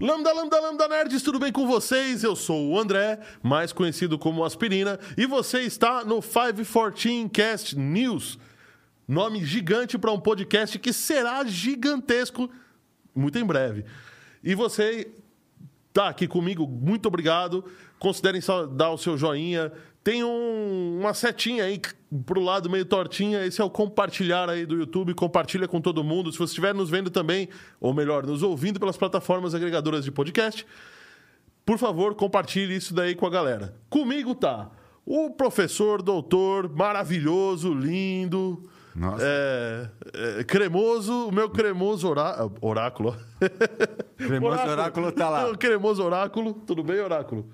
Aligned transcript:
Lambda, 0.00 0.32
lambda, 0.32 0.58
lambda 0.58 0.88
nerds, 0.88 1.22
tudo 1.22 1.38
bem 1.38 1.52
com 1.52 1.66
vocês? 1.66 2.24
Eu 2.24 2.34
sou 2.34 2.70
o 2.70 2.78
André, 2.78 3.20
mais 3.42 3.70
conhecido 3.70 4.18
como 4.18 4.42
Aspirina, 4.42 4.98
e 5.14 5.26
você 5.26 5.60
está 5.60 6.02
no 6.02 6.22
514 6.22 7.28
Cast 7.28 7.78
News. 7.78 8.38
Nome 9.06 9.44
gigante 9.44 9.98
para 9.98 10.10
um 10.10 10.18
podcast 10.18 10.78
que 10.78 10.90
será 10.90 11.44
gigantesco 11.44 12.50
muito 13.14 13.38
em 13.38 13.44
breve. 13.44 13.84
E 14.42 14.54
você 14.54 15.12
tá 15.92 16.08
aqui 16.08 16.26
comigo, 16.26 16.66
muito 16.66 17.04
obrigado. 17.04 17.62
Considerem 17.98 18.40
dar 18.72 18.92
o 18.92 18.96
seu 18.96 19.18
joinha. 19.18 19.70
Tem 20.02 20.24
um- 20.24 20.98
uma 21.00 21.12
setinha 21.12 21.64
aí 21.64 21.80
pro 22.24 22.40
lado 22.40 22.70
meio 22.70 22.84
tortinha. 22.86 23.44
Esse 23.44 23.60
é 23.60 23.64
o 23.64 23.68
compartilhar 23.68 24.48
aí 24.48 24.64
do 24.64 24.74
YouTube. 24.76 25.12
Compartilha 25.14 25.68
com 25.68 25.80
todo 25.80 26.02
mundo. 26.02 26.32
Se 26.32 26.38
você 26.38 26.52
estiver 26.52 26.74
nos 26.74 26.88
vendo 26.88 27.10
também, 27.10 27.48
ou 27.78 27.92
melhor, 27.92 28.26
nos 28.26 28.42
ouvindo 28.42 28.80
pelas 28.80 28.96
plataformas 28.96 29.54
agregadoras 29.54 30.04
de 30.04 30.10
podcast, 30.10 30.66
por 31.66 31.76
favor, 31.78 32.14
compartilhe 32.14 32.74
isso 32.76 32.94
daí 32.94 33.14
com 33.14 33.26
a 33.26 33.30
galera. 33.30 33.74
Comigo 33.90 34.34
tá 34.34 34.70
o 35.04 35.30
professor, 35.30 36.00
doutor, 36.02 36.68
maravilhoso, 36.74 37.74
lindo. 37.74 38.62
Nossa. 38.96 39.22
é, 39.24 39.88
é, 40.40 40.44
cremoso, 40.44 41.28
o 41.28 41.32
meu 41.32 41.48
cremoso 41.50 42.08
orá- 42.08 42.48
oráculo. 42.60 43.16
Cremoso 44.16 44.62
oráculo 44.66 45.12
tá 45.12 45.28
lá. 45.28 45.48
O 45.50 45.56
cremoso 45.58 46.02
oráculo. 46.02 46.54
Tudo 46.66 46.82
bem, 46.82 46.98
oráculo? 47.00 47.48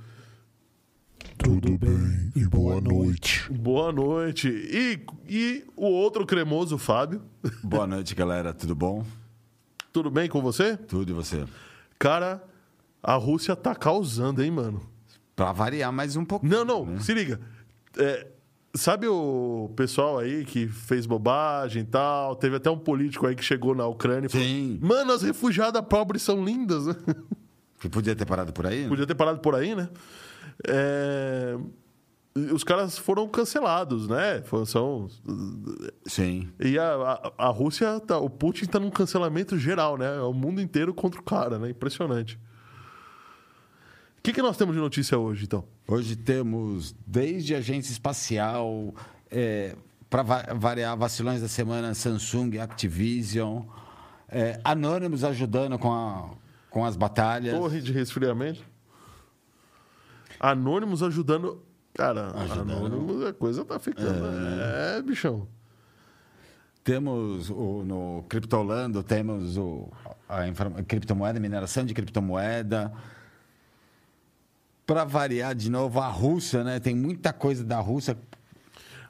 Tudo 1.39 1.77
bem 1.77 2.06
e 2.37 2.45
boa 2.45 2.83
noite. 2.83 3.51
Boa 3.51 3.91
noite. 3.91 4.47
E, 4.49 5.01
e 5.27 5.65
o 5.75 5.87
outro 5.87 6.27
cremoso, 6.27 6.77
Fábio. 6.77 7.23
Boa 7.65 7.87
noite, 7.87 8.15
galera. 8.15 8.53
Tudo 8.53 8.75
bom? 8.75 9.07
Tudo 9.91 10.11
bem 10.11 10.29
com 10.29 10.43
você? 10.43 10.77
Tudo 10.77 11.11
e 11.11 11.15
você? 11.15 11.47
Cara, 11.99 12.45
a 13.03 13.15
Rússia 13.15 13.57
tá 13.57 13.75
causando, 13.75 14.43
hein, 14.43 14.51
mano? 14.51 14.83
Pra 15.35 15.51
variar 15.51 15.91
mais 15.91 16.15
um 16.15 16.27
pouquinho. 16.27 16.53
Não, 16.53 16.65
não, 16.65 16.85
né? 16.85 17.01
se 17.01 17.15
liga. 17.15 17.41
É, 17.97 18.27
sabe 18.75 19.07
o 19.09 19.73
pessoal 19.75 20.19
aí 20.19 20.45
que 20.45 20.69
fez 20.69 21.07
bobagem 21.07 21.85
e 21.85 21.87
tal? 21.87 22.37
Teve 22.37 22.57
até 22.57 22.71
um 22.71 22.79
político 22.79 23.27
aí 23.27 23.35
que 23.35 23.43
chegou 23.43 23.75
na 23.75 23.87
Ucrânia 23.87 24.27
e 24.27 24.31
falou: 24.31 24.47
Sim. 24.47 24.79
Mano, 24.83 25.13
as 25.13 25.23
refugiadas 25.23 25.83
pobres 25.89 26.21
são 26.21 26.45
lindas. 26.45 26.87
né?" 26.87 26.95
Que 27.81 27.91
podia 27.91 28.17
ter 28.17 28.25
parado 28.25 28.55
por 28.55 28.67
aí? 28.67 28.83
né? 28.85 28.89
Podia 28.89 29.07
ter 29.07 29.15
parado 29.15 29.39
por 29.39 29.55
aí, 29.55 29.75
né? 29.75 29.89
É, 30.67 31.59
Os 32.53 32.63
caras 32.63 32.99
foram 32.99 33.27
cancelados, 33.29 34.07
né? 34.09 34.43
São... 34.67 35.09
Sim. 36.05 36.51
E 36.61 36.79
a, 36.79 37.33
a, 37.39 37.47
a 37.47 37.49
Rússia, 37.49 37.99
tá, 38.01 38.19
o 38.19 38.29
Putin 38.29 38.67
tá 38.67 38.79
num 38.79 38.91
cancelamento 38.91 39.59
geral, 39.59 39.97
né? 39.97 40.17
É 40.17 40.21
o 40.21 40.33
mundo 40.35 40.61
inteiro 40.61 40.93
contra 40.93 41.19
o 41.19 41.23
cara, 41.23 41.59
né? 41.59 41.71
Impressionante. 41.71 42.39
O 44.19 44.23
que, 44.23 44.33
que 44.33 44.43
nós 44.43 44.57
temos 44.57 44.75
de 44.75 44.81
notícia 44.81 45.17
hoje, 45.19 45.45
então? 45.45 45.65
Hoje 45.89 46.15
temos 46.17 46.95
desde 47.07 47.55
agência 47.55 47.91
espacial, 47.93 48.95
é, 49.31 49.75
para 50.11 50.23
variar 50.55 50.97
vacilões 50.97 51.41
da 51.41 51.49
semana, 51.49 51.95
Samsung, 51.95 52.59
Activision, 52.59 53.63
é, 54.29 54.61
Anonymous 54.65 55.25
ajudando 55.25 55.79
com, 55.79 55.93
a- 55.93 56.31
com 56.69 56.85
as 56.85 56.97
batalhas. 56.97 57.57
Torre 57.57 57.81
de 57.81 57.93
resfriamento. 57.93 58.63
Anônimos 60.39 61.03
ajudando. 61.03 61.63
Cara. 61.97 62.29
Anônimos, 62.53 63.25
a 63.25 63.33
coisa 63.33 63.65
tá 63.65 63.79
ficando. 63.79 64.27
É, 64.61 65.01
bichão. 65.03 65.49
Temos 66.85 67.51
o, 67.51 67.83
no 67.85 68.25
Criptolando, 68.29 69.03
temos 69.03 69.57
o, 69.57 69.89
a 70.29 70.47
informa- 70.47 70.83
criptomoeda, 70.85 71.41
mineração 71.41 71.85
de 71.85 71.95
criptomoeda. 71.95 72.93
Para 74.87 75.05
variar 75.05 75.55
de 75.55 75.69
novo, 75.71 75.99
a 76.01 76.07
Rússia, 76.07 76.63
né? 76.63 76.79
Tem 76.79 76.95
muita 76.95 77.33
coisa 77.33 77.65
da 77.65 77.81
Rússia. 77.81 78.17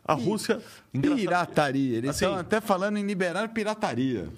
A 0.02 0.14
Rússia. 0.14 0.62
engraçado- 0.94 1.20
Pirataria. 1.20 1.96
Eles 1.98 2.10
Assim, 2.10 2.24
estão 2.24 2.38
até 2.38 2.60
falando 2.60 2.96
em 2.96 3.04
liberar 3.04 3.48
pirataria. 3.52 4.28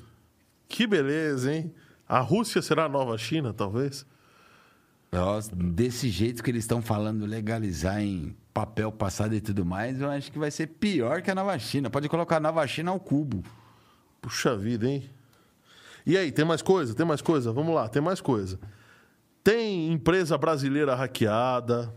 Que 0.66 0.87
beleza, 0.87 1.53
hein? 1.54 1.72
A 2.08 2.19
Rússia 2.20 2.60
será 2.62 2.87
a 2.87 2.88
nova 2.88 3.16
China, 3.19 3.53
talvez? 3.53 4.04
Nossa, 5.10 5.54
desse 5.54 6.08
jeito 6.10 6.42
que 6.42 6.50
eles 6.50 6.64
estão 6.64 6.82
falando, 6.82 7.24
legalizar 7.24 8.00
em 8.00 8.36
papel 8.52 8.92
passado 8.92 9.34
e 9.34 9.41
tudo 9.41 9.64
mais, 9.64 10.00
eu 10.00 10.10
acho 10.10 10.30
que 10.30 10.38
vai 10.38 10.50
ser 10.50 10.66
pior 10.66 11.22
que 11.22 11.30
a 11.30 11.34
Nova 11.34 11.58
China. 11.58 11.88
Pode 11.88 12.08
colocar 12.08 12.36
a 12.36 12.41
Nova 12.41 12.66
China 12.66 12.91
ao 12.91 13.00
cubo. 13.00 13.42
Puxa 14.20 14.56
vida, 14.56 14.86
hein? 14.88 15.08
E 16.04 16.16
aí, 16.16 16.30
tem 16.30 16.44
mais 16.44 16.60
coisa? 16.60 16.94
Tem 16.94 17.06
mais 17.06 17.22
coisa? 17.22 17.52
Vamos 17.52 17.74
lá, 17.74 17.88
tem 17.88 18.02
mais 18.02 18.20
coisa. 18.20 18.58
Tem 19.42 19.91
empresa 19.92 20.36
brasileira 20.36 20.94
hackeada. 20.94 21.94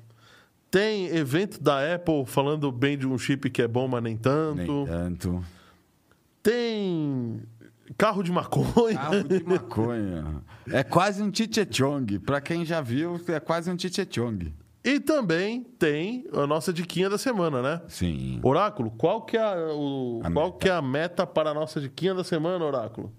Tem 0.70 1.08
evento 1.08 1.62
da 1.62 1.96
Apple 1.96 2.26
falando 2.26 2.72
bem 2.72 2.98
de 2.98 3.06
um 3.06 3.18
chip 3.18 3.50
que 3.50 3.62
é 3.62 3.68
bom, 3.68 3.90
mas 3.90 4.02
nem 4.02 4.16
tanto. 4.16 4.56
Nem 4.56 4.86
tanto. 4.86 5.46
Tem 6.42 7.42
carro 7.98 8.24
de 8.24 8.32
maconha. 8.32 8.96
Carro 8.98 9.24
de 9.24 9.44
maconha. 9.44 10.42
É 10.70 10.84
quase 10.84 11.22
um 11.22 11.34
Chichechong. 11.34 12.20
Pra 12.20 12.40
quem 12.42 12.66
já 12.66 12.82
viu, 12.82 13.20
é 13.28 13.40
quase 13.40 13.72
um 13.72 13.78
Chichechong. 13.78 14.54
E 14.84 15.00
também 15.00 15.64
tem 15.78 16.26
a 16.34 16.48
nossa 16.48 16.74
diquinha 16.74 17.10
da 17.10 17.18
semana, 17.18 17.62
né? 17.62 17.82
Sim. 17.88 18.40
Oráculo, 18.42 18.90
qual 18.92 19.22
que 19.22 19.38
é 19.38 19.42
a, 19.42 19.56
o- 19.76 20.22
A 20.24 20.32
qual 20.32 20.46
meta. 20.48 20.58
que 20.60 20.70
é 20.70 20.72
a 20.72 20.82
meta 20.82 21.28
para 21.28 21.52
a 21.52 21.54
nossa 21.54 21.80
diquinha 21.80 22.16
da 22.16 22.24
semana, 22.24 22.66
Oráculo? 22.66 23.12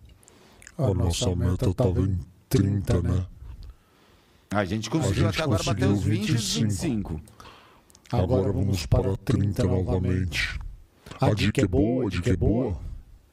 A 0.76 0.92
nossa 0.92 1.34
meta 1.36 1.72
tava 1.72 2.00
em 2.00 2.18
30, 2.48 3.00
né? 3.02 3.26
A 4.50 4.64
gente 4.64 4.88
A 4.88 4.92
conseguiu 4.92 5.24
gente 5.24 5.34
até 5.34 5.42
agora 5.44 5.62
bater 5.62 5.88
os 5.88 6.02
20 6.02 6.28
e 6.30 6.32
os 6.34 6.54
25. 6.56 7.14
25. 7.14 7.20
Agora 8.12 8.52
vamos 8.52 8.84
para 8.84 9.16
30 9.18 9.64
novamente. 9.64 10.58
A 11.20 11.32
dica 11.32 11.62
é 11.62 11.66
boa, 11.66 12.06
a 12.06 12.10
dica 12.10 12.30
é 12.30 12.36
boa. 12.36 12.76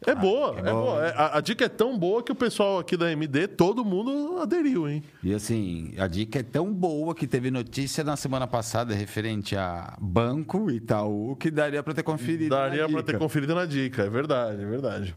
É 0.08 0.16
boa, 0.16 0.56
é, 0.56 0.60
é 0.60 0.72
boa. 0.72 1.08
A, 1.10 1.38
a 1.38 1.42
dica 1.42 1.66
é 1.66 1.70
tão 1.70 1.98
boa 1.98 2.24
que 2.24 2.32
o 2.32 2.36
pessoal 2.36 2.80
aqui 2.80 2.96
da 2.96 3.12
MD, 3.12 3.50
todo 3.50 3.84
mundo 3.84 4.40
aderiu, 4.42 4.88
hein? 4.88 5.04
E 5.22 5.34
assim, 5.34 5.94
a 5.98 6.08
dica 6.08 6.40
é 6.40 6.44
tão 6.44 6.74
boa 6.74 7.14
que 7.14 7.28
teve 7.28 7.52
notícia 7.52 8.02
na 8.04 8.16
semana 8.16 8.48
passada 8.48 8.94
referente 8.94 9.58
a 9.58 9.98
banco 10.00 10.72
Itaú 10.72 11.36
que 11.36 11.52
daria 11.52 11.84
pra 11.84 11.94
ter 11.94 12.04
conferido. 12.04 12.50
Daria 12.50 12.88
dica. 12.88 13.04
ter 13.04 13.18
conferido 13.18 13.54
na 13.54 13.66
dica, 13.66 14.04
é 14.04 14.09
verdade, 14.09 14.62
é 14.62 14.66
verdade. 14.66 15.16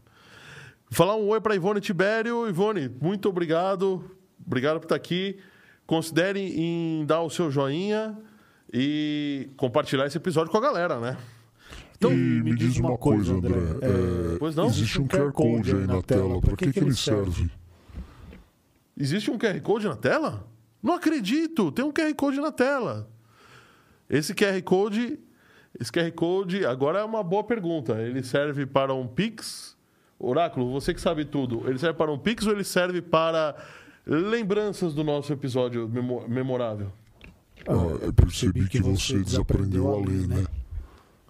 Falar 0.91 1.15
um 1.15 1.29
oi 1.29 1.39
pra 1.39 1.55
Ivone 1.55 1.79
Tibério. 1.79 2.47
Ivone, 2.47 2.91
muito 3.01 3.29
obrigado. 3.29 4.03
Obrigado 4.45 4.79
por 4.79 4.85
estar 4.85 4.95
aqui. 4.95 5.39
Considere 5.87 6.39
em 6.39 7.05
dar 7.05 7.21
o 7.21 7.29
seu 7.29 7.49
joinha 7.49 8.17
e 8.71 9.49
compartilhar 9.55 10.05
esse 10.05 10.17
episódio 10.17 10.51
com 10.51 10.57
a 10.57 10.61
galera, 10.61 10.99
né? 10.99 11.17
Então, 12.07 12.13
e 12.13 12.41
me 12.43 12.55
diz 12.55 12.77
uma 12.77 12.97
coisa, 12.97 13.33
André. 13.33 13.55
é, 13.81 14.37
Pois 14.39 14.55
não? 14.55 14.65
Existe 14.67 15.01
um 15.01 15.07
QR 15.07 15.31
Code 15.31 15.75
aí 15.75 15.87
na 15.87 16.01
tela. 16.01 16.41
Para 16.41 16.55
que, 16.55 16.71
que 16.73 16.79
ele 16.79 16.93
serve? 16.95 17.49
Existe 18.97 19.31
um 19.31 19.37
QR 19.37 19.59
Code 19.61 19.87
na 19.87 19.95
tela? 19.95 20.47
Não 20.81 20.93
acredito! 20.93 21.71
Tem 21.71 21.83
um 21.83 21.91
QR 21.91 22.13
Code 22.15 22.39
na 22.39 22.51
tela. 22.51 23.09
Esse 24.09 24.33
QR 24.33 24.61
Code. 24.63 25.17
Esse 25.79 25.91
QR 25.91 26.11
Code 26.11 26.65
agora 26.65 26.99
é 26.99 27.03
uma 27.03 27.23
boa 27.23 27.43
pergunta. 27.43 27.93
Ele 27.93 28.21
serve 28.21 28.65
para 28.65 28.93
um 28.93 29.07
Pix? 29.07 29.75
Oráculo, 30.19 30.71
você 30.71 30.93
que 30.93 31.01
sabe 31.01 31.25
tudo. 31.25 31.63
Ele 31.67 31.79
serve 31.79 31.97
para 31.97 32.11
um 32.11 32.17
Pix 32.19 32.45
ou 32.45 32.53
ele 32.53 32.63
serve 32.63 33.01
para 33.01 33.55
lembranças 34.05 34.93
do 34.93 35.03
nosso 35.03 35.33
episódio 35.33 35.89
memo- 35.89 36.27
memorável? 36.27 36.91
Ah, 37.67 37.73
eu 38.01 38.13
percebi 38.13 38.67
que 38.67 38.79
você 38.81 39.19
desaprendeu 39.19 39.93
a 39.93 39.97
ler, 39.97 40.27
né? 40.27 40.45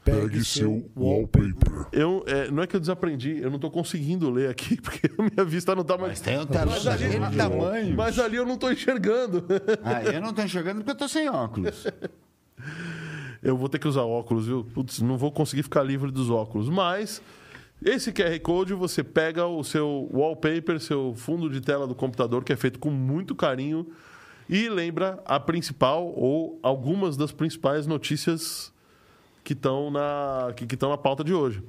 Pegue 0.03 0.44
seu 0.44 0.89
wallpaper. 0.95 1.88
Eu, 1.91 2.23
é, 2.27 2.51
não 2.51 2.61
é 2.61 2.67
que 2.67 2.75
eu 2.75 2.79
desaprendi, 2.79 3.38
eu 3.39 3.50
não 3.50 3.55
estou 3.55 3.71
conseguindo 3.71 4.29
ler 4.29 4.50
aqui, 4.50 4.75
porque 4.81 5.09
a 5.17 5.21
minha 5.23 5.45
vista 5.45 5.73
não 5.73 5.81
está 5.81 5.97
mais. 5.97 6.11
Mas 6.11 6.21
tem 6.21 6.39
um 6.39 6.45
telão 6.45 6.65
Mas 6.73 6.85
ali- 6.88 7.03
daquele 7.07 7.38
tamanho. 7.38 7.95
Mas 7.95 8.19
ali 8.19 8.35
eu 8.35 8.45
não 8.45 8.55
estou 8.55 8.71
enxergando. 8.71 9.45
Ah, 9.83 10.03
eu 10.03 10.21
não 10.21 10.33
tô 10.33 10.41
enxergando 10.41 10.79
porque 10.79 10.91
eu 10.91 10.95
tô 10.95 11.07
sem 11.07 11.29
óculos. 11.29 11.85
Eu 13.41 13.57
vou 13.57 13.67
ter 13.67 13.79
que 13.79 13.88
usar 13.88 14.03
óculos, 14.03 14.45
viu? 14.47 14.63
Putz, 14.63 15.01
não 15.01 15.17
vou 15.17 15.31
conseguir 15.31 15.63
ficar 15.63 15.83
livre 15.83 16.11
dos 16.11 16.29
óculos. 16.29 16.69
Mas 16.69 17.21
esse 17.83 18.11
QR 18.11 18.39
Code 18.41 18.73
você 18.73 19.03
pega 19.03 19.45
o 19.45 19.63
seu 19.63 20.09
wallpaper, 20.13 20.79
seu 20.79 21.13
fundo 21.15 21.50
de 21.50 21.59
tela 21.61 21.85
do 21.85 21.94
computador, 21.95 22.44
que 22.44 22.53
é 22.53 22.55
feito 22.55 22.79
com 22.79 22.89
muito 22.89 23.35
carinho, 23.35 23.88
e 24.50 24.69
lembra 24.69 25.21
a 25.25 25.39
principal 25.39 26.05
ou 26.15 26.59
algumas 26.63 27.17
das 27.17 27.31
principais 27.31 27.85
notícias 27.85 28.73
que 29.44 29.54
estão 29.54 29.92
na, 29.92 30.54
que, 30.56 30.66
que 30.66 30.75
estão 30.75 30.90
na 30.90 30.98
pauta 30.98 31.24
de 31.24 31.34
hoje. 31.34 31.62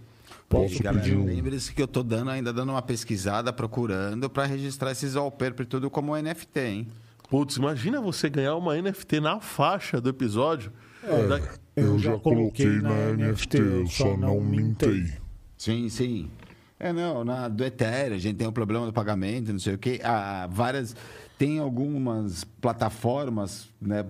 Posso 0.49 0.83
pedir 0.83 1.17
um... 1.17 1.25
lembre-se 1.25 1.73
que 1.75 1.83
eu 1.83 1.89
tô 1.89 2.03
dando, 2.03 2.31
ainda 2.31 2.53
dando 2.53 2.71
uma 2.71 2.83
pesquisada, 2.83 3.53
procurando 3.53 4.29
pra 4.31 4.45
registrar 4.45 4.93
esses 4.93 5.15
wallpaper 5.17 5.67
tudo 5.67 5.91
como 5.91 6.17
NFT, 6.17 6.61
hein? 6.61 6.89
Putz, 7.29 7.57
imagina 7.57 8.01
você 8.01 8.29
ganhar 8.29 8.55
uma 8.55 8.81
NFT 8.81 9.19
na 9.21 9.41
faixa 9.41 10.01
do 10.01 10.09
episódio. 10.09 10.71
Da- 11.03 11.41
Eu 11.75 11.99
já 11.99 12.17
coloquei 12.19 12.79
na 12.81 13.13
NFT, 13.17 13.59
eu 13.59 13.87
só 13.89 14.17
não 14.17 14.41
mintei. 14.41 15.13
Sim, 15.57 15.89
sim. 15.89 16.31
É, 16.79 16.93
não, 16.93 17.25
na, 17.25 17.49
do 17.49 17.65
Ethereum, 17.65 18.15
a 18.15 18.19
gente 18.19 18.37
tem 18.37 18.47
um 18.47 18.53
problema 18.53 18.85
do 18.87 18.93
pagamento, 18.93 19.51
não 19.53 19.59
sei 19.59 19.75
o 19.75 19.79
quê. 19.79 20.01
Há 20.05 20.47
várias. 20.51 20.95
tem 21.39 21.59
algumas 21.59 22.45
plataformas 22.45 23.69
né, 23.81 24.05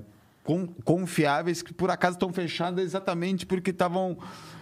confiáveis 0.84 1.62
que 1.62 1.72
por 1.72 1.90
acaso 1.90 2.16
estão 2.16 2.32
fechadas 2.32 2.84
exatamente 2.84 3.46
porque 3.46 3.70
estavam 3.70 4.18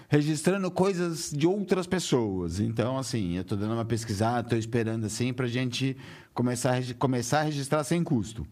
registrando 0.08 0.70
coisas 0.70 1.30
de 1.30 1.46
outras 1.46 1.86
pessoas. 1.86 2.60
Então, 2.60 2.98
assim, 2.98 3.36
eu 3.36 3.42
estou 3.42 3.56
dando 3.56 3.74
uma 3.74 3.84
pesquisada, 3.84 4.42
estou 4.42 4.58
esperando 4.58 5.06
assim 5.06 5.32
para 5.32 5.46
a 5.46 5.48
gente 5.48 5.96
começar 6.34 6.78
a, 6.78 6.94
começar 6.98 7.40
a 7.40 7.44
registrar 7.44 7.82
sem 7.82 8.04
custo. 8.04 8.46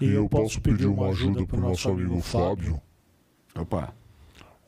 E 0.00 0.06
eu 0.06 0.28
posso 0.28 0.60
pedir 0.60 0.86
uma 0.86 1.08
ajuda 1.08 1.44
pro 1.46 1.60
nosso 1.60 1.88
amigo 1.88 2.20
Fábio. 2.20 2.80
Opa. 3.54 3.92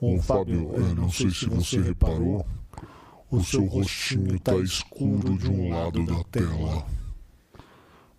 Ô 0.00 0.20
Fábio, 0.20 0.73
eu 0.75 0.94
não 0.94 1.11
sei 1.11 1.31
se 1.31 1.49
você 1.49 1.81
reparou, 1.81 2.44
o 3.31 3.43
seu 3.43 3.64
rostinho 3.64 4.38
tá 4.41 4.56
escuro 4.56 5.38
de 5.38 5.49
um 5.49 5.70
lado 5.70 6.05
da 6.05 6.23
tela. 6.25 6.85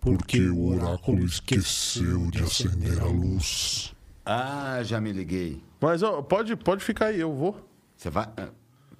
Porque 0.00 0.40
o 0.48 0.66
oráculo 0.68 1.24
esqueceu 1.24 2.30
de 2.30 2.42
acender 2.42 3.00
a 3.00 3.06
luz. 3.06 3.94
Ah, 4.24 4.80
já 4.82 5.00
me 5.00 5.12
liguei. 5.12 5.62
Mas 5.80 6.02
ó, 6.02 6.22
pode, 6.22 6.54
pode 6.56 6.84
ficar 6.84 7.06
aí, 7.06 7.20
eu 7.20 7.32
vou. 7.34 7.56
Você 7.96 8.10
vai. 8.10 8.28
ah, 8.36 8.48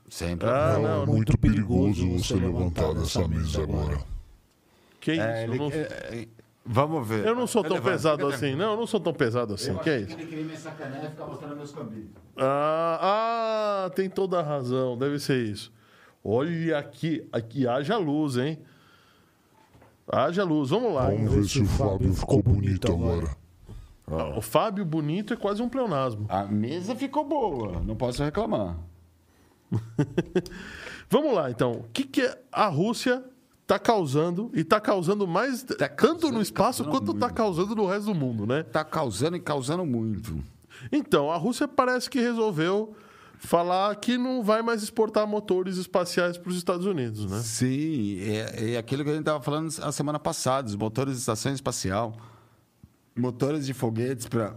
Sempre. 0.08 0.48
Ah, 0.48 0.76
É 0.78 0.82
não, 0.82 1.06
muito 1.06 1.36
perigoso 1.38 2.08
você 2.18 2.34
levantar 2.34 2.94
dessa 2.94 3.26
mesa 3.28 3.62
agora. 3.62 3.98
Que 5.00 5.12
isso? 5.12 5.20
É, 5.22 5.44
eu, 5.46 5.48
ele- 5.50 5.58
não, 5.58 5.70
é, 5.70 5.76
é, 5.80 6.28
vamos 6.64 7.06
ver. 7.06 7.26
eu 7.26 7.34
não 7.34 7.46
sou 7.46 7.62
tão 7.62 7.74
Levanta, 7.74 7.92
pesado 7.92 8.26
assim. 8.26 8.54
Não, 8.56 8.72
eu 8.72 8.76
não 8.78 8.86
sou 8.86 8.98
tão 9.00 9.12
pesado 9.12 9.54
assim. 9.54 9.76
Que 9.76 9.90
é 9.90 10.00
isso? 10.00 10.12
Ele 10.14 10.26
queria 10.26 10.44
me 10.44 10.56
sacanear 10.56 11.04
e 11.04 11.08
ficar 11.10 11.26
mostrando 11.26 11.56
meus 11.56 11.70
cabelos. 11.72 12.08
Ah, 12.36 13.84
ah, 13.86 13.90
tem 13.90 14.08
toda 14.08 14.40
a 14.40 14.42
razão. 14.42 14.96
Deve 14.96 15.18
ser 15.18 15.44
isso. 15.44 15.70
Olha 16.24 16.78
aqui, 16.78 17.24
aqui 17.30 17.66
haja 17.68 17.96
luz, 17.98 18.36
hein? 18.38 18.58
Haja 20.10 20.44
luz. 20.44 20.70
Vamos 20.70 20.94
lá. 20.94 21.10
Vamos 21.10 21.32
ver 21.32 21.44
se 21.44 21.60
o 21.60 21.66
Fábio 21.66 22.12
ficou 22.14 22.42
bonito 22.42 22.90
agora. 22.90 23.36
O 24.36 24.40
Fábio 24.40 24.84
bonito 24.84 25.34
é 25.34 25.36
quase 25.36 25.60
um 25.62 25.68
pleonasmo. 25.68 26.24
A 26.30 26.44
mesa 26.44 26.94
ficou 26.94 27.24
boa, 27.26 27.80
não 27.82 27.94
posso 27.94 28.22
reclamar. 28.24 28.76
Vamos 31.10 31.34
lá, 31.34 31.50
então. 31.50 31.72
O 31.72 31.84
que, 31.92 32.04
que 32.04 32.36
a 32.50 32.66
Rússia 32.68 33.22
está 33.62 33.78
causando 33.78 34.50
e 34.54 34.60
está 34.60 34.80
causando 34.80 35.26
mais 35.28 35.62
tanto 35.62 35.94
causando- 35.94 36.32
no 36.32 36.40
espaço 36.40 36.84
causando 36.84 37.06
quanto 37.06 37.14
está 37.16 37.30
causando 37.30 37.74
no 37.74 37.86
resto 37.86 38.06
do 38.06 38.14
mundo, 38.14 38.46
né? 38.46 38.62
Tá 38.62 38.82
causando 38.84 39.36
e 39.36 39.40
causando 39.40 39.84
muito. 39.84 40.42
Então, 40.90 41.30
a 41.30 41.36
Rússia 41.36 41.68
parece 41.68 42.08
que 42.08 42.18
resolveu 42.20 42.94
falar 43.38 43.94
que 43.96 44.18
não 44.18 44.42
vai 44.42 44.62
mais 44.62 44.82
exportar 44.82 45.26
motores 45.26 45.76
espaciais 45.76 46.36
para 46.36 46.50
os 46.50 46.56
Estados 46.56 46.86
Unidos, 46.86 47.30
né? 47.30 47.40
Sim, 47.40 48.18
é, 48.20 48.74
é 48.74 48.76
aquilo 48.76 49.04
que 49.04 49.10
a 49.10 49.12
gente 49.12 49.22
estava 49.22 49.42
falando 49.42 49.72
a 49.80 49.92
semana 49.92 50.18
passada, 50.18 50.68
os 50.68 50.74
motores 50.74 51.14
de 51.14 51.20
estação 51.20 51.52
espacial, 51.52 52.16
motores 53.16 53.64
de 53.64 53.72
foguetes 53.72 54.26
para 54.26 54.56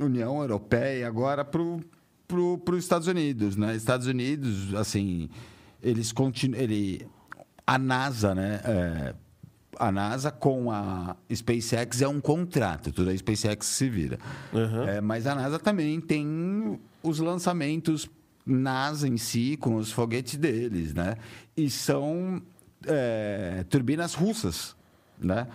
União 0.00 0.40
Europeia, 0.40 1.06
agora 1.06 1.44
para 1.44 1.60
os 1.60 2.78
Estados 2.78 3.06
Unidos, 3.06 3.56
né? 3.56 3.76
Estados 3.76 4.06
Unidos, 4.06 4.74
assim, 4.74 5.28
eles 5.82 6.10
continuam, 6.10 6.60
ele, 6.60 7.06
a 7.66 7.78
NASA, 7.78 8.34
né? 8.34 8.60
é, 8.64 9.14
a 9.78 9.92
NASA 9.92 10.30
com 10.30 10.70
a 10.70 11.16
SpaceX 11.32 12.00
é 12.00 12.08
um 12.08 12.20
contrato, 12.20 12.92
toda 12.92 13.10
a 13.10 13.16
SpaceX 13.16 13.66
se 13.66 13.88
vira. 13.88 14.18
É, 14.88 15.00
mas 15.00 15.26
a 15.26 15.34
NASA 15.34 15.58
também 15.58 16.00
tem 16.00 16.80
os 17.04 17.18
lançamentos 17.20 18.08
NASA 18.46 19.06
em 19.06 19.16
si, 19.16 19.56
com 19.58 19.76
os 19.76 19.92
foguetes 19.92 20.36
deles, 20.36 20.92
né? 20.92 21.16
E 21.56 21.70
são 21.70 22.42
é, 22.86 23.64
turbinas 23.68 24.14
russas, 24.14 24.74
né? 25.18 25.46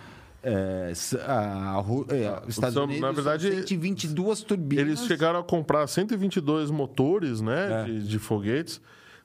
É, 0.42 0.92
a, 1.26 1.74
Ru- 1.80 2.06
é, 2.08 2.40
os 2.48 2.54
Estados 2.54 2.72
São, 2.74 2.84
Unidos 2.84 3.02
na 3.02 3.12
verdade, 3.12 3.48
são 3.52 3.66
122 3.66 4.42
turbinas. 4.42 4.86
Eles 4.86 5.04
chegaram 5.06 5.38
a 5.38 5.44
comprar 5.44 5.86
122 5.86 6.70
motores 6.70 7.40
né, 7.42 7.82
É. 7.82 7.84
de, 7.84 8.08
de 8.08 8.18
foguetes 8.18 8.80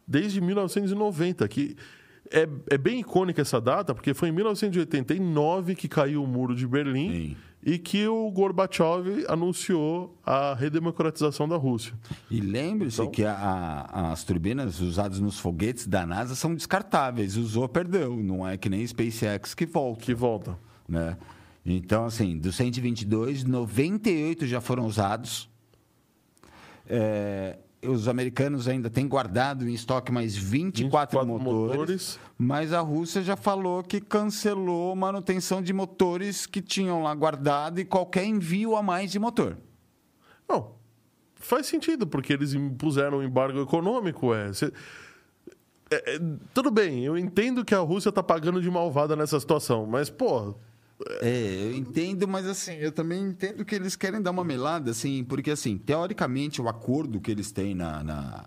desde 0.05 0.41
1990, 0.41 1.47
que 1.47 1.75
é, 2.29 2.47
é 2.69 2.77
bem 2.77 2.99
icônica 2.99 3.41
essa 3.41 3.61
data, 3.61 3.95
porque 3.95 4.13
foi 4.13 4.27
em 4.29 4.31
1989 4.33 5.75
que 5.75 5.87
caiu 5.87 6.23
o 6.23 6.27
muro 6.27 6.55
de 6.55 6.67
Berlim 6.67 7.09
Sim. 7.11 7.37
E 7.65 7.79
que 7.79 8.07
o 8.07 8.29
Gorbachev 8.29 9.25
anunciou 9.27 10.15
a 10.23 10.53
redemocratização 10.53 11.47
da 11.49 11.57
Rússia. 11.57 11.93
E 12.29 12.39
lembre-se 12.39 13.01
Então- 13.01 13.11
que 13.11 13.25
a- 13.25 13.33
a- 13.33 14.11
as 14.11 14.23
turbinas 14.23 14.79
usadas 14.79 15.19
nos 15.19 15.39
foguetes 15.39 15.87
da 15.87 16.05
NASA 16.05 16.35
são 16.35 16.53
descartáveis. 16.53 17.35
Usou, 17.37 17.67
perdeu. 17.67 18.15
Não 18.17 18.47
é 18.47 18.55
que 18.55 18.69
nem 18.69 18.85
SpaceX 18.85 19.55
que 19.55 19.65
volta. 19.65 20.01
Que 20.01 20.13
volta. 20.13 20.57
né? 20.87 21.17
Então, 21.65 22.05
assim, 22.05 22.37
dos 22.37 22.55
122, 22.55 23.43
98 23.43 24.45
já 24.45 24.61
foram 24.61 24.85
usados. 24.85 25.49
É, 26.87 27.57
os 27.87 28.07
americanos 28.07 28.67
ainda 28.67 28.89
têm 28.89 29.07
guardado 29.07 29.67
em 29.67 29.73
estoque 29.73 30.11
mais 30.11 30.35
24, 30.35 31.19
24 31.19 31.27
motores, 31.27 31.71
motores. 31.75 32.19
mas 32.37 32.73
a 32.73 32.79
Rússia 32.81 33.21
já 33.21 33.35
falou 33.35 33.81
que 33.83 33.99
cancelou 34.01 34.95
manutenção 34.95 35.61
de 35.61 35.71
motores 35.73 36.45
que 36.45 36.61
tinham 36.61 37.03
lá 37.03 37.13
guardado 37.15 37.79
e 37.79 37.85
qualquer 37.85 38.25
envio 38.25 38.75
a 38.75 38.83
mais 38.83 39.11
de 39.11 39.19
motor. 39.19 39.57
Não, 40.47 40.71
faz 41.35 41.67
sentido, 41.67 42.05
porque 42.07 42.33
eles 42.33 42.53
impuseram 42.53 43.19
um 43.19 43.23
embargo 43.23 43.61
econômico. 43.61 44.33
É, 44.33 44.53
Cê- 44.53 44.71
é, 45.91 46.15
é, 46.15 46.19
tudo 46.53 46.71
bem, 46.71 47.03
eu 47.03 47.17
entendo 47.17 47.63
que 47.63 47.73
a 47.75 47.79
Rússia 47.79 48.09
está 48.09 48.23
pagando 48.23 48.61
de 48.61 48.69
malvada 48.69 49.15
nessa 49.15 49.39
situação, 49.39 49.85
mas, 49.85 50.09
pô, 50.09 50.55
É, 51.21 51.65
eu 51.65 51.75
entendo, 51.75 52.27
mas 52.27 52.45
assim, 52.47 52.73
eu 52.75 52.91
também 52.91 53.21
entendo 53.21 53.65
que 53.65 53.75
eles 53.75 53.95
querem 53.95 54.21
dar 54.21 54.31
uma 54.31 54.45
melada, 54.45 54.91
assim, 54.91 55.23
porque 55.25 55.51
assim, 55.51 55.77
teoricamente 55.77 56.61
o 56.61 56.69
acordo 56.69 57.19
que 57.19 57.29
eles 57.29 57.51
têm 57.51 57.75
na, 57.75 58.01
na 58.01 58.45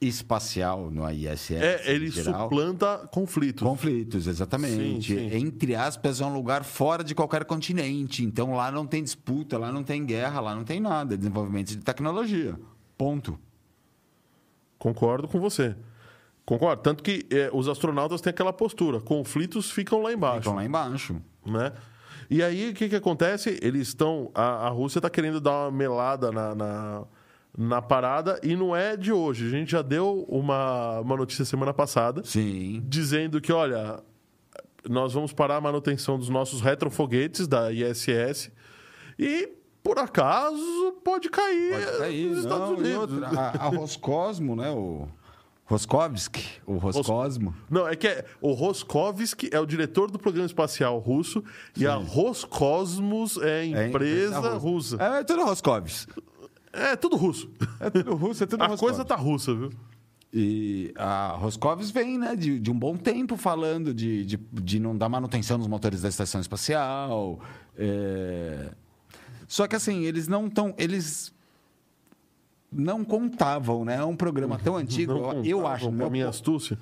espacial, 0.00 0.90
no 0.90 1.08
ISS, 1.10 1.52
é, 1.52 1.90
ele 1.90 2.10
geral, 2.10 2.42
suplanta 2.42 3.08
conflitos. 3.12 3.66
conflitos, 3.66 4.26
exatamente. 4.26 5.14
Sim, 5.14 5.30
sim. 5.30 5.36
Entre 5.36 5.74
aspas, 5.74 6.20
é 6.20 6.26
um 6.26 6.34
lugar 6.34 6.64
fora 6.64 7.02
de 7.02 7.14
qualquer 7.14 7.44
continente. 7.44 8.24
Então 8.24 8.54
lá 8.54 8.70
não 8.70 8.86
tem 8.86 9.02
disputa, 9.02 9.56
lá 9.56 9.70
não 9.72 9.82
tem 9.82 10.04
guerra, 10.04 10.40
lá 10.40 10.54
não 10.54 10.64
tem 10.64 10.80
nada, 10.80 11.14
é 11.14 11.16
desenvolvimento 11.16 11.68
de 11.68 11.78
tecnologia. 11.78 12.58
Ponto. 12.98 13.38
Concordo 14.78 15.28
com 15.28 15.40
você. 15.40 15.74
Concordo. 16.44 16.82
Tanto 16.82 17.02
que 17.02 17.26
é, 17.30 17.50
os 17.52 17.68
astronautas 17.68 18.20
têm 18.20 18.30
aquela 18.30 18.52
postura: 18.52 19.00
conflitos 19.00 19.70
ficam 19.70 20.02
lá 20.02 20.12
embaixo. 20.12 20.42
Ficam 20.42 20.56
lá 20.56 20.64
embaixo. 20.64 21.20
Né? 21.46 21.72
E 22.28 22.42
aí, 22.42 22.70
o 22.70 22.74
que, 22.74 22.88
que 22.88 22.96
acontece? 22.96 23.58
Eles 23.62 23.88
estão. 23.88 24.30
A, 24.34 24.66
a 24.66 24.68
Rússia 24.68 24.98
está 24.98 25.08
querendo 25.08 25.40
dar 25.40 25.52
uma 25.52 25.70
melada 25.70 26.32
na, 26.32 26.54
na, 26.54 27.04
na 27.56 27.80
parada 27.82 28.40
e 28.42 28.56
não 28.56 28.74
é 28.74 28.96
de 28.96 29.12
hoje. 29.12 29.46
A 29.46 29.50
gente 29.50 29.70
já 29.70 29.82
deu 29.82 30.24
uma, 30.28 31.00
uma 31.00 31.16
notícia 31.16 31.44
semana 31.44 31.72
passada 31.72 32.22
Sim. 32.24 32.82
dizendo 32.86 33.40
que, 33.40 33.52
olha, 33.52 34.02
nós 34.88 35.12
vamos 35.12 35.32
parar 35.32 35.56
a 35.56 35.60
manutenção 35.60 36.18
dos 36.18 36.28
nossos 36.28 36.60
retrofoguetes 36.60 37.46
da 37.46 37.70
ISS 37.72 38.50
e, 39.18 39.48
por 39.82 39.98
acaso, 39.98 40.92
pode 41.04 41.30
cair, 41.30 41.72
Pode 41.72 41.98
cair. 41.98 42.28
nos 42.30 42.38
Estados 42.40 42.68
Não, 42.70 42.74
e 42.76 42.80
Unidos. 42.80 43.22
outra, 43.22 43.28
a, 43.40 43.50
a 43.66 43.68
Roscosmo, 43.68 44.56
né? 44.56 44.70
O 44.70 45.06
Roskovsky, 45.66 46.44
o 46.64 46.76
Roscosmo. 46.76 47.52
Não, 47.68 47.88
é 47.88 47.96
que 47.96 48.06
é, 48.06 48.24
o 48.40 48.52
Roskovsky 48.52 49.50
é 49.52 49.58
o 49.58 49.66
diretor 49.66 50.10
do 50.10 50.18
programa 50.18 50.46
espacial 50.46 50.98
russo 51.00 51.42
e 51.76 51.84
a 51.86 51.94
Roscosmos 51.96 53.36
é 53.38 53.60
a 53.62 53.64
É 53.82 53.88
empresa 53.88 54.54
russa. 54.56 54.96
É, 55.02 55.24
tudo 55.24 55.44
Roskovs. 55.44 56.06
É, 56.72 56.94
tudo 56.94 57.16
russo. 57.16 57.50
É 57.80 57.90
tudo 57.90 58.14
russo, 58.14 58.44
é 58.44 58.46
tudo 58.46 58.62
a 58.64 58.66
Roskovs. 58.68 58.92
coisa 58.92 59.04
tá 59.04 59.16
russa, 59.16 59.54
viu? 59.54 59.70
E 60.32 60.92
a 60.96 61.28
Roscovs 61.38 61.90
vem 61.90 62.16
né, 62.18 62.36
de, 62.36 62.60
de 62.60 62.70
um 62.70 62.78
bom 62.78 62.96
tempo 62.96 63.36
falando 63.36 63.92
de, 63.92 64.24
de, 64.24 64.36
de 64.36 64.78
não 64.78 64.96
dar 64.96 65.08
manutenção 65.08 65.58
nos 65.58 65.66
motores 65.66 66.02
da 66.02 66.08
estação 66.08 66.40
espacial. 66.40 67.40
é. 67.76 68.70
Só 69.48 69.66
que 69.68 69.76
assim, 69.76 70.02
eles 70.04 70.26
não 70.28 70.46
estão. 70.48 70.74
Eles 70.76 71.32
não 72.76 73.04
contavam, 73.04 73.84
né? 73.84 73.96
É 73.96 74.04
um 74.04 74.16
programa 74.16 74.58
tão 74.58 74.76
antigo, 74.76 75.14
Não 75.14 75.44
eu 75.44 75.66
acho, 75.66 75.86
com 75.86 75.92
no 75.92 76.06
a 76.06 76.10
minha 76.10 76.28
astúcia. 76.28 76.78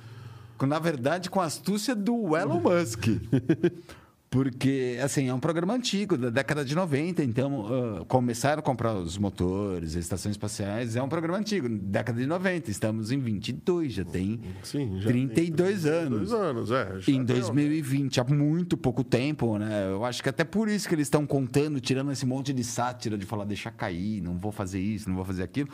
na 0.67 0.79
verdade, 0.79 1.31
com 1.31 1.41
a 1.41 1.45
astúcia 1.45 1.95
do 1.95 2.37
Elon 2.37 2.61
Musk. 2.61 3.07
Porque, 4.35 4.99
assim, 5.01 5.29
é 5.29 5.33
um 5.33 5.39
programa 5.39 5.75
antigo, 5.75 6.19
da 6.19 6.29
década 6.29 6.65
de 6.65 6.75
90, 6.75 7.23
então 7.23 8.01
ah, 8.01 8.05
começaram 8.07 8.59
a 8.59 8.63
comprar 8.65 8.93
os 8.93 9.17
motores, 9.17 9.91
as 9.91 10.03
estações 10.03 10.33
espaciais, 10.33 10.97
é 10.97 11.03
um 11.03 11.09
programa 11.09 11.39
antigo, 11.39 11.69
década 11.69 12.19
de 12.21 12.27
90, 12.27 12.69
estamos 12.69 13.13
em 13.13 13.21
22, 13.21 13.93
já 13.93 14.05
tem 14.05 14.41
Sim, 14.65 15.01
já 15.01 15.09
32 15.09 15.83
tem 15.85 15.93
anos. 15.93 16.33
Anos, 16.33 16.73
é. 16.73 16.99
Em 17.07 17.25
tem- 17.25 17.25
2020, 17.25 18.19
há 18.21 18.25
muito 18.25 18.77
pouco 18.77 19.05
tempo, 19.05 19.57
né? 19.57 19.89
Eu 19.93 20.05
acho 20.05 20.21
que 20.21 20.29
até 20.29 20.43
por 20.43 20.69
isso 20.69 20.89
que 20.89 20.97
eles 20.97 21.07
estão 21.07 21.25
contando, 21.25 21.79
tirando 21.79 22.11
esse 22.11 22.27
monte 22.27 22.53
de 22.53 22.65
sátira 22.65 23.17
de 23.17 23.25
falar, 23.25 23.45
deixa 23.45 23.71
cair, 23.71 24.21
não 24.21 24.37
vou 24.37 24.51
fazer 24.51 24.81
isso, 24.81 25.09
não 25.09 25.15
vou 25.15 25.25
fazer 25.25 25.45
aquilo. 25.45 25.69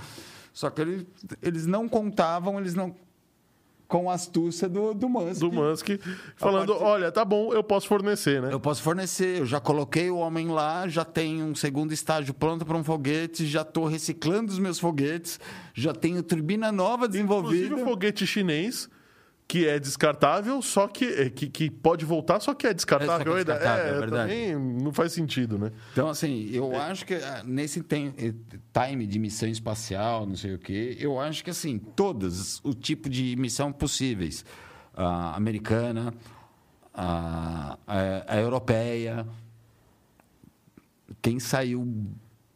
Só 0.52 0.68
que 0.68 0.82
eles, 0.82 1.06
eles 1.40 1.66
não 1.66 1.88
contavam, 1.88 2.60
eles 2.60 2.74
não 2.74 2.94
com 3.90 4.08
a 4.08 4.14
astúcia 4.14 4.68
do, 4.68 4.94
do 4.94 5.08
Musk. 5.08 5.40
Do 5.40 5.50
Musk, 5.50 5.88
falando: 6.36 6.72
partir... 6.74 6.84
olha, 6.84 7.12
tá 7.12 7.24
bom, 7.24 7.52
eu 7.52 7.62
posso 7.62 7.88
fornecer, 7.88 8.40
né? 8.40 8.48
Eu 8.52 8.60
posso 8.60 8.80
fornecer, 8.80 9.40
eu 9.40 9.46
já 9.46 9.60
coloquei 9.60 10.08
o 10.08 10.16
homem 10.16 10.48
lá, 10.48 10.86
já 10.86 11.04
tenho 11.04 11.44
um 11.44 11.54
segundo 11.56 11.92
estágio 11.92 12.32
pronto 12.32 12.64
para 12.64 12.76
um 12.76 12.84
foguete, 12.84 13.44
já 13.46 13.62
estou 13.62 13.86
reciclando 13.86 14.52
os 14.52 14.60
meus 14.60 14.78
foguetes, 14.78 15.40
já 15.74 15.92
tenho 15.92 16.22
turbina 16.22 16.70
nova 16.70 17.08
desenvolvida. 17.08 17.64
Inclusive 17.64 17.82
o 17.82 17.84
foguete 17.84 18.26
chinês 18.26 18.88
que 19.50 19.66
é 19.66 19.80
descartável, 19.80 20.62
só 20.62 20.86
que, 20.86 21.04
é, 21.04 21.28
que, 21.28 21.48
que 21.48 21.68
pode 21.68 22.04
voltar, 22.04 22.38
só 22.38 22.54
que 22.54 22.68
é 22.68 22.72
descartável. 22.72 23.36
É, 23.36 23.42
descartável, 23.42 23.84
é, 23.84 23.88
é 23.88 23.98
verdade. 23.98 24.32
Também 24.32 24.56
não 24.56 24.92
faz 24.92 25.12
sentido, 25.12 25.58
né? 25.58 25.72
Então, 25.90 26.08
assim, 26.08 26.48
eu 26.52 26.72
é. 26.72 26.76
acho 26.76 27.04
que 27.04 27.14
ah, 27.14 27.42
nesse 27.44 27.82
tem, 27.82 28.14
eh, 28.16 28.32
time 28.72 29.08
de 29.08 29.18
missão 29.18 29.48
espacial, 29.48 30.24
não 30.24 30.36
sei 30.36 30.54
o 30.54 30.58
quê, 30.58 30.96
eu 31.00 31.18
acho 31.18 31.42
que, 31.42 31.50
assim, 31.50 31.80
todas 31.80 32.60
o 32.62 32.72
tipo 32.72 33.10
de 33.10 33.34
missão 33.34 33.72
possíveis. 33.72 34.44
A 34.94 35.34
americana, 35.34 36.14
a, 36.94 37.76
a, 37.88 38.34
a 38.34 38.36
europeia. 38.36 39.26
Quem 41.20 41.40
saiu 41.40 41.84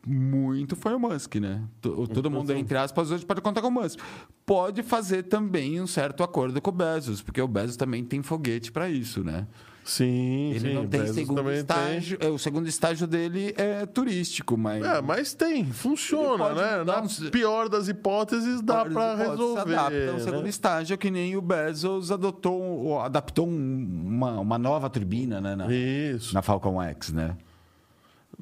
muito 0.06 0.76
foi 0.76 0.94
o 0.94 0.98
Musk, 0.98 1.36
né? 1.36 1.62
Todo 1.80 2.30
mundo, 2.30 2.52
entre 2.52 2.76
aspas, 2.76 3.10
hoje 3.10 3.24
pode 3.24 3.40
contar 3.40 3.60
com 3.60 3.68
o 3.68 3.70
Musk. 3.70 3.98
Pode 4.44 4.82
fazer 4.82 5.24
também 5.24 5.80
um 5.80 5.86
certo 5.86 6.22
acordo 6.22 6.60
com 6.60 6.70
o 6.70 6.72
Bezos, 6.72 7.22
porque 7.22 7.40
o 7.40 7.48
Bezos 7.48 7.76
também 7.76 8.04
tem 8.04 8.22
foguete 8.22 8.70
para 8.70 8.88
isso, 8.88 9.24
né? 9.24 9.46
Sim, 9.84 10.50
ele 10.50 10.60
sim, 10.60 10.74
não 10.74 10.86
tem 10.86 11.00
Bezos 11.00 11.16
segundo 11.16 11.52
estágio. 11.52 12.18
Tem. 12.18 12.28
É, 12.28 12.32
o 12.32 12.38
segundo 12.38 12.66
estágio 12.66 13.06
dele 13.06 13.54
é 13.56 13.84
turístico, 13.84 14.56
mas. 14.56 14.82
É, 14.82 15.02
mas 15.02 15.34
tem, 15.34 15.66
funciona, 15.66 16.54
né? 16.54 16.84
Na 16.84 17.02
uns... 17.02 17.18
pior 17.28 17.68
das 17.68 17.88
hipóteses, 17.88 18.62
dá 18.62 18.84
para 18.86 19.14
resolver. 19.14 19.62
Se 19.62 19.74
adapta 19.74 20.12
ao 20.12 20.20
segundo 20.20 20.44
né? 20.44 20.48
estágio, 20.48 20.96
que 20.96 21.10
nem 21.10 21.36
o 21.36 21.42
Bezos 21.42 22.10
adotou, 22.10 22.98
adaptou 23.00 23.46
uma, 23.46 24.40
uma 24.40 24.58
nova 24.58 24.88
turbina, 24.88 25.38
né? 25.38 25.54
Na, 25.54 25.66
Isso. 25.70 26.32
Na 26.32 26.40
Falcon 26.40 26.82
X, 26.82 27.12
né? 27.12 27.36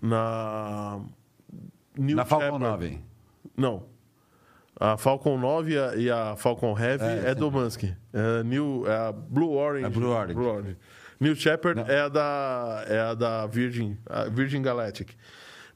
Na 0.00 1.00
New 1.96 2.16
Na 2.16 2.24
Falcon 2.24 2.58
Shepard. 2.58 2.84
9. 2.86 3.00
Não. 3.56 3.84
A 4.78 4.96
Falcon 4.96 5.38
9 5.38 5.72
e 5.72 5.78
a, 5.78 5.96
e 5.96 6.10
a 6.10 6.36
Falcon 6.36 6.76
Heavy 6.78 7.04
é, 7.04 7.30
é 7.30 7.34
do 7.34 7.50
Musk. 7.50 7.84
É, 7.84 8.42
New, 8.42 8.84
é 8.86 9.08
a 9.08 9.12
Blue 9.12 9.52
Orange. 9.52 9.86
É 9.86 9.88
Blue 9.90 10.10
Orange. 10.10 10.34
Blue 10.34 10.48
Orange. 10.48 10.76
New 11.20 11.36
Shepard 11.36 11.80
é 11.88 12.00
a, 12.00 12.08
da, 12.08 12.84
é 12.88 12.98
a 12.98 13.14
da 13.14 13.46
Virgin, 13.46 13.96
a 14.06 14.24
Virgin 14.24 14.60
Galactic. 14.60 15.10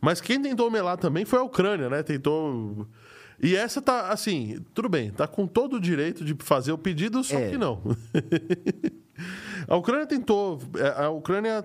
Mas 0.00 0.20
quem 0.20 0.42
tentou 0.42 0.70
melar 0.70 0.96
também 0.96 1.24
foi 1.24 1.38
a 1.38 1.42
Ucrânia, 1.42 1.88
né? 1.88 2.02
Tentou. 2.02 2.86
E 3.40 3.54
essa 3.54 3.80
tá, 3.80 4.08
assim, 4.08 4.64
tudo 4.74 4.88
bem, 4.88 5.10
tá 5.10 5.28
com 5.28 5.46
todo 5.46 5.76
o 5.76 5.80
direito 5.80 6.24
de 6.24 6.34
fazer 6.40 6.72
o 6.72 6.78
pedido, 6.78 7.22
só 7.22 7.38
é. 7.38 7.50
que 7.50 7.58
não. 7.58 7.80
a 9.68 9.76
Ucrânia 9.76 10.06
tentou. 10.06 10.60
É, 10.76 11.04
a 11.04 11.10
Ucrânia. 11.10 11.64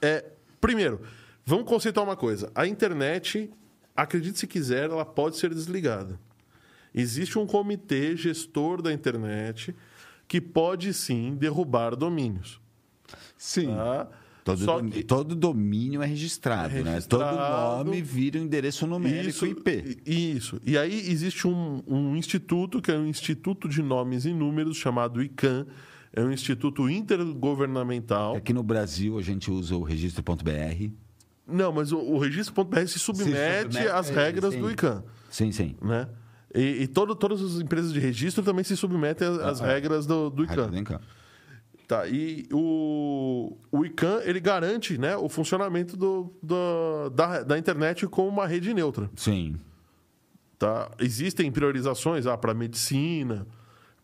É, 0.00 0.24
primeiro, 0.60 1.00
Vamos 1.46 1.64
conceituar 1.66 2.04
uma 2.04 2.16
coisa. 2.16 2.50
A 2.56 2.66
internet, 2.66 3.48
acredite 3.94 4.36
se 4.40 4.48
quiser, 4.48 4.90
ela 4.90 5.04
pode 5.04 5.36
ser 5.36 5.54
desligada. 5.54 6.18
Existe 6.92 7.38
um 7.38 7.46
comitê 7.46 8.16
gestor 8.16 8.82
da 8.82 8.92
internet 8.92 9.72
que 10.26 10.40
pode 10.40 10.92
sim 10.92 11.36
derrubar 11.36 11.94
domínios. 11.94 12.60
Sim. 13.38 13.68
Tá? 13.68 14.08
Todo, 14.42 14.64
dom, 14.64 14.90
que... 14.90 15.04
todo 15.04 15.34
domínio 15.36 16.02
é 16.02 16.06
registrado, 16.06 16.76
é 16.76 16.82
registrado, 16.82 17.36
né? 17.36 17.42
Todo 17.42 17.84
nome 17.84 18.02
vira 18.02 18.38
um 18.40 18.42
endereço 18.42 18.86
numérico 18.86 19.28
isso, 19.28 19.46
IP. 19.46 19.98
Isso. 20.04 20.60
E 20.64 20.78
aí 20.78 21.10
existe 21.10 21.46
um, 21.46 21.82
um 21.86 22.16
instituto, 22.16 22.80
que 22.80 22.90
é 22.90 22.96
um 22.96 23.06
Instituto 23.06 23.68
de 23.68 23.82
Nomes 23.82 24.24
e 24.24 24.32
Números, 24.32 24.76
chamado 24.76 25.22
ICANN. 25.22 25.66
É 26.12 26.22
um 26.22 26.32
instituto 26.32 26.88
intergovernamental. 26.88 28.36
Aqui 28.36 28.52
no 28.52 28.62
Brasil 28.62 29.18
a 29.18 29.22
gente 29.22 29.50
usa 29.50 29.76
o 29.76 29.82
registro.br. 29.82 31.05
Não, 31.46 31.72
mas 31.72 31.92
o, 31.92 31.98
o 31.98 32.18
registro.br 32.18 32.86
se 32.86 32.98
submete, 32.98 33.30
se 33.30 33.78
submete 33.78 33.88
às 33.88 34.08
regras 34.08 34.54
sim. 34.54 34.60
do 34.60 34.70
ICANN. 34.70 35.02
Sim, 35.30 35.52
sim. 35.52 35.76
Né? 35.80 36.08
E, 36.54 36.82
e 36.82 36.86
todo, 36.86 37.14
todas 37.14 37.40
as 37.40 37.60
empresas 37.60 37.92
de 37.92 38.00
registro 38.00 38.42
também 38.42 38.64
se 38.64 38.76
submetem 38.76 39.28
às, 39.28 39.60
ah, 39.60 39.66
é. 39.66 39.74
regras 39.74 40.06
do, 40.06 40.30
do 40.30 40.44
ICANN. 40.44 40.74
ICANN. 40.74 41.00
Tá, 41.86 42.08
e 42.08 42.48
o, 42.50 43.56
o 43.70 43.84
ICANN, 43.84 44.22
ele 44.24 44.40
garante 44.40 44.98
né, 44.98 45.16
o 45.16 45.28
funcionamento 45.28 45.96
do, 45.96 46.34
do, 46.42 47.10
da, 47.10 47.44
da 47.44 47.56
internet 47.56 48.08
como 48.08 48.28
uma 48.28 48.46
rede 48.46 48.74
neutra. 48.74 49.08
Sim. 49.14 49.54
Tá? 50.58 50.90
Existem 50.98 51.50
priorizações 51.52 52.26
ah, 52.26 52.36
para 52.36 52.52
medicina, 52.54 53.46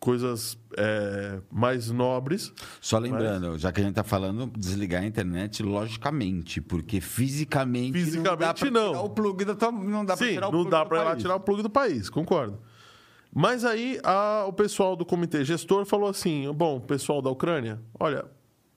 coisas 0.03 0.59
é, 0.77 1.39
mais 1.49 1.89
nobres. 1.89 2.53
Só 2.81 2.99
lembrando, 2.99 3.53
mas... 3.53 3.61
já 3.61 3.71
que 3.71 3.81
a 3.81 3.85
gente 3.85 3.93
está 3.93 4.03
falando, 4.03 4.51
desligar 4.59 5.01
a 5.01 5.07
internet 5.07 5.63
logicamente, 5.63 6.61
porque 6.61 7.01
fisicamente, 7.01 7.93
fisicamente 7.93 8.69
não. 8.69 8.95
não. 8.95 9.05
o 9.05 9.11
plug 9.11 9.45
da 9.45 9.55
tua, 9.55 9.71
não 9.71 10.05
dá 10.05 10.17
para 10.17 10.27
tirar 10.27 10.49
o 10.49 10.51
plug 10.51 10.65
não 10.65 10.71
dá 10.71 10.85
para 10.85 11.17
tirar 11.17 11.37
o 11.37 11.41
plug 11.41 11.63
do 11.63 11.71
país, 11.71 12.11
concordo. 12.11 12.59
Mas 13.33 13.65
aí 13.65 14.01
a, 14.03 14.45
o 14.49 14.53
pessoal 14.53 14.97
do 14.97 15.07
comitê 15.07 15.45
gestor 15.45 15.87
falou 15.87 16.09
assim: 16.11 16.53
bom, 16.53 16.81
pessoal 16.81 17.23
da 17.23 17.31
Ucrânia, 17.31 17.81
olha, 17.99 18.25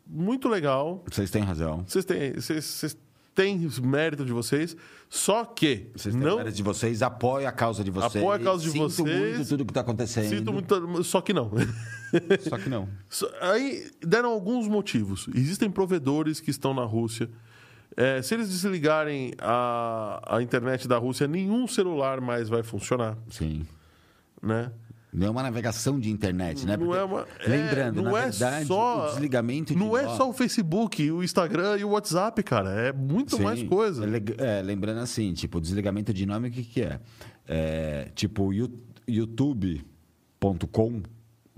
muito 0.06 0.48
legal. 0.48 1.04
Vocês 1.10 1.32
têm 1.32 1.42
razão. 1.42 1.84
Vocês 1.88 2.06
têm, 2.06 2.34
vocês, 2.34 2.64
vocês 2.64 2.98
tem 3.36 3.70
mérito 3.84 4.26
de 4.26 4.32
vocês, 4.32 4.76
só 5.10 5.44
que 5.44 5.92
vocês 5.94 6.16
não 6.16 6.38
mérito 6.38 6.56
de 6.56 6.64
vocês, 6.64 7.02
apoia 7.02 7.50
a 7.50 7.52
causa 7.52 7.84
de 7.84 7.92
vocês. 7.92 8.16
Apoia 8.16 8.40
a 8.40 8.44
causa 8.44 8.64
de 8.64 8.72
Sinto 8.72 8.90
vocês. 8.90 9.38
muito 9.38 9.50
tudo 9.50 9.66
que 9.66 9.72
está 9.72 9.82
acontecendo. 9.82 10.30
Sinto 10.30 10.54
muito, 10.54 11.04
só 11.04 11.20
que 11.20 11.34
não. 11.34 11.52
Só 12.48 12.58
que 12.58 12.70
não. 12.70 12.88
Aí 13.42 13.92
deram 14.00 14.30
alguns 14.30 14.70
motivos. 14.70 15.28
Existem 15.36 15.70
provedores 15.70 16.40
que 16.40 16.50
estão 16.50 16.74
na 16.74 16.86
Rússia. 16.86 17.30
É, 17.98 18.22
se 18.22 18.34
eles 18.34 18.48
desligarem 18.48 19.34
a, 19.38 20.38
a 20.38 20.42
internet 20.42 20.88
da 20.88 20.98
Rússia, 20.98 21.28
nenhum 21.28 21.68
celular 21.68 22.22
mais 22.22 22.48
vai 22.48 22.64
funcionar. 22.64 23.18
Sim. 23.30 23.66
Né? 24.42 24.72
Não 25.16 25.28
é 25.28 25.30
uma 25.30 25.44
navegação 25.44 26.00
de 26.00 26.12
internet, 26.12 26.66
né? 26.66 26.76
Porque, 26.76 26.92
não 26.92 26.96
é 26.96 27.04
uma, 27.04 27.26
lembrando, 27.48 28.00
é, 28.00 28.04
não 28.04 28.18
é 28.18 28.30
verdade, 28.30 28.66
só, 28.66 29.06
o 29.06 29.10
desligamento 29.12 29.74
de 29.74 29.80
Não 29.80 29.98
é 29.98 30.10
só 30.16 30.30
o 30.30 30.34
Facebook, 30.34 31.10
o 31.12 31.24
Instagram 31.24 31.78
e 31.78 31.84
o 31.84 31.90
WhatsApp, 31.90 32.44
cara. 32.44 32.70
É 32.72 32.92
muito 32.92 33.38
Sim, 33.38 33.44
mais 33.44 33.64
coisa. 33.64 34.06
É, 34.38 34.62
lembrando 34.62 35.00
assim, 35.00 35.34
tipo, 35.34 35.58
o 35.58 35.62
desligamento 35.62 36.14
de 36.14 36.26
nome, 36.26 36.50
o 36.50 36.52
que, 36.52 36.64
que 36.64 36.82
é? 36.82 37.00
é 37.48 38.12
tipo, 38.14 38.52
youtube.com 39.08 41.02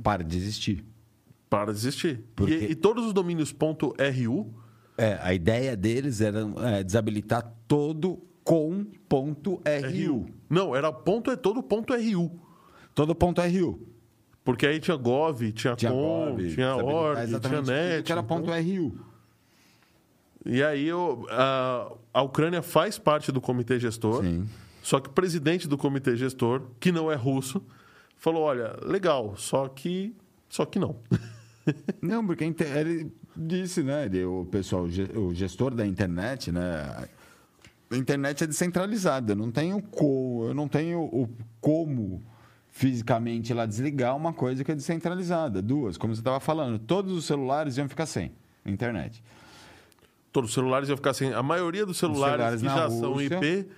para 0.04 0.24
de 0.24 0.38
existir. 0.38 0.86
Para 1.50 1.72
de 1.72 1.80
existir. 1.80 2.24
Porque... 2.36 2.54
E, 2.54 2.72
e 2.72 2.76
todos 2.76 3.06
os 3.06 3.14
domínios 3.14 3.52
.ru... 3.52 4.54
É, 5.00 5.20
a 5.22 5.32
ideia 5.32 5.78
deles 5.78 6.22
era 6.22 6.40
é, 6.76 6.84
desabilitar 6.84 7.54
todo 7.68 8.20
com.ru. 8.44 10.26
Não, 10.50 10.76
era 10.76 10.92
ponto 10.92 11.30
é 11.30 11.36
todo 11.36 11.62
ponto 11.62 11.94
.ru. 11.94 12.47
Todo 12.98 13.13
ponto 13.13 13.39
RU. 13.39 13.80
Porque 14.44 14.66
aí 14.66 14.80
tinha 14.80 14.98
Gov, 14.98 15.51
tinha, 15.51 15.75
tinha 15.75 15.92
Com, 15.92 16.32
Gov, 16.32 16.51
tinha 16.51 16.75
Org, 16.75 17.39
tinha 17.39 17.62
Net. 17.62 18.04
Que 18.04 18.12
era 18.12 18.24
ponto 18.24 18.50
então... 18.50 18.60
RU. 18.60 18.98
E 20.44 20.63
aí 20.63 20.88
eu, 20.88 21.27
a, 21.30 21.92
a 22.12 22.22
Ucrânia 22.24 22.63
faz 22.63 22.98
parte 22.98 23.32
do 23.32 23.39
comitê 23.39 23.80
gestor. 23.80 24.24
Sim. 24.24 24.50
Só 24.82 25.00
que 25.00 25.10
o 25.10 25.12
presidente 25.12 25.68
do 25.68 25.77
comitê 25.77 26.16
gestor, 26.16 26.63
que 26.80 26.92
não 26.92 27.12
é 27.12 27.16
russo, 27.16 27.62
falou: 28.16 28.42
olha, 28.42 28.75
legal, 28.82 29.36
só 29.38 29.68
que. 29.68 30.16
Só 30.50 30.66
que 30.66 30.80
não. 30.80 30.96
Não, 32.01 32.25
porque 32.25 32.46
ele 32.46 33.12
disse, 33.36 33.84
né? 33.84 34.06
Ele, 34.06 34.24
o 34.24 34.46
pessoal, 34.46 34.86
o 34.86 35.34
gestor 35.34 35.75
da 35.75 35.86
internet, 35.86 36.50
né? 36.50 37.10
A 37.92 37.98
internet 37.98 38.46
é 38.46 38.48
descentralizada. 38.48 39.34
Eu 39.34 39.36
não 39.36 39.51
tenho 39.51 39.82
como, 39.82 40.46
eu 40.48 40.54
não 40.54 40.70
tenho 40.70 41.01
o 41.01 41.30
como 41.60 42.24
fisicamente 42.78 43.56
lá 43.56 43.66
desligar 43.66 44.16
uma 44.16 44.32
coisa 44.32 44.64
que 44.64 44.72
é 44.72 44.76
descentralizada. 44.76 45.64
Duas, 45.64 45.98
como 45.98 46.14
você 46.14 46.22
estava 46.22 46.40
falando, 46.40 46.78
todos 46.78 47.12
os 47.12 47.26
celulares 47.26 47.76
iam 47.76 47.90
ficar 47.90 48.06
sem 48.06 48.32
internet. 48.64 49.24
Todos 50.32 50.52
os 50.52 50.54
celulares 50.54 50.88
iam 50.88 50.96
ficar 50.96 51.16
sem. 51.16 51.34
A 51.34 51.42
maioria 51.42 51.88
dos 51.88 51.98
celulares, 51.98 52.60
celulares 52.60 52.62
que 52.62 52.68
já 52.68 52.86
Rússia, 52.86 53.00
são 53.00 53.22
IP 53.22 53.70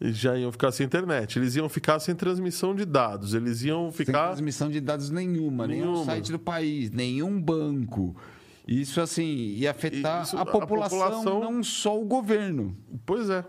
já 0.00 0.38
iam 0.38 0.52
ficar 0.52 0.70
sem 0.70 0.86
internet. 0.86 1.36
Eles 1.36 1.56
iam 1.56 1.68
ficar 1.68 1.98
sem 1.98 2.14
transmissão 2.14 2.76
de 2.76 2.84
dados. 2.84 3.34
Eles 3.34 3.62
iam 3.64 3.90
ficar. 3.90 4.26
Sem 4.26 4.34
transmissão 4.34 4.70
de 4.70 4.80
dados 4.80 5.10
nenhuma, 5.10 5.66
nenhuma. 5.66 5.92
nenhum 5.92 6.04
site 6.04 6.30
do 6.30 6.38
país, 6.38 6.92
nenhum 6.92 7.40
banco. 7.40 8.14
Isso, 8.68 9.00
assim, 9.00 9.24
ia 9.56 9.72
afetar 9.72 10.22
Isso, 10.22 10.38
a, 10.38 10.46
população, 10.46 11.02
a 11.02 11.10
população, 11.10 11.40
não 11.40 11.64
só 11.64 12.00
o 12.00 12.04
governo. 12.04 12.76
Pois 13.04 13.28
é. 13.28 13.44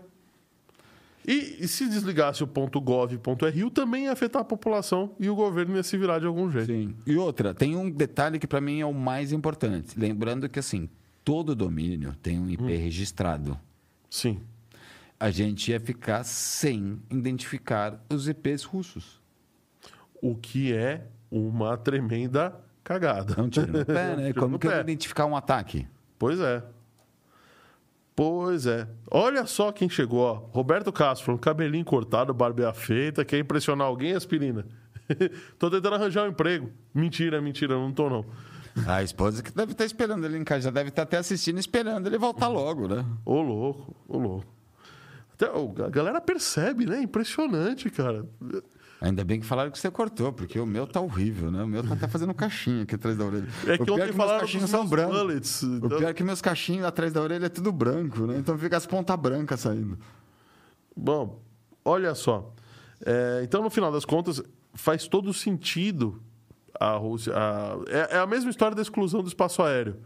E, 1.26 1.56
e, 1.60 1.68
se 1.68 1.88
desligasse 1.88 2.44
o 2.44 2.46
.gov.ru, 2.46 3.70
também 3.70 4.04
ia 4.04 4.12
afetar 4.12 4.42
a 4.42 4.44
população 4.44 5.14
e 5.18 5.30
o 5.30 5.34
governo 5.34 5.76
ia 5.76 5.82
se 5.82 5.96
virar 5.96 6.18
de 6.18 6.26
algum 6.26 6.50
jeito. 6.50 6.66
Sim. 6.66 6.94
E 7.06 7.16
outra, 7.16 7.54
tem 7.54 7.74
um 7.76 7.90
detalhe 7.90 8.38
que 8.38 8.46
para 8.46 8.60
mim 8.60 8.80
é 8.80 8.86
o 8.86 8.92
mais 8.92 9.32
importante. 9.32 9.98
Lembrando 9.98 10.48
que, 10.48 10.58
assim, 10.58 10.88
todo 11.24 11.54
domínio 11.54 12.14
tem 12.22 12.38
um 12.38 12.50
IP 12.50 12.62
hum. 12.62 12.66
registrado. 12.66 13.58
Sim. 14.10 14.40
A 15.18 15.30
gente 15.30 15.70
ia 15.70 15.80
ficar 15.80 16.24
sem 16.24 17.00
identificar 17.10 18.04
os 18.10 18.28
IPs 18.28 18.64
russos. 18.64 19.22
O 20.20 20.34
que 20.34 20.74
é 20.74 21.06
uma 21.30 21.76
tremenda 21.76 22.54
cagada. 22.82 23.34
É 23.38 23.40
um 23.40 23.48
tiro 23.48 23.72
no 23.72 23.84
pé, 23.84 24.16
né? 24.16 24.32
Como 24.34 24.58
que 24.58 24.66
eu 24.66 24.70
vou 24.70 24.80
identificar 24.80 25.24
um 25.24 25.34
ataque? 25.34 25.86
Pois 26.18 26.38
é. 26.38 26.62
Pois 28.16 28.64
é. 28.66 28.86
Olha 29.10 29.44
só 29.44 29.72
quem 29.72 29.88
chegou, 29.88 30.20
ó. 30.20 30.34
Roberto 30.52 30.92
Castro, 30.92 31.36
cabelinho 31.36 31.84
cortado, 31.84 32.32
barbeira 32.32 32.72
feita, 32.72 33.24
quer 33.24 33.38
impressionar 33.38 33.86
alguém, 33.88 34.14
aspirina? 34.14 34.64
tô 35.58 35.70
tentando 35.70 35.96
arranjar 35.96 36.24
um 36.24 36.30
emprego. 36.30 36.70
Mentira, 36.94 37.40
mentira, 37.40 37.74
não 37.74 37.92
tô 37.92 38.08
não. 38.08 38.24
A 38.86 39.02
esposa 39.02 39.42
que 39.42 39.52
deve 39.52 39.72
estar 39.72 39.84
esperando 39.84 40.24
ele 40.24 40.38
em 40.38 40.44
casa, 40.44 40.62
já 40.62 40.70
deve 40.70 40.88
estar 40.88 41.02
até 41.02 41.16
assistindo, 41.16 41.58
esperando 41.58 42.06
ele 42.06 42.18
voltar 42.18 42.48
logo, 42.48 42.88
né? 42.88 43.04
Ô 43.24 43.40
louco, 43.40 43.94
ô 44.08 44.18
louco. 44.18 44.46
Até, 45.32 45.46
a 45.46 45.88
galera 45.88 46.20
percebe, 46.20 46.86
né? 46.86 47.02
Impressionante, 47.02 47.90
cara. 47.90 48.24
Ainda 49.04 49.22
bem 49.22 49.38
que 49.38 49.44
falaram 49.44 49.70
que 49.70 49.78
você 49.78 49.90
cortou, 49.90 50.32
porque 50.32 50.58
o 50.58 50.64
meu 50.64 50.86
tá 50.86 50.98
horrível, 50.98 51.50
né? 51.50 51.62
O 51.62 51.68
meu 51.68 51.82
tá 51.86 51.92
até 51.92 52.08
fazendo 52.08 52.32
caixinha 52.32 52.84
aqui 52.84 52.94
atrás 52.94 53.16
da 53.18 53.24
orelha. 53.26 53.46
É 53.66 53.74
o 53.74 53.78
que 53.78 53.84
pior 53.84 53.94
ontem 53.96 54.04
meus 54.06 54.16
falaram 54.16 54.40
cachinhos 54.40 54.62
dos 54.62 54.70
são 54.70 54.80
meus 54.80 54.90
brancos. 54.90 55.18
bullets. 55.18 55.62
O 55.62 55.76
então- 55.76 55.98
pior 55.98 56.08
é 56.08 56.14
que 56.14 56.24
meus 56.24 56.40
cachinhos 56.40 56.86
atrás 56.86 57.12
da 57.12 57.20
orelha 57.20 57.44
é 57.44 57.48
tudo 57.50 57.70
branco, 57.70 58.20
né? 58.26 58.38
Então 58.38 58.56
fica 58.56 58.78
as 58.78 58.86
pontas 58.86 59.14
brancas 59.16 59.60
saindo. 59.60 59.98
Bom, 60.96 61.42
olha 61.84 62.14
só. 62.14 62.50
É, 63.04 63.42
então, 63.44 63.62
no 63.62 63.68
final 63.68 63.92
das 63.92 64.06
contas, 64.06 64.42
faz 64.72 65.06
todo 65.06 65.34
sentido 65.34 66.22
a 66.80 66.92
Rússia. 66.96 67.34
a- 67.36 67.76
é, 67.88 68.16
é 68.16 68.18
a 68.18 68.26
mesma 68.26 68.48
história 68.50 68.74
da 68.74 68.80
exclusão 68.80 69.20
do 69.22 69.28
espaço 69.28 69.62
aéreo. 69.62 69.96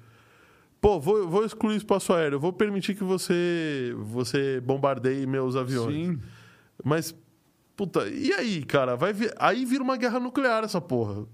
Pô, 0.80 0.98
vou, 0.98 1.28
vou 1.28 1.44
excluir 1.44 1.74
o 1.74 1.76
espaço 1.76 2.12
aéreo, 2.12 2.40
vou 2.40 2.52
permitir 2.52 2.94
que 2.96 3.04
você, 3.04 3.94
você 3.96 4.60
bombardeie 4.60 5.24
meus 5.26 5.54
aviões. 5.56 5.94
Sim. 5.94 6.20
Mas, 6.84 7.14
puta, 7.78 8.08
e 8.08 8.32
aí, 8.32 8.64
cara? 8.64 8.96
Vai 8.96 9.12
vir, 9.12 9.32
aí 9.38 9.64
vira 9.64 9.84
uma 9.84 9.96
guerra 9.96 10.18
nuclear 10.18 10.64
essa 10.64 10.80
porra. 10.80 11.24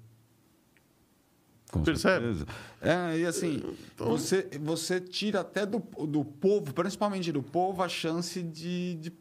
Com 1.72 1.82
Percebe? 1.82 2.26
certeza. 2.26 2.46
É, 2.82 3.18
e 3.18 3.24
assim, 3.26 3.62
você, 3.96 4.46
você 4.60 5.00
tira 5.00 5.40
até 5.40 5.64
do, 5.64 5.78
do 6.06 6.22
povo, 6.22 6.72
principalmente 6.74 7.32
do 7.32 7.42
povo, 7.42 7.82
a 7.82 7.88
chance 7.88 8.42
de, 8.42 8.94
de, 8.96 9.12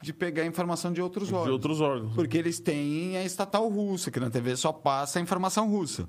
de 0.00 0.12
pegar 0.14 0.46
informação 0.46 0.90
de 0.90 1.02
outros 1.02 1.28
De 1.28 1.34
órgãos. 1.34 1.52
outros 1.52 1.80
órgãos. 1.82 2.14
Porque 2.14 2.38
eles 2.38 2.58
têm 2.58 3.18
a 3.18 3.24
estatal 3.24 3.68
russa, 3.68 4.10
que 4.10 4.18
na 4.18 4.30
TV 4.30 4.56
só 4.56 4.72
passa 4.72 5.18
a 5.18 5.22
informação 5.22 5.68
russa. 5.70 6.08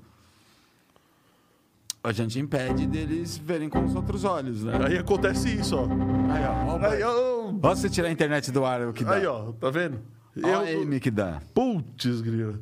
A 2.02 2.12
gente 2.12 2.38
impede 2.38 2.86
deles 2.86 3.36
verem 3.38 3.68
com 3.68 3.84
os 3.84 3.94
outros 3.94 4.24
olhos, 4.24 4.62
né? 4.64 4.72
Aí 4.86 4.98
acontece 4.98 5.48
isso, 5.54 5.76
ó. 5.76 5.84
Aí, 5.84 6.44
ó. 6.44 6.74
ó, 6.74 6.86
Aí, 6.86 7.02
ó, 7.02 7.48
Ó, 7.62 7.74
você 7.74 7.88
tirar 7.88 8.08
a 8.08 8.10
internet 8.10 8.50
do 8.50 8.64
ar, 8.64 8.82
o 8.88 8.92
que 8.92 9.04
dá. 9.04 9.14
aí, 9.14 9.26
ó 9.26 9.52
tá 9.52 9.70
vendo? 9.70 10.00
Ó 10.42 10.60
a 10.60 10.70
M 10.70 10.98
que 11.00 11.10
dá. 11.10 11.40
Putz, 11.52 12.20
grila. 12.20 12.60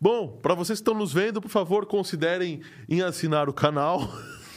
Bom, 0.00 0.28
para 0.42 0.54
vocês 0.54 0.78
que 0.78 0.82
estão 0.82 0.94
nos 0.94 1.12
vendo, 1.12 1.40
por 1.40 1.48
favor, 1.48 1.86
considerem 1.86 2.60
em 2.88 3.02
assinar 3.02 3.48
o 3.48 3.52
canal. 3.52 4.12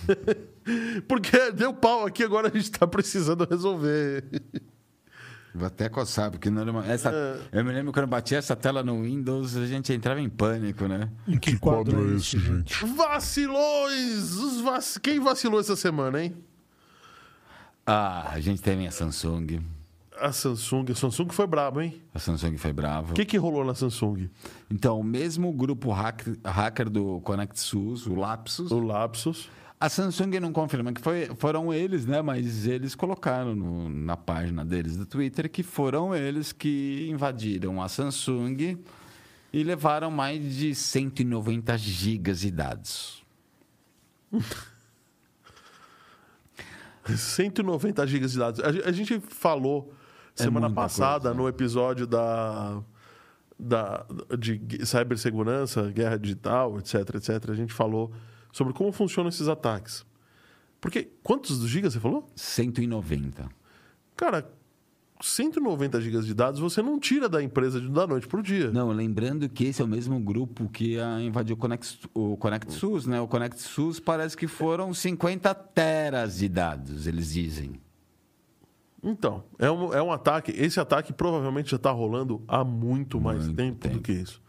Porque 1.08 1.52
deu 1.52 1.74
pau 1.74 2.06
aqui, 2.06 2.24
agora 2.24 2.48
a 2.48 2.52
gente 2.52 2.64
está 2.64 2.88
precisando 2.88 3.48
resolver. 3.50 4.24
Vou 5.54 5.68
até 5.68 5.88
coçar, 5.88 6.30
porque 6.32 6.50
normal, 6.50 6.84
essa, 6.84 7.14
eu 7.50 7.64
me 7.64 7.72
lembro 7.72 7.94
quando 7.94 8.04
eu 8.04 8.10
bati 8.10 8.36
essa 8.36 8.58
tela 8.58 8.84
no 8.84 9.04
Windows, 9.04 9.56
a 9.56 9.66
gente 9.66 9.94
entrava 9.94 10.20
em 10.20 10.28
pânico, 10.28 10.86
né? 10.86 11.10
Em 11.26 11.38
que 11.38 11.58
quadro 11.58 12.12
é 12.12 12.18
esse, 12.18 12.38
gente? 12.38 12.86
Vacilões! 12.86 14.34
Os 14.34 14.60
vac... 14.60 14.84
Quem 15.02 15.18
vacilou 15.20 15.62
essa 15.62 15.78
semana, 15.78 16.22
hein? 16.22 16.36
Ah, 17.86 18.32
a 18.34 18.40
gente 18.42 18.62
teve 18.62 18.86
a 18.86 18.92
Samsung. 18.92 19.62
A 20.20 20.32
Samsung. 20.32 20.86
A 20.92 20.96
Samsung 20.96 21.30
foi 21.32 21.46
brabo, 21.48 21.82
hein? 21.82 22.02
A 22.14 22.20
Samsung 22.20 22.58
foi 22.58 22.72
brava. 22.74 23.12
O 23.12 23.16
que, 23.16 23.26
que 23.26 23.38
rolou 23.38 23.64
na 23.66 23.74
Samsung? 23.76 24.30
Então, 24.70 25.00
o 25.00 25.04
mesmo 25.04 25.52
grupo 25.52 25.92
hack- 25.92 26.38
hacker 26.46 26.90
do 26.90 27.20
ConnectSUS, 27.22 28.08
o 28.08 28.16
Lapsus, 28.16 28.72
O 28.72 28.80
Lapsus. 28.80 29.50
a 29.80 29.90
Samsung 29.90 30.40
não 30.40 30.54
confirma 30.54 30.94
que 30.94 31.02
foi, 31.02 31.30
foram 31.38 31.74
eles, 31.74 32.06
né? 32.06 32.22
Mas 32.22 32.66
eles 32.66 32.96
colocaram 32.96 33.54
no- 33.56 33.90
na 33.90 34.16
página 34.16 34.64
deles 34.64 34.96
do 34.98 35.06
Twitter 35.06 35.50
que 35.52 35.64
foram 35.64 36.16
eles 36.16 36.52
que 36.54 37.08
invadiram 37.10 37.82
a 37.82 37.90
Samsung 37.90 38.78
e 39.52 39.64
levaram 39.64 40.10
mais 40.12 40.56
de 40.56 40.74
190 40.74 41.78
gigas 41.78 42.40
de 42.40 42.52
dados. 42.52 43.24
190 47.06 48.08
gigas 48.08 48.32
de 48.32 48.40
dados. 48.40 48.60
A 48.62 48.90
a 48.90 48.92
gente 48.92 49.20
falou 49.20 49.94
É 50.38 50.44
semana 50.44 50.70
passada 50.70 51.30
coisa. 51.30 51.34
no 51.34 51.48
episódio 51.48 52.06
da, 52.06 52.82
da 53.58 54.06
de 54.38 54.58
gu- 54.58 54.86
cibersegurança, 54.86 55.90
guerra 55.92 56.18
digital, 56.18 56.78
etc, 56.80 57.16
etc. 57.16 57.50
A 57.50 57.56
gente 57.56 57.74
falou 57.74 58.12
sobre 58.52 58.74
como 58.74 58.92
funcionam 58.92 59.30
esses 59.30 59.48
ataques. 59.48 60.06
Porque 60.82 61.10
quantos 61.24 61.60
gigas 61.68 61.94
você 61.94 62.00
falou? 62.00 62.28
190. 62.36 63.50
Cara, 64.16 64.48
190 65.22 66.02
gigas 66.02 66.26
de 66.26 66.34
dados 66.34 66.60
você 66.60 66.82
não 66.82 67.00
tira 67.00 67.28
da 67.30 67.42
empresa 67.42 67.80
da 67.80 68.06
noite 68.06 68.28
pro 68.28 68.44
dia. 68.44 68.70
Não, 68.72 68.90
lembrando 68.92 69.48
que 69.48 69.64
esse 69.66 69.82
é 69.82 69.86
o 69.86 69.88
mesmo 69.88 70.20
grupo 70.20 70.68
que 70.70 70.98
invadiu 71.26 71.58
o 72.14 72.34
o 72.34 72.38
ConnectSUS, 72.38 73.06
né? 73.08 73.20
O 73.22 73.28
ConnectSUS 73.28 74.00
parece 74.00 74.36
que 74.36 74.48
foram 74.48 74.94
50 74.94 75.54
teras 75.56 76.38
de 76.38 76.50
dados, 76.50 77.08
eles 77.08 77.32
dizem. 77.34 77.80
Então, 79.06 79.44
é 79.60 79.70
um, 79.70 79.94
é 79.94 80.02
um 80.02 80.12
ataque. 80.12 80.52
Esse 80.52 80.80
ataque 80.80 81.14
provavelmente 81.14 81.70
já 81.70 81.78
está 81.78 81.92
rolando 81.92 82.42
há 82.48 82.64
muito 82.64 83.22
mais 83.22 83.46
Muito 83.46 83.56
tempo, 83.56 83.78
do 83.78 83.90
tempo. 83.92 84.02
que 84.02 84.12
isso. 84.14 84.42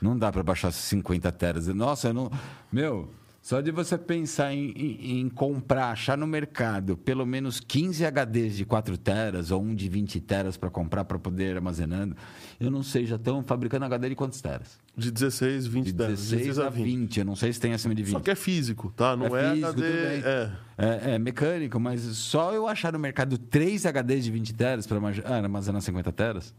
Não 0.00 0.18
dá 0.18 0.32
para 0.32 0.42
baixar 0.42 0.72
50 0.72 1.30
teras. 1.30 1.68
Nossa, 1.68 2.08
eu 2.08 2.14
não. 2.14 2.30
Meu, 2.72 3.08
só 3.40 3.60
de 3.60 3.70
você 3.70 3.96
pensar 3.96 4.52
em, 4.52 4.70
em- 4.72 5.20
em 5.20 5.28
comprar, 5.28 5.92
achar 5.92 6.18
no 6.18 6.26
mercado 6.26 6.96
pelo 6.96 7.24
menos 7.24 7.60
15 7.60 8.04
HDs 8.04 8.56
de 8.56 8.64
4 8.64 8.98
teras 8.98 9.52
ou 9.52 9.62
um 9.62 9.72
de 9.74 9.88
20 9.88 10.20
teras 10.20 10.56
para 10.56 10.68
comprar 10.70 11.04
para 11.04 11.18
poder 11.20 11.52
ir 11.52 11.56
armazenando, 11.56 12.16
eu 12.58 12.70
não 12.72 12.82
sei, 12.82 13.06
já 13.06 13.14
estão 13.16 13.42
fabricando 13.44 13.84
HD 13.84 14.08
de 14.08 14.16
quantos 14.16 14.40
teras? 14.40 14.81
De 14.94 15.10
16, 15.10 15.66
20 15.66 15.86
De 15.86 15.92
teras. 15.94 16.28
16 16.30 16.58
a 16.58 16.68
20. 16.68 17.18
Eu 17.20 17.24
não 17.24 17.34
sei 17.34 17.50
se 17.52 17.58
tem 17.58 17.72
acima 17.72 17.94
de 17.94 18.02
20. 18.02 18.12
Só 18.12 18.20
que 18.20 18.30
é 18.30 18.34
físico, 18.34 18.92
tá? 18.94 19.16
Não 19.16 19.34
é, 19.34 19.50
físico, 19.52 19.68
HD. 19.68 19.86
É. 19.88 20.50
É, 20.76 21.10
é 21.14 21.18
mecânico, 21.18 21.80
mas 21.80 22.00
só 22.02 22.52
eu 22.52 22.68
achar 22.68 22.92
no 22.92 22.98
mercado 22.98 23.38
3 23.38 23.86
HDs 23.86 24.24
de 24.24 24.30
20 24.30 24.52
teras 24.54 24.86
para 24.86 24.98
armazenar 25.34 25.80
50 25.80 26.12
teras, 26.12 26.54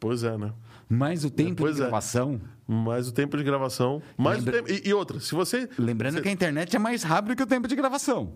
Pois 0.00 0.22
é, 0.24 0.36
né? 0.36 0.52
mais 0.88 1.24
o 1.24 1.30
tempo 1.30 1.62
Pois 1.62 1.76
de 1.76 1.82
é. 1.82 1.84
gravação. 1.84 2.40
Mais 2.66 3.08
o 3.08 3.12
tempo 3.12 3.36
de 3.36 3.44
gravação. 3.44 4.02
Mais 4.16 4.38
Lembra- 4.44 4.62
tempo. 4.64 4.72
E, 4.84 4.88
e 4.88 4.92
outra, 4.92 5.20
se 5.20 5.32
você. 5.34 5.68
Lembrando 5.78 6.14
se- 6.16 6.22
que 6.22 6.28
a 6.28 6.32
internet 6.32 6.74
é 6.74 6.78
mais 6.80 7.02
rápido 7.04 7.36
que 7.36 7.42
o 7.42 7.46
tempo 7.46 7.68
de 7.68 7.76
gravação. 7.76 8.34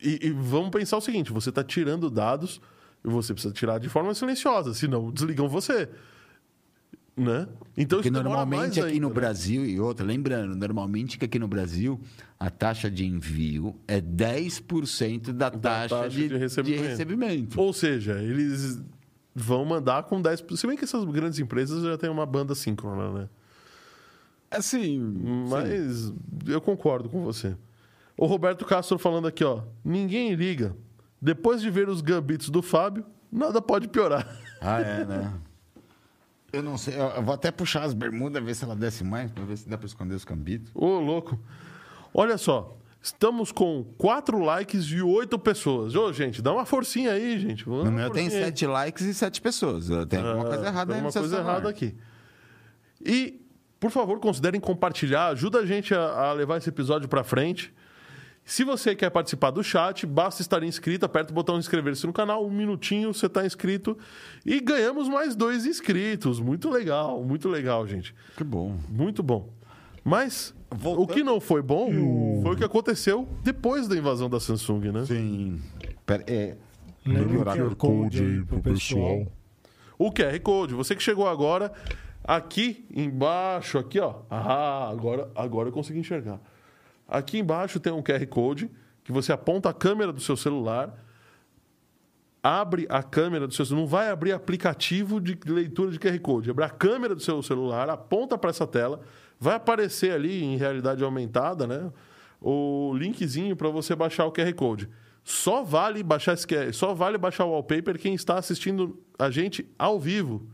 E, 0.00 0.20
e 0.28 0.30
vamos 0.30 0.70
pensar 0.70 0.96
o 0.96 1.00
seguinte: 1.00 1.32
você 1.32 1.48
está 1.48 1.64
tirando 1.64 2.08
dados 2.08 2.60
e 3.04 3.08
você 3.08 3.32
precisa 3.34 3.52
tirar 3.52 3.78
de 3.78 3.88
forma 3.88 4.14
silenciosa, 4.14 4.72
senão 4.72 5.10
desligam 5.10 5.48
você. 5.48 5.88
Né? 7.16 7.46
Então 7.76 7.98
Porque 7.98 8.10
normalmente 8.10 8.80
aqui 8.80 8.98
no 8.98 9.06
ainda, 9.06 9.08
né? 9.08 9.14
Brasil, 9.14 9.64
e 9.64 9.78
outra, 9.78 10.04
lembrando, 10.04 10.56
normalmente 10.56 11.16
que 11.16 11.24
aqui 11.24 11.38
no 11.38 11.46
Brasil 11.46 12.00
a 12.40 12.50
taxa 12.50 12.90
de 12.90 13.06
envio 13.06 13.76
é 13.86 14.00
10% 14.00 15.32
da, 15.32 15.48
taxa, 15.50 15.96
taxa 15.96 16.08
de, 16.10 16.28
de 16.28 16.36
recebimento. 16.36 16.82
de 16.82 16.88
recebimento. 16.88 17.60
Ou 17.60 17.72
seja, 17.72 18.20
eles 18.20 18.82
vão 19.34 19.64
mandar 19.64 20.04
com 20.04 20.20
10%. 20.20 20.56
Se 20.56 20.66
bem 20.66 20.76
que 20.76 20.84
essas 20.84 21.04
grandes 21.04 21.38
empresas 21.38 21.84
já 21.84 21.96
têm 21.96 22.10
uma 22.10 22.26
banda 22.26 22.54
síncrona, 22.54 23.20
né? 23.20 23.28
Assim, 24.50 24.98
Mas 25.48 26.12
eu 26.46 26.60
concordo 26.60 27.08
com 27.08 27.22
você. 27.24 27.56
O 28.16 28.26
Roberto 28.26 28.64
Castro 28.64 28.98
falando 28.98 29.26
aqui, 29.26 29.42
ó. 29.42 29.62
Ninguém 29.84 30.34
liga. 30.34 30.76
Depois 31.20 31.60
de 31.60 31.70
ver 31.70 31.88
os 31.88 32.00
gambits 32.00 32.48
do 32.50 32.62
Fábio, 32.62 33.04
nada 33.30 33.60
pode 33.60 33.88
piorar. 33.88 34.38
Ah, 34.60 34.80
é, 34.80 35.04
né? 35.04 35.34
Eu 36.54 36.62
não 36.62 36.76
sei, 36.78 36.94
eu 36.94 37.22
vou 37.22 37.34
até 37.34 37.50
puxar 37.50 37.82
as 37.82 37.92
bermudas, 37.94 38.42
ver 38.42 38.54
se 38.54 38.64
ela 38.64 38.76
desce 38.76 39.02
mais, 39.04 39.30
pra 39.30 39.44
ver 39.44 39.56
se 39.56 39.68
dá 39.68 39.76
pra 39.76 39.86
esconder 39.86 40.14
os 40.14 40.24
cambitos. 40.24 40.70
Ô, 40.74 40.98
louco. 41.00 41.38
Olha 42.12 42.38
só. 42.38 42.76
Estamos 43.02 43.52
com 43.52 43.84
quatro 43.98 44.38
likes 44.38 44.84
e 44.86 45.02
oito 45.02 45.38
pessoas. 45.38 45.94
Ô, 45.94 46.10
gente, 46.12 46.40
dá 46.40 46.52
uma 46.54 46.64
forcinha 46.64 47.12
aí, 47.12 47.38
gente. 47.38 47.64
Vamos 47.64 47.84
No 47.84 47.92
meu 47.92 48.08
tem 48.10 48.24
forcinha 48.24 48.44
aí. 48.44 48.50
sete 48.50 48.66
likes 48.66 49.04
e 49.04 49.12
sete 49.12 49.40
pessoas. 49.42 49.88
Tem 50.08 50.20
alguma 50.20 50.46
coisa 50.46 50.66
errada 50.66 50.86
Tem 50.86 50.94
aí 50.94 51.00
no 51.02 51.06
uma 51.06 51.12
seu 51.12 51.20
coisa 51.22 51.36
celular. 51.36 51.52
errada 51.52 51.68
aqui. 51.68 51.94
E, 53.04 53.40
por 53.78 53.90
favor, 53.90 54.18
considerem 54.20 54.58
compartilhar. 54.60 55.26
Ajuda 55.28 55.58
a 55.58 55.66
gente 55.66 55.94
a, 55.94 56.00
a 56.28 56.32
levar 56.32 56.56
esse 56.56 56.68
episódio 56.70 57.06
para 57.06 57.22
frente. 57.22 57.74
Se 58.44 58.62
você 58.62 58.94
quer 58.94 59.10
participar 59.10 59.50
do 59.50 59.62
chat, 59.64 60.04
basta 60.04 60.42
estar 60.42 60.62
inscrito, 60.62 61.06
aperta 61.06 61.32
o 61.32 61.34
botão 61.34 61.58
inscrever-se 61.58 62.06
no 62.06 62.12
canal, 62.12 62.44
um 62.46 62.50
minutinho, 62.50 63.14
você 63.14 63.26
está 63.26 63.46
inscrito. 63.46 63.96
E 64.44 64.60
ganhamos 64.60 65.08
mais 65.08 65.34
dois 65.34 65.64
inscritos. 65.64 66.40
Muito 66.40 66.68
legal, 66.68 67.22
muito 67.24 67.48
legal, 67.48 67.86
gente. 67.86 68.14
Que 68.36 68.44
bom. 68.44 68.76
Muito 68.88 69.22
bom. 69.22 69.48
Mas 70.04 70.54
Voltando- 70.70 71.02
o 71.04 71.06
que 71.06 71.22
não 71.22 71.40
foi 71.40 71.62
bom 71.62 71.90
foi 72.42 72.52
o 72.52 72.56
que 72.56 72.64
aconteceu 72.64 73.26
depois 73.42 73.88
da 73.88 73.96
invasão 73.96 74.28
da 74.28 74.38
Samsung, 74.38 74.92
né? 74.92 75.06
Sim. 75.06 75.62
Pera, 76.04 76.22
é, 76.26 76.56
Lembra 77.06 77.40
o 77.40 77.44
QR 77.56 77.74
Code 77.76 78.22
aí 78.22 78.44
pro 78.44 78.60
pessoal. 78.60 79.26
O 79.98 80.12
QR 80.12 80.38
Code. 80.40 80.74
Você 80.74 80.94
que 80.94 81.02
chegou 81.02 81.26
agora, 81.26 81.72
Aqui 82.26 82.86
embaixo, 82.96 83.76
aqui, 83.76 84.00
ó. 84.00 84.22
Ah, 84.30 84.88
agora, 84.88 85.30
agora 85.34 85.68
eu 85.68 85.72
consegui 85.72 85.98
enxergar. 85.98 86.40
Aqui 87.08 87.38
embaixo 87.38 87.78
tem 87.78 87.92
um 87.92 88.02
QR 88.02 88.26
Code 88.26 88.70
que 89.02 89.12
você 89.12 89.32
aponta 89.32 89.68
a 89.68 89.74
câmera 89.74 90.12
do 90.12 90.20
seu 90.20 90.36
celular, 90.36 90.94
abre 92.42 92.86
a 92.88 93.02
câmera 93.02 93.46
do 93.46 93.54
seu 93.54 93.64
celular, 93.64 93.82
não 93.82 93.88
vai 93.88 94.10
abrir 94.10 94.32
aplicativo 94.32 95.20
de 95.20 95.38
leitura 95.46 95.90
de 95.90 95.98
QR 95.98 96.18
Code, 96.20 96.50
abre 96.50 96.64
a 96.64 96.70
câmera 96.70 97.14
do 97.14 97.20
seu 97.20 97.42
celular, 97.42 97.88
aponta 97.90 98.38
para 98.38 98.50
essa 98.50 98.66
tela, 98.66 99.00
vai 99.38 99.54
aparecer 99.56 100.12
ali 100.12 100.42
em 100.42 100.56
realidade 100.56 101.04
aumentada, 101.04 101.66
né? 101.66 101.92
O 102.40 102.92
linkzinho 102.94 103.56
para 103.56 103.68
você 103.68 103.94
baixar 103.94 104.26
o 104.26 104.32
QR 104.32 104.52
Code. 104.54 104.88
Só 105.22 105.62
vale 105.62 106.02
baixar 106.02 106.34
esse 106.34 106.46
só 106.72 106.92
vale 106.92 107.16
baixar 107.16 107.46
o 107.46 107.50
wallpaper 107.52 107.98
quem 107.98 108.14
está 108.14 108.38
assistindo 108.38 109.02
a 109.18 109.30
gente 109.30 109.66
ao 109.78 109.98
vivo. 109.98 110.46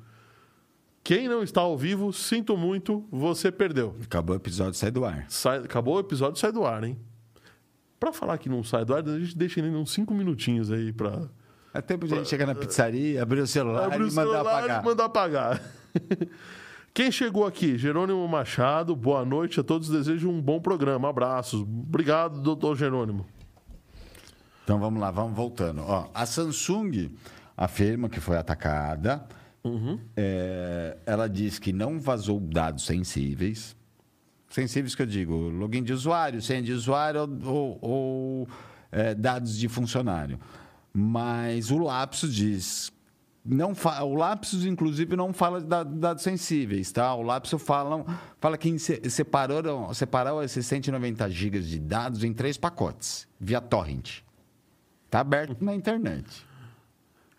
Quem 1.03 1.29
não 1.29 1.43
está 1.43 1.63
ao 1.63 1.77
vivo, 1.77 2.13
sinto 2.13 2.57
muito, 2.57 3.05
você 3.11 3.51
perdeu. 3.51 3.97
Acabou 4.03 4.35
o 4.35 4.39
episódio, 4.39 4.75
sai 4.75 4.91
do 4.91 5.05
ar. 5.05 5.25
Sai- 5.29 5.59
acabou 5.59 5.97
o 5.97 6.01
episódio, 6.01 6.39
sai 6.39 6.53
do 6.53 6.65
ar, 6.65 6.85
hein? 6.85 6.99
Pra 7.99 8.13
falar 8.13 8.39
que 8.39 8.49
não 8.49 8.63
sai 8.63 8.85
do 8.85 8.95
ar, 8.95 9.03
a 9.07 9.19
gente 9.19 9.37
deixa 9.37 9.61
ainda 9.63 9.77
uns 9.79 9.93
5 9.93 10.13
minutinhos 10.15 10.71
aí 10.71 10.93
pra 10.93 11.29
É 11.75 11.81
tempo 11.81 12.07
de 12.07 12.15
a 12.15 12.17
gente 12.19 12.29
chegar 12.29 12.47
na 12.47 12.55
pizzaria, 12.55 13.23
abrir 13.23 13.41
o 13.41 13.47
celular 13.47 13.85
abrir 13.87 14.05
o 14.05 14.09
e 14.09 14.13
mandar 14.13 14.31
celular 14.33 14.59
apagar. 14.59 14.83
e 14.83 14.85
mandar 14.85 15.05
apagar. 15.07 15.63
Quem 16.93 17.11
chegou 17.13 17.47
aqui? 17.47 17.79
Jerônimo 17.79 18.27
Machado, 18.27 18.97
boa 18.97 19.25
noite 19.25 19.61
a 19.61 19.63
todos. 19.63 19.89
Desejo 19.89 20.29
um 20.29 20.41
bom 20.41 20.61
programa. 20.61 21.09
Abraços. 21.09 21.61
Obrigado, 21.61 22.41
doutor 22.41 22.77
Jerônimo. 22.77 23.25
Então 24.65 24.79
vamos 24.79 25.01
lá, 25.01 25.11
vamos 25.11 25.37
voltando. 25.37 25.83
Ó, 25.83 26.09
a 26.13 26.27
Samsung 26.27 27.11
afirma 27.57 28.09
que 28.09 28.19
foi 28.21 28.37
atacada. 28.37 29.25
É, 30.17 30.97
ela 31.07 31.29
diz 31.29 31.59
que 31.59 31.73
não 31.73 32.01
vazou 32.01 32.41
dados 32.41 32.85
sensíveis. 32.87 33.77
Sensíveis 34.49 34.95
que 34.95 35.03
eu 35.03 35.07
digo, 35.07 35.35
login 35.35 35.83
de 35.83 35.93
usuário, 35.93 36.43
senha 36.43 36.63
de 36.63 36.73
usuário 36.73 37.21
ou, 37.45 37.79
ou- 37.81 38.49
é, 38.91 39.15
dados 39.15 39.57
de 39.57 39.69
funcionário. 39.69 40.39
Mas 40.93 41.71
o 41.71 41.79
Lapsus 41.79 42.35
diz. 42.35 42.93
Não 43.45 43.73
o 44.03 44.15
Lapsus, 44.15 44.67
inclusive, 44.67 45.17
não 45.17 45.33
fala 45.33 45.61
de 45.63 45.67
da- 45.67 45.83
dados 45.83 46.23
sensíveis, 46.23 46.93
tá? 46.93 47.15
O 47.15 47.23
Lapsus 47.23 47.63
fala, 47.63 48.05
fala 48.39 48.59
que 48.59 48.79
se- 48.79 49.01
separaram, 49.09 49.93
separou 49.95 50.43
esses 50.43 50.67
190 50.67 51.29
gigas 51.31 51.67
de 51.67 51.79
dados 51.79 52.23
em 52.23 52.35
três 52.35 52.59
pacotes, 52.59 53.27
via 53.41 53.61
torrent. 53.61 54.21
Tá 55.09 55.21
aberto 55.21 55.65
na 55.65 55.75
internet. 55.75 56.27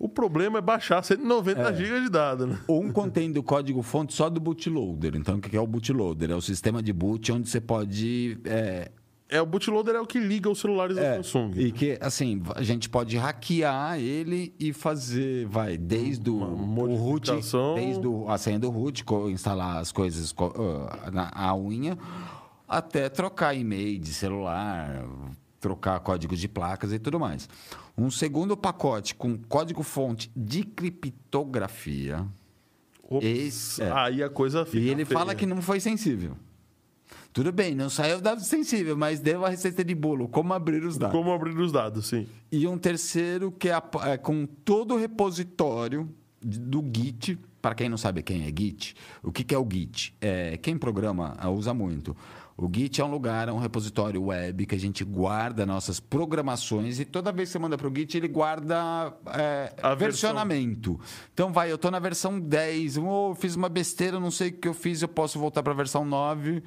O 0.04 0.10
problema 0.10 0.58
é 0.58 0.62
baixar 0.62 1.04
190 1.04 1.74
GB 1.76 2.02
de 2.02 2.10
dados, 2.10 2.48
né? 2.48 2.58
Um 2.68 2.92
contém 2.92 3.32
do 3.32 3.44
código 3.44 3.84
fonte 3.84 4.14
só 4.16 4.32
do 4.32 4.40
bootloader. 4.40 5.16
Então, 5.16 5.36
o 5.36 5.40
que 5.40 5.56
é 5.56 5.62
o 5.62 5.68
bootloader? 5.68 6.32
É 6.32 6.36
o 6.36 6.42
sistema 6.42 6.82
de 6.82 6.92
boot 6.92 7.32
onde 7.32 7.48
você 7.48 7.62
pode. 7.62 8.40
É, 8.44 8.90
É, 9.30 9.40
o 9.40 9.46
bootloader 9.46 9.94
é 9.96 10.02
o 10.02 10.06
que 10.08 10.20
liga 10.20 10.50
os 10.50 10.60
celulares 10.60 10.96
da 10.96 11.04
é, 11.04 11.16
Samsung. 11.18 11.52
E 11.56 11.72
que, 11.72 12.00
assim, 12.02 12.42
a 12.56 12.64
gente 12.64 12.90
pode 12.90 13.16
hackear 13.16 14.00
ele 14.00 14.56
e 14.60 14.74
fazer, 14.74 15.46
vai, 15.46 15.78
desde 15.78 16.32
o, 16.32 16.36
o 16.36 16.96
root, 16.96 17.30
desde 17.76 18.08
o, 18.08 18.28
a 18.28 18.40
senha 18.40 18.58
do 18.58 18.72
root, 18.72 19.06
instalar 19.32 19.78
as 19.78 19.92
coisas 19.92 20.32
co- 20.32 20.52
ah, 20.90 21.12
na 21.12 21.32
a 21.32 21.56
unha, 21.56 21.96
até 22.68 23.08
trocar 23.08 23.54
e-mail 23.54 24.00
de 24.00 24.12
celular, 24.14 25.06
trocar 25.60 26.00
códigos 26.00 26.40
de 26.40 26.48
placas 26.48 26.92
e 26.92 26.98
tudo 26.98 27.20
mais. 27.20 27.48
Um 28.02 28.10
segundo 28.10 28.58
pacote 28.58 29.14
com 29.14 29.38
código-fonte 29.38 30.32
de 30.36 30.64
criptografia. 30.64 32.26
Ops, 33.10 33.26
esse- 33.26 33.82
é. 33.84 33.92
Aí 33.92 34.24
a 34.24 34.30
coisa 34.30 34.66
fica 34.66 34.78
E 34.84 34.90
ele 34.90 35.06
feia. 35.06 35.20
fala 35.20 35.36
que 35.36 35.46
não 35.46 35.62
foi 35.62 35.80
sensível. 35.80 36.36
Tudo 37.34 37.52
bem, 37.52 37.76
não 37.76 37.90
saiu 37.90 38.20
dado 38.20 38.42
sensível, 38.42 38.98
mas 38.98 39.20
deu 39.20 39.46
a 39.46 39.50
receita 39.50 39.84
de 39.86 39.96
bolo, 39.96 40.28
como 40.28 40.54
abrir 40.54 40.84
os 40.84 40.98
dados. 40.98 41.16
Como 41.16 41.32
abrir 41.32 41.58
os 41.58 41.72
dados, 41.72 42.08
sim. 42.08 42.28
E 42.52 42.68
um 42.68 42.78
terceiro 42.78 43.52
que 43.52 43.70
é, 43.70 43.82
é 44.08 44.18
com 44.18 44.46
todo 44.46 44.96
o 44.96 44.98
repositório 44.98 46.10
do 46.42 46.84
Git. 46.94 47.38
Para 47.62 47.76
quem 47.76 47.88
não 47.88 47.98
sabe 47.98 48.24
quem 48.24 48.42
é 48.44 48.48
Git, 48.48 48.96
o 49.22 49.32
que, 49.32 49.44
que 49.44 49.54
é 49.54 49.58
o 49.58 49.66
Git? 49.72 50.14
É, 50.20 50.58
quem 50.58 50.78
programa 50.78 51.36
ah, 51.38 51.50
usa 51.50 51.74
muito. 51.74 52.18
O 52.62 52.70
Git 52.72 53.02
é 53.02 53.04
um 53.04 53.10
lugar, 53.10 53.50
é 53.50 53.52
um 53.52 53.58
repositório 53.58 54.22
web 54.26 54.68
que 54.68 54.76
a 54.76 54.80
gente 54.80 55.04
guarda 55.04 55.66
nossas 55.66 56.00
programações 56.00 57.00
e 57.00 57.06
toda 57.06 57.32
vez 57.32 57.50
que 57.50 57.54
você 57.54 57.60
manda 57.60 57.76
para 57.76 57.88
o 57.88 57.92
Git, 57.94 58.16
ele 58.16 58.28
guarda 58.28 59.12
é, 59.34 59.74
A 59.82 59.96
versão. 59.96 59.98
versionamento. 59.98 61.00
Então, 61.34 61.52
vai, 61.52 61.72
eu 61.72 61.76
estou 61.76 61.90
na 61.90 61.98
versão 61.98 62.40
10, 62.40 62.98
oh, 62.98 63.34
fiz 63.34 63.56
uma 63.56 63.68
besteira, 63.68 64.20
não 64.20 64.30
sei 64.30 64.50
o 64.50 64.54
que 64.54 64.68
eu 64.68 64.76
fiz, 64.76 65.02
eu 65.02 65.08
posso 65.08 65.40
voltar 65.40 65.64
para 65.64 65.74
a 65.74 65.76
versão 65.76 66.06
9 66.06 66.62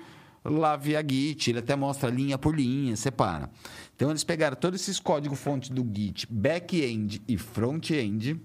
lá 0.44 0.76
via 0.76 1.00
Git, 1.00 1.50
ele 1.50 1.60
até 1.60 1.76
mostra 1.76 2.10
linha 2.10 2.36
por 2.36 2.56
linha, 2.56 2.96
separa. 2.96 3.48
Então 3.94 4.10
eles 4.10 4.24
pegaram 4.24 4.56
todos 4.56 4.80
esses 4.80 4.98
códigos-fonte 4.98 5.72
do 5.72 5.88
Git, 5.94 6.26
back-end 6.28 7.22
e 7.28 7.38
front-end, 7.38 8.40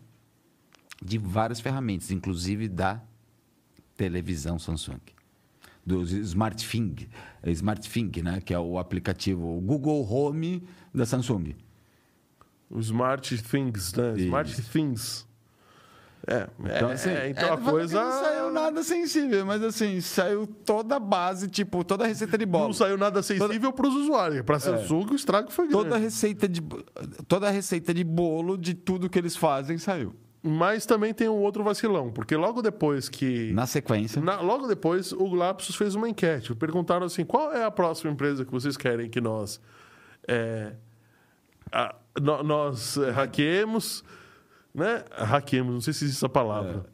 de 1.04 1.18
várias 1.18 1.60
ferramentas, 1.60 2.12
inclusive 2.12 2.68
da 2.68 3.02
televisão 3.98 4.60
Samsung. 4.60 5.00
Dos 5.90 6.12
SmartThing, 6.12 7.08
SmartThing, 7.44 8.12
né? 8.22 8.40
que 8.42 8.54
é 8.54 8.60
o 8.60 8.78
aplicativo 8.78 9.58
o 9.58 9.60
Google 9.60 10.08
Home 10.08 10.64
da 10.94 11.04
Samsung. 11.04 11.56
O 12.70 12.80
Smart 12.80 13.42
Things, 13.42 13.94
né? 13.94 14.14
Isso. 14.14 14.26
Smart 14.26 14.62
Things. 14.72 15.28
É, 16.28 16.48
Então, 16.60 16.90
é, 16.90 16.94
assim, 16.94 17.10
é, 17.10 17.30
então 17.30 17.50
é, 17.50 17.54
a 17.54 17.58
coisa. 17.58 18.04
Não 18.04 18.12
saiu 18.12 18.52
nada 18.52 18.84
sensível, 18.84 19.46
mas 19.48 19.64
assim, 19.64 20.00
saiu 20.00 20.46
toda 20.46 20.98
a 20.98 21.00
base, 21.00 21.48
tipo, 21.48 21.84
toda 21.84 22.04
a 22.04 22.08
receita 22.08 22.38
de 22.38 22.46
bola. 22.46 22.66
Não 22.66 22.74
saiu 22.74 22.96
nada 22.96 23.24
sensível 23.24 23.74
para 23.74 23.88
os 23.88 23.96
usuários. 23.96 24.44
Para 24.44 24.58
a 24.58 24.60
Samsung, 24.60 25.08
o 25.12 25.16
estrago 25.16 25.50
foi 25.50 25.68
grande. 25.68 25.84
Toda 25.84 25.96
a 25.96 25.98
receita 25.98 26.48
de 26.48 26.62
toda 27.28 27.48
a 27.48 27.50
receita 27.50 27.92
de 27.96 28.04
bolo 28.04 28.56
de 28.60 28.76
tudo 28.76 29.10
que 29.10 29.18
eles 29.18 29.36
fazem 29.36 29.80
saiu. 29.80 30.14
Mas 30.42 30.86
também 30.86 31.14
tem 31.14 31.28
um 31.28 31.42
outro 31.42 31.64
vacilão, 31.64 32.12
porque 32.12 32.36
logo 32.36 32.62
depois 32.62 33.10
que. 33.10 33.52
Na 33.52 33.68
sequência, 33.68 34.22
Na- 34.22 34.40
logo 34.40 34.68
depois, 34.68 35.12
o 35.12 35.34
Lapsus 35.36 35.76
fez 35.76 35.96
uma 35.96 36.08
enquete. 36.08 36.56
Perguntaram 36.56 37.06
assim: 37.06 37.26
qual 37.26 37.52
é 37.52 37.66
a 37.66 37.72
próxima 37.72 38.10
empresa 38.12 38.46
que 38.46 38.52
vocês 38.52 38.78
querem 38.78 39.10
que 39.10 39.20
nós. 39.20 39.60
é, 40.28 40.74
a- 41.72 41.94
no- 42.22 42.44
nós 42.44 42.96
é, 42.98 43.10
hackeemos. 43.12 44.04
Né? 44.74 45.04
Hackeemos, 45.12 45.74
não 45.74 45.82
sei 45.82 45.92
se 45.94 46.06
existe 46.06 46.20
essa 46.20 46.30
palavra. 46.30 46.86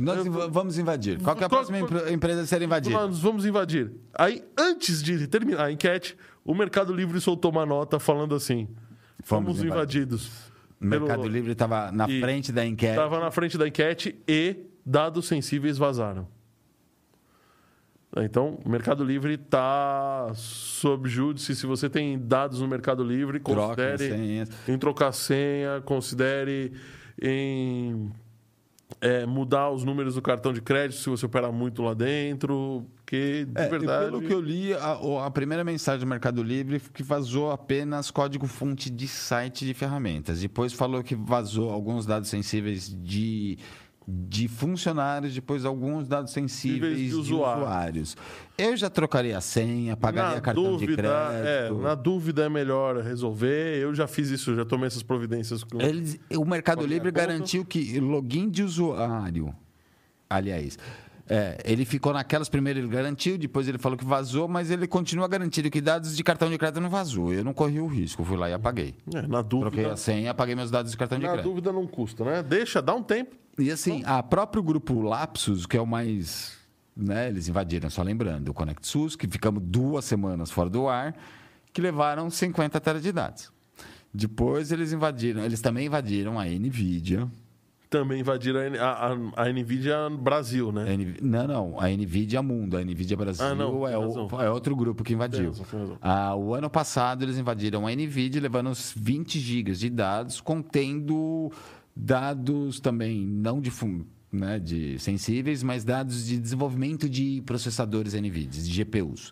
nós 0.00 0.24
inv- 0.26 0.48
vamos 0.50 0.78
invadir. 0.78 1.20
Qual 1.20 1.36
é 1.38 1.44
a 1.44 1.48
próxima 1.48 1.78
empre- 1.78 2.12
empresa 2.12 2.40
a 2.40 2.46
ser 2.46 2.62
invadida? 2.62 2.96
Nós 2.96 3.18
vamos 3.20 3.44
invadir. 3.46 3.92
Aí, 4.14 4.42
antes 4.58 5.02
de 5.02 5.26
terminar 5.28 5.66
a 5.66 5.70
enquete, 5.72 6.16
o 6.44 6.54
Mercado 6.54 6.92
Livre 6.92 7.20
soltou 7.20 7.50
uma 7.50 7.66
nota 7.66 8.00
falando 8.00 8.34
assim: 8.34 8.66
Fomos 9.22 9.58
fomos 9.58 9.62
invadidos. 9.62 10.43
O 10.80 10.86
Mercado 10.86 11.26
Livre 11.28 11.52
estava 11.52 11.90
na 11.90 12.08
E 12.08 12.20
frente 12.20 12.52
da 12.52 12.64
enquete. 12.64 12.92
Estava 12.92 13.20
na 13.20 13.30
frente 13.30 13.56
da 13.56 13.66
enquete 13.66 14.16
e 14.28 14.56
dados 14.84 15.26
sensíveis 15.26 15.78
vazaram. 15.78 16.28
Então, 18.16 18.60
o 18.64 18.68
Mercado 18.68 19.02
Livre 19.02 19.34
está 19.34 20.30
sob 20.34 21.08
júdice. 21.08 21.56
Se 21.56 21.66
você 21.66 21.90
tem 21.90 22.16
dados 22.18 22.60
no 22.60 22.68
Mercado 22.68 23.02
Livre, 23.02 23.40
considere 23.40 24.44
em 24.68 24.78
trocar 24.78 25.10
senha, 25.10 25.80
considere 25.84 26.72
em 27.20 28.12
é, 29.00 29.26
mudar 29.26 29.70
os 29.70 29.82
números 29.82 30.14
do 30.14 30.22
cartão 30.22 30.52
de 30.52 30.60
crédito 30.60 31.00
se 31.00 31.10
você 31.10 31.26
operar 31.26 31.52
muito 31.52 31.82
lá 31.82 31.92
dentro. 31.92 32.86
Porque, 33.04 33.44
de 33.46 33.60
É, 33.60 33.68
verdade. 33.68 34.06
pelo 34.06 34.22
que 34.22 34.32
eu 34.32 34.40
li, 34.40 34.72
a, 34.72 35.26
a 35.26 35.30
primeira 35.30 35.62
mensagem 35.62 36.00
do 36.00 36.06
Mercado 36.06 36.42
Livre 36.42 36.80
que 36.80 37.02
vazou 37.02 37.50
apenas 37.50 38.10
código-fonte 38.10 38.88
de 38.88 39.06
site 39.06 39.66
de 39.66 39.74
ferramentas. 39.74 40.40
Depois 40.40 40.72
falou 40.72 41.02
que 41.04 41.14
vazou 41.14 41.70
alguns 41.70 42.06
dados 42.06 42.30
sensíveis 42.30 42.88
de, 43.02 43.58
de 44.08 44.48
funcionários, 44.48 45.34
depois 45.34 45.66
alguns 45.66 46.08
dados 46.08 46.32
sensíveis 46.32 46.96
De 46.96 47.08
de, 47.08 47.14
usuários. 47.14 47.62
usuários. 47.62 48.16
Eu 48.56 48.74
já 48.74 48.88
trocaria 48.88 49.36
a 49.36 49.40
senha, 49.42 49.94
pagaria 49.98 50.36
na 50.36 50.40
cartão 50.40 50.64
dúvida, 50.64 51.02
de 51.02 51.02
é, 51.02 51.42
crédito. 51.66 51.82
na 51.82 51.94
dúvida 51.94 52.44
é 52.44 52.48
melhor 52.48 52.96
resolver. 53.02 53.76
Eu 53.82 53.94
já 53.94 54.06
fiz 54.06 54.30
isso, 54.30 54.54
já 54.56 54.64
tomei 54.64 54.86
essas 54.86 55.02
providências. 55.02 55.62
Com... 55.62 55.78
Eles- 55.78 56.18
o 56.34 56.44
Mercado 56.46 56.86
Livre 56.86 57.10
garantiu 57.10 57.66
que 57.66 58.00
login 58.00 58.48
de 58.48 58.62
usuário, 58.62 59.54
aliás, 60.30 60.78
é, 61.28 61.58
ele 61.64 61.84
ficou 61.84 62.12
naquelas 62.12 62.48
primeiras, 62.48 62.82
ele 62.82 62.92
garantiu, 62.92 63.38
depois 63.38 63.66
ele 63.66 63.78
falou 63.78 63.96
que 63.96 64.04
vazou, 64.04 64.46
mas 64.46 64.70
ele 64.70 64.86
continua 64.86 65.26
garantindo 65.26 65.70
que 65.70 65.80
dados 65.80 66.14
de 66.16 66.22
cartão 66.22 66.50
de 66.50 66.58
crédito 66.58 66.80
não 66.80 66.90
vazou. 66.90 67.32
Eu 67.32 67.42
não 67.42 67.54
corri 67.54 67.80
o 67.80 67.86
risco, 67.86 68.22
fui 68.24 68.36
lá 68.36 68.50
e 68.50 68.52
apaguei. 68.52 68.94
É, 69.14 69.22
na 69.22 69.40
dúvida. 69.40 69.70
Troquei 69.70 69.90
a 69.90 69.96
senha 69.96 70.30
apaguei 70.30 70.54
meus 70.54 70.70
dados 70.70 70.92
de 70.92 70.98
cartão 70.98 71.18
de 71.18 71.24
Na 71.24 71.32
crédito. 71.32 71.48
dúvida 71.48 71.72
não 71.72 71.86
custa, 71.86 72.24
né? 72.24 72.42
Deixa, 72.42 72.82
dá 72.82 72.94
um 72.94 73.02
tempo. 73.02 73.36
E 73.58 73.70
assim, 73.70 74.02
a 74.04 74.22
próprio 74.22 74.62
grupo 74.62 75.00
Lapsus, 75.00 75.64
que 75.64 75.76
é 75.76 75.80
o 75.80 75.86
mais. 75.86 76.62
Né, 76.96 77.28
eles 77.28 77.48
invadiram, 77.48 77.90
só 77.90 78.02
lembrando, 78.02 78.50
o 78.50 78.54
ConnectSUS, 78.54 79.16
que 79.16 79.26
ficamos 79.26 79.60
duas 79.64 80.04
semanas 80.04 80.48
fora 80.52 80.70
do 80.70 80.86
ar, 80.86 81.12
que 81.72 81.80
levaram 81.80 82.30
50 82.30 82.80
teras 82.80 83.02
de 83.02 83.10
dados. 83.10 83.52
Depois 84.12 84.70
eles 84.70 84.92
invadiram, 84.92 85.44
eles 85.44 85.60
também 85.60 85.86
invadiram 85.86 86.38
a 86.38 86.44
NVIDIA. 86.44 87.28
Também 87.98 88.20
invadiram 88.20 88.60
a, 88.80 89.12
a, 89.36 89.44
a 89.44 89.52
NVIDIA 89.52 90.10
Brasil, 90.10 90.72
né? 90.72 90.92
N- 90.94 91.16
Não, 91.22 91.46
não. 91.46 91.80
A 91.80 91.88
NVIDIA 91.88 92.42
Mundo. 92.42 92.76
A 92.76 92.82
NVIDIA 92.84 93.16
Brasil 93.16 93.44
Ah, 93.44 93.54
não, 93.54 93.86
é, 93.86 93.96
o- 93.96 94.28
é 94.42 94.50
outro 94.50 94.74
grupo 94.74 95.04
que 95.04 95.12
invadiu. 95.12 95.52
Tem 95.52 95.60
razão, 95.62 95.64
tem 95.70 95.80
razão. 95.80 95.98
Ah, 96.02 96.34
o 96.34 96.54
ano 96.54 96.68
passado 96.68 97.22
eles 97.24 97.38
invadiram 97.38 97.86
a 97.86 97.90
NVIDIA, 97.94 98.42
levando 98.42 98.70
uns 98.70 98.92
20 98.96 99.38
gigas 99.38 99.78
de 99.78 99.88
dados, 99.88 100.40
contendo 100.40 101.52
dados 101.94 102.80
também 102.80 103.24
não 103.24 103.60
de, 103.60 103.70
né, 104.32 104.58
de 104.58 104.98
sensíveis, 104.98 105.62
mas 105.62 105.84
dados 105.84 106.26
de 106.26 106.36
desenvolvimento 106.38 107.08
de 107.08 107.42
processadores 107.46 108.14
NVIDIA, 108.14 108.60
de 108.62 108.70
GPUs. 108.84 109.30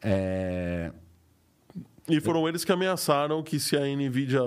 É, 0.00 0.92
E 2.08 2.20
foram 2.20 2.48
eles 2.48 2.64
que 2.64 2.70
ameaçaram 2.72 3.42
que 3.42 3.58
se 3.58 3.76
a 3.76 3.80
NVIDIA 3.80 4.40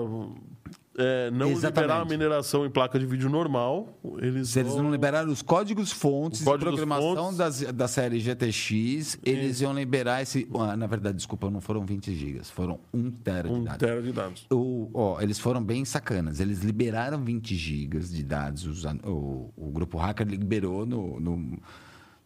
é, 0.98 1.30
não 1.30 1.50
Exatamente. 1.50 1.80
liberar 1.80 2.00
a 2.02 2.04
mineração 2.04 2.66
em 2.66 2.70
placa 2.70 2.98
de 2.98 3.06
vídeo 3.06 3.30
normal, 3.30 3.98
eles 4.18 4.50
Se 4.50 4.60
eles 4.60 4.72
vão... 4.72 4.82
não 4.84 4.90
liberaram 4.90 5.30
os 5.32 5.40
códigos 5.40 5.90
fontes 5.90 6.40
Os 6.40 6.52
de 6.52 6.58
programação 6.58 7.16
fontes. 7.16 7.36
das, 7.38 7.60
da 7.72 7.88
série 7.88 8.18
GTX, 8.20 9.18
eles 9.24 9.60
iam 9.60 9.72
liberar 9.74 10.20
esse. 10.22 10.46
ah, 10.54 10.76
na 10.76 10.86
verdade, 10.86 11.16
desculpa, 11.16 11.50
não 11.50 11.60
foram 11.60 11.84
20 11.86 12.14
gigas, 12.14 12.50
foram 12.50 12.78
1 12.92 13.10
tera 13.10 13.48
de 13.48 13.54
um 13.54 13.64
dados. 13.64 13.78
tera 13.78 14.02
de 14.02 14.12
dados. 14.12 14.46
O- 14.50 14.90
ó, 14.92 15.20
eles 15.20 15.38
foram 15.38 15.62
bem 15.62 15.84
sacanas. 15.84 16.40
Eles 16.40 16.60
liberaram 16.60 17.22
20 17.24 17.54
gigas 17.54 18.10
de 18.10 18.22
dados. 18.22 18.66
os 18.66 18.84
o, 19.04 19.50
o 19.56 19.70
grupo 19.72 19.96
hacker 19.98 20.26
liberou 20.26 20.84
no, 20.84 21.18
no, 21.18 21.58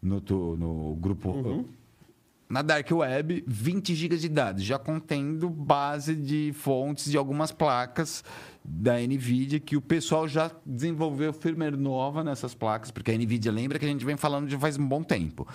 no, 0.03 0.57
no 0.57 0.97
grupo. 0.97 1.65
Na 2.49 2.63
Dark 2.63 2.89
Web, 2.93 3.43
20 3.45 3.93
gigas 3.93 4.21
de 4.21 4.29
dados, 4.29 4.63
já 4.63 4.79
contendo 4.79 5.51
base 5.51 6.15
de 6.15 6.53
fontes 6.55 7.11
de 7.11 7.17
algumas 7.17 7.51
placas 7.51 8.23
da 8.65 9.01
NVIDIA, 9.01 9.59
que 9.59 9.77
o 9.77 9.81
pessoal 9.81 10.29
já 10.29 10.53
desenvolveu 10.65 11.33
firmware 11.33 11.77
nova 11.77 12.23
nessas 12.23 12.55
placas, 12.55 12.93
porque 12.93 13.11
a 13.11 13.15
NVIDIA 13.19 13.51
lembra 13.51 13.81
que 13.81 13.85
a 13.85 13.89
gente 13.89 14.05
vem 14.05 14.17
falando 14.17 14.49
de 14.49 14.57
faz 14.57 14.79
um 14.79 14.87
bom 14.87 15.03
tempo. 15.03 15.47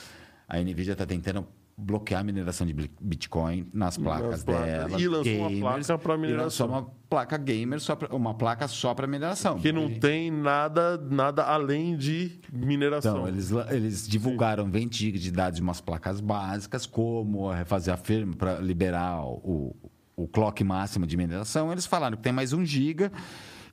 A 0.50 0.60
NVIDIA 0.60 0.92
está 0.92 1.06
tentando 1.06 1.48
bloquear 1.78 2.22
a 2.22 2.24
mineração 2.24 2.68
de 2.68 2.74
Bitcoin 3.02 3.68
nas 3.74 3.98
placas 3.98 4.44
placas. 4.44 4.66
dela. 4.70 5.00
E 5.02 5.08
lançou 5.08 5.34
uma 5.34 5.50
gamers, 5.50 5.88
placa 5.88 5.98
pra 6.04 6.14
e 6.16 6.18
mineração. 6.18 6.44
lançou 6.44 6.68
uma 6.70 6.84
placa 7.10 7.38
gamer, 7.38 7.80
só 7.80 7.96
pra- 7.96 8.16
uma 8.16 8.34
placa 8.34 8.68
só 8.68 8.94
para 8.94 9.08
mineração. 9.08 9.58
Que 9.60 9.72
não 9.72 9.90
tem 10.00 10.30
nada, 10.30 10.98
nada 10.98 11.44
além 11.44 11.98
de 11.98 12.40
mineração. 12.52 13.16
Então, 13.18 13.28
eles, 13.28 13.52
eles 13.72 14.08
divulgaram 14.08 14.70
20 14.70 14.96
GB 14.98 15.18
de 15.18 15.32
dados 15.32 15.58
de 15.58 15.62
umas 15.64 15.82
placas 15.82 16.22
básicas, 16.22 16.86
como 16.86 17.52
refazer 17.52 17.94
a 17.94 17.98
firma 17.98 18.36
para 18.36 18.60
liberar 18.60 19.26
o, 19.26 19.76
o 20.16 20.28
clock 20.28 20.64
máximo 20.64 21.06
de 21.08 21.18
mineração. 21.18 21.72
Eles 21.72 21.86
falaram 21.86 22.16
que 22.16 22.24
tem 22.24 22.32
mais 22.34 22.54
um 22.54 22.64
GB 22.66 23.12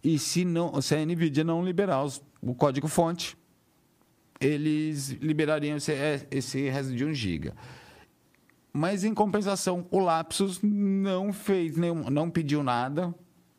e 0.02 0.18
se, 0.18 0.44
não, 0.44 0.80
se 0.80 0.94
a 0.94 1.04
NVIDIA 1.04 1.44
não 1.44 1.62
liberar 1.64 2.02
os- 2.04 2.22
o 2.40 2.54
código-fonte, 2.54 3.37
eles 4.40 5.11
liberariam 5.20 5.76
esse, 5.76 5.92
esse 6.30 6.68
resto 6.68 6.94
de 6.94 7.04
1 7.04 7.12
GB. 7.12 7.52
Mas, 8.78 9.02
em 9.02 9.12
compensação, 9.12 9.84
o 9.90 9.98
Lapsus 9.98 10.60
não 10.62 11.32
fez 11.32 11.76
nenhum, 11.76 12.08
não 12.10 12.30
pediu 12.30 12.62
nada, 12.62 13.12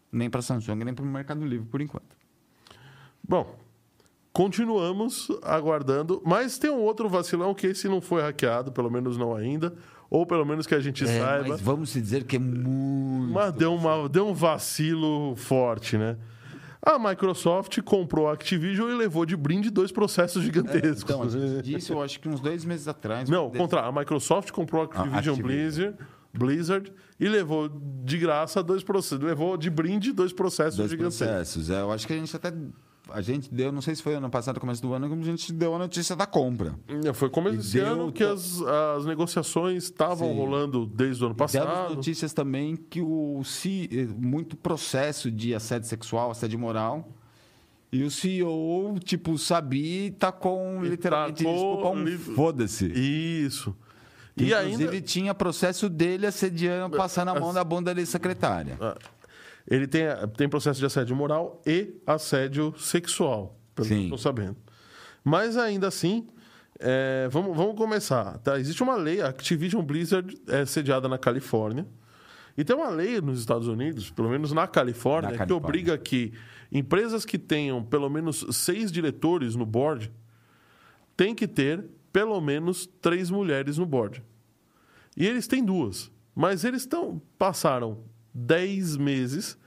nem 0.10 0.30
para 0.30 0.40
a 0.40 0.42
Samsung, 0.42 0.76
nem 0.86 0.94
para 0.94 1.04
o 1.04 1.08
Mercado 1.08 1.46
Livre, 1.46 1.68
por 1.68 1.82
enquanto. 1.82 2.16
Bom, 3.28 3.54
continuamos 4.32 5.28
aguardando. 5.44 6.22
Mas 6.26 6.58
tem 6.58 6.72
um 6.72 6.80
outro 6.80 7.10
vacilão 7.10 7.54
que 7.54 7.68
esse 7.68 7.90
não 7.90 8.00
foi 8.00 8.22
hackeado, 8.22 8.72
pelo 8.72 8.90
menos 8.90 9.18
não 9.18 9.36
ainda. 9.36 9.74
Ou 10.10 10.26
pelo 10.26 10.46
menos 10.46 10.66
que 10.66 10.74
a 10.74 10.80
gente 10.80 11.04
É, 11.04 11.20
saiba. 11.20 11.50
mas 11.50 11.60
vamos 11.62 11.92
dizer 11.94 12.24
que 12.24 12.38
é 12.38 12.40
muito. 12.40 13.32
Mas 13.34 13.54
deu, 13.54 13.74
uma, 13.76 14.08
deu 14.08 14.26
um 14.26 14.34
vacilo 14.34 15.36
forte, 15.36 15.98
né? 15.98 16.18
A 16.82 16.98
Microsoft 16.98 17.82
comprou 17.82 18.30
a 18.30 18.34
Activision 18.34 18.90
e 18.90 18.96
levou 18.96 19.26
de 19.26 19.36
brinde 19.36 19.70
dois 19.70 19.92
processos 19.92 20.42
gigantescos. 20.44 21.04
Então, 21.04 21.24
a 21.24 21.30
gente 21.30 21.62
disse, 21.64 21.92
eu 21.92 22.02
acho 22.02 22.20
que 22.20 22.30
uns 22.30 22.40
dois 22.40 22.64
meses 22.64 22.88
atrás. 22.88 23.30
Não, 23.30 23.50
contra 23.52 23.82
a 23.82 23.92
Microsoft 23.92 24.52
comprou 24.52 24.84
a 24.84 24.86
Activision, 24.86 25.36
Activision. 25.36 25.42
Blizzard, 25.42 25.98
Blizzard 26.34 26.94
e 27.20 27.28
levou 27.28 27.70
de 28.04 28.18
graça 28.18 28.64
dois 28.64 28.82
processos. 28.82 29.24
Levou 29.24 29.58
de 29.58 29.70
brinde 29.70 30.14
dois 30.14 30.32
processos 30.32 30.78
dois 30.78 30.90
gigantescos. 30.90 31.28
processos. 31.28 31.70
É, 31.70 31.82
eu 31.82 31.92
acho 31.92 32.08
que 32.08 32.14
a 32.14 32.16
gente 32.16 32.34
até. 32.34 32.54
A 33.14 33.22
gente 33.22 33.54
deu, 33.54 33.72
não 33.72 33.82
sei 33.82 33.96
se 33.96 34.04
foi 34.04 34.16
ano 34.16 34.30
passado, 34.30 34.60
começo 34.60 34.82
do 34.82 34.94
ano, 34.94 35.08
que 35.10 35.14
a 35.20 35.24
gente 35.24 35.52
deu 35.54 35.76
a 35.76 35.80
notícia 35.80 36.16
da 36.16 36.26
compra. 36.26 36.76
É, 37.06 37.12
Foi 37.14 37.30
começo 37.30 37.56
E 37.56 37.58
desse 37.58 37.80
ano 37.80 38.12
que 38.12 38.24
as, 38.24 38.62
as 38.98 39.06
negociações 39.06 39.84
estavam 39.86 40.34
rolando 40.34 40.86
desde 40.86 41.24
o 41.24 41.28
ano 41.28 41.36
passado. 41.36 41.96
notícias 41.96 42.34
também 42.34 42.76
que 42.76 43.02
o 43.02 43.42
C- 43.44 44.08
muito 44.18 44.56
processo 44.56 45.32
de 45.32 45.54
assédio 45.56 45.88
sexual, 45.88 46.32
assédio 46.32 46.60
moral. 46.60 47.08
E 47.92 48.04
o 48.04 48.12
CEO, 48.12 49.00
tipo, 49.04 49.36
sabia 49.38 50.06
e 50.06 50.12
tacou 50.12 50.86
E 50.86 50.90
literalmente 50.90 51.44
tacou 51.44 51.54
desculpa, 51.54 51.90
um 51.90 52.04
li- 52.04 52.18
foda-se. 52.18 52.86
Isso. 52.86 53.76
E 54.38 54.54
Inclusive, 54.54 54.84
ainda. 54.90 55.02
tinha 55.02 55.34
processo 55.34 55.90
dele 55.90 56.28
assediando, 56.28 56.96
passando 56.96 57.30
a 57.30 57.40
mão 57.40 57.52
da 57.54 57.64
bunda 57.64 57.94
da 57.94 58.06
secretária. 58.06 58.78
Ah, 58.80 58.96
Ele 59.70 59.88
tem, 59.88 60.04
tem 60.36 60.50
processo 60.50 60.80
de 60.80 60.86
assédio 60.86 61.16
moral 61.16 61.62
e 61.66 61.94
assédio 62.06 62.74
sexual, 62.78 63.60
pelo 63.76 63.88
que 63.88 63.94
eu 63.94 63.98
Sim. 63.98 64.04
estou 64.06 64.18
sabendo. 64.18 64.58
Mas 65.24 65.58
ainda 65.58 65.88
assim, 65.88 66.28
é, 66.80 67.28
vamos, 67.30 67.56
vamos 67.56 67.76
começar. 67.76 68.40
Tá? 68.40 68.60
Existe 68.60 68.82
uma 68.82 68.96
lei, 68.96 69.22
a 69.22 69.28
Activision 69.28 69.84
Blizzard 69.84 70.36
é 70.48 70.66
sediada 70.66 71.08
na 71.08 71.18
Califórnia. 71.18 71.86
E 72.58 72.64
tem 72.64 72.76
uma 72.76 72.90
lei 72.90 73.22
nos 73.22 73.40
Estados 73.40 73.68
Unidos, 73.68 74.10
pelo 74.10 74.30
menos 74.30 74.52
na 74.52 74.68
Califórnia, 74.68 75.30
Na 75.30 75.32
que 75.34 75.38
Califórnia. 75.40 75.68
obriga 75.68 75.98
que 75.98 76.34
empresas 76.72 77.24
que 77.24 77.38
tenham 77.38 77.84
pelo 77.84 78.10
menos 78.10 78.46
seis 78.52 78.92
diretores 78.92 79.56
no 79.56 79.66
board 79.66 80.12
têm 81.16 81.36
que 81.36 81.48
ter 81.48 81.86
pelo 82.12 82.40
menos 82.42 82.88
três 83.02 83.30
mulheres 83.30 83.78
no 83.78 83.86
board. 83.86 84.24
E 85.16 85.28
eles 85.28 85.48
têm 85.48 85.64
duas. 85.64 86.12
Mas 86.36 86.64
eles 86.64 86.86
tão, 86.86 87.22
passaram 87.38 88.00
dez 88.34 88.96
meses 88.98 89.58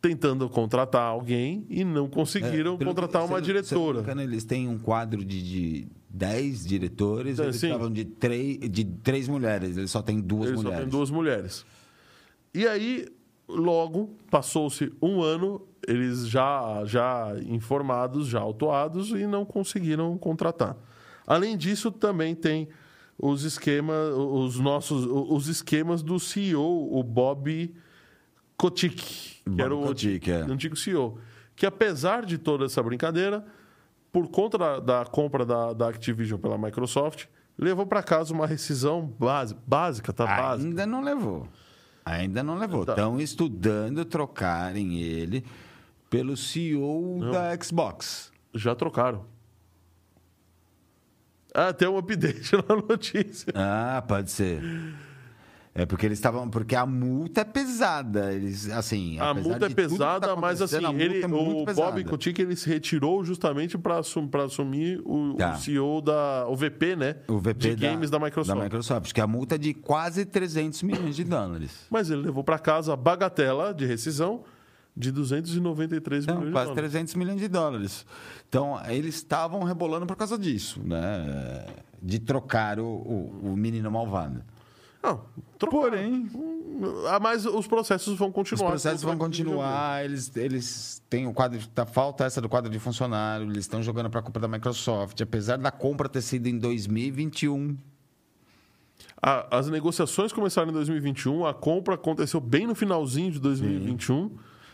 tentando 0.00 0.48
contratar 0.48 1.02
alguém 1.02 1.66
e 1.68 1.84
não 1.84 2.08
conseguiram 2.08 2.76
É, 2.80 2.84
contratar 2.84 3.22
uma 3.24 3.36
não 3.36 3.40
diretora. 3.40 4.00
engano, 4.00 4.22
eles 4.22 4.44
têm 4.44 4.66
um 4.66 4.78
quadro 4.78 5.22
de, 5.24 5.42
de 5.42 5.88
10 6.08 6.64
diretores, 6.66 7.38
É, 7.38 7.42
eles 7.44 7.62
estavam 7.62 7.90
de, 7.90 8.04
três, 8.06 8.58
de 8.70 8.84
três 8.84 9.28
mulheres, 9.28 9.76
eles 9.76 9.90
só 9.90 10.00
têm 10.00 10.18
duas 10.20 10.46
Eles 10.48 10.60
só 10.60 10.64
mulheres. 10.64 10.80
têm 10.84 10.90
duas 10.90 11.10
mulheres. 11.10 11.66
E 12.54 12.66
aí, 12.66 13.06
logo, 13.46 14.10
passou-se 14.30 14.90
um 15.02 15.20
ano, 15.22 15.60
eles 15.86 16.26
já, 16.28 16.82
já 16.86 17.34
informados, 17.46 18.26
já 18.26 18.40
autuados 18.40 19.10
e 19.10 19.26
não 19.26 19.44
conseguiram 19.44 20.16
contratar. 20.16 20.76
Além 21.26 21.56
disso, 21.58 21.90
também 21.92 22.34
tem 22.34 22.68
os 23.22 23.44
esquemas, 23.44 24.14
os 24.14 24.58
nossos, 24.58 25.06
os 25.06 25.46
esquemas 25.46 26.02
do 26.02 26.18
CEO, 26.18 26.98
o 26.98 27.02
Bob 27.02 27.74
Kotick, 28.56 28.96
que 28.96 29.50
Bob 29.50 29.60
era 29.60 29.74
o 29.74 29.82
Kotick, 29.82 30.30
é. 30.30 30.40
antigo 30.42 30.74
CEO, 30.74 31.18
que 31.54 31.66
apesar 31.66 32.24
de 32.24 32.38
toda 32.38 32.64
essa 32.64 32.82
brincadeira, 32.82 33.44
por 34.10 34.28
conta 34.28 34.56
da, 34.56 34.80
da 34.80 35.04
compra 35.04 35.44
da, 35.44 35.72
da 35.74 35.88
Activision 35.88 36.40
pela 36.40 36.56
Microsoft, 36.56 37.26
levou 37.58 37.86
para 37.86 38.02
casa 38.02 38.32
uma 38.32 38.46
rescisão 38.46 39.06
base, 39.18 39.54
básica, 39.66 40.12
tá? 40.12 40.24
Básica. 40.24 40.68
Ainda 40.68 40.86
não 40.86 41.02
levou. 41.02 41.46
Ainda 42.04 42.42
não 42.42 42.56
levou. 42.56 42.86
Tá. 42.86 42.92
Estão 42.92 43.20
estudando 43.20 44.04
trocarem 44.06 44.98
ele 44.98 45.44
pelo 46.08 46.36
CEO 46.36 47.20
da 47.30 47.56
Xbox. 47.62 48.32
Já 48.54 48.74
trocaram. 48.74 49.26
Ah, 51.54 51.72
tem 51.72 51.88
um 51.88 51.98
update 51.98 52.52
na 52.68 52.76
notícia. 52.76 53.52
Ah, 53.54 54.02
pode 54.06 54.30
ser. 54.30 54.62
É 55.72 55.86
porque 55.86 56.04
eles 56.04 56.18
estavam. 56.18 56.50
Porque 56.50 56.74
a 56.74 56.84
multa 56.84 57.42
é 57.42 57.44
pesada. 57.44 58.32
Eles, 58.32 58.68
assim, 58.70 59.20
A 59.20 59.32
multa 59.32 59.66
é 59.66 59.68
de 59.68 59.74
que 59.74 59.82
pesada, 59.82 60.28
tá 60.28 60.36
mas 60.36 60.60
assim, 60.60 60.80
multa 60.80 61.02
ele, 61.02 61.22
é 61.22 61.26
o 61.26 61.64
pesada. 61.64 61.92
Bob 61.92 62.04
Kotick 62.04 62.40
ele 62.42 62.56
se 62.56 62.68
retirou 62.68 63.24
justamente 63.24 63.78
para 63.78 63.98
assumir 64.44 65.00
o, 65.04 65.34
Tá. 65.38 65.52
o 65.54 65.58
CEO 65.58 66.00
da 66.02 66.44
o 66.48 66.56
VP, 66.56 66.96
né? 66.96 67.16
O 67.28 67.38
VP 67.38 67.54
de 67.54 67.74
games 67.76 68.10
da, 68.10 68.18
Microsoft. 68.18 68.58
Da 68.58 68.64
Microsoft, 68.64 69.12
que 69.12 69.20
a 69.20 69.26
multa 69.28 69.54
é 69.54 69.58
de 69.58 69.72
quase 69.72 70.24
300 70.24 70.82
milhões 70.82 71.14
de 71.14 71.22
dólares. 71.22 71.86
Mas 71.88 72.10
ele 72.10 72.22
levou 72.22 72.42
para 72.42 72.58
casa 72.58 72.92
a 72.92 72.96
bagatela 72.96 73.72
de 73.72 73.86
rescisão 73.86 74.42
de 74.96 75.12
293 75.12 76.26
Não, 76.26 76.34
milhões 76.34 76.48
de 76.48 76.52
quase 76.52 76.68
dólares. 76.70 76.90
300 76.90 77.14
milhões 77.14 77.40
de 77.40 77.46
dólares. 77.48 78.04
Então, 78.50 78.78
eles 78.88 79.14
estavam 79.14 79.62
rebolando 79.62 80.04
por 80.06 80.16
causa 80.16 80.36
disso, 80.36 80.80
né? 80.84 81.66
De 82.02 82.18
trocar 82.18 82.80
o, 82.80 82.84
o, 82.84 83.52
o 83.52 83.56
menino 83.56 83.88
malvado. 83.90 84.42
Não. 85.00 85.22
Porém, 85.58 86.28
Ah, 87.08 87.20
mas 87.20 87.46
os 87.46 87.66
processos 87.68 88.18
vão 88.18 88.28
os 88.28 88.34
continuar. 88.34 88.70
processos 88.70 89.02
vão 89.02 89.16
continuar, 89.16 90.04
eles, 90.04 90.36
eles 90.36 91.00
têm 91.08 91.26
o 91.28 91.32
quadro, 91.32 91.64
tá, 91.68 91.86
falta 91.86 92.24
essa 92.24 92.40
do 92.40 92.48
quadro 92.48 92.68
de 92.70 92.78
funcionário, 92.80 93.46
eles 93.46 93.58
estão 93.64 93.82
jogando 93.82 94.10
para 94.10 94.18
a 94.20 94.22
compra 94.22 94.42
da 94.42 94.48
Microsoft, 94.48 95.18
apesar 95.20 95.56
da 95.56 95.70
compra 95.70 96.08
ter 96.08 96.20
sido 96.20 96.48
em 96.48 96.58
2021. 96.58 97.76
A- 99.22 99.58
as 99.58 99.68
negociações 99.68 100.32
começaram 100.32 100.70
em 100.70 100.72
2021, 100.72 101.46
a 101.46 101.54
compra 101.54 101.94
aconteceu 101.94 102.40
bem 102.40 102.66
no 102.66 102.74
finalzinho 102.74 103.30
de 103.30 103.38
2021. 103.38 104.30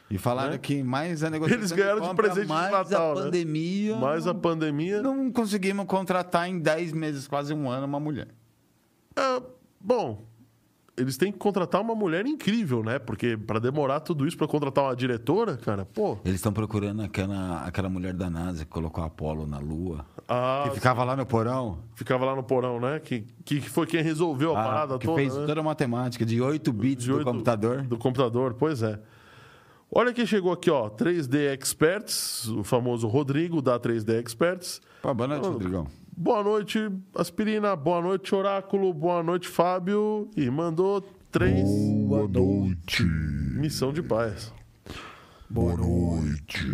E 0.08 0.18
falaram 0.18 0.52
Né? 0.52 0.58
que 0.58 0.82
mais 0.84 1.24
a 1.24 1.30
negociação 1.30 1.60
Eles 1.60 1.72
ganharam 1.72 2.00
de 2.00 2.06
compra, 2.08 2.24
presente 2.28 2.46
de 2.46 2.52
mais 2.52 2.70
Natal, 2.70 3.12
a 3.12 3.14
né? 3.16 3.22
pandemia. 3.24 3.96
Mais 3.96 4.26
a 4.26 4.34
pandemia. 4.34 5.02
Não 5.02 5.32
conseguimos 5.32 5.84
contratar 5.86 6.48
em 6.48 6.58
10 6.60 6.92
meses, 6.92 7.26
quase 7.26 7.52
um 7.52 7.68
ano, 7.68 7.86
uma 7.86 7.98
mulher. 7.98 8.28
É, 9.16 9.42
bom, 9.80 10.22
eles 10.96 11.16
têm 11.16 11.32
que 11.32 11.38
contratar 11.38 11.80
uma 11.80 11.94
mulher 11.94 12.24
incrível, 12.24 12.82
né? 12.84 12.98
Porque 13.00 13.36
para 13.36 13.58
demorar 13.58 13.98
tudo 14.00 14.26
isso 14.28 14.36
para 14.36 14.46
contratar 14.46 14.84
uma 14.84 14.94
diretora, 14.96 15.56
cara, 15.56 15.84
pô. 15.84 16.18
Eles 16.24 16.36
estão 16.36 16.52
procurando 16.52 17.02
aquela, 17.02 17.64
aquela 17.66 17.88
mulher 17.88 18.14
da 18.14 18.30
NASA 18.30 18.64
que 18.64 18.70
colocou 18.70 19.02
a 19.02 19.08
Apolo 19.08 19.44
na 19.46 19.58
Lua. 19.58 20.06
Ah, 20.28 20.66
que 20.68 20.74
ficava 20.76 21.02
lá 21.04 21.16
no 21.16 21.26
porão. 21.26 21.80
ficava 21.96 22.24
lá 22.24 22.34
no 22.36 22.42
porão, 22.44 22.78
né? 22.80 23.00
Que, 23.00 23.24
que 23.44 23.60
foi 23.60 23.86
quem 23.86 24.02
resolveu 24.02 24.56
a 24.56 24.60
Ah, 24.60 24.64
parada 24.64 24.98
que 24.98 25.06
toda. 25.06 25.18
fez 25.20 25.36
né? 25.36 25.46
toda 25.46 25.60
a 25.60 25.64
matemática 25.64 26.24
de 26.24 26.40
8 26.40 26.72
bits 26.72 27.04
De 27.04 27.10
do 27.10 27.18
oito- 27.18 27.26
computador. 27.30 27.82
Do 27.82 27.98
computador, 27.98 28.54
pois 28.54 28.82
é. 28.82 28.98
Olha 29.90 30.12
quem 30.12 30.26
chegou 30.26 30.52
aqui, 30.52 30.70
ó. 30.70 30.90
3D 30.90 31.54
Experts, 31.54 32.48
o 32.48 32.64
famoso 32.64 33.06
Rodrigo 33.06 33.62
da 33.62 33.78
3D 33.78 34.20
Experts. 34.20 34.80
Pô, 35.00 35.14
boa 35.14 35.28
noite, 35.28 35.46
Rodrigão. 35.46 35.86
Boa 36.16 36.42
noite, 36.42 36.90
Aspirina. 37.14 37.76
Boa 37.76 38.00
noite, 38.02 38.34
Oráculo. 38.34 38.92
Boa 38.92 39.22
noite, 39.22 39.48
Fábio. 39.48 40.28
E 40.36 40.50
mandou 40.50 41.02
três 41.30 41.68
Boa 42.06 42.26
noite. 42.26 43.02
missão 43.04 43.92
de 43.92 44.02
paz. 44.02 44.52
Boa 45.48 45.76
noite. 45.76 46.66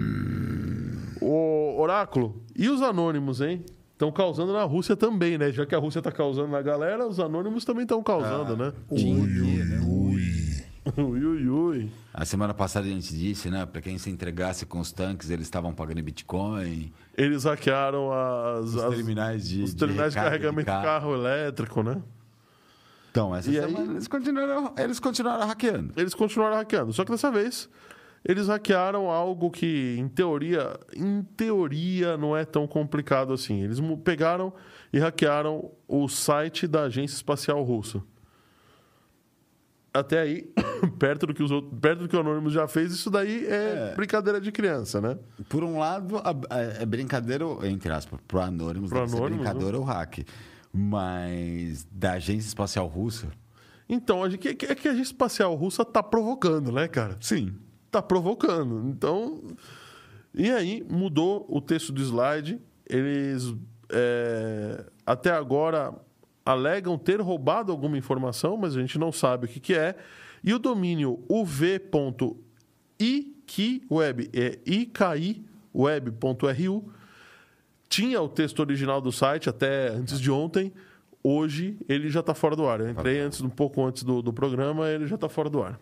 Ô, 1.20 1.76
Oráculo, 1.80 2.42
e 2.56 2.68
os 2.68 2.80
anônimos, 2.80 3.40
hein? 3.40 3.64
Estão 3.92 4.10
causando 4.10 4.52
na 4.52 4.64
Rússia 4.64 4.96
também, 4.96 5.38
né? 5.38 5.52
Já 5.52 5.64
que 5.66 5.74
a 5.74 5.78
Rússia 5.78 6.02
tá 6.02 6.10
causando 6.10 6.48
na 6.48 6.62
galera, 6.62 7.06
os 7.06 7.20
anônimos 7.20 7.64
também 7.64 7.82
estão 7.82 8.02
causando, 8.02 8.56
né? 8.56 8.72
Ui, 8.90 9.00
ui, 9.04 9.40
ui. 9.40 9.61
Ui, 10.98 11.24
ui, 11.24 11.48
ui. 11.48 11.90
A 12.12 12.24
semana 12.24 12.52
passada 12.52 12.86
a 12.86 12.90
gente 12.90 13.16
disse, 13.16 13.48
né? 13.48 13.64
Pra 13.64 13.80
quem 13.80 13.96
se 13.96 14.10
entregasse 14.10 14.66
com 14.66 14.78
os 14.80 14.92
tanques, 14.92 15.30
eles 15.30 15.46
estavam 15.46 15.72
pagando 15.72 16.00
em 16.00 16.02
Bitcoin. 16.02 16.92
Eles 17.16 17.44
hackearam 17.44 18.10
as, 18.12 18.66
Os 18.74 18.76
as- 18.82 18.94
terminais 18.94 19.48
de, 19.48 19.62
os 19.62 19.72
terminais 19.74 20.12
de, 20.12 20.18
recarga 20.18 20.38
carregamento 20.38 20.70
de 20.70 20.82
carro. 20.86 21.14
elétrico, 21.14 21.82
né? 21.82 22.02
Então, 23.10 23.34
essa 23.34 23.50
E 23.50 23.54
semana 23.54 23.78
aí? 23.78 23.90
eles, 23.90 24.08
continuaram, 24.08 24.74
eles 24.76 25.00
continuaram 25.00 25.46
hackeando. 25.46 25.92
Eles 25.96 26.14
continuaram 26.14 26.56
hackeando. 26.56 26.92
Só 26.92 27.04
que 27.04 27.10
dessa 27.10 27.30
vez 27.30 27.68
eles 28.24 28.48
hackearam 28.48 29.10
algo 29.10 29.50
que, 29.50 29.96
em 29.98 30.08
teoria, 30.08 30.78
em 30.94 31.22
teoria 31.36 32.16
não 32.16 32.36
é 32.36 32.44
tão 32.44 32.66
complicado 32.66 33.32
assim. 33.32 33.62
Eles 33.62 33.78
pegaram 34.04 34.52
e 34.92 34.98
hackearam 34.98 35.70
o 35.88 36.06
site 36.08 36.66
da 36.66 36.82
Agência 36.82 37.14
Espacial 37.16 37.62
Russa. 37.62 38.02
Até 39.94 40.20
aí, 40.20 40.50
perto 40.98 41.26
do 41.26 41.34
que 41.34 41.42
os 41.42 41.50
outros, 41.50 41.78
perto 41.80 42.00
do 42.00 42.08
que 42.08 42.16
o 42.16 42.20
Anonymous 42.20 42.52
já 42.54 42.66
fez, 42.66 42.92
isso 42.92 43.10
daí 43.10 43.46
é, 43.46 43.90
É. 43.92 43.94
brincadeira 43.94 44.40
de 44.40 44.50
criança, 44.50 45.00
né? 45.00 45.18
Por 45.48 45.62
um 45.62 45.78
lado, 45.78 46.16
é 46.50 46.86
brincadeira, 46.86 47.44
entre 47.64 47.92
aspas, 47.92 48.18
pro 48.26 48.40
Anonymous, 48.40 48.88
Pro 48.90 49.02
Anonymous, 49.02 49.30
brincadeira 49.36 49.78
ou 49.78 49.84
hack. 49.84 50.20
Mas 50.72 51.86
da 51.92 52.12
Agência 52.12 52.48
Espacial 52.48 52.86
Russa, 52.86 53.28
Então, 53.88 54.24
é 54.24 54.30
que 54.38 54.48
é 54.48 54.54
que 54.74 54.88
a 54.88 54.92
Agência 54.92 55.12
Espacial 55.12 55.54
Russa 55.54 55.84
tá 55.84 56.02
provocando, 56.02 56.72
né, 56.72 56.88
cara? 56.88 57.16
sim. 57.20 57.54
tá 57.90 58.00
provocando. 58.00 58.88
Então, 58.88 59.42
e 60.34 60.50
aí 60.50 60.82
mudou 60.88 61.44
o 61.50 61.60
texto 61.60 61.92
do 61.92 62.00
slide. 62.00 62.58
Eles 62.88 63.54
é, 63.90 64.86
até 65.04 65.30
agora 65.30 65.94
alegam 66.44 66.98
ter 66.98 67.20
roubado 67.20 67.70
alguma 67.72 67.96
informação, 67.96 68.56
mas 68.56 68.76
a 68.76 68.80
gente 68.80 68.98
não 68.98 69.12
sabe 69.12 69.46
o 69.46 69.48
que, 69.48 69.60
que 69.60 69.74
é. 69.74 69.94
E 70.42 70.52
o 70.52 70.58
domínio 70.58 71.22
uv.ikiweb, 71.28 71.90
é 74.32 74.58
ikiweb.ru, 74.66 75.44
tinha 77.88 78.20
o 78.20 78.28
texto 78.28 78.60
original 78.60 79.00
do 79.00 79.12
site 79.12 79.48
até 79.48 79.88
antes 79.88 80.18
de 80.20 80.30
ontem. 80.30 80.72
Hoje 81.22 81.76
ele 81.88 82.08
já 82.08 82.20
está 82.20 82.34
fora 82.34 82.56
do 82.56 82.66
ar. 82.66 82.80
Eu 82.80 82.90
entrei 82.90 83.20
antes, 83.20 83.40
um 83.40 83.50
pouco 83.50 83.84
antes 83.84 84.02
do, 84.02 84.22
do 84.22 84.32
programa, 84.32 84.88
ele 84.88 85.06
já 85.06 85.14
está 85.14 85.28
fora 85.28 85.48
do 85.48 85.62
ar. 85.62 85.78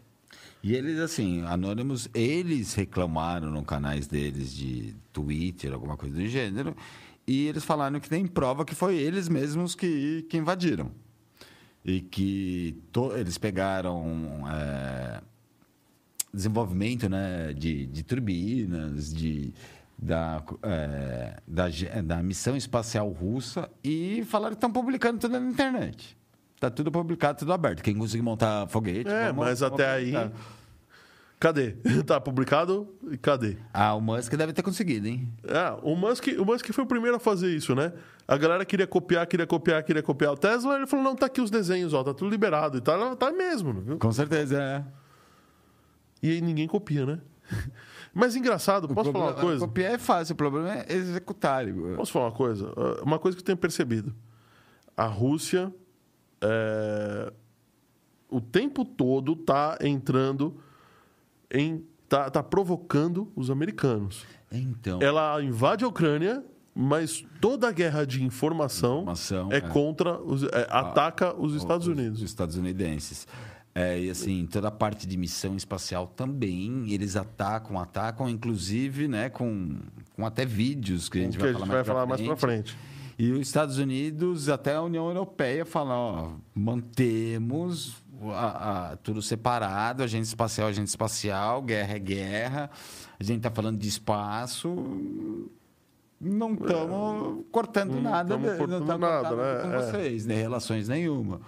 E 0.63 0.75
eles, 0.75 0.99
assim, 0.99 1.43
Anonymous, 1.47 2.11
eles 2.13 2.75
reclamaram 2.75 3.51
no 3.51 3.65
canais 3.65 4.07
deles 4.07 4.55
de 4.55 4.95
Twitter, 5.11 5.73
alguma 5.73 5.97
coisa 5.97 6.15
do 6.15 6.27
gênero, 6.27 6.77
e 7.31 7.47
eles 7.47 7.65
falaram 7.65 8.01
que 8.01 8.09
tem 8.09 8.27
prova 8.27 8.65
que 8.65 8.75
foi 8.75 8.97
eles 8.97 9.29
mesmos 9.29 9.75
que, 9.75 10.27
que 10.29 10.37
invadiram. 10.37 10.91
E 11.85 12.01
que 12.01 12.83
to- 12.93 13.17
eles 13.17 13.39
pegaram 13.39 14.03
é, 14.53 15.21
desenvolvimento 16.33 17.09
né, 17.09 17.53
de, 17.53 17.87
de 17.87 18.03
turbinas, 18.03 19.13
de, 19.13 19.53
da, 19.99 20.43
é, 20.63 21.41
da, 21.47 21.67
da 22.05 22.23
missão 22.23 22.57
espacial 22.57 23.09
russa, 23.11 23.71
e 23.83 24.23
falaram 24.27 24.55
que 24.55 24.59
estão 24.59 24.73
publicando 24.73 25.19
tudo 25.19 25.39
na 25.41 25.51
internet. 25.51 26.17
Está 26.55 26.71
tudo 26.71 26.93
publicado, 26.93 27.39
tudo 27.39 27.53
aberto. 27.53 27.83
Quem 27.83 27.97
conseguir 27.97 28.23
montar 28.23 28.67
foguete. 28.69 29.09
É, 29.09 29.29
vamos- 29.29 29.45
mas 29.47 29.61
vamos 29.61 29.75
até 29.81 29.91
aí. 29.93 30.13
Cadê? 31.41 31.75
Tá 32.07 32.21
publicado? 32.21 32.87
Cadê? 33.23 33.57
Ah, 33.73 33.95
o 33.95 34.01
Musk 34.01 34.35
deve 34.35 34.53
ter 34.53 34.63
conseguido, 34.63 35.09
hein? 35.09 35.33
Ah, 35.49 35.79
o 35.83 35.97
Musk, 35.97 36.27
o 36.39 36.45
Musk 36.45 36.71
foi 36.71 36.85
o 36.85 36.87
primeiro 36.87 37.17
a 37.17 37.19
fazer 37.19 37.51
isso, 37.57 37.75
né? 37.75 37.95
A 38.29 38.37
galera 38.37 38.65
queria 38.67 38.87
copiar, 38.87 39.27
queria 39.27 39.47
copiar, 39.47 39.83
queria 39.83 40.03
copiar 40.03 40.33
o 40.33 40.37
Tesla. 40.37 40.77
Ele 40.77 40.87
falou: 40.87 41.03
não, 41.03 41.17
tá 41.17 41.27
aqui 41.27 41.41
os 41.41 41.51
desenhos, 41.51 41.95
ó, 41.95 42.05
tá 42.05 42.13
tudo 42.13 42.31
liberado. 42.31 42.77
E 42.77 42.81
tá, 42.83 43.17
tá 43.17 43.33
mesmo, 43.33 43.73
viu? 43.73 43.99
Com 43.99 44.13
certeza, 44.13 44.63
é. 44.63 44.85
E 46.23 46.31
aí 46.31 46.41
ninguém 46.43 46.69
copia, 46.69 47.07
né? 47.07 47.21
Mas 48.13 48.37
engraçado, 48.37 48.85
O 48.85 48.95
posso 48.95 49.11
falar 49.11 49.25
uma 49.27 49.35
coisa? 49.35 49.67
Copiar 49.67 49.95
é 49.95 49.99
fácil, 49.99 50.35
o 50.35 50.37
problema 50.37 50.71
é 50.75 50.93
executar. 50.93 51.65
Posso 51.97 52.13
falar 52.13 52.27
uma 52.27 52.33
coisa? 52.33 52.71
Ah, 52.77 53.03
Uma 53.03 53.19
coisa 53.19 53.35
que 53.37 53.41
eu 53.41 53.47
tenho 53.47 53.57
percebido. 53.59 54.15
A 54.97 55.07
Rússia, 55.07 55.73
é, 56.43 57.33
o 58.29 58.41
tempo 58.43 58.85
todo 58.85 59.35
tá 59.35 59.79
entrando 59.81 60.61
em. 61.53 61.85
Tá, 62.09 62.29
tá 62.29 62.43
provocando 62.43 63.31
os 63.37 63.51
americanos. 63.51 64.25
Então, 64.51 65.01
Ela 65.01 65.41
invade 65.45 65.85
a 65.85 65.89
Ucrânia, 65.89 66.45
mas 66.75 67.25
toda 67.41 67.69
a 67.69 67.73
guerra 67.73 68.05
de 68.05 68.21
informação, 68.25 69.03
Informação, 69.03 69.49
é, 69.53 69.59
é. 69.59 69.61
contra 69.61 70.21
os, 70.21 70.43
é, 70.43 70.67
ataca 70.69 71.33
os 71.41 71.55
Estados 71.55 71.87
os- 71.87 71.93
Unidos. 71.97 72.19
Os 72.21 72.25
estadunidenses. 72.31 73.29
É, 73.73 74.01
e 74.01 74.11
assim, 74.11 74.45
toda 74.51 74.67
a 74.67 74.71
parte 74.73 75.07
de 75.07 75.17
missão 75.17 75.55
espacial 75.57 76.09
também, 76.09 76.93
eles 76.93 77.15
atacam, 77.15 77.79
atacam, 77.79 78.29
inclusive, 78.29 79.07
né, 79.07 79.29
com, 79.31 79.77
com 80.17 80.27
até 80.27 80.45
vídeos 80.45 81.09
que 81.09 81.21
a 81.21 81.23
gente 81.23 81.39
vai 81.39 81.51
a 81.51 81.53
gente 81.53 81.61
falar, 81.61 81.73
vai 81.75 81.85
falar 81.85 82.07
mais 82.07 82.21
pra 82.21 82.37
frente. 82.37 82.77
E 83.17 83.31
os 83.31 83.41
Estados 83.43 83.79
Unidos, 83.79 84.49
até 84.49 84.75
a 84.75 84.83
União 84.83 85.07
Europeia, 85.07 85.65
falam, 85.65 85.97
ó, 85.97 86.31
mantemos 86.53 88.00
a- 88.33 88.91
a- 88.93 88.97
tudo 88.97 89.23
separado, 89.23 90.03
agente 90.03 90.27
espacial, 90.27 90.69
agente 90.69 90.89
espacial, 90.89 91.63
guerra 91.63 91.95
é 91.95 91.99
guerra, 91.99 92.71
a 93.19 93.23
gente 93.25 93.39
está 93.39 93.51
falando 93.51 93.79
de 93.79 93.89
espaço, 93.89 94.69
não 96.21 96.53
estamos 96.55 97.45
cortando 97.51 97.93
não 97.95 98.03
nada, 98.03 98.37
né? 98.37 98.57
não 98.59 98.85
tamo 98.85 98.99
nada, 98.99 99.31
né? 99.37 99.63
com 99.63 99.73
É. 99.75 99.79
vocês, 99.91 100.27
nem 100.27 100.37
relações 100.39 100.89
nenhuma. 100.89 101.41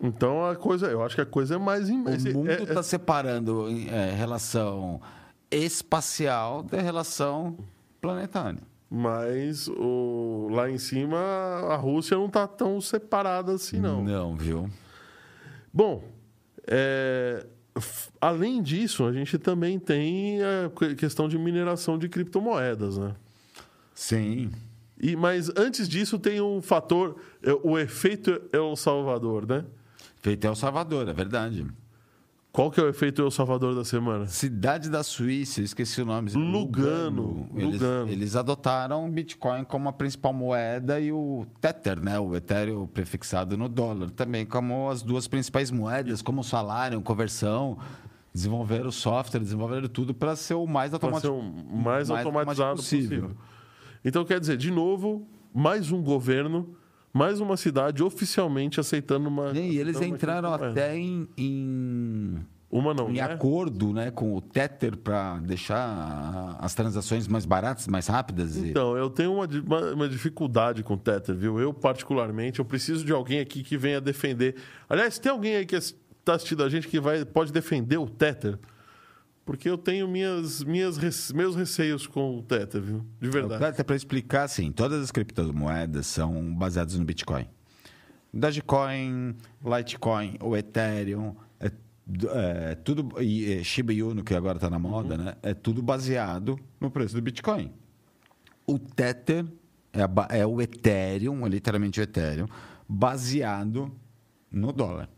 Então 0.00 0.44
a 0.44 0.54
coisa, 0.56 0.88
eu 0.88 1.02
acho 1.02 1.14
que 1.14 1.20
a 1.22 1.26
coisa 1.26 1.54
é 1.54 1.58
mais. 1.58 1.88
im- 1.88 2.02
O 2.04 2.34
mundo 2.34 2.50
é- 2.50 2.62
está 2.62 2.82
separando 2.82 3.66
é, 3.90 4.12
relação 4.14 5.00
espacial 5.50 6.62
da 6.62 6.80
relação 6.80 7.56
planetária. 8.00 8.60
Mas 8.90 9.66
o, 9.68 10.48
lá 10.50 10.70
em 10.70 10.78
cima 10.78 11.16
a 11.18 11.76
Rússia 11.76 12.16
não 12.16 12.28
tá 12.28 12.46
tão 12.46 12.80
separada 12.80 13.52
assim, 13.52 13.78
não. 13.80 14.02
Não, 14.04 14.36
viu? 14.36 14.68
Bom, 15.76 16.02
é, 16.66 17.44
além 18.18 18.62
disso, 18.62 19.04
a 19.04 19.12
gente 19.12 19.36
também 19.36 19.78
tem 19.78 20.40
a 20.42 20.70
que- 20.70 20.94
questão 20.94 21.28
de 21.28 21.36
mineração 21.36 21.98
de 21.98 22.08
criptomoedas, 22.08 22.96
né? 22.96 23.14
Sim. 23.94 24.50
E, 24.98 25.14
mas 25.14 25.50
antes 25.54 25.86
disso 25.86 26.18
tem 26.18 26.40
um 26.40 26.62
fator, 26.62 27.16
é, 27.42 27.52
o 27.62 27.78
efeito 27.78 28.40
El 28.54 28.74
Salvador, 28.74 29.46
né? 29.46 29.66
Feito 30.22 30.46
El 30.46 30.54
Salvador, 30.54 31.06
é 31.08 31.12
verdade. 31.12 31.66
Qual 32.56 32.70
que 32.70 32.80
é 32.80 32.82
o 32.82 32.88
efeito 32.88 33.20
El 33.20 33.30
Salvador 33.30 33.74
da 33.74 33.84
semana? 33.84 34.26
Cidade 34.28 34.88
da 34.88 35.02
Suíça, 35.02 35.60
esqueci 35.60 36.00
o 36.00 36.06
nome. 36.06 36.30
Lugano, 36.30 37.50
Eles, 37.54 37.74
Lugano. 37.74 38.10
eles 38.10 38.34
adotaram 38.34 39.06
o 39.06 39.10
Bitcoin 39.10 39.62
como 39.62 39.90
a 39.90 39.92
principal 39.92 40.32
moeda 40.32 40.98
e 40.98 41.12
o 41.12 41.46
Tether, 41.60 42.00
né? 42.00 42.18
o 42.18 42.34
Ethereum 42.34 42.86
prefixado 42.86 43.58
no 43.58 43.68
dólar, 43.68 44.08
também 44.08 44.46
como 44.46 44.88
as 44.88 45.02
duas 45.02 45.28
principais 45.28 45.70
moedas, 45.70 46.22
como 46.22 46.42
salário, 46.42 46.98
conversão. 47.02 47.76
Desenvolveram 48.32 48.90
software, 48.90 49.40
desenvolveram 49.40 49.86
tudo 49.86 50.14
para 50.14 50.34
ser 50.34 50.54
o 50.54 50.66
mais 50.66 50.94
automático. 50.94 51.34
o 51.34 51.76
mais, 51.76 52.08
automatizado 52.08 52.76
possível. 52.76 53.32
Então, 54.02 54.24
quer 54.24 54.40
dizer, 54.40 54.56
de 54.56 54.70
novo, 54.70 55.28
mais 55.52 55.92
um 55.92 56.02
governo, 56.02 56.74
mais 57.16 57.40
uma 57.40 57.56
cidade 57.56 58.02
oficialmente 58.02 58.78
aceitando 58.78 59.28
uma. 59.28 59.50
E 59.52 59.78
eles 59.78 60.00
entraram 60.00 60.52
até 60.52 60.96
em, 60.96 61.26
em, 61.36 62.34
Uma 62.70 62.92
não, 62.92 63.08
em 63.08 63.14
né? 63.14 63.20
acordo 63.20 63.92
né, 63.92 64.10
com 64.10 64.36
o 64.36 64.40
Tether 64.40 64.96
para 64.96 65.38
deixar 65.38 66.56
as 66.60 66.74
transações 66.74 67.26
mais 67.26 67.46
baratas, 67.46 67.86
mais 67.86 68.06
rápidas. 68.06 68.56
e- 68.56 68.70
Então, 68.70 68.96
eu 68.96 69.08
tenho 69.08 69.32
uma, 69.32 69.46
uma- 69.46 69.92
uma 69.94 70.08
dificuldade 70.08 70.82
com 70.82 70.94
o 70.94 70.98
Tether, 70.98 71.34
viu? 71.34 71.58
Eu, 71.58 71.72
particularmente, 71.72 72.58
eu 72.58 72.64
preciso 72.64 73.04
de 73.04 73.12
alguém 73.12 73.40
aqui 73.40 73.62
que 73.62 73.76
venha 73.78 74.00
defender. 74.00 74.56
Aliás, 74.88 75.18
tem 75.18 75.30
alguém 75.32 75.56
aí 75.56 75.64
que 75.66 75.76
está 75.76 76.34
assistindo 76.34 76.62
a 76.64 76.68
gente 76.68 76.86
que 76.88 77.00
vai, 77.00 77.24
pode 77.24 77.52
defender 77.52 77.96
o 77.98 78.06
Tether? 78.08 78.58
Porque 79.46 79.70
eu 79.70 79.78
tenho 79.78 80.08
minhas, 80.08 80.64
minhas, 80.64 80.98
meus 81.32 81.54
receios 81.54 82.04
com 82.04 82.36
o 82.36 82.42
Tether, 82.42 82.82
viu? 82.82 83.06
De 83.20 83.30
verdade. 83.30 83.64
Até 83.64 83.84
para 83.84 83.94
explicar, 83.94 84.42
assim, 84.42 84.72
todas 84.72 85.00
as 85.00 85.12
criptomoedas 85.12 86.08
são 86.08 86.52
baseadas 86.52 86.98
no 86.98 87.04
Bitcoin. 87.04 87.48
Dogecoin, 88.34 89.36
Litecoin, 89.64 90.36
o 90.42 90.56
Ethereum, 90.56 91.36
é, 91.60 91.70
é 92.72 92.74
tudo 92.74 93.22
e 93.22 93.52
é, 93.52 93.62
Shiba 93.62 93.92
Inu 93.92 94.24
que 94.24 94.34
agora 94.34 94.56
está 94.56 94.68
na 94.68 94.80
moda, 94.80 95.16
né? 95.16 95.34
É 95.44 95.54
tudo 95.54 95.80
baseado 95.80 96.58
no 96.80 96.90
preço 96.90 97.14
do 97.14 97.22
Bitcoin. 97.22 97.72
O 98.66 98.80
Tether 98.80 99.46
é, 99.92 100.02
a 100.02 100.36
é 100.36 100.44
o 100.44 100.60
Ethereum, 100.60 101.46
é 101.46 101.48
literalmente 101.48 102.00
o 102.00 102.02
Ethereum, 102.02 102.48
baseado 102.88 103.92
no 104.50 104.72
dólar. 104.72 105.08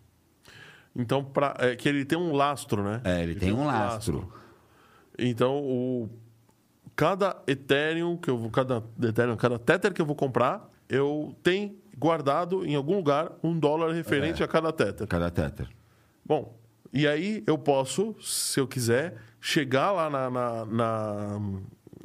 Então, 0.98 1.24
pra, 1.24 1.54
é 1.60 1.76
que 1.76 1.88
ele 1.88 2.04
tem 2.04 2.18
um 2.18 2.32
lastro, 2.32 2.82
né? 2.82 3.00
É, 3.04 3.22
ele 3.22 3.36
tem 3.36 3.52
um 3.52 3.64
lastro. 3.64 4.30
Então, 5.16 5.56
o, 5.62 6.10
cada 6.96 7.40
Ethereum 7.46 8.16
que 8.16 8.28
eu 8.28 8.36
vou, 8.36 8.50
cada 8.50 8.82
Ethereum, 9.02 9.36
cada 9.36 9.58
Tether 9.58 9.92
que 9.94 10.02
eu 10.02 10.06
vou 10.06 10.16
comprar, 10.16 10.68
eu 10.88 11.34
tenho 11.42 11.76
guardado 11.96 12.66
em 12.66 12.74
algum 12.74 12.96
lugar 12.96 13.30
um 13.42 13.58
dólar 13.58 13.92
referente 13.92 14.42
É. 14.42 14.44
a 14.44 14.48
cada 14.48 14.72
Tether. 14.72 15.06
Cada 15.06 15.30
Tether. 15.30 15.68
Bom, 16.24 16.58
e 16.92 17.06
aí 17.06 17.42
eu 17.46 17.56
posso, 17.56 18.14
se 18.20 18.58
eu 18.58 18.66
quiser, 18.66 19.16
chegar 19.40 19.92
lá 19.92 20.10
na, 20.10 20.28
na, 20.30 20.64
na, 20.66 21.40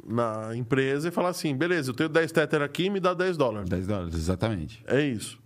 na 0.06 0.56
empresa 0.56 1.08
e 1.08 1.10
falar 1.10 1.30
assim: 1.30 1.56
beleza, 1.56 1.90
eu 1.90 1.94
tenho 1.94 2.08
10 2.08 2.30
Tether 2.32 2.62
aqui, 2.62 2.88
me 2.90 3.00
dá 3.00 3.12
10 3.12 3.36
dólares. 3.36 3.68
10 3.68 3.86
dólares, 3.86 4.14
exatamente. 4.14 4.84
É 4.86 5.00
isso. 5.00 5.42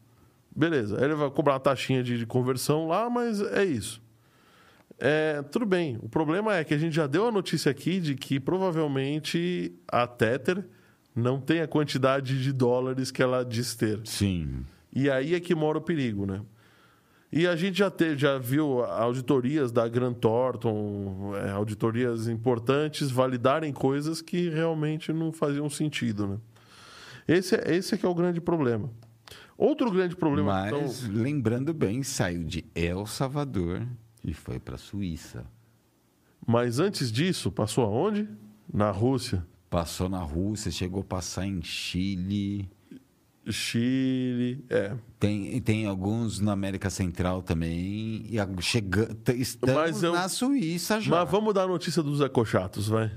Beleza. 0.59 0.98
Ele 1.04 1.14
vai 1.14 1.30
cobrar 1.30 1.52
uma 1.54 1.61
taxinha 1.61 2.02
de, 2.02 2.18
de 2.18 2.26
conversão 2.26 2.88
lá, 2.88 3.09
mas 3.09 3.40
é 3.40 3.64
isso. 3.64 4.02
É, 4.98 5.40
tudo 5.52 5.64
bem. 5.64 5.96
O 6.02 6.09
problema 6.09 6.56
é 6.56 6.64
que 6.64 6.74
a 6.74 6.78
gente 6.78 6.96
já 6.96 7.06
deu 7.06 7.28
a 7.28 7.30
notícia 7.30 7.70
aqui 7.70 8.00
de 8.00 8.16
que 8.16 8.40
provavelmente 8.40 9.72
a 9.86 10.04
Tether 10.04 10.64
não 11.14 11.40
tem 11.40 11.61
a 11.61 11.68
quantidade 11.68 12.42
de 12.42 12.52
dólares 12.52 13.12
que 13.12 13.22
ela 13.22 13.44
diz 13.44 13.76
ter. 13.76 14.00
Sim. 14.04 14.64
E 14.92 15.09
aí 15.09 15.36
é 15.36 15.38
que 15.38 15.54
mora 15.54 15.78
o 15.78 15.80
perigo, 15.80 16.26
né? 16.26 16.40
E 17.30 17.46
a 17.46 17.54
gente 17.54 17.78
já, 17.78 17.88
teve, 17.90 18.18
já 18.18 18.36
viu 18.36 18.82
auditorias 18.82 19.70
da 19.70 19.86
Grant 19.86 20.16
Thornton, 20.16 21.34
é, 21.36 21.50
auditorias 21.50 22.26
importantes, 22.26 23.12
validarem 23.12 23.72
coisas 23.72 24.20
que 24.20 24.48
realmente 24.48 25.12
não 25.12 25.30
faziam 25.30 25.70
sentido, 25.70 26.26
né? 26.26 26.38
Esse, 27.28 27.54
é- 27.54 27.76
esse 27.76 27.94
é 27.94 27.98
que 27.98 28.06
é 28.06 28.09
o 28.09 28.14
grande 28.14 28.40
problema. 28.40 28.90
Outro 29.59 29.90
grande 29.90 30.14
problema... 30.16 30.52
Mas, 30.70 31.02
então, 31.02 31.14
lembrando 31.20 31.74
bem, 31.74 32.02
saiu 32.04 32.44
de 32.44 32.64
El 32.74 33.04
Salvador 33.06 33.86
e 34.24 34.32
foi 34.32 34.59
para 34.61 34.76
a 34.76 34.78
Suíça. 34.78 35.44
mas 36.46 36.78
antes 36.78 37.11
disso, 37.12 37.50
passou 37.50 37.84
aonde? 37.84 38.26
Na 38.72 38.90
Rússia, 38.90 39.44
Passou 39.68 40.09
na 40.09 40.22
Rússia, 40.22 40.70
chegou 40.70 41.00
a 41.02 41.04
passar 41.04 41.44
em 41.46 41.61
Chile. 41.61 42.70
Chile... 43.50 44.64
É, 44.70 44.94
Tem, 45.18 45.61
tem 45.61 45.86
alguns 45.86 46.38
na 46.40 46.52
América 46.52 46.88
Central 46.88 47.42
também. 47.42 48.24
E 48.30 48.38
a- 48.38 48.48
chega, 48.61 49.06
t- 49.14 49.34
estamos 49.34 49.74
Mas 49.74 50.02
eu- 50.02 50.12
na 50.12 50.28
Suíça 50.28 51.00
já. 51.00 51.11
Mas 51.11 51.30
vamos 51.30 51.52
dar 51.52 51.64
a 51.64 51.66
notícia 51.66 52.02
dos 52.02 52.20
ecochatos, 52.20 52.88
vai. 52.88 53.11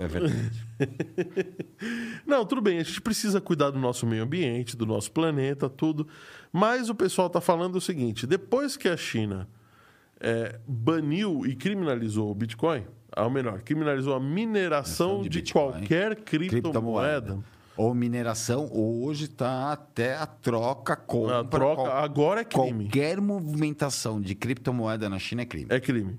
É 0.00 0.06
verdade. 0.06 0.66
Não, 2.26 2.44
tudo 2.44 2.60
bem, 2.60 2.78
a 2.78 2.82
gente 2.82 3.00
precisa 3.00 3.40
cuidar 3.40 3.70
do 3.70 3.78
nosso 3.78 4.06
meio 4.06 4.22
ambiente, 4.22 4.76
do 4.76 4.84
nosso 4.84 5.10
planeta, 5.12 5.68
tudo. 5.68 6.06
Mas 6.52 6.90
o 6.90 6.94
pessoal 6.94 7.26
está 7.26 7.40
falando 7.40 7.76
o 7.76 7.80
seguinte: 7.80 8.26
depois 8.26 8.76
que 8.76 8.88
a 8.88 8.96
China 8.96 9.48
é, 10.20 10.58
baniu 10.66 11.46
e 11.46 11.54
criminalizou 11.54 12.30
o 12.30 12.34
Bitcoin, 12.34 12.84
ou 13.16 13.30
melhor, 13.30 13.62
criminalizou 13.62 14.14
a 14.14 14.20
mineração 14.20 15.22
de 15.22 15.28
de, 15.28 15.52
qualquer 15.52 16.16
criptomoeda. 16.16 17.38
Ou 17.76 17.94
mineração, 17.94 18.68
hoje 18.70 19.24
está 19.24 19.72
até 19.72 20.14
a 20.14 20.26
troca 20.26 20.94
com. 20.96 21.30
A 21.30 21.42
troca 21.42 21.90
agora 21.94 22.42
é 22.42 22.44
crime. 22.44 22.84
Qualquer 22.84 23.20
movimentação 23.20 24.20
de 24.20 24.34
criptomoeda 24.34 25.08
na 25.08 25.18
China 25.18 25.42
é 25.42 25.46
crime. 25.46 25.66
É 25.70 25.80
crime. 25.80 26.18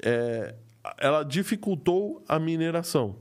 É, 0.00 0.54
ela 0.98 1.22
dificultou 1.22 2.22
a 2.28 2.38
mineração. 2.38 3.16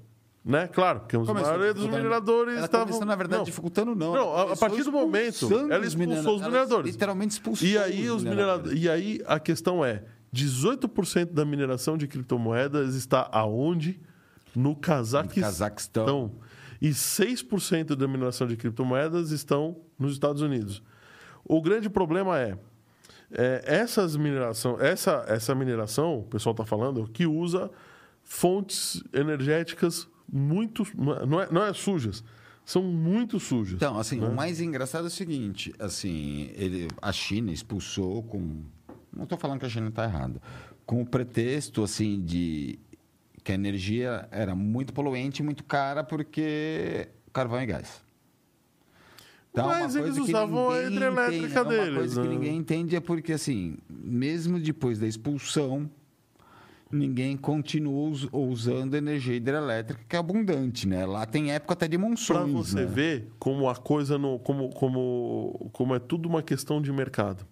Né? 0.46 0.68
Claro, 0.68 1.00
porque 1.02 1.16
a 1.16 1.20
Começou 1.20 1.42
maioria 1.42 1.74
dos 1.74 1.86
mineradores 1.86 2.58
Ela 2.58 2.66
estavam. 2.66 2.88
começou, 2.88 3.06
na 3.08 3.16
verdade, 3.16 3.38
Não. 3.40 3.46
dificultando, 3.46 3.96
não. 3.96 4.14
Não, 4.14 4.22
Ela 4.38 4.50
a- 4.50 4.54
a 4.54 4.58
partir 4.58 4.84
do 4.84 4.92
momento, 4.92 5.48
ela 5.72 5.86
expulsou 5.86 6.36
os 6.36 6.42
ela 6.42 6.50
mineradores. 6.52 6.92
Literalmente 6.92 7.32
expulsou 7.32 7.66
E 7.66 7.78
aí, 7.78 8.10
os 8.10 8.24
mineradores, 8.26 8.78
e 8.82 8.90
aí 8.90 9.22
a 9.26 9.40
questão 9.40 9.86
é: 9.86 10.04
18% 10.34 11.32
da 11.34 11.46
mineração 11.46 11.98
de 11.98 12.08
criptomoedas 12.08 12.94
está 12.96 13.30
aonde? 13.32 14.02
No 14.54 14.76
Cazaquistão. 14.76 15.44
Cazaquistão. 15.44 16.32
E 16.82 16.90
6% 16.94 17.96
da 17.96 18.06
mineração 18.08 18.46
de 18.46 18.58
criptomoedas 18.58 19.32
estão 19.32 19.78
nos 19.98 20.12
Estados 20.12 20.42
Unidos. 20.42 20.84
O 21.46 21.62
grande 21.62 21.90
problema 21.90 22.38
é, 22.38 22.58
é, 23.36 23.64
essas 23.66 24.16
mineração, 24.16 24.80
essa, 24.80 25.26
essa 25.28 25.56
mineração, 25.56 26.20
o 26.20 26.24
pessoal 26.24 26.52
está 26.54 26.66
falando, 26.66 27.08
que 27.08 27.26
usa 27.26 27.72
fontes 28.24 29.04
energéticas 29.12 30.08
muito. 30.32 30.86
Não 30.96 31.42
é, 31.42 31.52
não 31.52 31.64
é 31.66 31.74
sujas, 31.74 32.24
são 32.64 32.84
muito 32.84 33.40
sujas. 33.40 33.76
Então, 33.76 33.98
assim, 33.98 34.20
né? 34.20 34.28
o 34.28 34.34
mais 34.34 34.62
engraçado 34.62 35.06
é 35.06 35.08
o 35.08 35.12
seguinte, 35.12 35.74
assim, 35.80 36.52
ele, 36.56 36.88
a 37.02 37.12
China 37.12 37.52
expulsou 37.52 38.22
com, 38.24 38.62
não 39.12 39.24
estou 39.24 39.38
falando 39.38 39.60
que 39.60 39.66
a 39.66 39.70
China 39.70 39.90
está 39.90 40.04
errada, 40.04 40.40
com 40.86 41.02
o 41.02 41.06
pretexto, 41.06 41.84
assim, 41.84 42.22
de 42.22 42.78
que 43.44 43.52
a 43.52 43.56
energia 43.56 44.28
era 44.32 44.56
muito 44.56 44.94
poluente 44.94 45.42
e 45.42 45.46
muito 45.46 45.64
cara 45.64 46.04
porque 46.04 47.10
carvão 47.34 47.62
e 47.62 47.66
gás. 47.66 48.03
Então, 49.54 49.68
Mas 49.68 49.96
eles 49.96 50.16
que 50.16 50.22
usavam 50.22 50.72
a 50.72 50.82
hidrelétrica 50.82 51.46
entende, 51.46 51.58
é 51.58 51.64
deles, 51.64 51.88
Uma 51.90 51.96
coisa 52.00 52.22
que 52.22 52.28
né? 52.28 52.34
ninguém 52.34 52.58
entende 52.58 52.96
é 52.96 53.00
porque, 53.00 53.34
assim, 53.34 53.78
mesmo 53.88 54.60
depois 54.60 54.98
da 54.98 55.06
expulsão, 55.06 55.88
ninguém 56.92 57.38
continua 57.38 58.10
us- 58.10 58.28
usando 58.32 58.96
energia 58.96 59.36
hidrelétrica 59.36 60.04
que 60.10 60.16
é 60.16 60.20
abundante, 60.20 60.88
né? 60.88 61.06
Lá 61.06 61.28
tem 61.28 61.52
época 61.52 61.74
até 61.74 61.88
de 61.88 62.00
Para 62.00 62.08
monções, 62.10 62.52
você 62.52 62.78
né? 62.78 62.86
ver 62.86 63.28
como 63.38 63.70
a 63.70 63.76
coisa 63.76 64.18
não, 64.18 64.40
como, 64.40 64.70
como, 64.70 65.70
como 65.72 65.94
é 65.94 66.00
tudo 66.00 66.28
uma 66.28 66.42
questão 66.42 66.82
de 66.82 66.92
mercado. 66.92 67.46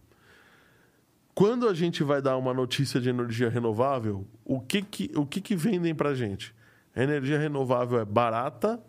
Quando 1.36 1.68
a 1.68 1.74
gente 1.74 2.04
vai 2.04 2.20
dar 2.20 2.36
uma 2.36 2.54
notícia 2.54 3.00
de 3.00 3.10
energia 3.10 3.48
renovável, 3.48 4.26
o 4.44 4.60
que 4.60 4.82
que, 4.82 5.12
o 5.16 5.24
que, 5.26 5.40
que 5.40 5.56
vendem 5.56 5.94
para 5.94 6.16
gente? 6.16 6.54
A 6.96 7.04
energia 7.04 7.38
renovável 7.38 8.00
é 8.00 8.06
barata 8.06 8.82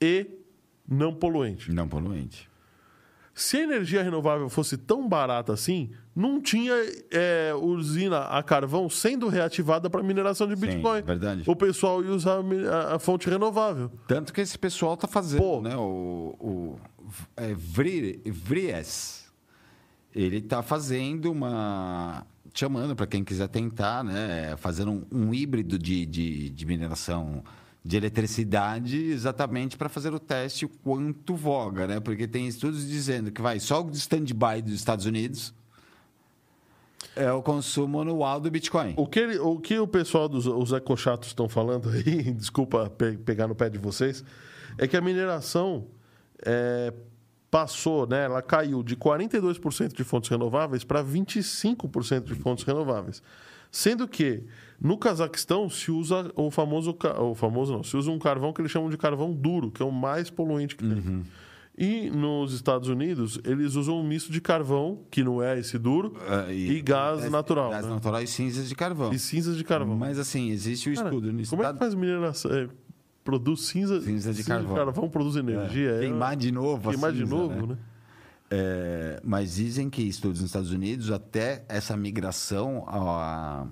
e 0.00 0.26
não 0.88 1.14
poluente. 1.14 1.72
Não 1.72 1.88
poluente. 1.88 2.48
Se 3.34 3.56
a 3.56 3.62
energia 3.64 4.00
renovável 4.00 4.48
fosse 4.48 4.76
tão 4.76 5.08
barata 5.08 5.52
assim, 5.52 5.90
não 6.14 6.40
tinha 6.40 6.72
é, 7.10 7.52
usina 7.52 8.20
a 8.26 8.40
carvão 8.44 8.88
sendo 8.88 9.26
reativada 9.28 9.90
para 9.90 10.00
mineração 10.04 10.46
de 10.46 10.54
Sim, 10.54 10.60
Bitcoin. 10.60 11.02
verdade. 11.02 11.42
O 11.44 11.56
pessoal 11.56 12.04
ia 12.04 12.12
usar 12.12 12.38
a 12.38 12.94
a, 12.94 12.98
fonte 13.00 13.28
renovável. 13.28 13.90
Tanto 14.06 14.32
que 14.32 14.40
esse 14.40 14.56
pessoal 14.56 14.96
tá 14.96 15.08
fazendo, 15.08 15.40
Pô. 15.40 15.60
né? 15.60 15.74
O, 15.76 16.36
o 16.38 16.78
é, 17.36 17.52
Vri- 17.54 18.22
Vries, 18.24 19.32
ele 20.14 20.40
tá 20.40 20.62
fazendo 20.62 21.32
uma... 21.32 22.24
Chamando 22.56 22.94
para 22.94 23.08
quem 23.08 23.24
quiser 23.24 23.48
tentar, 23.48 24.04
né? 24.04 24.54
Fazendo 24.58 24.92
um, 24.92 25.04
um 25.10 25.34
híbrido 25.34 25.76
de, 25.76 26.06
de, 26.06 26.50
de 26.50 26.66
mineração 26.66 27.42
de 27.84 27.96
eletricidade 27.98 28.96
exatamente 29.10 29.76
para 29.76 29.88
fazer 29.90 30.14
o 30.14 30.18
teste 30.18 30.64
o 30.64 30.68
quanto 30.68 31.34
voga, 31.36 31.86
né? 31.86 32.00
Porque 32.00 32.26
tem 32.26 32.46
estudos 32.48 32.88
dizendo 32.88 33.30
que 33.30 33.42
vai 33.42 33.60
só 33.60 33.82
o 33.84 33.90
stand-by 33.90 34.62
dos 34.62 34.72
Estados 34.74 35.04
Unidos 35.06 35.52
é 37.16 37.30
o 37.30 37.42
consumo 37.42 38.00
anual 38.00 38.40
do 38.40 38.50
Bitcoin. 38.50 38.94
O 38.96 39.06
que, 39.06 39.20
ele- 39.20 39.38
o, 39.38 39.58
que 39.60 39.78
o 39.78 39.86
pessoal 39.86 40.28
dos 40.28 40.46
os 40.46 40.72
ecochatos 40.72 41.28
estão 41.28 41.48
falando 41.48 41.88
aí, 41.90 42.32
desculpa 42.32 42.90
pe- 42.90 43.18
pegar 43.18 43.46
no 43.46 43.54
pé 43.54 43.68
de 43.68 43.78
vocês, 43.78 44.24
é 44.78 44.88
que 44.88 44.96
a 44.96 45.00
mineração 45.00 45.86
é, 46.44 46.92
passou, 47.50 48.06
né, 48.06 48.24
ela 48.24 48.42
caiu 48.42 48.82
de 48.82 48.96
42% 48.96 49.92
de 49.94 50.02
fontes 50.02 50.28
renováveis 50.30 50.82
para 50.82 51.04
25% 51.04 52.24
de 52.24 52.34
fontes 52.34 52.64
renováveis. 52.64 53.22
Sendo 53.76 54.06
que 54.06 54.44
no 54.80 54.96
Cazaquistão 54.96 55.68
se 55.68 55.90
usa 55.90 56.30
o 56.36 56.48
famoso, 56.48 56.96
o 57.20 57.34
famoso 57.34 57.72
não, 57.72 57.82
se 57.82 57.96
usa 57.96 58.08
um 58.08 58.20
carvão 58.20 58.52
que 58.52 58.60
eles 58.60 58.70
chamam 58.70 58.88
de 58.88 58.96
carvão 58.96 59.32
duro, 59.32 59.68
que 59.72 59.82
é 59.82 59.84
o 59.84 59.90
mais 59.90 60.30
poluente 60.30 60.76
que 60.76 60.84
tem. 60.86 61.24
E 61.76 62.08
nos 62.08 62.52
Estados 62.52 62.88
Unidos, 62.88 63.40
eles 63.44 63.74
usam 63.74 63.98
um 63.98 64.04
misto 64.06 64.30
de 64.30 64.40
carvão, 64.40 65.00
que 65.10 65.24
não 65.24 65.42
é 65.42 65.58
esse 65.58 65.76
duro, 65.76 66.14
Ah, 66.28 66.52
e, 66.52 66.80
gás 66.82 67.28
natural. 67.28 67.70
Gás 67.72 67.84
né? 67.84 67.90
natural 67.94 68.22
e 68.22 68.28
cinzas 68.28 68.68
de 68.68 68.76
carvão. 68.76 69.12
E 69.12 69.18
cinzas 69.18 69.56
de 69.56 69.64
carvão. 69.64 69.96
Mas 69.96 70.20
assim, 70.20 70.50
existe 70.50 70.88
o 70.90 70.94
Cara, 70.94 71.08
estudo 71.08 71.32
no 71.32 71.32
como 71.32 71.40
é 71.40 71.44
que 71.44 71.52
estado. 71.72 71.78
faz 71.78 71.94
mineração? 71.96 72.52
É, 72.52 72.68
produz 73.24 73.62
cinza, 73.62 74.00
Cinza 74.02 74.32
de 74.32 74.44
carvão. 74.44 75.08
produz 75.08 75.34
energia. 75.34 75.90
é- 75.96 76.00
Queimar 76.00 76.36
de 76.36 76.52
novo. 76.52 76.90
queimar 76.90 77.10
de 77.10 77.18
cinza, 77.22 77.34
novo, 77.34 77.66
né? 77.66 77.72
né? 77.74 77.78
É, 78.56 79.20
mas 79.24 79.56
dizem 79.56 79.90
que 79.90 80.00
estudos 80.02 80.40
nos 80.40 80.50
Estados 80.50 80.70
Unidos, 80.70 81.10
até 81.10 81.64
essa 81.68 81.96
migração, 81.96 82.84
a- 82.86 83.66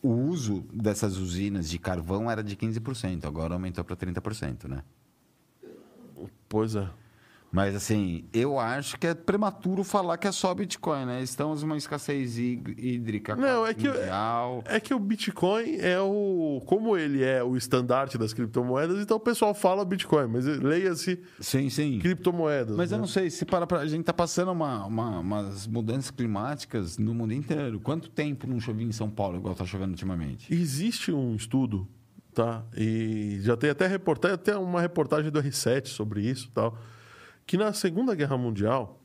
o 0.00 0.08
uso 0.08 0.64
dessas 0.72 1.16
usinas 1.16 1.68
de 1.68 1.80
carvão 1.80 2.30
era 2.30 2.40
de 2.44 2.54
15%, 2.54 3.24
agora 3.26 3.54
aumentou 3.54 3.82
para 3.82 3.96
30%, 3.96 4.68
né? 4.68 4.84
Pois 6.48 6.76
é. 6.76 6.88
Mas 7.54 7.76
assim, 7.76 8.24
eu 8.32 8.58
acho 8.58 8.98
que 8.98 9.06
é 9.06 9.14
prematuro 9.14 9.84
falar 9.84 10.18
que 10.18 10.26
é 10.26 10.32
só 10.32 10.52
Bitcoin, 10.52 11.04
né? 11.06 11.22
Estamos 11.22 11.62
numa 11.62 11.76
escassez 11.76 12.36
hí- 12.36 12.60
hídrica 12.76 13.36
Não, 13.36 13.64
é 13.64 13.72
que- 13.72 13.86
mundial. 13.86 14.64
É 14.66 14.80
que 14.80 14.92
o 14.92 14.98
Bitcoin 14.98 15.76
é 15.78 16.00
o. 16.00 16.60
Como 16.66 16.96
ele 16.96 17.22
é 17.22 17.44
o 17.44 17.56
estandarte 17.56 18.18
das 18.18 18.32
criptomoedas, 18.34 18.98
então 19.00 19.16
o 19.18 19.20
pessoal 19.20 19.54
fala 19.54 19.84
Bitcoin, 19.84 20.26
mas 20.26 20.44
leia-se 20.46 21.22
Sim, 21.38 21.70
sim. 21.70 22.00
criptomoedas. 22.00 22.76
Mas 22.76 22.90
eu 22.90 22.98
né? 22.98 23.02
não 23.02 23.08
sei, 23.08 23.30
se 23.30 23.44
para 23.44 23.68
pra, 23.68 23.78
a 23.78 23.86
gente 23.86 24.00
está 24.00 24.12
passando 24.12 24.50
uma, 24.50 24.84
uma- 24.84 25.20
umas 25.20 25.66
mudanças 25.68 26.10
climáticas 26.10 26.98
no 26.98 27.14
mundo 27.14 27.32
inteiro. 27.34 27.78
Quanto 27.78 28.10
tempo 28.10 28.48
não 28.48 28.58
chovia 28.58 28.84
em 28.84 28.90
São 28.90 29.08
Paulo 29.08 29.36
igual 29.36 29.52
está 29.52 29.64
chovendo 29.64 29.92
ultimamente? 29.92 30.52
Existe 30.52 31.12
um 31.12 31.36
estudo, 31.36 31.86
tá? 32.34 32.64
E 32.76 33.38
já 33.42 33.56
tem 33.56 33.70
até 33.70 33.86
reportagem, 33.86 34.34
até 34.34 34.56
uma 34.58 34.80
reportagem 34.80 35.30
do 35.30 35.40
R7 35.40 35.86
sobre 35.86 36.22
isso, 36.28 36.48
e 36.48 36.50
tal, 36.50 36.76
que 37.46 37.56
na 37.56 37.72
Segunda 37.72 38.14
Guerra 38.14 38.36
Mundial 38.36 39.00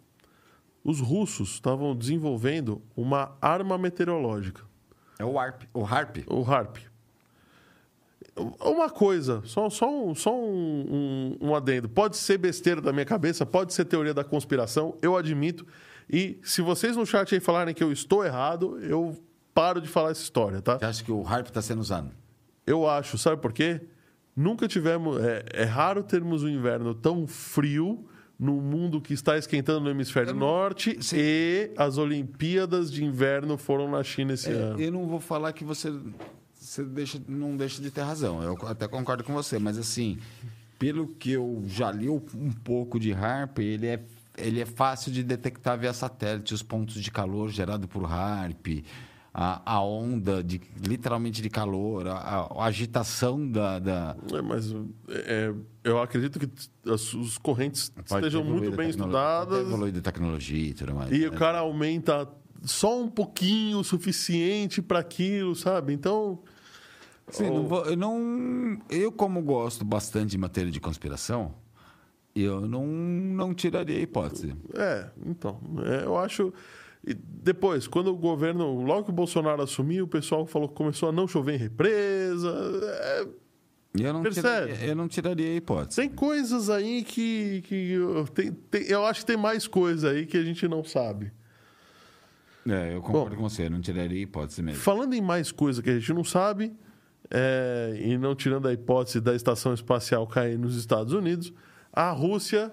os 0.84 1.00
russos 1.00 1.54
estavam 1.54 1.96
desenvolvendo 1.96 2.82
uma 2.96 3.38
arma 3.42 3.78
meteorológica, 3.78 4.64
É 5.20 5.26
o 5.26 5.38
HARP. 5.38 5.64
O 5.74 5.84
HARP. 5.84 6.18
o 6.28 6.44
HARP. 6.44 6.78
Uma 8.62 8.90
coisa, 8.90 9.42
só, 9.44 9.70
só, 9.70 9.90
um, 9.90 10.16
só 10.16 10.34
um, 10.34 11.36
um, 11.42 11.48
um 11.50 11.56
adendo. 11.56 11.90
Pode 11.90 12.16
ser 12.16 12.38
besteira 12.38 12.80
da 12.80 12.94
minha 12.94 13.06
cabeça, 13.06 13.46
pode 13.46 13.74
ser 13.74 13.84
teoria 13.84 14.14
da 14.14 14.24
conspiração, 14.24 14.98
eu 15.02 15.18
admito. 15.18 15.68
E 16.10 16.40
se 16.42 16.62
vocês 16.62 16.96
no 16.96 17.06
chat 17.06 17.36
aí 17.36 17.42
falarem 17.42 17.74
que 17.74 17.84
eu 17.84 17.92
estou 17.92 18.24
errado, 18.26 18.80
eu 18.80 19.18
paro 19.54 19.82
de 19.82 19.90
falar 19.90 20.12
essa 20.12 20.22
história, 20.22 20.62
tá? 20.62 20.80
Você 20.80 20.86
acha 20.86 21.04
que 21.04 21.12
o 21.12 21.22
HARP 21.28 21.48
está 21.48 21.62
sendo 21.62 21.82
usado? 21.82 22.12
Eu 22.66 22.88
acho, 22.90 23.18
sabe 23.18 23.42
por 23.42 23.52
quê? 23.52 23.82
Nunca 24.34 24.68
tivemos. 24.70 25.22
É, 25.22 25.44
é 25.52 25.64
raro 25.66 26.02
termos 26.02 26.44
um 26.44 26.48
inverno 26.48 26.96
tão 26.96 27.28
frio 27.28 28.08
no 28.40 28.54
mundo 28.62 29.02
que 29.02 29.14
está 29.14 29.38
esquentando 29.38 29.82
no 29.82 29.90
hemisfério 29.90 30.34
norte 30.34 30.98
e 31.14 31.72
as 31.78 31.98
Olimpíadas 31.98 32.90
de 32.90 33.04
Inverno 33.04 33.58
foram 33.58 33.92
na 33.92 34.02
China 34.04 34.34
esse 34.34 34.50
É, 34.50 34.54
ano. 34.54 34.80
eu 34.80 34.92
não 34.92 35.06
vou 35.08 35.20
falar 35.20 35.52
que 35.52 35.66
você, 35.66 35.92
você 36.56 36.84
deixa, 36.86 37.22
não 37.28 37.58
deixa 37.58 37.82
de 37.82 37.92
ter 37.92 38.02
razão. 38.02 38.42
Eu 38.42 38.58
até 38.66 38.88
concordo 38.88 39.24
com 39.26 39.34
você, 39.34 39.60
mas 39.60 39.78
assim, 39.78 40.18
pelo 40.78 41.08
que 41.08 41.32
eu 41.34 41.62
já 41.68 41.92
li 41.92 42.08
um 42.10 42.20
pouco 42.64 42.98
de 42.98 43.12
HARP, 43.12 43.60
ele 43.60 43.88
é, 43.88 44.02
ele 44.38 44.62
é 44.62 44.66
fácil 44.66 45.12
de 45.12 45.22
detectar 45.22 45.78
via 45.78 45.92
satélite 45.92 46.54
os 46.54 46.64
pontos 46.64 46.96
de 47.04 47.12
calor 47.12 47.50
gerados 47.50 47.88
por 47.88 48.06
HARP, 48.06 48.86
a, 49.34 49.74
a 49.76 49.82
onda 49.84 50.44
de, 50.44 50.60
literalmente 50.86 51.42
de 51.42 51.50
calor, 51.50 52.08
a, 52.08 52.14
a- 52.18 52.66
agitação 52.66 53.50
da. 53.50 53.80
da 53.80 54.16
É, 54.34 54.42
mas 54.42 54.74
é, 55.10 55.54
eu 55.84 56.02
acredito 56.02 56.40
que 56.40 56.50
as, 56.90 57.14
os 57.14 57.38
correntes 57.38 57.90
pode 57.90 58.26
estejam 58.26 58.44
muito 58.44 58.72
bem 58.72 58.90
estudadas 58.90 59.60
Evoluir 59.68 59.94
da 59.94 60.02
tecnologia 60.02 60.70
e 60.70 60.74
tudo 60.74 60.96
mais. 60.96 61.12
e 61.12 61.20
né? 61.20 61.28
o 61.28 61.32
cara 61.34 61.60
aumenta 61.60 62.28
só 62.64 63.00
um 63.02 63.08
pouquinho 63.08 63.80
o 63.80 63.84
suficiente 63.84 64.82
para 64.82 65.00
aquilo, 65.00 65.56
sabe? 65.56 65.94
Então. 65.94 66.40
Sim, 67.30 67.46
não 67.52 67.68
vou- 67.68 67.86
eu 67.86 67.96
não. 67.96 68.80
Eu, 68.90 69.12
como 69.12 69.42
gosto 69.44 69.86
bastante 69.86 70.32
de 70.32 70.38
matéria 70.38 70.72
de 70.72 70.80
conspiração, 70.80 71.54
eu 72.36 72.62
não, 72.68 72.88
não 72.88 73.54
tiraria 73.54 73.98
a 73.98 74.02
hipótese. 74.02 74.56
É, 74.74 75.08
então, 75.26 75.60
é, 75.86 76.06
eu 76.06 76.18
acho. 76.18 76.52
E 77.06 77.14
depois, 77.14 77.88
quando 77.88 78.08
o 78.08 78.16
governo, 78.18 78.82
logo 78.84 79.06
que 79.06 79.10
o 79.10 79.14
Bolsonaro 79.14 79.62
assumiu, 79.62 80.06
o 80.06 80.08
pessoal 80.08 80.46
falou 80.46 80.68
que 80.68 80.76
começou 80.76 81.10
a 81.10 81.12
não 81.12 81.28
chover 81.28 81.56
em 81.56 81.58
represa. 81.58 82.50
é, 82.84 83.28
Eu 84.02 84.14
não, 84.14 84.22
Percebe? 84.22 84.48
tiraria, 84.74 84.88
eu 84.90 84.96
não 84.96 85.08
tiraria 85.08 85.48
a 85.52 85.56
hipótese. 85.56 86.02
tem 86.02 86.10
coisas 86.10 86.70
aí 86.70 87.04
que. 87.04 87.62
que 87.66 87.92
eu, 87.92 88.26
tem, 88.28 88.52
tem- 88.52 88.84
eu 88.88 89.06
acho 89.06 89.22
que 89.22 89.26
tem 89.28 89.38
mais 89.38 89.66
coisa 89.68 90.12
aí 90.12 90.26
que 90.26 90.38
a 90.38 90.44
gente 90.44 90.68
não 90.68 90.84
sabe. 90.84 91.32
É, 92.68 92.94
eu 92.96 93.02
concordo 93.02 93.36
com 93.38 93.50
você, 93.50 93.66
eu 93.66 93.70
não 93.72 93.82
tiraria 93.82 94.18
a 94.20 94.22
hipótese 94.22 94.62
mesmo. 94.62 94.80
Falando 94.82 95.14
em 95.14 95.22
mais 95.22 95.52
coisa 95.52 95.82
que 95.82 95.90
a 95.90 95.98
gente 95.98 96.14
não 96.14 96.24
sabe, 96.24 96.74
é, 97.32 97.98
e 98.04 98.18
não 98.18 98.36
tirando 98.36 98.68
a 98.68 98.74
hipótese 98.74 99.20
da 99.22 99.34
estação 99.34 99.74
espacial 99.74 100.28
cair 100.28 100.60
nos 100.60 100.76
Estados 100.76 101.14
Unidos, 101.14 101.52
a 101.92 102.12
Rússia 102.12 102.72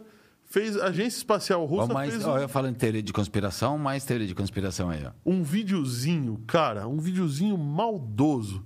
fez. 0.61 0.77
A 0.79 0.87
agência 0.87 1.19
espacial 1.19 1.63
Ó, 1.63 1.67
russa 1.67 1.93
mais, 1.93 2.11
fez 2.13 2.25
ó, 2.27 2.35
um- 2.35 2.39
eu 2.39 2.49
falando 2.49 2.75
em 2.75 2.79
teoria 2.79 3.03
de 3.03 3.13
conspiração, 3.13 3.77
mais 3.79 4.05
teoria 4.05 4.27
de 4.27 4.35
conspiração 4.35 4.91
aí, 4.91 5.05
ó. 5.05 5.11
um 5.25 5.43
videozinho, 5.43 6.41
cara, 6.47 6.87
um 6.89 6.99
videozinho 6.99 7.57
maldoso. 7.59 8.65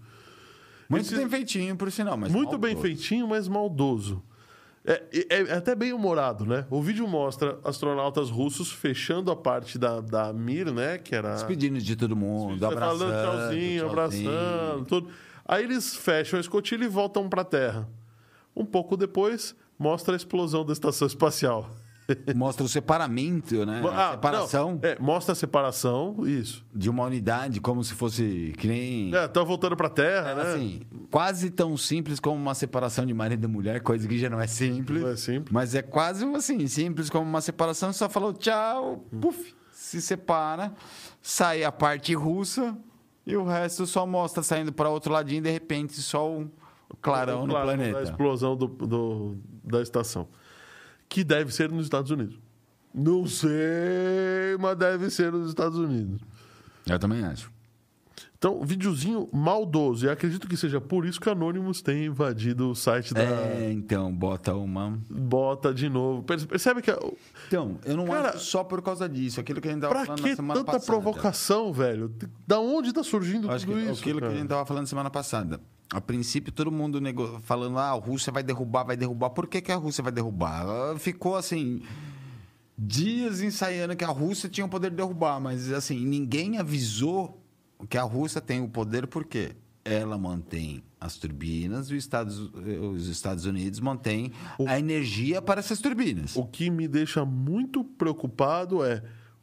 Muito 0.89 1.07
Esse- 1.07 1.17
bem 1.17 1.29
feitinho, 1.29 1.77
por 1.77 1.91
sinal, 1.91 2.17
mas. 2.17 2.33
Muito 2.33 2.59
bem 2.59 2.75
maldoso. 2.75 2.83
feitinho, 2.97 3.29
mas 3.29 3.47
maldoso. 3.49 4.23
É, 4.85 5.03
é- 5.13 5.43
é 5.51 5.53
até 5.53 5.75
bem 5.75 5.93
humorado, 5.93 6.47
né? 6.47 6.65
O 6.71 6.81
vídeo 6.83 7.07
mostra 7.07 7.59
astronautas 7.65 8.31
russos 8.31 8.73
fechando 8.73 9.31
a 9.31 9.37
parte 9.37 9.79
da, 9.79 10.01
da 10.01 10.33
Mir, 10.33 10.73
né? 10.73 10.97
Que 10.99 11.15
era. 11.15 11.35
Despedindo 11.35 11.79
de 11.79 11.95
todo 11.97 12.17
mundo, 12.17 12.65
abraçando. 12.67 12.99
falando 12.99 13.13
tchauzinho, 13.51 13.87
abraçando, 13.87 14.85
tudo. 14.87 15.09
Aí 15.47 15.65
eles 15.65 15.95
fecham 15.95 16.39
a 16.39 16.41
escotilha 16.41 16.85
e 16.85 16.89
voltam 16.89 17.29
para 17.29 17.43
a 17.43 17.45
Terra. 17.45 17.87
Um 18.57 18.65
pouco 18.65 18.97
depois, 18.97 19.55
mostra 19.79 20.15
a 20.15 20.17
explosão 20.17 20.65
da 20.65 20.73
estação 20.73 21.07
espacial. 21.07 21.69
Mostra 22.35 22.65
o 22.65 22.69
separamento, 22.69 23.65
né? 23.67 23.81
A 23.85 24.09
Ah, 24.09 24.11
separação 24.13 24.79
não, 24.83 24.89
é, 24.89 24.99
mostra 24.99 25.33
a 25.33 25.35
separação, 25.35 26.17
isso. 26.27 26.65
de 26.75 26.89
uma 26.91 27.05
unidade, 27.05 27.61
como 27.61 27.83
se 27.85 27.95
fosse 27.95 28.53
que 28.59 28.67
nem. 28.67 29.15
É, 29.15 29.29
tá 29.29 29.43
voltando 29.43 29.77
para 29.77 29.87
a 29.87 29.91
Terra, 29.91 30.35
né? 30.35 30.43
Assim, 30.43 30.81
quase 31.11 31.51
tão 31.51 31.77
simples 31.77 32.19
como 32.21 32.37
uma 32.37 32.55
separação 32.55 33.05
de 33.07 33.15
marido 33.15 33.45
e 33.45 33.49
mulher, 33.49 33.81
coisa 33.81 34.07
que 34.09 34.19
já 34.19 34.29
não 34.31 34.41
é 34.41 34.47
simples. 34.47 35.03
Não 35.03 35.09
é 35.11 35.17
simples. 35.17 35.53
Mas 35.53 35.75
é 35.75 35.83
quase 35.83 36.25
assim, 36.35 36.67
simples 36.67 37.09
como 37.11 37.25
uma 37.29 37.41
separação, 37.41 37.93
só 37.93 38.09
falou 38.09 38.33
tchau, 38.33 39.05
puf, 39.21 39.55
se 39.73 40.01
separa, 40.01 40.73
sai 41.23 41.65
a 41.65 41.73
parte 41.73 42.15
russa 42.15 42.77
e 43.27 43.37
o 43.37 43.45
resto 43.45 43.87
só 43.87 44.07
mostra 44.07 44.43
saindo 44.43 44.73
para 44.73 44.89
outro 44.89 45.13
ladinho 45.13 45.39
e 45.39 45.43
de 45.43 45.51
repente 45.51 45.95
só 46.01 46.31
o 46.31 46.51
clarão 47.01 47.43
O 47.43 47.47
no 47.47 47.53
clarão 47.53 47.67
planeta. 47.69 47.93
Da 47.99 48.03
explosão 48.03 48.57
do, 48.57 48.67
do- 48.67 49.37
da 49.63 49.81
estação. 49.81 50.27
Que 51.11 51.23
deve 51.23 51.53
ser 51.53 51.71
nos 51.71 51.85
Estados 51.85 52.11
Unidos. 52.11 52.39
Não 52.95 53.27
sei, 53.27 54.57
mas 54.59 54.79
deve 54.79 55.11
ser 55.11 55.31
nos 55.31 55.49
Estados 55.51 55.77
Unidos. 55.79 56.21
Eu 56.87 56.99
também 56.99 57.23
acho. 57.25 57.53
Então, 58.41 58.65
videozinho 58.65 59.29
maldoso. 59.31 60.07
E 60.07 60.09
acredito 60.09 60.49
que 60.49 60.57
seja 60.57 60.81
por 60.81 61.05
isso 61.05 61.21
que 61.21 61.29
Anonymous 61.29 61.83
tem 61.83 62.07
invadido 62.07 62.71
o 62.71 62.75
site 62.75 63.13
da. 63.13 63.21
É, 63.21 63.71
então, 63.71 64.11
bota 64.11 64.55
uma. 64.55 64.99
Bota 65.11 65.75
de 65.75 65.91
novo. 65.91 66.23
Perce- 66.23 66.47
Percebe 66.47 66.81
que. 66.81 66.91
Então, 67.49 67.79
eu 67.85 67.99
não 67.99 68.07
Cara, 68.07 68.31
acho 68.31 68.39
só 68.47 68.65
por 68.65 68.81
causa 68.81 69.07
disso. 69.07 69.39
Aquilo 69.41 69.61
que 69.61 69.69
a 69.69 69.73
gente 69.73 69.83
tava 69.83 69.93
Pra 69.95 70.05
falando 70.07 70.23
que 70.23 70.31
na 70.31 70.37
semana 70.37 70.59
tanta 70.61 70.73
passada. 70.73 70.87
provocação, 70.87 71.71
velho? 71.71 72.11
Da 72.47 72.59
onde 72.59 72.95
tá 72.95 73.03
surgindo 73.05 73.51
Acho 73.51 73.67
tudo 73.67 73.77
que 73.77 73.83
isso? 73.91 74.01
aquilo 74.01 74.19
que 74.21 74.25
a 74.25 74.29
cara? 74.29 74.39
gente 74.39 74.45
estava 74.47 74.65
falando 74.65 74.87
semana 74.87 75.11
passada. 75.11 75.61
A 75.93 76.01
princípio, 76.01 76.51
todo 76.51 76.73
mundo 76.73 76.99
nego... 76.99 77.41
falando, 77.43 77.77
ah, 77.79 77.91
a 77.91 77.93
Rússia 77.93 78.33
vai 78.33 78.43
derrubar, 78.43 78.85
vai 78.85 78.97
derrubar. 78.97 79.29
Por 79.31 79.49
que, 79.49 79.61
que 79.61 79.71
a 79.71 79.77
Rússia 79.77 80.03
vai 80.03 80.13
derrubar? 80.13 80.97
Ficou 80.99 81.37
assim. 81.37 81.83
Dias 82.79 83.43
ensaiando 83.43 83.95
que 83.95 84.05
a 84.05 84.09
Rússia 84.09 84.49
tinha 84.49 84.65
o 84.65 84.69
poder 84.71 84.89
de 84.89 84.97
derrubar, 84.97 85.39
mas 85.39 85.71
assim, 85.71 86.07
ninguém 86.07 86.57
avisou 86.57 87.40
que 87.89 87.97
a 87.99 88.03
Rússia 88.03 88.41
tem 88.41 88.61
o 88.63 88.69
poder 88.69 89.07
porque 89.07 89.53
ela 89.85 90.19
mantém 90.19 90.83
as 91.01 91.17
turbinas, 91.17 91.87
os 91.87 91.93
Estados, 91.97 92.39
os 92.93 93.09
Estados 93.09 93.47
Unidos 93.47 93.81
mantêm 93.81 94.31
a 94.67 94.79
energia 94.79 95.41
para 95.41 95.61
essas 95.61 95.81
turbinas. 95.81 96.37
O 96.37 96.45
que 96.45 96.69
me 96.71 96.87
deixa 96.87 97.25
muito 97.25 97.83
preocupado 97.83 98.85
é 98.85 99.03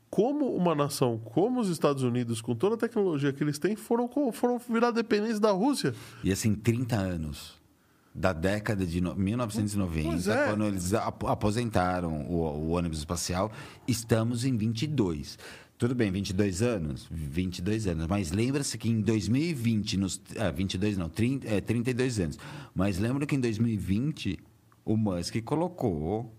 como 0.09 0.55
uma 0.55 0.73
nação 0.75 1.17
como 1.17 1.59
os 1.59 1.69
Estados 1.69 2.03
Unidos, 2.03 2.39
com 2.41 2.55
toda 2.55 2.75
a 2.75 2.77
tecnologia 2.77 3.33
que 3.33 3.43
eles 3.43 3.57
têm, 3.59 3.75
foram, 3.75 4.09
foram 4.31 4.57
virar 4.59 4.91
dependentes 4.91 5.39
da 5.39 5.51
Rússia. 5.51 5.93
E 6.23 6.31
assim, 6.31 6.53
30 6.55 6.95
anos 6.95 7.57
da 8.15 8.31
década 8.33 8.85
de 8.85 9.01
no- 9.01 9.15
1990, 9.15 10.09
Pois 10.09 10.27
é. 10.27 10.47
quando 10.47 10.63
eles 10.65 10.93
ap- 10.93 11.25
aposentaram 11.25 12.21
o, 12.27 12.35
o 12.41 12.69
ônibus 12.69 12.99
espacial, 12.99 13.51
estamos 13.87 14.45
em 14.45 14.55
22. 14.55 15.37
Tudo 15.77 15.93
bem, 15.93 16.11
22 16.11 16.63
anos? 16.63 17.07
22 17.11 17.85
anos. 17.85 18.07
Mas 18.07 18.31
lembra-se 18.31 18.77
que 18.77 18.89
em 18.89 18.99
2020, 18.99 19.97
nos, 19.97 20.19
ah, 20.39 20.49
22 20.49 20.97
não, 20.97 21.07
30, 21.07 21.47
é, 21.47 21.61
32 21.61 22.19
anos. 22.19 22.39
Mas 22.73 22.97
lembra 22.97 23.27
que 23.27 23.35
em 23.35 23.39
2020 23.39 24.39
o 24.83 24.97
Musk 24.97 25.39
colocou 25.43 26.33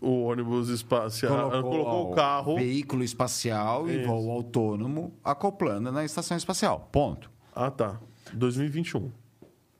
O 0.00 0.22
ônibus 0.22 0.68
espacial. 0.68 1.50
Colocou, 1.50 1.70
colocou 1.70 2.12
o 2.12 2.14
carro. 2.14 2.54
Veículo 2.54 3.02
espacial 3.02 3.88
Isso. 3.88 3.98
e 3.98 4.04
voo 4.04 4.30
autônomo 4.30 5.12
acoplando 5.24 5.90
na 5.90 6.04
estação 6.04 6.36
espacial. 6.36 6.88
Ponto. 6.92 7.28
Ah, 7.52 7.70
tá. 7.72 8.00
2021. 8.32 9.10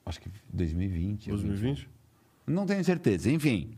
Acho 0.05 0.21
que 0.21 0.29
2020. 0.53 1.29
2020? 1.29 1.89
Não 2.45 2.67
tenho 2.67 2.85
certeza. 2.85 3.31
Enfim. 3.31 3.76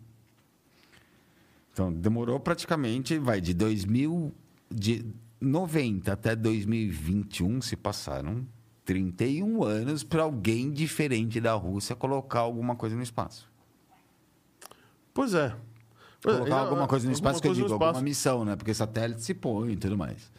Então, 1.79 1.93
demorou 1.93 2.41
praticamente, 2.41 3.17
vai, 3.21 3.41
de 3.41 3.55
2000, 3.55 4.35
de 4.69 5.07
90 5.41 6.13
até 6.13 6.35
2021 6.35 7.63
se 7.63 7.77
passaram 7.77 8.45
31 8.85 9.63
anos 9.63 10.03
para 10.03 10.25
alguém 10.25 10.73
diferente 10.73 11.41
da 11.41 11.53
Rússia 11.53 11.95
colocar 11.95 12.41
alguma 12.41 12.75
coisa 12.75 12.97
no 12.97 13.03
espaço. 13.03 13.49
Pois 15.15 15.35
é. 15.35 15.55
Colocar 16.21 16.49
é, 16.49 16.59
alguma 16.59 16.89
coisa 16.89 17.07
no 17.07 17.13
espaço, 17.13 17.41
que 17.41 17.47
eu 17.47 17.55
digo, 17.55 17.73
alguma 17.73 18.03
missão, 18.03 18.45
né? 18.45 18.57
Porque 18.57 18.75
satélite 18.75 19.23
se 19.23 19.33
põe 19.33 19.75
e 19.75 19.77
tudo 19.77 19.97
mais. 19.97 20.33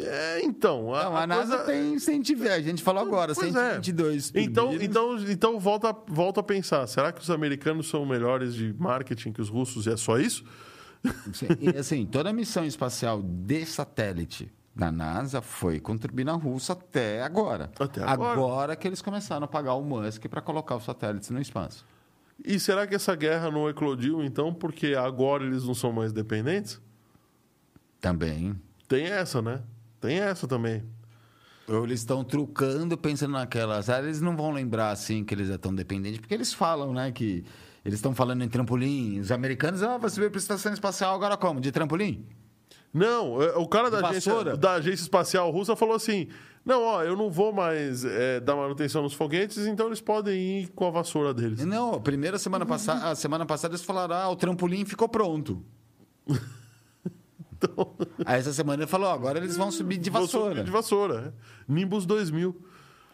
É, 0.00 0.44
então. 0.44 0.94
A, 0.94 1.04
Não, 1.04 1.16
a, 1.16 1.22
a 1.22 1.26
NASA 1.26 1.56
coisa... 1.58 1.72
tem 1.72 1.98
120, 1.98 2.48
a 2.48 2.60
gente 2.60 2.82
falou 2.82 3.02
agora, 3.02 3.34
pois 3.34 3.52
122. 3.52 4.32
É. 4.34 4.40
Então, 4.40 4.74
então, 4.74 5.18
então 5.28 5.60
volta, 5.60 5.94
volta 6.06 6.40
a 6.40 6.42
pensar: 6.42 6.86
será 6.86 7.12
que 7.12 7.20
os 7.20 7.30
americanos 7.30 7.88
são 7.88 8.04
melhores 8.04 8.54
de 8.54 8.74
marketing 8.78 9.32
que 9.32 9.40
os 9.40 9.48
russos 9.48 9.86
e 9.86 9.90
é 9.90 9.96
só 9.96 10.18
isso? 10.18 10.44
E 11.60 11.76
assim, 11.78 12.06
toda 12.06 12.30
a 12.30 12.32
missão 12.32 12.64
espacial 12.64 13.22
de 13.22 13.66
satélite 13.66 14.50
da 14.74 14.90
NASA 14.90 15.40
foi 15.40 15.78
com 15.78 15.96
turbina 15.96 16.32
russa 16.32 16.72
até 16.72 17.22
agora. 17.22 17.70
Até 17.78 18.02
agora. 18.02 18.32
Agora 18.32 18.76
que 18.76 18.88
eles 18.88 19.00
começaram 19.00 19.44
a 19.44 19.48
pagar 19.48 19.74
o 19.74 19.82
Musk 19.82 20.26
para 20.26 20.40
colocar 20.40 20.76
os 20.76 20.84
satélites 20.84 21.30
no 21.30 21.40
espaço. 21.40 21.86
E 22.44 22.58
será 22.58 22.86
que 22.86 22.94
essa 22.94 23.14
guerra 23.14 23.50
não 23.50 23.68
eclodiu, 23.68 24.24
então, 24.24 24.52
porque 24.52 24.94
agora 24.94 25.44
eles 25.44 25.64
não 25.64 25.74
são 25.74 25.92
mais 25.92 26.12
dependentes? 26.12 26.80
Também. 28.00 28.58
Tem 28.88 29.04
essa, 29.04 29.40
né? 29.40 29.62
Tem 30.00 30.18
essa 30.18 30.46
também. 30.46 30.82
Ou 31.66 31.84
eles 31.84 32.00
estão 32.00 32.22
trucando, 32.22 32.96
pensando 32.96 33.32
naquelas. 33.32 33.88
Ah, 33.88 33.98
eles 33.98 34.20
não 34.20 34.36
vão 34.36 34.50
lembrar 34.50 34.90
assim 34.90 35.24
que 35.24 35.34
eles 35.34 35.48
já 35.48 35.54
estão 35.54 35.74
dependentes, 35.74 36.20
porque 36.20 36.34
eles 36.34 36.52
falam, 36.52 36.92
né? 36.92 37.10
Que 37.10 37.44
eles 37.84 37.98
estão 37.98 38.14
falando 38.14 38.44
em 38.44 38.48
trampolim. 38.48 39.18
Os 39.18 39.32
americanos, 39.32 39.82
ah, 39.82 39.96
você 39.96 40.20
veio 40.20 40.30
para 40.30 40.38
a 40.38 40.42
estação 40.42 40.72
espacial 40.72 41.14
agora 41.14 41.36
como? 41.36 41.60
De 41.60 41.72
trampolim? 41.72 42.26
Não, 42.92 43.42
é, 43.42 43.56
o 43.56 43.66
cara 43.66 43.90
da 43.90 44.06
agência, 44.06 44.56
da 44.56 44.72
agência 44.74 45.02
espacial 45.02 45.50
russa 45.50 45.74
falou 45.74 45.96
assim: 45.96 46.28
não, 46.64 46.82
ó, 46.82 47.02
eu 47.02 47.16
não 47.16 47.30
vou 47.30 47.52
mais 47.52 48.04
é, 48.04 48.38
dar 48.40 48.54
manutenção 48.54 49.02
nos 49.02 49.14
foguetes, 49.14 49.66
então 49.66 49.86
eles 49.86 50.00
podem 50.00 50.60
ir 50.60 50.68
com 50.68 50.86
a 50.86 50.90
vassoura 50.90 51.34
deles. 51.34 51.64
Não, 51.64 51.94
a 51.94 52.00
primeira 52.00 52.38
semana 52.38 52.64
passada, 52.64 53.10
a 53.10 53.14
semana 53.14 53.44
passada 53.44 53.74
eles 53.74 53.84
falaram: 53.84 54.14
ah, 54.14 54.28
o 54.28 54.36
trampolim 54.36 54.84
ficou 54.84 55.08
pronto. 55.08 55.62
então... 57.56 57.94
Aí 58.24 58.38
essa 58.38 58.52
semana 58.52 58.82
ele 58.82 58.90
falou: 58.90 59.08
agora 59.08 59.38
eles 59.38 59.56
vão 59.56 59.70
subir 59.70 59.98
de 59.98 60.10
vassoura. 60.10 60.50
Subir 60.50 60.64
de 60.64 60.70
vassoura. 60.70 61.34
É. 61.68 61.72
Nimbus 61.72 62.06
2000. 62.06 62.56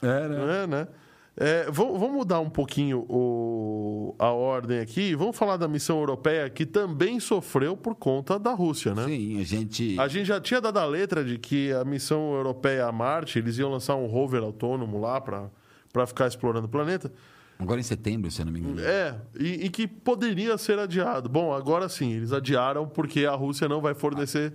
É, 0.03 0.29
né? 0.29 0.63
É, 0.63 0.67
né? 0.67 0.89
É, 1.37 1.71
vamos 1.71 2.11
mudar 2.11 2.41
um 2.41 2.51
pouquinho 2.51 3.07
o, 3.09 4.15
a 4.19 4.31
ordem 4.31 4.81
aqui. 4.81 5.15
Vamos 5.15 5.37
falar 5.37 5.57
da 5.57 5.69
missão 5.69 5.99
europeia 5.99 6.51
que 6.51 6.67
também 6.67 7.21
sofreu 7.21 7.77
por 7.77 7.95
conta 7.95 8.39
da 8.39 8.53
Rússia, 8.53 8.95
né? 8.95 9.05
Sim, 9.05 9.41
a 9.41 9.45
gente. 9.45 10.01
A 10.01 10.09
gente 10.09 10.27
já 10.27 10.41
tinha 10.41 10.61
dado 10.61 10.79
a 10.79 10.85
letra 10.85 11.25
de 11.25 11.39
que 11.39 11.73
a 11.73 11.85
missão 11.85 12.35
europeia 12.35 12.87
a 12.87 12.93
Marte, 12.93 13.39
eles 13.39 13.57
iam 13.59 13.71
lançar 13.71 13.95
um 13.97 14.07
rover 14.07 14.43
autônomo 14.43 15.01
lá 15.01 15.21
para 15.21 16.07
ficar 16.07 16.27
explorando 16.27 16.67
o 16.67 16.71
planeta. 16.71 17.11
Agora 17.61 17.79
em 17.79 17.83
setembro, 17.83 18.31
se 18.31 18.41
eu 18.41 18.47
não 18.47 18.53
me 18.53 18.61
engano. 18.61 18.81
É, 18.81 19.21
e, 19.39 19.67
e, 19.67 19.71
que 19.71 19.87
poderia 19.87 20.57
ser 20.57 20.79
adiado. 20.79 21.29
Bom, 21.29 21.53
agora 21.53 21.89
sim, 21.89 22.13
eles 22.13 22.33
adiaram 22.33 22.89
porque 22.89 23.27
a 23.27 23.35
Rússia 23.35 23.69
não 23.69 23.81
vai 23.81 23.95
fornecer. 23.95 24.55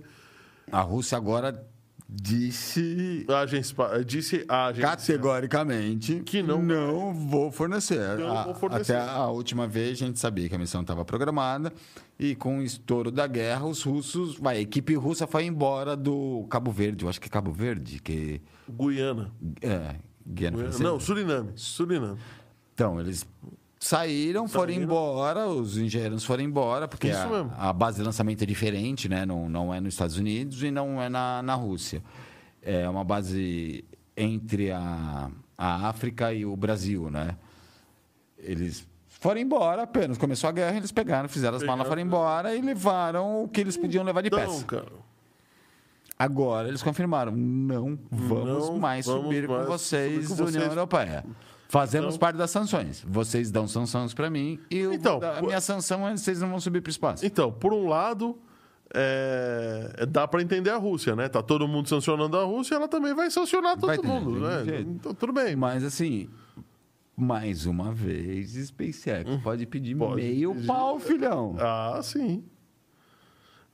A 0.70 0.80
Rússia 0.80 1.16
agora 1.16 1.64
disse 2.08 3.26
a 3.28 3.40
agência, 3.40 3.74
disse 4.04 4.44
a 4.48 4.66
agência 4.66 4.88
categoricamente 4.88 6.20
que 6.24 6.42
não, 6.42 6.62
não 6.62 7.12
vou 7.12 7.50
fornecer. 7.50 8.18
Não 8.18 8.44
vou 8.44 8.54
fornecer. 8.54 8.94
Até 8.94 9.10
a 9.10 9.26
última 9.26 9.66
vez 9.66 9.92
a 9.92 10.06
gente 10.06 10.18
sabia 10.18 10.48
que 10.48 10.54
a 10.54 10.58
missão 10.58 10.82
estava 10.82 11.04
programada 11.04 11.72
e 12.18 12.34
com 12.34 12.58
o 12.58 12.62
estouro 12.62 13.10
da 13.10 13.26
guerra 13.26 13.66
os 13.66 13.82
russos, 13.82 14.36
vai, 14.38 14.56
a 14.56 14.60
equipe 14.60 14.94
russa 14.94 15.26
foi 15.26 15.44
embora 15.44 15.96
do 15.96 16.46
Cabo 16.48 16.70
Verde, 16.70 17.04
eu 17.04 17.08
acho 17.08 17.20
que 17.20 17.26
é 17.26 17.30
Cabo 17.30 17.52
Verde, 17.52 18.00
que 18.00 18.40
Guiana. 18.68 19.32
É, 19.60 19.96
Guiana, 20.26 20.56
Guiana. 20.56 20.78
Não, 20.78 21.00
Suriname, 21.00 21.52
Suriname. 21.56 22.18
Então, 22.76 23.00
eles 23.00 23.26
Saíram, 23.78 24.48
foram 24.48 24.72
embora, 24.72 25.46
os 25.46 25.78
engenheiros 25.78 26.24
foram 26.24 26.42
embora, 26.42 26.88
porque 26.88 27.10
a, 27.10 27.46
a, 27.56 27.72
base 27.72 27.98
de 27.98 28.02
lançamento 28.02 28.42
é 28.42 28.46
diferente, 28.46 29.08
né? 29.08 29.24
Não, 29.24 29.48
não 29.48 29.72
é 29.72 29.80
nos 29.80 29.94
Estados 29.94 30.18
Unidos 30.18 30.62
e 30.62 30.70
não 30.70 31.00
é 31.00 31.08
na, 31.08 31.42
na 31.42 31.54
Rússia. 31.54 32.02
É 32.62 32.88
uma 32.88 33.04
base 33.04 33.84
entre 34.16 34.72
a, 34.72 35.30
a 35.56 35.88
África 35.88 36.32
e 36.32 36.44
o 36.44 36.56
Brasil, 36.56 37.10
né? 37.10 37.36
Eles 38.38 38.86
foram 39.08 39.40
embora 39.40 39.82
apenas. 39.82 40.18
Começou 40.18 40.48
a 40.48 40.52
guerra, 40.52 40.76
eles 40.76 40.90
pegaram, 40.90 41.28
fizeram 41.28 41.56
as 41.56 41.62
malas, 41.62 41.86
foram 41.86 42.02
embora 42.02 42.56
e 42.56 42.60
levaram 42.60 43.44
o 43.44 43.48
que 43.48 43.60
eles 43.60 43.76
podiam 43.76 44.04
levar 44.04 44.22
de 44.22 44.30
peça. 44.30 44.64
Cara. 44.64 44.86
Agora 46.18 46.68
eles 46.68 46.82
confirmaram: 46.82 47.32
não 47.32 47.98
vamos 48.10 48.68
não 48.68 48.78
mais 48.78 49.06
vamos 49.06 49.24
subir 49.24 49.46
mais 49.46 49.66
com 49.66 49.72
vocês 49.72 50.34
da 50.34 50.44
União 50.44 50.64
Europeia. 50.64 51.24
Fazemos 51.68 52.14
então, 52.14 52.18
parte 52.18 52.36
das 52.36 52.50
sanções. 52.50 53.04
Vocês 53.06 53.50
dão 53.50 53.66
sanções 53.66 54.14
para 54.14 54.30
mim 54.30 54.58
e 54.70 54.78
eu 54.78 54.92
então, 54.92 55.20
a 55.22 55.42
minha 55.42 55.60
sanção 55.60 56.06
é 56.06 56.16
vocês 56.16 56.40
não 56.40 56.48
vão 56.48 56.60
subir 56.60 56.80
para 56.80 56.88
o 56.88 56.92
espaço. 56.92 57.26
Então, 57.26 57.50
por 57.50 57.72
um 57.72 57.88
lado, 57.88 58.38
é, 58.94 60.06
dá 60.08 60.28
para 60.28 60.42
entender 60.42 60.70
a 60.70 60.76
Rússia, 60.76 61.16
né? 61.16 61.28
Tá 61.28 61.42
todo 61.42 61.66
mundo 61.66 61.88
sancionando 61.88 62.36
a 62.36 62.44
Rússia, 62.44 62.76
ela 62.76 62.88
também 62.88 63.14
vai 63.14 63.30
sancionar 63.30 63.76
todo 63.76 63.88
vai 63.88 63.98
mundo, 63.98 64.40
né? 64.40 64.80
Então, 64.80 65.12
tudo 65.12 65.32
bem. 65.32 65.56
Mas 65.56 65.82
assim, 65.82 66.28
mais 67.16 67.66
uma 67.66 67.92
vez, 67.92 68.52
SpaceX 68.52 69.28
hum, 69.28 69.40
pode 69.40 69.66
pedir 69.66 69.96
pode 69.96 70.16
meio 70.16 70.54
pau, 70.66 70.98
filhão. 71.00 71.56
Ah, 71.58 72.00
sim. 72.02 72.44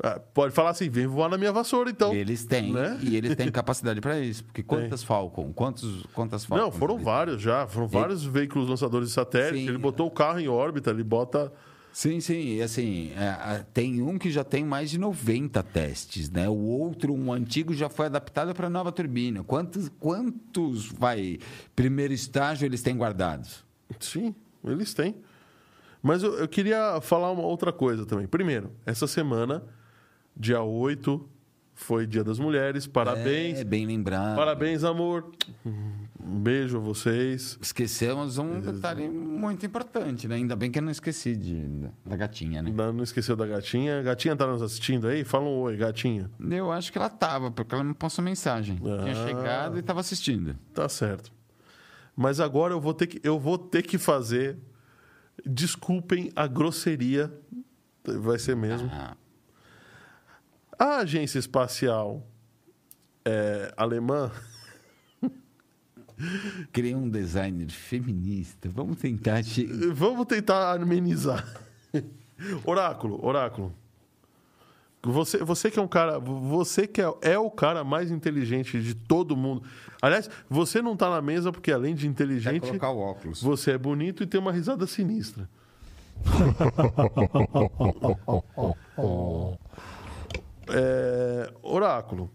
É, 0.02 0.18
pode 0.34 0.52
falar 0.52 0.70
assim, 0.70 0.90
vem 0.90 1.06
voar 1.06 1.28
na 1.28 1.38
minha 1.38 1.52
vassoura, 1.52 1.88
então. 1.88 2.12
Eles 2.12 2.44
têm, 2.44 2.72
né? 2.72 2.98
e 3.00 3.16
eles 3.16 3.36
têm 3.36 3.48
capacidade 3.52 4.00
para 4.00 4.18
isso. 4.18 4.42
Porque 4.42 4.60
quantas 4.64 5.00
Tem. 5.00 5.06
Falcon? 5.06 5.52
Quantos, 5.52 6.04
quantas 6.12 6.44
Falcon? 6.44 6.64
Não, 6.64 6.72
foram 6.72 6.98
vários 6.98 7.40
já. 7.40 7.68
Foram 7.68 7.86
vários 7.86 8.24
veículos 8.24 8.68
lançadores 8.68 9.08
de 9.08 9.14
satélite. 9.14 9.62
Sim. 9.62 9.68
Ele 9.68 9.78
botou 9.78 10.08
o 10.08 10.10
carro 10.10 10.40
em 10.40 10.48
órbita, 10.48 10.90
ele 10.90 11.04
bota... 11.04 11.52
Sim, 11.92 12.20
sim. 12.20 12.56
E 12.56 12.62
assim, 12.62 13.12
é, 13.12 13.64
tem 13.72 14.02
um 14.02 14.18
que 14.18 14.30
já 14.30 14.42
tem 14.42 14.64
mais 14.64 14.90
de 14.90 14.98
90 14.98 15.62
testes, 15.62 16.30
né? 16.30 16.48
O 16.48 16.56
outro, 16.56 17.14
um 17.14 17.32
antigo, 17.32 17.72
já 17.72 17.88
foi 17.88 18.06
adaptado 18.06 18.52
para 18.54 18.68
nova 18.68 18.90
turbina. 18.90 19.44
Quantos, 19.44 19.88
quantos, 20.00 20.86
vai, 20.86 21.38
primeiro 21.76 22.12
estágio 22.12 22.66
eles 22.66 22.82
têm 22.82 22.96
guardados? 22.96 23.62
Sim, 24.00 24.34
eles 24.64 24.94
têm. 24.94 25.14
Mas 26.02 26.22
eu, 26.24 26.34
eu 26.38 26.48
queria 26.48 26.98
falar 27.00 27.30
uma 27.30 27.42
outra 27.42 27.72
coisa 27.72 28.04
também. 28.04 28.26
Primeiro, 28.26 28.72
essa 28.84 29.06
semana 29.06 29.62
Dia 30.36 30.62
8 30.62 31.28
foi 31.74 32.06
Dia 32.06 32.22
das 32.22 32.38
Mulheres. 32.38 32.86
Parabéns. 32.86 33.58
É, 33.60 33.64
bem 33.64 33.86
lembrado. 33.86 34.36
Parabéns, 34.36 34.84
amor. 34.84 35.30
Um 35.64 36.40
beijo 36.40 36.76
a 36.76 36.80
vocês. 36.80 37.58
Esquecemos 37.60 38.38
um 38.38 38.60
detalhe 38.60 39.08
muito 39.08 39.66
importante, 39.66 40.28
né? 40.28 40.36
Ainda 40.36 40.54
bem 40.54 40.70
que 40.70 40.78
eu 40.78 40.82
não 40.82 40.90
esqueci 40.90 41.34
de, 41.34 41.66
da 42.06 42.16
gatinha, 42.16 42.62
né? 42.62 42.70
Não, 42.70 42.92
não 42.92 43.02
esqueceu 43.02 43.34
da 43.34 43.46
gatinha. 43.46 44.00
Gatinha 44.02 44.36
tá 44.36 44.46
nos 44.46 44.62
assistindo 44.62 45.08
aí? 45.08 45.24
Fala 45.24 45.44
um 45.44 45.60
oi, 45.60 45.76
gatinha. 45.76 46.30
Eu 46.50 46.70
acho 46.70 46.92
que 46.92 46.98
ela 46.98 47.10
tava, 47.10 47.50
porque 47.50 47.74
ela 47.74 47.82
me 47.84 47.94
passou 47.94 48.24
mensagem. 48.24 48.78
Ah, 48.84 49.02
Tinha 49.02 49.26
chegado 49.26 49.78
e 49.78 49.82
tava 49.82 50.00
assistindo. 50.00 50.56
Tá 50.72 50.88
certo. 50.88 51.32
Mas 52.14 52.38
agora 52.38 52.72
eu 52.74 52.80
vou 52.80 52.94
ter 52.94 53.06
que, 53.06 53.20
eu 53.26 53.38
vou 53.38 53.58
ter 53.58 53.82
que 53.82 53.98
fazer. 53.98 54.56
Desculpem 55.44 56.30
a 56.36 56.46
grosseria. 56.46 57.32
Vai 58.04 58.38
ser 58.38 58.54
mesmo. 58.54 58.88
Ah. 58.92 59.16
A 60.82 60.96
agência 60.96 61.38
espacial 61.38 62.26
é, 63.24 63.72
alemã. 63.76 64.32
Criei 66.72 66.92
um 66.92 67.08
designer 67.08 67.70
feminista. 67.70 68.68
Vamos 68.68 68.98
tentar. 68.98 69.42
Vamos 69.94 70.26
tentar 70.26 70.82
amenizar. 70.82 71.46
Oráculo, 72.66 73.24
oráculo. 73.24 73.72
Você, 75.04 75.38
você 75.44 75.70
que 75.70 75.78
é 75.78 75.82
um 75.82 75.86
cara, 75.86 76.18
você 76.18 76.84
que 76.84 77.00
é, 77.00 77.14
é, 77.22 77.38
o 77.38 77.48
cara 77.48 77.84
mais 77.84 78.10
inteligente 78.10 78.82
de 78.82 78.96
todo 78.96 79.36
mundo. 79.36 79.62
Aliás, 80.00 80.28
você 80.50 80.82
não 80.82 80.94
está 80.94 81.08
na 81.08 81.22
mesa 81.22 81.52
porque 81.52 81.70
além 81.70 81.94
de 81.94 82.08
inteligente, 82.08 82.66
colocar 82.66 82.90
o 82.90 82.98
óculos. 82.98 83.40
você 83.40 83.70
é 83.70 83.78
bonito 83.78 84.24
e 84.24 84.26
tem 84.26 84.40
uma 84.40 84.50
risada 84.50 84.84
sinistra. 84.88 85.48
É, 90.68 91.52
oráculo, 91.62 92.30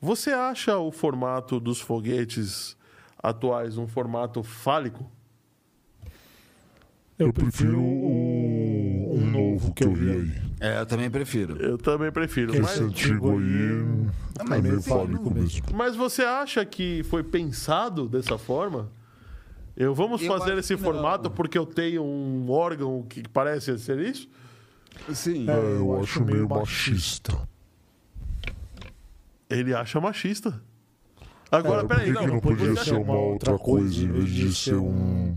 você 0.00 0.30
acha 0.30 0.78
o 0.78 0.90
formato 0.90 1.58
dos 1.60 1.80
foguetes 1.80 2.76
atuais 3.22 3.76
um 3.78 3.86
formato 3.86 4.42
fálico? 4.42 5.10
Eu 7.18 7.32
prefiro 7.32 7.80
o, 7.80 9.14
um 9.14 9.26
novo 9.26 9.72
que 9.72 9.84
eu 9.84 9.92
vi 9.94 10.10
aí. 10.10 10.32
É, 10.60 10.80
eu 10.80 10.86
também 10.86 11.10
prefiro. 11.10 11.56
Eu 11.56 11.78
também 11.78 12.12
prefiro. 12.12 12.52
Esse 12.52 12.60
Mas, 12.60 12.80
antigo 12.80 13.38
aí 13.38 14.06
mas 14.46 14.58
é 14.58 14.62
meio 14.62 14.78
esse 14.78 14.88
fálico 14.88 15.30
mesmo. 15.32 15.66
mas 15.74 15.96
você 15.96 16.22
acha 16.22 16.62
que 16.64 17.02
foi 17.04 17.22
pensado 17.22 18.06
dessa 18.06 18.36
forma? 18.36 18.90
Eu 19.74 19.94
vamos 19.94 20.20
Eu 20.22 20.28
fazer 20.28 20.58
esse 20.58 20.76
que 20.76 20.82
não. 20.82 20.92
formato 20.92 21.30
porque 21.30 21.56
eu 21.56 21.64
tenho 21.66 22.02
um 22.04 22.50
órgão 22.50 23.02
que 23.02 23.26
parece 23.28 23.78
ser 23.78 23.98
isso? 23.98 24.28
Sim. 25.14 25.46
É, 25.48 25.52
eu 25.78 26.00
acho 26.02 26.24
meio 26.24 26.48
machista. 26.48 27.36
Ele 29.48 29.74
acha 29.74 30.00
machista. 30.00 30.60
Agora, 31.50 31.84
É, 31.84 31.86
peraí, 31.86 32.12
por 32.12 32.18
que, 32.18 32.24
que 32.26 32.32
não 32.32 32.40
podia 32.40 32.76
ser 32.84 32.94
uma 32.94 33.14
outra 33.16 33.56
coisa 33.58 34.02
em 34.04 34.08
vez 34.10 34.28
de 34.28 34.52
ser 34.54 34.74
um, 34.74 35.36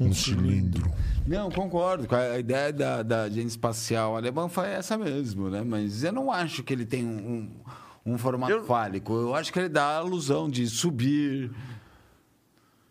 um 0.00 0.12
cilindro? 0.12 0.90
Não, 1.26 1.50
concordo. 1.50 2.06
A 2.14 2.38
ideia 2.38 2.72
da, 2.72 3.02
da 3.02 3.22
agência 3.22 3.48
espacial 3.48 4.16
alemã 4.16 4.48
foi 4.48 4.66
essa 4.68 4.98
mesmo, 4.98 5.48
né? 5.48 5.62
Mas 5.64 6.02
eu 6.02 6.12
não 6.12 6.32
acho 6.32 6.62
que 6.64 6.72
ele 6.72 6.84
tem 6.84 7.04
um, 7.04 7.50
um, 8.06 8.14
um 8.14 8.18
formato 8.18 8.52
Eu- 8.52 8.64
fálico. 8.64 9.12
Eu 9.12 9.34
acho 9.34 9.52
que 9.52 9.58
ele 9.60 9.68
dá 9.68 9.84
a 9.84 9.96
alusão 9.98 10.50
de 10.50 10.66
subir, 10.66 11.52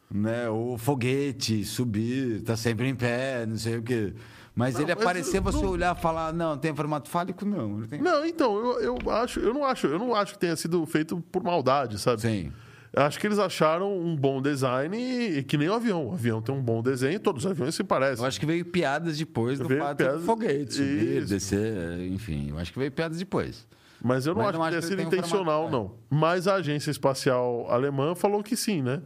né? 0.10 0.48
O 0.50 0.78
foguete, 0.78 1.66
subir, 1.66 2.42
tá 2.44 2.56
sempre 2.56 2.88
em 2.88 2.96
pé, 2.96 3.46
não 3.46 3.58
sei 3.58 3.78
o 3.78 3.84
quê. 3.84 4.14
Mas 4.56 4.76
Não, 4.76 4.82
ele 4.82 4.94
mas 4.96 5.04
aparecer, 5.04 5.42
você 5.42 5.62
não- 5.62 5.70
olhar 5.72 5.96
e 5.98 6.02
falar, 6.02 6.32
não, 6.34 6.58
tem 6.58 6.74
formato 6.74 7.10
fálico? 7.10 7.44
Não. 7.46 7.80
Ele 7.80 7.88
tem... 7.88 8.02
Não, 8.02 8.26
então, 8.26 8.56
eu, 8.80 8.98
eu 9.04 9.12
acho, 9.12 9.40
eu 9.42 9.54
não 9.54 9.66
acho, 9.66 9.88
eu 9.88 10.00
não 10.00 10.16
acho 10.16 10.34
que 10.34 10.40
tenha 10.40 10.56
sido 10.56 10.86
feito 10.86 11.20
por 11.32 11.44
maldade, 11.44 12.00
sabe? 12.00 12.22
Sim. 12.22 12.52
Acho 12.96 13.20
que 13.20 13.28
eles 13.28 13.38
acharam 13.38 13.94
um 14.00 14.16
bom 14.16 14.42
design 14.42 14.96
e, 14.98 15.40
e 15.40 15.44
que 15.44 15.58
nem 15.58 15.68
o 15.68 15.74
avião. 15.74 16.08
O 16.08 16.14
avião 16.14 16.42
tem 16.42 16.56
um 16.56 16.62
bom 16.62 16.82
desenho, 16.82 17.20
todos 17.20 17.44
os 17.44 17.52
aviões 17.52 17.76
se 17.76 17.84
parecem. 17.84 18.24
Eu 18.24 18.28
acho 18.30 18.40
que 18.40 18.46
veio 18.46 18.64
piadas 18.64 19.18
depois 19.18 19.60
do 19.60 19.68
Veio 19.68 19.82
fato 19.82 19.98
piadas- 19.98 20.22
do 20.22 20.26
foguete 20.26 20.74
subir, 20.76 21.26
descer, 21.26 22.00
enfim. 22.14 22.52
Eu 22.52 22.58
acho 22.58 22.72
que 22.72 22.80
veio 22.80 22.90
piadas 22.94 23.18
depois. 23.18 23.68
Mas 24.02 24.26
eu 24.26 24.34
não 24.34 24.44
Mas 24.44 24.50
acho 24.52 24.58
não 24.60 24.66
que 24.66 24.70
tenha 24.72 24.82
sido 24.82 25.00
um 25.00 25.08
intencional, 25.08 25.64
formato, 25.68 25.72
não. 26.10 26.18
Mas 26.18 26.48
a 26.48 26.54
agência 26.56 26.90
espacial 26.92 27.66
alemã 27.70 28.16
falou 28.16 28.42
que 28.42 28.56
sim, 28.56 28.82
né? 28.82 29.02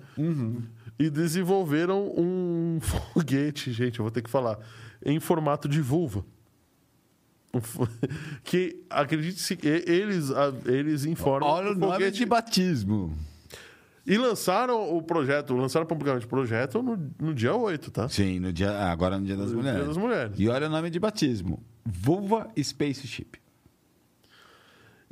E 0.99 1.09
desenvolveram 1.09 2.13
um 2.15 2.77
foguete, 3.13 3.71
gente, 3.71 3.97
eu 3.99 4.03
vou 4.03 4.11
ter 4.11 4.21
que 4.21 4.29
falar, 4.29 4.59
em 5.03 5.19
formato 5.19 5.67
de 5.67 5.81
vulva. 5.81 6.25
Que, 8.43 8.83
acredite-se, 8.89 9.57
eles, 9.63 10.29
eles 10.65 11.05
informam. 11.05 11.49
Olha 11.49 11.71
o 11.71 11.75
nome 11.75 12.11
de 12.11 12.25
batismo. 12.25 13.17
E 14.05 14.17
lançaram 14.17 14.95
o 14.95 15.03
projeto, 15.03 15.55
lançaram 15.55 15.85
publicamente 15.85 16.25
o 16.25 16.29
projeto 16.29 16.81
no, 16.81 17.11
no 17.19 17.33
dia 17.33 17.53
8, 17.53 17.91
tá? 17.91 18.09
Sim, 18.09 18.39
no 18.39 18.51
dia, 18.51 18.71
ah, 18.71 18.91
agora 18.91 19.19
no 19.19 19.25
Dia 19.25 19.35
das 19.35 19.51
No 19.51 19.57
Mulheres. 19.57 19.77
Dia 19.77 19.87
das 19.87 19.97
Mulheres. 19.97 20.39
E 20.39 20.47
olha 20.47 20.67
o 20.67 20.69
nome 20.69 20.89
de 20.89 20.99
batismo: 20.99 21.63
Vulva 21.85 22.49
Spaceship. 22.57 23.39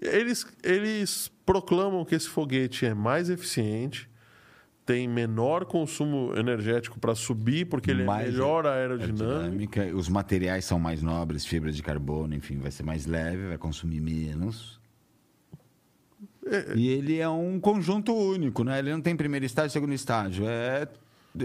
Eles, 0.02 0.46
eles 0.64 1.32
proclamam 1.46 2.04
que 2.06 2.16
esse 2.16 2.28
foguete 2.28 2.86
é 2.86 2.94
mais 2.94 3.30
eficiente, 3.30 4.10
tem 4.88 5.06
menor 5.08 5.66
consumo 5.66 6.34
energético 6.36 6.98
para 6.98 7.14
subir, 7.14 7.66
porque 7.66 7.92
ele 7.92 8.06
Mais 8.06 8.30
é 8.30 8.32
melhor 8.32 8.66
aerodinâmico. 8.66 9.24
Aerodinâmica, 9.26 9.96
Os 9.96 10.08
materiais 10.10 10.64
são 10.66 10.80
mais 10.80 11.04
nobres, 11.04 11.46
fibra 11.46 11.72
de 11.72 11.84
carbono, 11.84 12.34
enfim, 12.34 12.58
vai 12.58 12.72
ser 12.72 12.84
mais 12.84 13.06
leve, 13.06 13.50
vai 13.50 13.58
consumir 13.58 14.00
menos. 14.00 14.80
E 16.76 16.88
ele 16.88 17.20
é 17.20 17.28
um 17.28 17.60
conjunto 17.60 18.14
único, 18.16 18.64
né? 18.64 18.80
Ele 18.80 18.90
não 18.92 19.02
tem 19.02 19.14
primeiro 19.16 19.46
estágio 19.46 19.70
segundo 19.72 19.94
estágio. 19.94 20.46
É, 20.48 20.88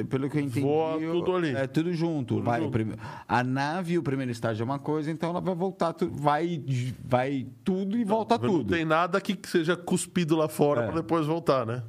pelo 0.09 0.31
que 0.31 0.39
eu 0.39 0.43
entendi, 0.43 0.61
Voa 0.61 0.97
tudo 1.01 1.35
ali. 1.37 1.49
é 1.57 1.67
tudo 1.67 1.93
junto. 1.93 2.37
Tudo 2.37 2.45
vai, 2.45 2.63
junto. 2.63 2.79
A 3.27 3.43
nave, 3.43 3.99
o 3.99 4.03
primeiro 4.05 4.31
estágio 4.31 4.63
é 4.63 4.65
uma 4.65 4.79
coisa, 4.79 5.11
então 5.11 5.31
ela 5.31 5.41
vai 5.41 5.55
voltar, 5.57 5.93
tu- 5.93 6.09
vai, 6.09 6.63
vai 7.05 7.47
tudo 7.65 7.99
e 7.99 8.05
volta 8.05 8.39
Não 8.39 8.49
tudo. 8.49 8.73
tem 8.73 8.85
nada 8.85 9.21
que 9.21 9.37
seja 9.49 9.77
cuspido 9.77 10.37
lá 10.37 10.49
fora 10.49 10.83
É. 10.83 10.87
para 10.87 10.95
depois 11.01 11.27
voltar, 11.27 11.67
né? 11.67 11.83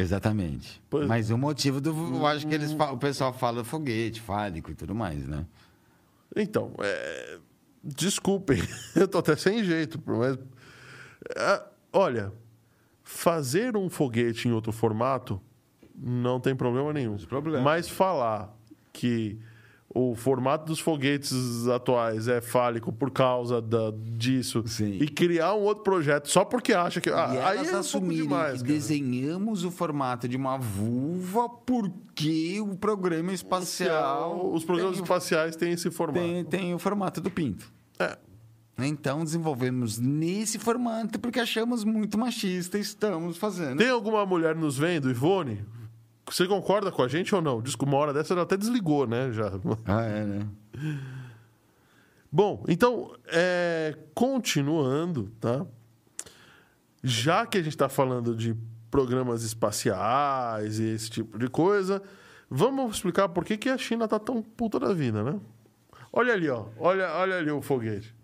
Exatamente. 0.00 0.82
Pois- 0.88 1.06
Mas 1.06 1.30
o 1.30 1.38
motivo 1.38 1.80
do. 1.80 1.90
Eu 1.90 2.26
acho 2.26 2.46
que 2.46 2.54
eles, 2.54 2.72
fa- 2.72 2.90
o 2.92 2.98
pessoal 2.98 3.32
fala 3.32 3.64
foguete, 3.64 4.20
fálico 4.20 4.70
e 4.70 4.74
tudo 4.74 4.94
mais, 4.94 5.26
né? 5.26 5.44
Então, 6.36 6.72
é, 6.80 7.38
desculpem, 7.82 8.62
eu 8.94 9.08
tô 9.08 9.18
até 9.18 9.34
sem 9.36 9.64
jeito, 9.64 10.00
mas 10.06 10.38
é, 11.36 11.62
olha, 11.92 12.32
fazer 13.02 13.76
um 13.76 13.88
foguete 13.88 14.46
em 14.48 14.52
outro 14.52 14.72
formato 14.72 15.40
não 15.94 16.38
tem 16.38 16.54
problema 16.54 16.92
nenhum. 16.92 17.16
problema. 17.16 17.62
Mas 17.64 17.88
falar 17.88 18.54
que 18.92 19.38
o 19.98 20.14
formato 20.14 20.66
dos 20.66 20.78
foguetes 20.78 21.66
atuais 21.66 22.28
é 22.28 22.40
fálico 22.40 22.92
por 22.92 23.10
causa 23.10 23.60
da, 23.60 23.92
disso 24.16 24.62
Sim. 24.66 24.98
e 25.00 25.08
criar 25.08 25.54
um 25.54 25.62
outro 25.62 25.82
projeto 25.82 26.28
só 26.28 26.44
porque 26.44 26.72
acha 26.72 27.00
que 27.00 27.10
ah, 27.10 27.30
e 27.32 27.38
aí 27.38 27.58
elas 27.58 27.58
é 27.58 27.60
um 27.60 27.64
pouco 27.64 27.76
assumirem 27.78 28.22
demais, 28.22 28.62
que 28.62 28.68
cara. 28.68 28.74
desenhamos 28.74 29.64
o 29.64 29.70
formato 29.70 30.28
de 30.28 30.36
uma 30.36 30.56
vulva 30.56 31.48
porque 31.48 32.60
o 32.60 32.76
programa 32.76 33.32
espacial. 33.32 34.52
os 34.52 34.64
programas 34.64 34.94
tem, 34.94 35.02
espaciais 35.02 35.56
têm 35.56 35.72
esse 35.72 35.90
formato. 35.90 36.20
tem, 36.20 36.44
tem 36.44 36.74
o 36.74 36.78
formato 36.78 37.20
do 37.20 37.30
pinto. 37.30 37.70
É. 37.98 38.16
Então 38.80 39.24
desenvolvemos 39.24 39.98
nesse 39.98 40.60
formato 40.60 41.18
porque 41.18 41.40
achamos 41.40 41.82
muito 41.82 42.16
machista 42.16 42.78
e 42.78 42.80
estamos 42.80 43.36
fazendo. 43.36 43.78
Tem 43.78 43.90
alguma 43.90 44.24
mulher 44.24 44.54
nos 44.54 44.78
vendo, 44.78 45.10
Ivone? 45.10 45.64
Você 46.30 46.46
concorda 46.46 46.92
com 46.92 47.02
a 47.02 47.08
gente 47.08 47.34
ou 47.34 47.40
não? 47.40 47.60
Desculpa, 47.60 47.92
uma 47.92 47.98
hora 47.98 48.12
dessa 48.12 48.34
ela 48.34 48.42
até 48.42 48.56
desligou, 48.56 49.06
né? 49.06 49.32
Já. 49.32 49.52
Ah, 49.86 50.02
é, 50.02 50.24
né? 50.24 50.48
Bom, 52.30 52.62
então, 52.68 53.14
é, 53.26 53.96
continuando, 54.14 55.32
tá? 55.40 55.64
Já 57.02 57.46
que 57.46 57.56
a 57.56 57.62
gente 57.62 57.72
está 57.72 57.88
falando 57.88 58.36
de 58.36 58.54
programas 58.90 59.42
espaciais 59.42 60.78
e 60.78 60.84
esse 60.88 61.10
tipo 61.10 61.38
de 61.38 61.48
coisa, 61.48 62.02
vamos 62.50 62.96
explicar 62.96 63.28
por 63.28 63.44
que, 63.44 63.56
que 63.56 63.68
a 63.68 63.78
China 63.78 64.06
tá 64.06 64.18
tão 64.18 64.42
puta 64.42 64.78
da 64.78 64.92
vida, 64.92 65.22
né? 65.22 65.40
Olha 66.12 66.34
ali, 66.34 66.48
ó. 66.48 66.66
Olha, 66.78 67.10
olha 67.14 67.38
ali 67.38 67.50
o 67.50 67.62
foguete. 67.62 68.14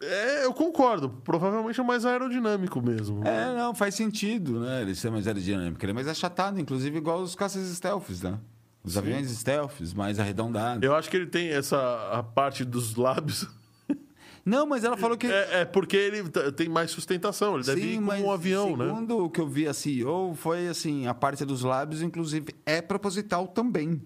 É, 0.00 0.44
eu 0.44 0.52
concordo. 0.52 1.08
Provavelmente 1.24 1.80
é 1.80 1.82
mais 1.82 2.04
aerodinâmico 2.04 2.82
mesmo. 2.82 3.26
É, 3.26 3.54
não, 3.54 3.74
faz 3.74 3.94
sentido, 3.94 4.60
né? 4.60 4.82
Ele 4.82 4.94
ser 4.94 5.10
mais 5.10 5.26
aerodinâmico. 5.26 5.82
Ele 5.84 5.92
é 5.92 5.94
mais 5.94 6.08
achatado, 6.08 6.60
inclusive 6.60 6.98
igual 6.98 7.20
os 7.20 7.34
caças 7.34 7.66
stealths, 7.74 8.22
né? 8.22 8.38
Os 8.84 8.96
aviões 8.96 9.28
stealths, 9.30 9.92
mais 9.92 10.20
arredondados. 10.20 10.82
Eu 10.82 10.94
acho 10.94 11.10
que 11.10 11.16
ele 11.16 11.26
tem 11.26 11.48
essa 11.48 12.10
a 12.12 12.22
parte 12.22 12.64
dos 12.64 12.94
lábios. 12.94 13.48
Não, 14.44 14.64
mas 14.66 14.84
ela 14.84 14.96
falou 14.96 15.16
que. 15.16 15.26
É, 15.26 15.62
é 15.62 15.64
porque 15.64 15.96
ele 15.96 16.22
tem 16.52 16.68
mais 16.68 16.90
sustentação. 16.92 17.56
Ele 17.56 17.64
deve 17.64 17.80
ir 17.80 17.96
como 17.96 18.12
um 18.12 18.30
avião, 18.30 18.76
né? 18.76 18.86
segundo 18.86 19.24
o 19.24 19.30
que 19.30 19.40
eu 19.40 19.48
vi 19.48 19.66
a 19.66 19.74
CEO, 19.74 20.34
foi 20.36 20.68
assim, 20.68 21.06
a 21.08 21.14
parte 21.14 21.44
dos 21.44 21.62
lábios, 21.62 22.00
inclusive, 22.02 22.54
é 22.64 22.80
proposital 22.80 23.48
também. 23.48 24.00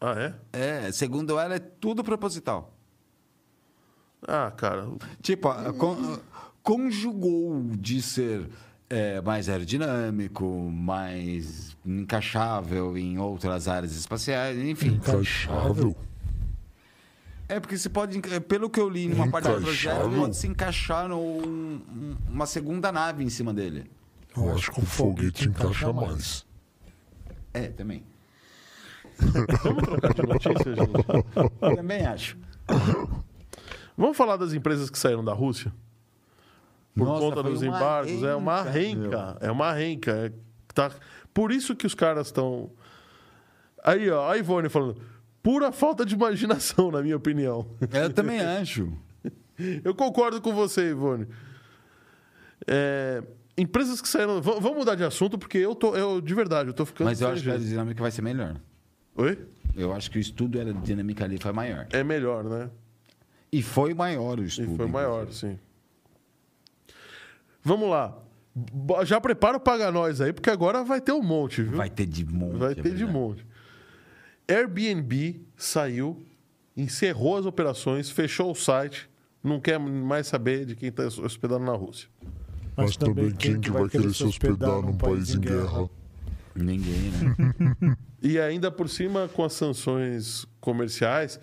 Ah, 0.00 0.14
é? 0.16 0.86
É, 0.86 0.92
segundo 0.92 1.38
ela, 1.38 1.56
é 1.56 1.58
tudo 1.58 2.02
proposital. 2.04 2.77
Ah, 4.26 4.50
cara. 4.56 4.88
Tipo, 5.22 5.48
con- 5.74 6.18
conjugou 6.62 7.62
de 7.76 8.02
ser 8.02 8.48
é, 8.90 9.20
mais 9.20 9.48
aerodinâmico, 9.48 10.44
mais 10.70 11.76
encaixável 11.86 12.96
em 12.98 13.18
outras 13.18 13.68
áreas 13.68 13.94
espaciais, 13.96 14.58
enfim. 14.58 14.94
Encaixável. 14.94 15.96
É 17.48 17.58
porque 17.58 17.78
você 17.78 17.88
pode, 17.88 18.20
pelo 18.46 18.68
que 18.68 18.78
eu 18.78 18.90
li 18.90 19.08
numa 19.08 19.28
parte 19.30 19.48
do 19.48 19.62
projeto, 19.62 20.10
pode 20.10 20.36
se 20.36 20.46
encaixar 20.46 21.08
num- 21.08 21.80
uma 22.28 22.44
segunda 22.46 22.92
nave 22.92 23.24
em 23.24 23.30
cima 23.30 23.54
dele. 23.54 23.90
Eu 24.36 24.54
acho 24.54 24.70
que 24.70 24.80
o 24.80 24.84
foguete 24.84 25.48
encaixa 25.48 25.90
mais. 25.92 26.44
É, 27.54 27.68
também. 27.68 28.04
Vamos 29.62 29.82
trocar 29.82 30.12
de 30.14 30.22
notícia, 30.22 30.74
gente? 30.76 31.76
Também 31.76 32.04
acho. 32.06 32.36
Vamos 33.98 34.16
falar 34.16 34.36
das 34.36 34.52
empresas 34.52 34.88
que 34.88 34.96
saíram 34.96 35.24
da 35.24 35.32
Rússia? 35.32 35.72
Por 36.94 37.04
Nossa, 37.04 37.20
conta 37.20 37.42
dos 37.42 37.64
embargos? 37.64 38.22
é 38.22 38.34
uma 38.34 38.62
renca, 38.62 39.02
renca. 39.02 39.36
É 39.40 39.50
uma 39.50 39.72
renca. 39.72 40.12
É, 40.12 40.32
tá... 40.72 40.92
Por 41.34 41.50
isso 41.50 41.74
que 41.74 41.84
os 41.84 41.94
caras 41.94 42.28
estão. 42.28 42.70
Aí, 43.82 44.08
ó, 44.08 44.30
a 44.30 44.36
Ivone 44.38 44.68
falando. 44.68 45.00
Pura 45.42 45.72
falta 45.72 46.06
de 46.06 46.14
imaginação, 46.14 46.90
na 46.92 47.02
minha 47.02 47.16
opinião. 47.16 47.66
Eu 47.92 48.12
também 48.12 48.40
acho. 48.40 48.92
Eu 49.84 49.92
concordo 49.96 50.40
com 50.40 50.54
você, 50.54 50.90
Ivone. 50.90 51.26
É, 52.68 53.20
empresas 53.56 54.00
que 54.00 54.08
saíram. 54.08 54.40
Vamos 54.40 54.76
mudar 54.78 54.94
de 54.94 55.02
assunto, 55.02 55.36
porque 55.36 55.58
eu 55.58 55.74
tô. 55.74 55.96
Eu, 55.96 56.20
de 56.20 56.34
verdade, 56.34 56.68
eu 56.68 56.74
tô 56.74 56.86
ficando. 56.86 57.06
Mas 57.06 57.20
eu 57.20 57.28
acho 57.28 57.42
que 57.42 57.50
a 57.50 57.54
jeito. 57.54 57.68
dinâmica 57.68 58.00
vai 58.00 58.12
ser 58.12 58.22
melhor. 58.22 58.60
Oi? 59.16 59.36
Eu 59.74 59.92
acho 59.92 60.08
que 60.10 60.18
o 60.18 60.20
estudo 60.20 60.58
aerodinâmica 60.58 61.24
ali 61.24 61.38
foi 61.38 61.52
maior. 61.52 61.88
É 61.90 62.04
melhor, 62.04 62.44
né? 62.44 62.70
E 63.52 63.62
foi 63.62 63.94
maior 63.94 64.38
o 64.38 64.42
E 64.42 64.46
estudo. 64.46 64.66
foi 64.66 64.74
inclusive. 64.74 64.92
maior, 64.92 65.32
sim. 65.32 65.58
Vamos 67.62 67.88
lá. 67.88 68.16
Já 69.04 69.20
prepara 69.20 69.56
o 69.56 69.60
Paga 69.60 69.90
Nós 69.92 70.20
aí, 70.20 70.32
porque 70.32 70.50
agora 70.50 70.82
vai 70.82 71.00
ter 71.00 71.12
um 71.12 71.22
monte, 71.22 71.62
viu? 71.62 71.76
Vai 71.76 71.88
ter 71.90 72.06
de 72.06 72.24
monte. 72.24 72.56
Vai 72.56 72.72
é 72.72 72.74
ter 72.74 72.94
de 72.94 73.06
monte. 73.06 73.46
Airbnb 74.48 75.40
saiu 75.56 76.24
encerrou 76.78 77.36
as 77.36 77.44
operações, 77.44 78.08
fechou 78.08 78.52
o 78.52 78.54
site, 78.54 79.10
não 79.42 79.60
quer 79.60 79.78
mais 79.80 80.28
saber 80.28 80.64
de 80.64 80.76
quem 80.76 80.90
está 80.90 81.04
hospedado 81.06 81.64
na 81.64 81.72
Rússia. 81.72 82.08
Mas 82.76 82.96
também 82.96 83.32
quem 83.32 83.60
que 83.60 83.70
vai 83.70 83.88
querer 83.88 84.14
se 84.14 84.22
hospedar 84.22 84.80
num 84.80 84.96
país 84.96 85.34
em 85.34 85.40
guerra? 85.40 85.90
Ninguém, 86.54 87.10
né? 87.10 87.96
E 88.22 88.36
ainda 88.38 88.68
por 88.68 88.88
cima 88.88 89.28
com 89.32 89.44
as 89.44 89.52
sanções 89.52 90.44
comerciais, 90.60 91.38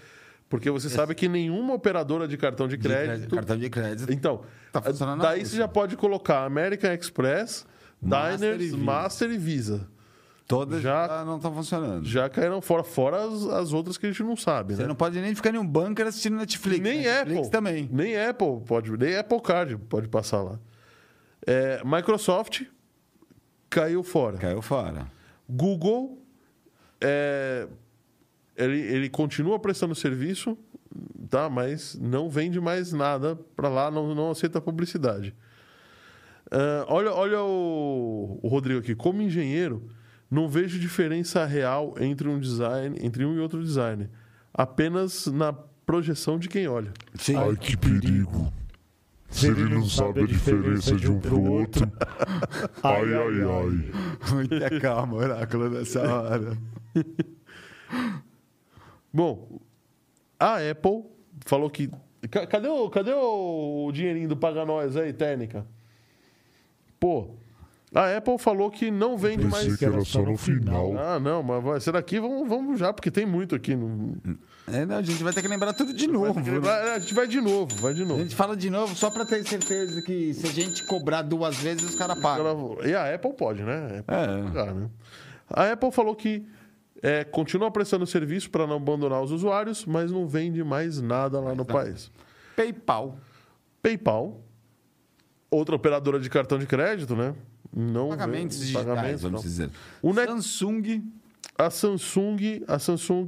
porque 0.57 0.69
você 0.71 0.89
sabe 0.89 1.13
que 1.15 1.27
nenhuma 1.27 1.73
operadora 1.73 2.27
de 2.27 2.37
cartão 2.37 2.67
de 2.67 2.77
De 2.77 2.87
crédito. 2.87 3.35
Cartão 3.35 3.57
de 3.57 3.69
crédito. 3.69 4.11
Então, 4.11 4.41
Tá 4.71 4.81
funcionando 4.81 5.19
na 5.19 5.25
daí 5.29 5.45
você 5.45 5.55
já 5.57 5.67
pode 5.67 5.95
colocar 5.95 6.43
American 6.45 6.91
Express, 6.93 7.65
Master 8.01 8.37
Diners, 8.37 8.55
e 8.61 8.65
Visa. 8.65 8.77
Master 8.77 9.31
e 9.31 9.37
Visa. 9.37 9.87
Todas 10.47 10.81
já- 10.81 11.07
já, 11.07 11.25
não 11.25 11.37
estão 11.37 11.53
funcionando. 11.55 12.05
Já 12.05 12.29
caíram 12.29 12.61
fora, 12.61 12.83
fora 12.83 13.17
as, 13.25 13.45
as 13.47 13.73
outras 13.73 13.97
que 13.97 14.05
a 14.05 14.11
gente 14.11 14.21
não 14.21 14.35
sabe, 14.35 14.75
Você 14.75 14.83
né? 14.83 14.87
não 14.87 14.95
pode 14.95 15.19
nem 15.19 15.33
ficar 15.33 15.53
em 15.55 15.57
um 15.57 15.65
bunker 15.65 16.05
assistindo 16.05 16.35
Netflix. 16.35 16.81
Nem 16.81 17.01
Netflix 17.01 17.37
Apple. 17.39 17.49
também. 17.51 17.89
Nem 17.91 18.15
Apple 18.19 18.61
pode, 18.67 18.91
nem 18.95 19.15
Apple 19.17 19.41
Card 19.41 19.75
pode 19.89 20.07
passar 20.07 20.43
lá. 20.43 20.59
É, 21.47 21.81
Microsoft 21.83 22.61
caiu 23.69 24.03
fora. 24.03 24.37
Caiu 24.37 24.61
fora. 24.61 25.07
Google 25.49 26.21
é, 27.01 27.67
ele, 28.55 28.79
ele 28.79 29.09
continua 29.09 29.59
prestando 29.59 29.93
serviço, 29.95 30.57
tá? 31.29 31.49
Mas 31.49 31.97
não 31.99 32.29
vende 32.29 32.59
mais 32.59 32.91
nada 32.93 33.35
para 33.55 33.69
lá, 33.69 33.91
não, 33.91 34.13
não 34.15 34.31
aceita 34.31 34.61
publicidade. 34.61 35.35
Ah, 36.51 36.85
olha, 36.87 37.11
olha 37.11 37.41
o, 37.41 38.39
o 38.41 38.47
Rodrigo 38.47 38.79
aqui. 38.79 38.95
Como 38.95 39.21
engenheiro, 39.21 39.89
não 40.29 40.47
vejo 40.47 40.79
diferença 40.79 41.45
real 41.45 41.95
entre 41.99 42.27
um 42.27 42.39
design, 42.39 42.97
entre 43.01 43.25
um 43.25 43.35
e 43.35 43.39
outro 43.39 43.61
design. 43.61 44.09
Apenas 44.53 45.27
na 45.27 45.53
projeção 45.85 46.39
de 46.39 46.47
quem 46.47 46.67
olha. 46.67 46.93
Sim. 47.15 47.35
Ai, 47.35 47.55
que 47.55 47.75
perigo. 47.75 48.51
Se 49.29 49.47
ele 49.47 49.65
não 49.65 49.85
sabe 49.85 50.21
a 50.21 50.25
diferença 50.25 50.95
de 50.95 51.11
um 51.11 51.19
pro 51.19 51.41
outro. 51.41 51.91
Ai, 52.81 53.13
ai, 53.13 53.41
ai. 53.41 54.33
Muita 54.33 54.79
calma, 54.79 55.15
oráculo, 55.15 55.69
nessa 55.69 56.01
hora. 56.01 56.57
Bom, 59.15 59.61
a 60.37 60.57
Apple 60.69 61.05
falou 61.45 61.69
que. 61.69 61.89
Ca- 62.29 62.45
Cadê 62.45 62.67
o, 62.67 62.89
cadê 62.89 63.13
o 63.13 63.89
dinheirinho 63.93 64.27
do 64.27 64.35
Paga 64.35 64.65
Nós 64.65 64.97
aí, 64.97 65.13
técnica? 65.13 65.65
Pô, 66.99 67.29
a 67.93 68.17
Apple 68.17 68.37
falou 68.37 68.69
que 68.69 68.89
não 68.91 69.17
vende 69.17 69.45
Pensei 69.45 69.67
mais. 69.69 69.75
que 69.79 69.85
era 69.85 70.03
só 70.03 70.21
no 70.21 70.35
final. 70.37 70.97
Ah, 70.97 71.17
não, 71.19 71.41
mas 71.43 71.63
vai, 71.63 71.79
será 71.79 72.01
que 72.01 72.19
vamos, 72.19 72.47
vamos 72.49 72.77
já, 72.79 72.91
porque 72.91 73.09
tem 73.11 73.25
muito 73.25 73.55
aqui. 73.55 73.73
Não... 73.75 74.15
É, 74.67 74.85
não, 74.85 74.97
a 74.97 75.01
gente 75.01 75.23
vai 75.23 75.31
ter 75.31 75.41
que 75.41 75.47
lembrar 75.47 75.71
tudo 75.73 75.93
de 75.93 76.07
novo. 76.07 76.37
né? 76.39 76.59
Vai- 76.59 76.89
A 76.95 76.99
gente 76.99 77.13
vai 77.13 77.27
de 77.27 77.39
novo, 77.39 77.73
vai 77.77 77.93
de 77.93 78.01
A 78.01 78.05
novo. 78.05 78.21
gente 78.21 78.35
fala 78.35 78.57
de 78.57 78.69
novo 78.69 78.95
só 78.95 79.09
pra 79.11 79.23
ter 79.25 79.45
certeza 79.47 80.01
que 80.01 80.33
se 80.33 80.45
a 80.47 80.51
gente 80.51 80.83
cobrar 80.85 81.21
duas 81.21 81.55
vezes, 81.57 81.83
os 81.91 81.95
caras 81.95 82.19
pagam. 82.19 82.77
E 82.83 82.93
a 82.93 83.13
Apple 83.15 83.33
pode, 83.33 83.63
né? 83.63 83.75
A 83.75 83.99
Apple 83.99 84.15
É. 84.15 84.27
pode 84.41 84.51
pagar, 84.53 84.73
né? 84.73 84.89
A 85.49 85.71
Apple 85.71 85.91
falou 85.91 86.15
que 86.15 86.45
é, 87.05 87.23
continua 87.23 87.69
prestando 87.69 88.05
serviço 88.07 88.49
para 88.49 88.65
não 88.65 88.77
abandonar 88.77 89.21
os 89.21 89.31
usuários, 89.31 89.85
mas 89.85 90.11
não 90.11 90.27
vende 90.27 90.63
mais 90.63 90.99
nada 91.01 91.39
lá 91.39 91.53
no 91.53 91.63
país. 91.65 92.09
PayPal. 92.55 93.17
PayPal, 93.81 94.41
outra 95.51 95.75
operadora 95.75 96.19
de 96.19 96.29
cartão 96.29 96.57
de 96.57 96.65
crédito, 96.65 97.15
né? 97.15 97.35
Não 97.75 98.09
Pagamentos 98.09 98.55
vende- 98.57 98.65
digitais, 98.67 98.85
pagamentos, 98.85 99.21
vamos 99.21 99.41
não. 99.43 99.49
dizer. 99.49 99.69
O 100.01 100.13
Net- 100.13 100.27
Samsung 100.27 101.03
A 101.57 101.69
Samsung, 101.69 102.63
a 102.67 102.79
Samsung 102.79 103.27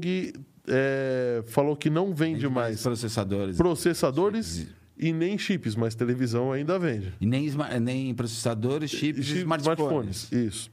é, 0.67 1.43
falou 1.47 1.75
que 1.78 1.89
não 1.89 2.13
vende 2.13 2.41
vende 2.41 2.49
mais 2.49 2.82
processadores. 2.82 3.55
processadores 3.57 4.57
Chips. 4.57 4.73
e 4.97 5.13
nem 5.13 5.38
chips, 5.38 5.75
mas 5.75 5.95
televisão 5.95 6.51
ainda 6.51 6.78
vende. 6.80 7.13
E 7.21 7.25
nem, 7.25 7.49
nem 7.82 8.13
processadores, 8.15 8.89
chips 8.91 9.19
e 9.19 9.23
Chip- 9.23 9.38
smartphones. 9.41 10.32
Isso. 10.32 10.69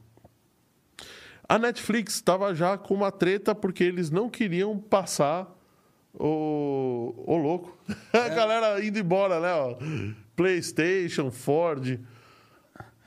A 1.47 1.59
Netflix 1.59 2.15
estava 2.15 2.53
já 2.55 2.77
com 2.77 2.93
uma 2.93 3.11
treta 3.11 3.53
porque 3.53 3.83
eles 3.83 4.09
não 4.09 4.29
queriam 4.29 4.77
passar 4.79 5.47
o, 6.13 7.13
o 7.25 7.37
louco. 7.37 7.77
É. 8.13 8.17
A 8.17 8.29
galera 8.29 8.83
indo 8.83 8.97
embora, 8.97 9.39
né? 9.39 9.53
ó. 9.53 9.75
PlayStation, 10.35 11.29
Ford. 11.31 11.99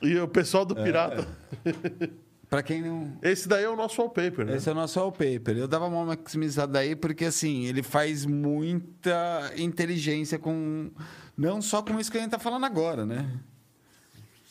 E 0.01 0.17
o 0.17 0.27
pessoal 0.27 0.63
É. 0.63 0.65
do 0.67 0.75
Pirata. 0.75 1.27
Pra 2.49 2.63
quem 2.63 2.81
não... 2.81 3.15
Esse 3.21 3.47
daí 3.47 3.63
é 3.63 3.69
o 3.69 3.75
nosso 3.75 4.01
wallpaper, 4.01 4.43
né? 4.43 4.55
Esse 4.55 4.67
é 4.69 4.71
o 4.71 4.75
nosso 4.75 4.99
wallpaper. 4.99 5.55
Eu 5.55 5.67
dava 5.67 5.85
uma 5.85 6.03
maximizada 6.03 6.79
aí 6.79 6.95
porque, 6.95 7.25
assim, 7.25 7.65
ele 7.65 7.83
faz 7.83 8.25
muita 8.25 9.51
inteligência 9.55 10.39
com... 10.39 10.89
Não 11.37 11.61
só 11.61 11.83
com 11.83 11.99
isso 11.99 12.11
que 12.11 12.17
a 12.17 12.21
gente 12.21 12.31
tá 12.31 12.39
falando 12.39 12.65
agora, 12.65 13.05
né? 13.05 13.29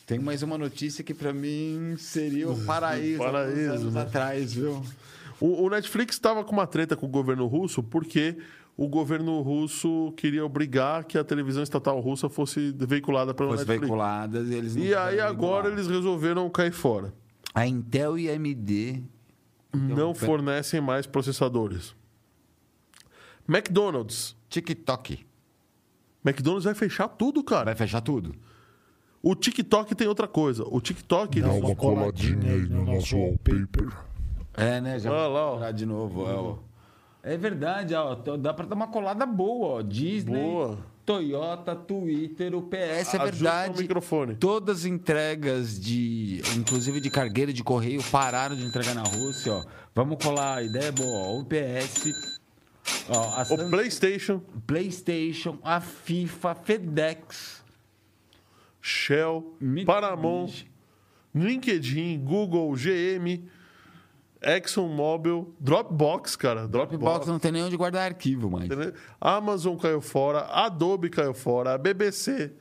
Tem 0.09 0.17
mais 0.17 0.41
uma 0.41 0.57
notícia 0.57 1.03
que 1.03 1.13
pra 1.13 1.31
mim 1.31 1.95
seria 1.99 2.49
o 2.49 2.57
paraíso, 2.65 3.19
Paraíso, 3.19 3.71
anos 3.73 3.93
né? 3.93 4.01
atrás, 4.01 4.53
viu? 4.53 4.81
O, 5.39 5.63
o 5.65 5.69
Netflix 5.69 6.15
estava 6.15 6.43
com 6.43 6.51
uma 6.51 6.65
treta 6.65 6.95
com 6.97 7.05
o 7.05 7.09
governo 7.09 7.45
russo 7.45 7.83
porque 7.83 8.35
o 8.75 8.87
governo 8.87 9.39
russo 9.41 10.11
queria 10.17 10.43
obrigar 10.43 11.03
que 11.03 11.15
a 11.15 11.23
televisão 11.23 11.61
estatal 11.61 11.99
russa 11.99 12.27
fosse 12.27 12.73
veiculada 12.75 13.35
pela 13.35 13.51
Fosse 13.51 13.59
Netflix. 13.61 13.81
veiculadas 13.81 14.49
e 14.49 14.53
eles 14.55 14.75
não 14.75 14.83
E 14.83 14.95
aí 14.95 15.19
agora 15.19 15.69
eles 15.69 15.85
resolveram 15.87 16.49
cair 16.49 16.71
fora. 16.71 17.13
A 17.53 17.67
Intel 17.67 18.17
e 18.17 18.29
a 18.31 18.33
AMD 18.33 19.03
não 19.71 20.11
pera- 20.13 20.25
fornecem 20.25 20.81
mais 20.81 21.05
processadores. 21.05 21.93
McDonald's. 23.47 24.35
TikTok 24.49 25.23
McDonald's 26.25 26.65
vai 26.65 26.73
fechar 26.73 27.07
tudo, 27.09 27.43
cara. 27.43 27.65
vai 27.65 27.75
fechar 27.75 28.01
tudo. 28.01 28.33
O 29.21 29.35
TikTok 29.35 29.95
tem 29.95 30.07
outra 30.07 30.27
coisa. 30.27 30.63
O 30.65 30.79
TikTok. 30.79 31.41
Dá 31.41 31.51
uma 31.51 31.75
coladinha 31.75 32.53
aí 32.53 32.61
no 32.61 32.85
nosso 32.85 33.17
wallpaper. 33.17 33.89
É, 34.55 34.79
né? 34.81 34.99
Já 34.99 35.11
Olha 35.11 35.29
vou 35.29 35.59
lá, 35.59 35.71
de 35.71 35.85
novo. 35.85 36.27
É, 36.27 36.33
ó. 36.33 36.57
É 37.21 37.37
verdade, 37.37 37.93
ó. 37.95 38.15
Dá 38.15 38.53
pra 38.53 38.65
dar 38.65 38.75
uma 38.75 38.87
colada 38.87 39.25
boa, 39.25 39.79
ó. 39.79 39.81
Disney, 39.81 40.41
Boa. 40.41 40.77
Toyota, 41.05 41.75
Twitter, 41.75 42.53
o 42.53 42.61
PS, 42.61 43.15
é 43.15 43.17
verdade. 43.17 43.79
o 43.79 43.81
microfone. 43.81 44.35
Todas 44.35 44.79
as 44.81 44.85
entregas 44.85 45.79
de, 45.79 46.39
inclusive 46.55 47.01
de 47.01 47.09
cargueira 47.09 47.51
de 47.51 47.63
correio, 47.63 48.03
pararam 48.11 48.55
de 48.55 48.63
entregar 48.63 48.93
na 48.93 49.01
Rússia, 49.01 49.53
ó. 49.53 49.65
Vamos 49.95 50.23
colar, 50.23 50.57
a 50.59 50.63
ideia 50.63 50.89
é 50.89 50.91
boa, 50.91 51.17
ó. 51.17 51.39
O 51.39 51.45
PS, 51.45 52.13
ó, 53.09 53.23
a 53.23 53.41
O 53.49 53.69
PlayStation, 53.71 54.39
PlayStation, 54.67 55.57
a 55.63 55.81
FIFA, 55.81 56.53
FedEx, 56.53 57.58
Shell, 58.89 59.43
Mitsubishi. 59.61 59.85
Paramount, 59.85 60.65
LinkedIn, 61.35 62.19
Google, 62.23 62.73
GM, 62.75 63.43
ExxonMobil, 64.41 65.53
Dropbox, 65.59 66.35
cara. 66.35 66.67
Dropbox 66.67 66.99
Dropbox. 66.99 67.27
não 67.27 67.37
tem 67.39 67.51
nem 67.51 67.63
onde 67.63 67.77
guardar 67.77 68.07
arquivo 68.07 68.49
mais. 68.49 68.67
Amazon 69.21 69.75
caiu 69.77 70.01
fora, 70.01 70.39
Adobe 70.45 71.09
caiu 71.09 71.33
fora, 71.33 71.73
a 71.73 71.77
BBC, 71.77 72.51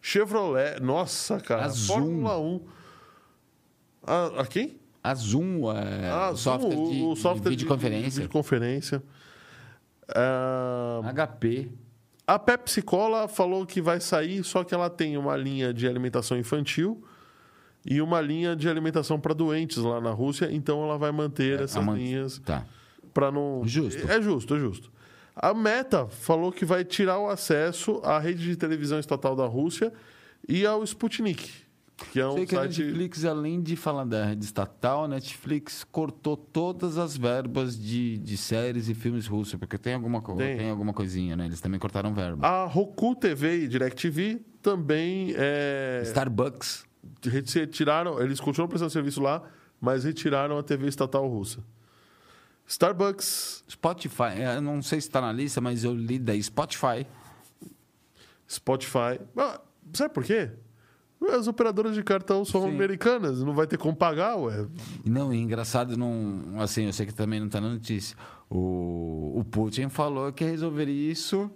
Chevrolet, 0.00 0.80
nossa, 0.80 1.38
cara, 1.40 1.64
A 1.64 1.68
Zoom. 1.68 1.94
Fórmula 1.96 2.38
1. 2.38 2.60
A, 4.06 4.26
a 4.42 4.46
quem? 4.46 4.78
A 5.02 5.14
Zoom, 5.14 5.70
é, 5.70 6.08
Ah, 6.10 6.30
o 6.30 6.36
software 6.36 6.72
Zoom, 6.72 6.90
de, 6.90 7.02
o 7.02 7.16
software 7.16 7.50
de 7.50 7.56
videoconferência. 7.56 8.08
De, 8.08 8.14
videoconferência. 8.16 9.02
Ah, 10.08 11.00
HP. 11.14 11.70
A 12.26 12.38
Pepsi 12.38 12.80
Cola 12.82 13.28
falou 13.28 13.66
que 13.66 13.80
vai 13.80 14.00
sair, 14.00 14.42
só 14.44 14.64
que 14.64 14.74
ela 14.74 14.88
tem 14.88 15.16
uma 15.16 15.36
linha 15.36 15.72
de 15.74 15.86
alimentação 15.86 16.38
infantil 16.38 17.04
e 17.84 18.00
uma 18.00 18.20
linha 18.20 18.56
de 18.56 18.68
alimentação 18.68 19.20
para 19.20 19.34
doentes 19.34 19.76
lá 19.78 20.00
na 20.00 20.10
Rússia, 20.10 20.48
então 20.50 20.82
ela 20.82 20.96
vai 20.96 21.12
manter 21.12 21.60
essas 21.60 21.76
a 21.76 21.82
man- 21.82 21.96
linhas 21.96 22.38
Tá. 22.38 22.64
para 23.12 23.30
não. 23.30 23.62
Justo. 23.66 24.10
É 24.10 24.20
justo, 24.22 24.54
é 24.54 24.58
justo. 24.58 24.90
A 25.36 25.52
Meta 25.52 26.06
falou 26.06 26.50
que 26.52 26.64
vai 26.64 26.84
tirar 26.84 27.18
o 27.18 27.28
acesso 27.28 28.00
à 28.04 28.18
rede 28.18 28.44
de 28.44 28.56
televisão 28.56 28.98
estatal 28.98 29.34
da 29.36 29.44
Rússia 29.46 29.92
e 30.48 30.64
ao 30.64 30.82
Sputnik, 30.84 31.50
que 32.10 32.18
é 32.20 32.26
um 32.26 32.34
Sei 32.34 32.46
que 32.46 32.56
a 32.56 32.60
site. 32.60 32.82
Netflix, 32.82 33.24
além 33.24 33.62
de 33.62 33.76
falar 33.76 34.04
da 34.04 34.24
rede 34.26 34.44
estatal, 34.44 35.04
a 35.04 35.08
Netflix 35.08 35.84
cortou 35.92 36.36
todas 36.36 36.98
as 36.98 37.16
verbas 37.16 37.78
de, 37.78 38.18
de 38.18 38.36
séries 38.36 38.88
e 38.88 38.94
filmes 38.94 39.26
russos, 39.26 39.54
porque 39.58 39.78
tem 39.78 39.94
alguma, 39.94 40.20
co- 40.20 40.34
Tem. 40.36 40.56
tem. 40.58 40.70
alguma 40.70 40.92
coisinha, 40.92 41.36
né? 41.36 41.46
Eles 41.46 41.60
também 41.60 41.78
cortaram 41.78 42.12
verba. 42.12 42.46
A 42.46 42.64
Roku 42.64 43.14
TV 43.14 43.64
e 43.64 43.68
DirecTV 43.68 44.40
também 44.60 45.32
é, 45.36 46.00
Starbucks. 46.04 46.84
retiraram, 47.22 48.20
eles 48.20 48.40
continuam 48.40 48.68
prestando 48.68 48.90
serviço 48.90 49.20
lá, 49.22 49.42
mas 49.80 50.02
retiraram 50.04 50.58
a 50.58 50.62
TV 50.62 50.88
estatal 50.88 51.28
russa. 51.28 51.60
Starbucks, 52.66 53.62
Spotify, 53.70 54.40
eu 54.56 54.60
não 54.62 54.80
sei 54.82 55.00
se 55.00 55.06
está 55.08 55.20
na 55.20 55.30
lista, 55.32 55.60
mas 55.60 55.84
eu 55.84 55.94
li 55.94 56.18
da 56.18 56.32
Spotify. 56.40 57.06
Spotify. 58.48 59.20
Ah, 59.36 59.60
sabe 59.92 60.12
por 60.14 60.24
quê? 60.24 60.50
As 61.32 61.46
operadoras 61.48 61.94
de 61.94 62.02
cartão 62.02 62.44
são 62.44 62.62
Sim. 62.62 62.68
americanas, 62.74 63.42
não 63.42 63.54
vai 63.54 63.66
ter 63.66 63.78
como 63.78 63.96
pagar, 63.96 64.36
ué. 64.36 64.66
Não, 65.04 65.32
e 65.32 65.38
engraçado, 65.38 65.96
não, 65.96 66.60
assim, 66.60 66.84
eu 66.84 66.92
sei 66.92 67.06
que 67.06 67.14
também 67.14 67.40
não 67.40 67.46
está 67.46 67.60
na 67.60 67.68
notícia. 67.70 68.16
O, 68.50 69.32
o 69.38 69.44
Putin 69.50 69.88
falou 69.88 70.30
que 70.32 70.44
resolveria 70.44 71.10
isso. 71.10 71.50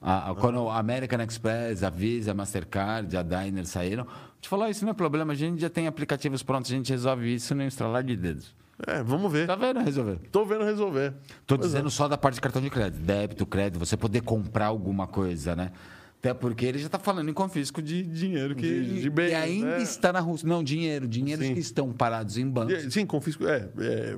A, 0.00 0.30
a- 0.30 0.34
quando 0.34 0.68
a 0.68 0.78
American 0.78 1.20
Express, 1.22 1.82
a 1.82 1.90
Visa, 1.90 2.30
a 2.30 2.34
Mastercard, 2.34 3.16
a 3.16 3.22
Diner 3.22 3.66
saíram, 3.66 4.06
te 4.40 4.48
falar 4.48 4.70
isso 4.70 4.84
não 4.84 4.92
é 4.92 4.94
problema, 4.94 5.32
a 5.32 5.36
gente 5.36 5.60
já 5.60 5.68
tem 5.68 5.88
aplicativos 5.88 6.42
prontos, 6.44 6.70
a 6.70 6.74
gente 6.74 6.90
resolve 6.90 7.34
isso 7.34 7.54
no 7.56 7.64
estralar 7.64 8.04
de 8.04 8.16
dedos. 8.16 8.54
É, 8.86 9.02
vamos 9.02 9.32
ver. 9.32 9.48
Tá 9.48 9.56
vendo 9.56 9.80
resolver? 9.80 10.20
Tô 10.30 10.44
vendo 10.44 10.62
resolver. 10.64 11.12
Tô 11.44 11.56
Pois 11.58 11.62
é. 11.62 11.72
dizendo 11.72 11.90
só 11.90 12.06
da 12.06 12.16
parte 12.16 12.36
de 12.36 12.40
cartão 12.40 12.62
de 12.62 12.70
crédito, 12.70 13.00
débito, 13.02 13.44
crédito, 13.44 13.76
você 13.80 13.96
poder 13.96 14.20
comprar 14.20 14.66
alguma 14.66 15.08
coisa, 15.08 15.56
né? 15.56 15.72
Até 16.18 16.34
porque 16.34 16.66
ele 16.66 16.78
já 16.78 16.86
está 16.86 16.98
falando 16.98 17.30
em 17.30 17.32
confisco 17.32 17.80
de 17.80 18.02
dinheiro 18.02 18.54
que, 18.56 18.62
De- 18.84 19.00
de 19.02 19.10
bens, 19.10 19.28
que 19.28 19.34
ainda 19.34 19.76
né? 19.78 19.82
está 19.82 20.12
na 20.12 20.18
Rússia. 20.20 20.48
Não, 20.48 20.64
dinheiro, 20.64 21.06
dinheiros 21.06 21.46
Sim. 21.46 21.54
que 21.54 21.60
estão 21.60 21.92
parados 21.92 22.36
em 22.36 22.48
bancos. 22.48 22.84
E- 22.84 22.90
Sim, 22.90 23.06
confisco. 23.06 23.46
É, 23.46 23.68
é, 23.78 24.16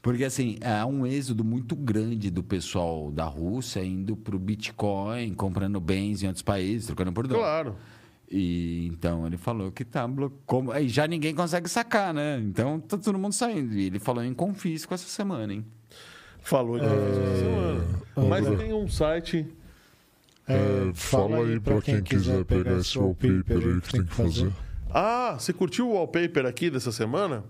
Porque, 0.00 0.24
assim, 0.24 0.56
há 0.64 0.86
um 0.86 1.06
êxodo 1.06 1.44
muito 1.44 1.76
grande 1.76 2.30
do 2.30 2.42
pessoal 2.42 3.10
da 3.10 3.24
Rússia 3.24 3.84
indo 3.84 4.16
para 4.16 4.34
o 4.34 4.38
Bitcoin, 4.38 5.34
comprando 5.34 5.78
bens 5.80 6.22
em 6.22 6.26
outros 6.28 6.42
países, 6.42 6.86
trocando 6.86 7.12
por 7.12 7.26
dólar. 7.26 7.42
claro. 7.42 7.76
E 8.30 8.86
então 8.86 9.26
ele 9.26 9.36
falou 9.36 9.70
que 9.70 9.84
tá 9.84 10.08
bloqueado. 10.08 10.72
Aí 10.72 10.88
já 10.88 11.06
ninguém 11.06 11.34
consegue 11.34 11.68
sacar, 11.68 12.12
né? 12.14 12.40
Então 12.40 12.80
tá 12.80 12.96
todo 12.96 13.18
mundo 13.18 13.34
saindo. 13.34 13.74
E 13.74 13.84
ele 13.84 13.98
falou 13.98 14.24
em 14.24 14.32
confisco 14.32 14.94
essa 14.94 15.06
semana, 15.06 15.52
hein? 15.52 15.64
Falou 16.40 16.78
que 16.78 16.84
confisco 16.86 17.20
essa 17.22 17.36
semana. 17.36 17.84
Mas 18.28 18.58
tem 18.58 18.72
um 18.72 18.88
site. 18.88 19.46
É, 20.46 20.92
fala 20.94 21.38
aí 21.38 21.58
pra 21.58 21.80
quem 21.80 22.02
quiser 22.02 22.44
pegar 22.44 22.78
esse 22.78 22.98
wallpaper 22.98 23.56
aí 23.56 23.80
que 23.80 23.92
tem 23.92 24.04
que 24.04 24.14
fazer. 24.14 24.52
Ah, 24.92 25.36
você 25.38 25.52
curtiu 25.52 25.88
o 25.88 25.94
wallpaper 25.94 26.46
aqui 26.46 26.70
dessa 26.70 26.92
semana? 26.92 27.44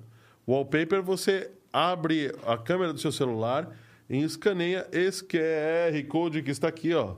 O 0.47 0.53
wallpaper 0.53 1.03
você 1.03 1.51
abre 1.73 2.33
a 2.47 2.57
câmera 2.57 2.93
do 2.93 3.01
seu 3.01 3.11
celular 3.11 3.69
e 4.09 4.23
escaneia 4.23 4.87
esse 4.93 5.25
QR 5.25 6.03
Code 6.09 6.43
que 6.43 6.51
está 6.51 6.69
aqui, 6.69 6.95
ó. 6.95 7.17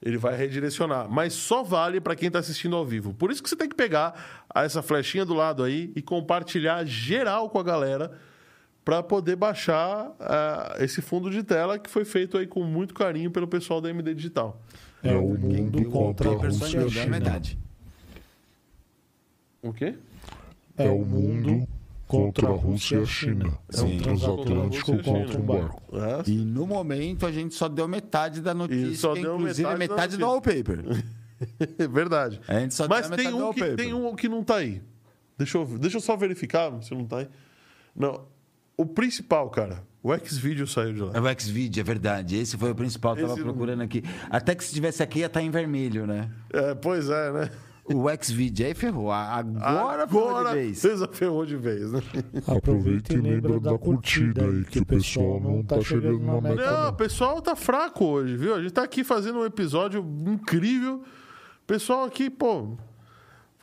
Ele 0.00 0.16
vai 0.16 0.34
redirecionar, 0.34 1.08
mas 1.08 1.32
só 1.32 1.62
vale 1.62 2.00
para 2.00 2.16
quem 2.16 2.26
está 2.26 2.40
assistindo 2.40 2.74
ao 2.74 2.84
vivo. 2.84 3.14
Por 3.14 3.30
isso 3.30 3.40
que 3.42 3.48
você 3.48 3.54
tem 3.54 3.68
que 3.68 3.76
pegar 3.76 4.44
essa 4.52 4.82
flechinha 4.82 5.24
do 5.24 5.34
lado 5.34 5.62
aí 5.62 5.92
e 5.94 6.02
compartilhar 6.02 6.84
geral 6.84 7.48
com 7.50 7.58
a 7.58 7.62
galera 7.62 8.18
para 8.84 9.00
poder 9.00 9.36
baixar 9.36 10.10
ah, 10.18 10.76
esse 10.80 11.00
fundo 11.00 11.30
de 11.30 11.44
tela 11.44 11.78
que 11.78 11.88
foi 11.88 12.04
feito 12.04 12.36
aí 12.36 12.48
com 12.48 12.64
muito 12.64 12.94
carinho 12.94 13.30
pelo 13.30 13.46
pessoal 13.46 13.80
da 13.80 13.90
MD 13.90 14.14
Digital. 14.14 14.60
É 15.02 15.16
o 15.16 15.36
mundo 15.36 15.90
contra 15.90 16.30
a 16.30 16.34
Rússia 16.34 16.78
e 16.78 16.82
a 16.82 16.86
é 16.86 16.88
China. 16.88 17.06
metade. 17.06 17.58
O 19.62 19.72
quê? 19.72 19.94
É 20.76 20.88
o 20.88 21.04
mundo 21.04 21.68
contra 22.06 22.48
a 22.48 22.52
Rússia 22.52 22.96
e 22.96 23.02
a 23.02 23.06
China. 23.06 23.58
É 23.72 23.80
um 23.82 23.98
transatlântico 23.98 25.02
Contra 25.02 25.34
e 25.34 25.36
um 25.36 25.42
barco. 25.42 25.82
É, 25.96 26.30
E 26.30 26.44
no 26.44 26.66
momento 26.66 27.26
a 27.26 27.32
gente 27.32 27.54
só 27.54 27.68
deu 27.68 27.88
metade 27.88 28.40
da 28.40 28.54
notícia, 28.54 28.96
só 28.96 29.14
que 29.14 29.22
deu 29.22 29.36
inclusive 29.36 29.68
é 29.68 29.76
metade 29.76 29.88
metade 29.90 30.16
do 30.16 30.26
wallpaper. 30.26 30.84
É 31.76 31.88
verdade. 31.88 32.40
A 32.46 32.60
gente 32.60 32.72
só 32.72 32.86
Mas 32.86 33.08
deu 33.08 33.16
tem 33.16 33.26
metade 33.26 33.42
do 33.42 33.48
um, 33.48 33.52
que, 33.52 33.74
tem 33.74 33.92
um 33.94 34.14
que 34.14 34.28
não 34.28 34.44
tá 34.44 34.58
aí. 34.58 34.80
Deixa 35.36 35.58
eu, 35.58 35.66
deixa 35.66 35.96
eu 35.96 36.00
só 36.00 36.16
verificar 36.16 36.80
se 36.84 36.94
não 36.94 37.04
tá 37.04 37.18
aí. 37.18 37.28
Não. 37.96 38.20
O 38.76 38.86
principal, 38.86 39.50
cara, 39.50 39.82
o 40.02 40.16
Xvideo 40.18 40.66
saiu 40.66 40.92
de 40.92 41.00
lá. 41.00 41.12
É 41.14 41.20
o 41.20 41.40
Xvideo, 41.40 41.80
é 41.80 41.84
verdade. 41.84 42.36
Esse 42.36 42.56
foi 42.56 42.70
o 42.70 42.74
principal, 42.74 43.16
eu 43.16 43.28
tava 43.28 43.40
procurando 43.40 43.82
aqui. 43.82 44.02
Até 44.30 44.54
que 44.54 44.64
se 44.64 44.74
tivesse 44.74 45.02
aqui 45.02 45.20
ia 45.20 45.26
estar 45.26 45.40
em 45.42 45.50
vermelho, 45.50 46.06
né? 46.06 46.28
É, 46.52 46.74
pois 46.74 47.08
é, 47.08 47.32
né? 47.32 47.50
O 47.84 48.04
Xvideo 48.22 48.66
aí 48.66 48.74
ferrou. 48.74 49.10
A- 49.10 49.38
Agora, 49.38 50.06
ferrou 50.06 50.22
de 50.24 50.28
Agora 50.30 50.52
vez. 50.54 50.80
fez 50.80 51.02
a 51.02 51.08
ferrou 51.08 51.44
de 51.44 51.56
vez, 51.56 51.90
né? 51.92 52.00
Aproveita 52.46 53.12
e 53.12 53.16
lembra 53.16 53.58
da 53.58 53.76
curtida 53.76 54.44
aí, 54.44 54.64
que 54.64 54.78
o 54.78 54.86
pessoal 54.86 55.40
não 55.40 55.62
tá 55.64 55.80
chegando 55.80 56.20
na 56.20 56.40
meta. 56.40 56.54
Não, 56.82 56.88
o 56.90 56.92
pessoal 56.92 57.42
tá 57.42 57.56
fraco 57.56 58.04
hoje, 58.04 58.36
viu? 58.36 58.54
A 58.54 58.62
gente 58.62 58.72
tá 58.72 58.84
aqui 58.84 59.02
fazendo 59.02 59.40
um 59.40 59.44
episódio 59.44 60.00
incrível. 60.26 61.02
Pessoal 61.66 62.04
aqui, 62.04 62.30
pô, 62.30 62.76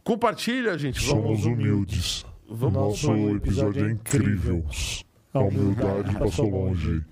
compartilha, 0.03 0.77
gente. 0.77 1.01
Somos 1.01 1.45
humildes. 1.45 2.25
Vamos- 2.49 2.73
Nosso 2.73 3.13
episódio 3.35 3.87
é 3.87 3.91
incrível. 3.91 4.65
A 5.33 5.39
humildade 5.39 6.17
passou 6.17 6.49
longe. 6.49 7.03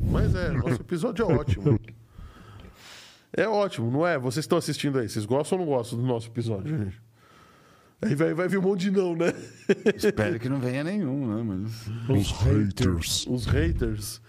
Mas 0.00 0.34
é, 0.34 0.50
nosso 0.50 0.80
episódio 0.80 1.30
é 1.30 1.34
ótimo. 1.34 1.80
É 3.32 3.46
ótimo, 3.46 3.90
não 3.90 4.06
é? 4.06 4.18
Vocês 4.18 4.44
estão 4.44 4.58
assistindo 4.58 4.98
aí, 4.98 5.08
vocês 5.08 5.24
gostam 5.24 5.58
ou 5.58 5.64
não 5.64 5.72
gostam 5.72 5.98
do 5.98 6.04
nosso 6.04 6.28
episódio, 6.28 6.76
gente? 6.76 7.00
Aí 8.02 8.14
vai, 8.14 8.32
vai 8.32 8.48
vir 8.48 8.58
um 8.58 8.62
monte 8.62 8.80
de 8.80 8.90
não, 8.90 9.14
né? 9.14 9.32
Espero 9.94 10.38
que 10.38 10.48
não 10.48 10.58
venha 10.58 10.82
nenhum, 10.82 11.26
né? 11.26 11.42
Mas... 11.42 11.86
Os 12.08 12.30
haters. 12.32 13.26
Os 13.26 13.44
haters. 13.46 14.20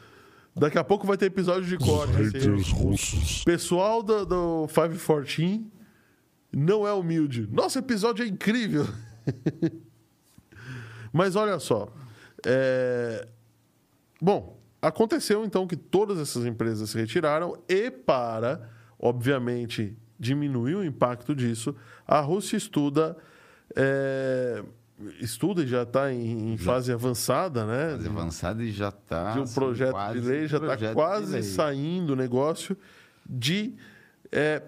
Daqui 0.53 0.78
a 0.78 0.84
pouco 0.84 1.07
vai 1.07 1.18
ter 1.18 1.28
episódio 1.28 1.66
de 1.66 1.78
Os 1.78 1.86
corte. 1.86 2.14
assim. 2.14 2.24
haters 2.26 2.70
russos. 2.70 3.43
Pessoal 3.45 4.03
do, 4.03 4.26
do 4.26 4.68
514 4.68 5.66
não 6.51 6.86
é 6.86 6.91
humilde. 6.91 7.47
Nosso 7.49 7.80
episódio 7.80 8.26
é 8.26 8.28
incrível. 8.28 8.86
Mas 11.14 11.38
olha 11.38 11.57
só. 11.57 11.93
É, 12.46 13.28
Bom, 14.22 14.60
aconteceu 14.80 15.44
então 15.44 15.66
que 15.66 15.76
todas 15.76 16.20
essas 16.20 16.46
empresas 16.46 16.92
se 16.92 16.98
retiraram 16.98 17.58
e 17.68 17.89
para, 17.89 18.70
obviamente, 19.00 19.98
diminuir 20.20 20.76
o 20.76 20.86
impacto 20.86 21.34
disso, 21.34 21.76
a 22.08 22.20
Rússia 22.20 22.56
estuda. 22.56 23.18
é, 23.76 24.64
Estuda 25.20 25.64
e 25.64 25.68
já 25.68 25.82
está 25.82 26.14
em, 26.14 26.54
em 26.54 26.58
fase 26.58 26.94
avançada, 26.94 27.66
né? 27.66 27.89
Fase 27.98 28.08
avançada 28.08 28.64
e 28.64 28.72
já 28.72 28.92
tá. 28.92 29.32
de 29.32 29.39
um 29.39 29.44
assim, 29.44 29.56
projeto 29.56 30.14
de 30.14 30.20
lei, 30.20 30.48
já 30.48 30.58
está 30.58 30.94
quase 30.94 31.42
saindo 31.42 32.14
o 32.14 32.16
negócio 32.16 32.78
de. 33.28 33.74
é, 34.32 34.62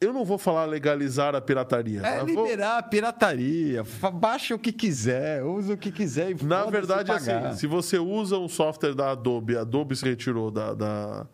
eu 0.00 0.12
não 0.12 0.24
vou 0.24 0.36
falar 0.38 0.64
legalizar 0.66 1.34
a 1.34 1.40
pirataria. 1.40 2.00
É 2.00 2.22
mas 2.22 2.34
vou- 2.34 2.44
liberar 2.44 2.78
a 2.78 2.82
pirataria. 2.82 3.82
Baixa 4.14 4.54
o 4.54 4.58
que 4.58 4.72
quiser, 4.72 5.42
usa 5.42 5.74
o 5.74 5.76
que 5.76 5.90
quiser 5.90 6.30
e 6.32 6.44
na 6.44 6.64
verdade, 6.66 7.08
pagar. 7.08 7.46
assim, 7.46 7.58
se 7.58 7.66
você 7.66 7.98
usa 7.98 8.38
um 8.38 8.48
software 8.48 8.94
da 8.94 9.12
Adobe, 9.12 9.56
a 9.56 9.62
Adobe 9.62 9.96
se 9.96 10.04
retirou 10.04 10.50
da, 10.50 10.74
da, 10.74 11.26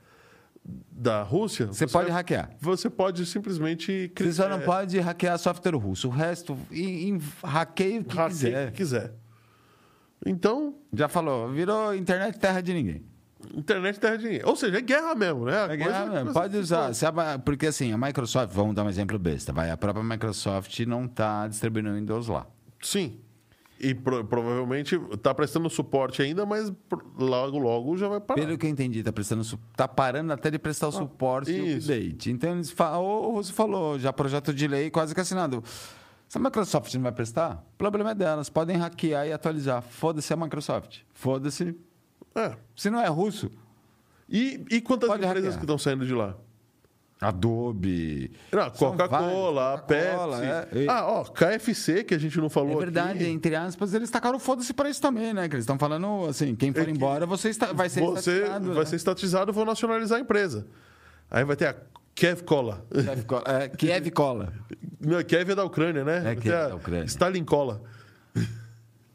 da 0.64 1.22
Rússia. 1.22 1.66
Você 1.66 1.86
pode 1.86 2.10
hackear. 2.10 2.50
Você 2.60 2.88
pode 2.88 3.26
simplesmente. 3.26 4.12
Você 4.16 4.32
só 4.32 4.48
não 4.48 4.58
é, 4.58 4.60
pode 4.60 4.98
hackear 5.00 5.38
software 5.38 5.74
russo. 5.76 6.08
O 6.08 6.10
resto, 6.10 6.56
em, 6.70 7.18
hackeia 7.42 8.00
o 8.00 8.04
que 8.04 8.16
hackear 8.16 8.28
quiser. 8.30 8.68
o 8.68 8.70
que 8.70 8.76
quiser. 8.76 9.12
Então, 10.24 10.76
Já 10.92 11.08
falou, 11.08 11.48
virou 11.50 11.92
internet 11.94 12.38
terra 12.38 12.60
de 12.60 12.72
ninguém. 12.72 13.04
Internet 13.54 13.98
terra 14.00 14.16
dinheiro. 14.16 14.48
Ou 14.48 14.56
seja, 14.56 14.78
é 14.78 14.80
guerra 14.80 15.14
mesmo, 15.14 15.44
né? 15.46 15.56
A 15.66 15.72
É 15.72 15.76
guerra 15.76 16.06
mesmo, 16.06 16.32
Pode 16.32 16.56
usar. 16.56 16.90
A- 16.90 17.38
porque 17.38 17.66
assim, 17.66 17.92
a 17.92 17.98
Microsoft, 17.98 18.52
vamos 18.52 18.74
dar 18.74 18.84
um 18.84 18.88
exemplo 18.88 19.18
besta, 19.18 19.52
vai, 19.52 19.70
a 19.70 19.76
própria 19.76 20.02
Microsoft 20.04 20.78
não 20.80 21.04
está 21.06 21.46
distribuindo 21.48 21.90
o 21.90 21.94
Windows 21.94 22.28
lá. 22.28 22.46
Sim. 22.80 23.18
E 23.80 23.94
pro- 23.94 24.24
provavelmente 24.24 24.94
está 25.12 25.34
prestando 25.34 25.68
suporte 25.68 26.22
ainda, 26.22 26.46
mas 26.46 26.72
logo, 27.18 27.58
logo 27.58 27.96
já 27.96 28.06
vai 28.08 28.20
parar. 28.20 28.40
Pelo 28.40 28.56
que 28.56 28.64
eu 28.66 28.70
entendi, 28.70 29.02
tá 29.02 29.12
prestando 29.12 29.42
tá 29.76 29.88
parando 29.88 30.32
até 30.32 30.52
de 30.52 30.58
prestar 30.58 30.86
o 30.88 30.92
suporte 30.92 31.50
e 31.50 31.60
o 31.60 31.64
Ah, 31.64 31.68
isso. 31.68 31.92
update. 31.92 32.30
Então 32.30 32.52
eles 32.52 32.70
falam, 32.70 33.02
o 33.04 33.32
Russo 33.34 33.52
falou, 33.52 33.98
já 33.98 34.12
projeto 34.12 34.54
de 34.54 34.68
lei 34.68 34.88
quase 34.88 35.12
que 35.14 35.20
assinado. 35.20 35.64
Se 36.28 36.38
a 36.38 36.40
Microsoft 36.40 36.94
não 36.94 37.02
vai 37.02 37.12
prestar, 37.12 37.62
o 37.74 37.76
problema 37.76 38.12
é 38.12 38.14
delas. 38.14 38.48
Podem 38.48 38.76
hackear 38.76 39.26
e 39.26 39.32
atualizar. 39.32 39.82
Foda-se 39.82 40.32
a 40.32 40.36
Microsoft. 40.36 41.00
Foda-se. 41.12 41.76
É. 42.34 42.52
Se 42.76 42.88
não 42.90 43.00
é 43.00 43.08
russo, 43.08 43.50
E, 44.28 44.64
e 44.70 44.80
quantas 44.80 45.08
Pode 45.08 45.22
empresas 45.24 45.54
hackear. 45.54 45.58
que 45.58 45.64
estão 45.64 45.78
saindo 45.78 46.06
de 46.06 46.14
lá? 46.14 46.34
Adobe. 47.20 48.32
Coca-Cola, 48.50 49.74
a 49.74 49.76
vários. 49.76 49.78
Coca-Cola, 49.78 49.78
Pepsi. 50.66 50.84
é. 50.84 50.86
Ah, 50.88 51.06
ó, 51.06 51.24
KFC, 51.24 52.02
que 52.02 52.14
a 52.14 52.18
gente 52.18 52.36
não 52.38 52.50
falou 52.50 52.72
É 52.72 52.76
verdade, 52.84 53.20
aqui. 53.24 53.28
entre 53.28 53.54
aspas, 53.54 53.94
eles 53.94 54.10
tacaram 54.10 54.40
foda-se 54.40 54.72
pra 54.72 54.90
isso 54.90 55.00
também, 55.00 55.32
né? 55.32 55.48
Que 55.48 55.54
eles 55.54 55.62
estão 55.62 55.78
falando 55.78 56.26
assim, 56.28 56.54
quem 56.56 56.72
for 56.72 56.80
É 56.82 56.84
que 56.86 56.90
embora, 56.90 57.24
você 57.24 57.48
está, 57.50 57.72
vai 57.72 57.88
ser 57.88 58.00
Você 58.00 58.30
estatizado, 58.38 58.66
vai 58.68 58.76
né? 58.78 58.84
ser 58.86 58.96
estatizado, 58.96 59.52
vou 59.52 59.64
nacionalizar 59.64 60.18
a 60.18 60.20
empresa. 60.20 60.66
Aí 61.30 61.44
vai 61.44 61.54
ter 61.54 61.66
a 61.68 61.76
Kev 62.14 62.42
Cola. 62.42 62.84
Kiev 62.92 63.24
Cola. 63.24 63.44
É, 63.46 63.68
Kiev 63.68 64.10
Cola. 64.10 64.52
Não, 65.00 65.22
Kiev 65.22 65.50
é 65.52 65.54
da 65.54 65.64
Ucrânia, 65.64 66.04
né? 66.04 66.20
Kiev 66.34 66.42
ter 66.42 66.54
a 66.54 66.68
da 66.68 66.74
Ucrânia. 66.76 67.04
Stalin 67.04 67.44
Cola. 67.44 67.82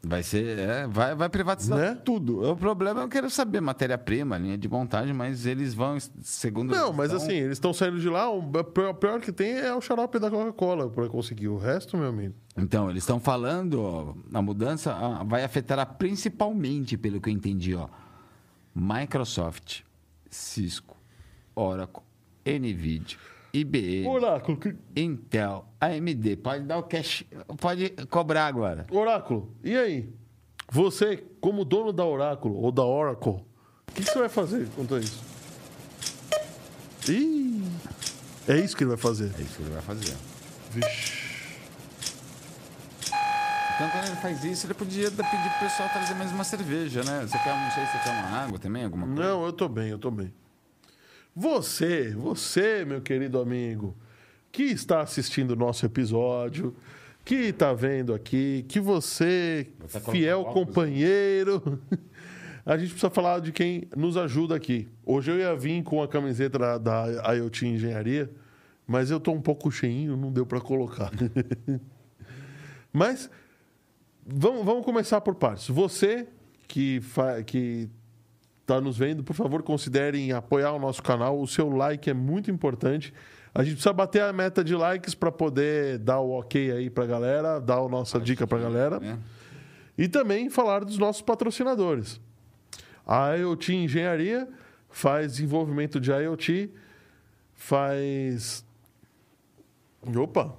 Vai 0.00 0.22
ser, 0.22 0.58
é, 0.60 0.86
vai, 0.86 1.12
vai 1.16 1.28
privatizar 1.28 1.76
Né? 1.76 1.94
tudo. 2.04 2.48
O 2.48 2.56
problema 2.56 3.00
é 3.00 3.04
eu 3.04 3.08
quero 3.08 3.28
saber 3.28 3.60
matéria-prima, 3.60 4.38
linha 4.38 4.56
de 4.56 4.68
montagem, 4.68 5.12
mas 5.12 5.44
eles 5.44 5.74
vão, 5.74 5.98
segundo 6.22 6.70
Não, 6.72 6.92
mas 6.92 7.10
estão- 7.12 7.26
assim, 7.26 7.36
eles 7.36 7.52
estão 7.54 7.72
saindo 7.72 7.98
de 7.98 8.08
lá, 8.08 8.30
o 8.30 8.40
pior, 8.64 8.92
pior 8.94 9.20
que 9.20 9.32
tem 9.32 9.58
é 9.58 9.74
o 9.74 9.80
xarope 9.80 10.20
da 10.20 10.30
Coca-Cola 10.30 10.88
para 10.88 11.08
conseguir. 11.08 11.48
O 11.48 11.56
resto, 11.58 11.96
meu 11.96 12.08
amigo. 12.10 12.32
Então, 12.56 12.88
eles 12.88 13.02
estão 13.02 13.18
falando, 13.18 13.82
ó, 13.82 14.14
a 14.32 14.40
mudança 14.40 14.94
vai 15.26 15.42
afetar 15.42 15.84
principalmente, 15.96 16.96
pelo 16.96 17.20
que 17.20 17.28
eu 17.28 17.34
entendi, 17.34 17.74
ó, 17.74 17.88
Microsoft, 18.74 19.80
Cisco, 20.30 20.96
Oracle, 21.56 22.02
Nvidia, 22.46 23.18
IBM, 23.52 24.06
Oráculo, 24.08 24.58
que- 24.58 24.76
Intel, 24.96 25.64
AMD. 25.80 26.36
Pode 26.36 26.64
dar 26.64 26.78
o 26.78 26.82
cash, 26.82 27.24
pode 27.60 27.90
cobrar 28.10 28.46
agora. 28.46 28.86
Oráculo, 28.90 29.54
e 29.64 29.76
aí? 29.76 30.12
Você, 30.70 31.24
como 31.40 31.64
dono 31.64 31.92
da 31.92 32.04
Oráculo 32.04 32.56
ou 32.56 32.70
da 32.70 32.84
Oracle, 32.84 33.30
o 33.32 33.92
que, 33.94 34.02
que 34.04 34.10
você 34.10 34.18
vai 34.18 34.28
fazer 34.28 34.68
quanto 34.76 34.94
a 34.94 35.00
isso? 35.00 35.22
Ih, 37.08 37.62
é 38.46 38.58
isso 38.58 38.76
que 38.76 38.82
ele 38.84 38.90
vai 38.90 38.98
fazer. 38.98 39.32
É 39.38 39.42
isso 39.42 39.56
que 39.56 39.62
ele 39.62 39.70
vai 39.70 39.80
fazer. 39.82 40.14
Vixe. 40.70 41.18
Então, 43.74 43.88
quando 43.90 44.06
ele 44.08 44.16
faz 44.16 44.44
isso, 44.44 44.66
ele 44.66 44.74
podia 44.74 45.10
pedir 45.10 45.50
pro 45.50 45.60
pessoal 45.68 45.88
trazer 45.88 46.12
mais 46.14 46.32
uma 46.32 46.44
cerveja, 46.44 47.02
né? 47.04 47.20
Você 47.26 47.38
quer, 47.38 47.54
não 47.54 47.70
sei 47.70 47.86
se 47.86 47.92
você 47.92 47.98
quer 48.04 48.10
uma 48.10 48.38
água 48.40 48.58
também, 48.58 48.84
alguma 48.84 49.06
coisa? 49.06 49.22
Não, 49.22 49.46
eu 49.46 49.52
tô 49.52 49.68
bem, 49.68 49.88
eu 49.90 49.98
tô 49.98 50.10
bem. 50.10 50.32
Você, 51.40 52.10
você, 52.16 52.84
meu 52.84 53.00
querido 53.00 53.38
amigo, 53.38 53.96
que 54.50 54.64
está 54.64 55.02
assistindo 55.02 55.52
o 55.52 55.56
nosso 55.56 55.86
episódio, 55.86 56.74
que 57.24 57.36
está 57.36 57.72
vendo 57.72 58.12
aqui, 58.12 58.64
que 58.68 58.80
você, 58.80 59.68
colocar 59.78 60.10
fiel 60.10 60.40
óculos. 60.40 60.66
companheiro, 60.66 61.80
a 62.66 62.76
gente 62.76 62.88
precisa 62.88 63.08
falar 63.08 63.38
de 63.38 63.52
quem 63.52 63.84
nos 63.96 64.16
ajuda 64.16 64.56
aqui. 64.56 64.88
Hoje 65.06 65.30
eu 65.30 65.38
ia 65.38 65.54
vir 65.54 65.84
com 65.84 66.02
a 66.02 66.08
camiseta 66.08 66.58
da, 66.58 66.76
da 66.76 67.32
IoT 67.34 67.68
Engenharia, 67.68 68.28
mas 68.84 69.08
eu 69.08 69.20
tô 69.20 69.30
um 69.30 69.40
pouco 69.40 69.70
cheinho, 69.70 70.16
não 70.16 70.32
deu 70.32 70.44
para 70.44 70.60
colocar. 70.60 71.12
mas 72.92 73.30
vamos, 74.26 74.64
vamos 74.64 74.84
começar 74.84 75.20
por 75.20 75.36
partes. 75.36 75.68
Você 75.68 76.26
que, 76.66 77.00
fa 77.00 77.44
que 77.44 77.88
está 78.68 78.82
nos 78.82 78.98
vendo, 78.98 79.24
por 79.24 79.34
favor, 79.34 79.62
considerem 79.62 80.30
apoiar 80.32 80.72
o 80.72 80.78
nosso 80.78 81.02
canal. 81.02 81.40
O 81.40 81.46
seu 81.46 81.70
like 81.70 82.10
é 82.10 82.12
muito 82.14 82.50
importante. 82.50 83.14
A 83.54 83.64
gente 83.64 83.74
precisa 83.74 83.94
bater 83.94 84.20
a 84.20 84.30
meta 84.30 84.62
de 84.62 84.74
likes 84.74 85.14
para 85.14 85.32
poder 85.32 85.96
dar 85.98 86.20
o 86.20 86.38
ok 86.38 86.70
aí 86.72 86.90
para 86.90 87.04
a 87.04 87.06
galera, 87.06 87.58
dar 87.58 87.78
a 87.78 87.88
nossa 87.88 88.20
dica 88.20 88.46
para 88.46 88.58
a 88.58 88.60
galera. 88.60 89.00
Né? 89.00 89.18
E 89.96 90.06
também 90.06 90.50
falar 90.50 90.84
dos 90.84 90.98
nossos 90.98 91.22
patrocinadores. 91.22 92.20
A 93.06 93.34
IoT 93.36 93.74
Engenharia 93.74 94.46
faz 94.90 95.32
desenvolvimento 95.32 95.98
de 95.98 96.10
IoT, 96.10 96.70
faz. 97.54 98.64
Opa! 100.14 100.54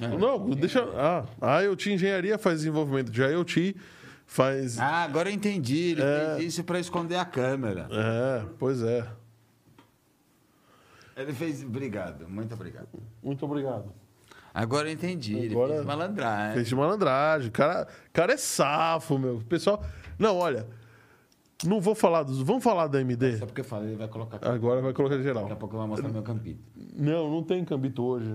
É. 0.00 0.08
Não, 0.08 0.48
deixa. 0.50 0.82
Ah, 0.96 1.26
a 1.38 1.60
IoT 1.60 1.92
Engenharia 1.92 2.38
faz 2.38 2.60
desenvolvimento 2.60 3.12
de 3.12 3.20
IoT, 3.20 3.76
faz. 4.32 4.78
Ah, 4.78 5.02
agora 5.04 5.30
eu 5.30 5.34
entendi. 5.34 5.92
Ele 5.92 6.02
É. 6.02 6.34
fez 6.36 6.52
isso 6.54 6.64
para 6.64 6.78
esconder 6.80 7.16
a 7.16 7.24
câmera. 7.24 7.88
É, 7.90 8.44
pois 8.58 8.82
é. 8.82 9.06
Ele 11.16 11.32
fez. 11.32 11.62
Obrigado, 11.62 12.28
muito 12.28 12.54
obrigado. 12.54 12.88
Muito 13.22 13.44
obrigado. 13.44 13.92
Agora 14.54 14.88
eu 14.88 14.92
entendi. 14.92 15.34
Ele 15.36 15.54
Agora- 15.54 15.74
fez 15.74 15.84
malandragem. 15.86 16.54
Fez 16.54 16.68
de 16.68 16.74
malandragem. 16.74 17.48
O 17.48 17.52
cara, 17.52 17.88
cara 18.12 18.32
é 18.32 18.36
safo, 18.36 19.18
meu. 19.18 19.42
Pessoal. 19.48 19.82
Não, 20.18 20.36
olha. 20.36 20.66
Não 21.64 21.80
vou 21.80 21.94
falar 21.94 22.22
dos. 22.24 22.40
Vamos 22.42 22.62
falar 22.64 22.86
da 22.88 23.00
MD? 23.00 23.36
Só 23.38 23.46
porque 23.46 23.60
eu 23.60 23.64
falei, 23.64 23.90
ele 23.90 23.96
vai 23.96 24.08
colocar. 24.08 24.38
Agora 24.46 24.80
vai 24.82 24.92
colocar 24.92 25.16
geral. 25.22 25.42
Daqui 25.44 25.52
a 25.54 25.56
pouco 25.56 25.74
eu 25.76 25.78
vou 25.78 25.88
mostrar 25.88 26.08
meu 26.08 26.22
campito. 26.22 26.60
Não, 26.96 27.30
não 27.30 27.42
tem 27.42 27.64
cambito 27.64 28.02
hoje. 28.02 28.26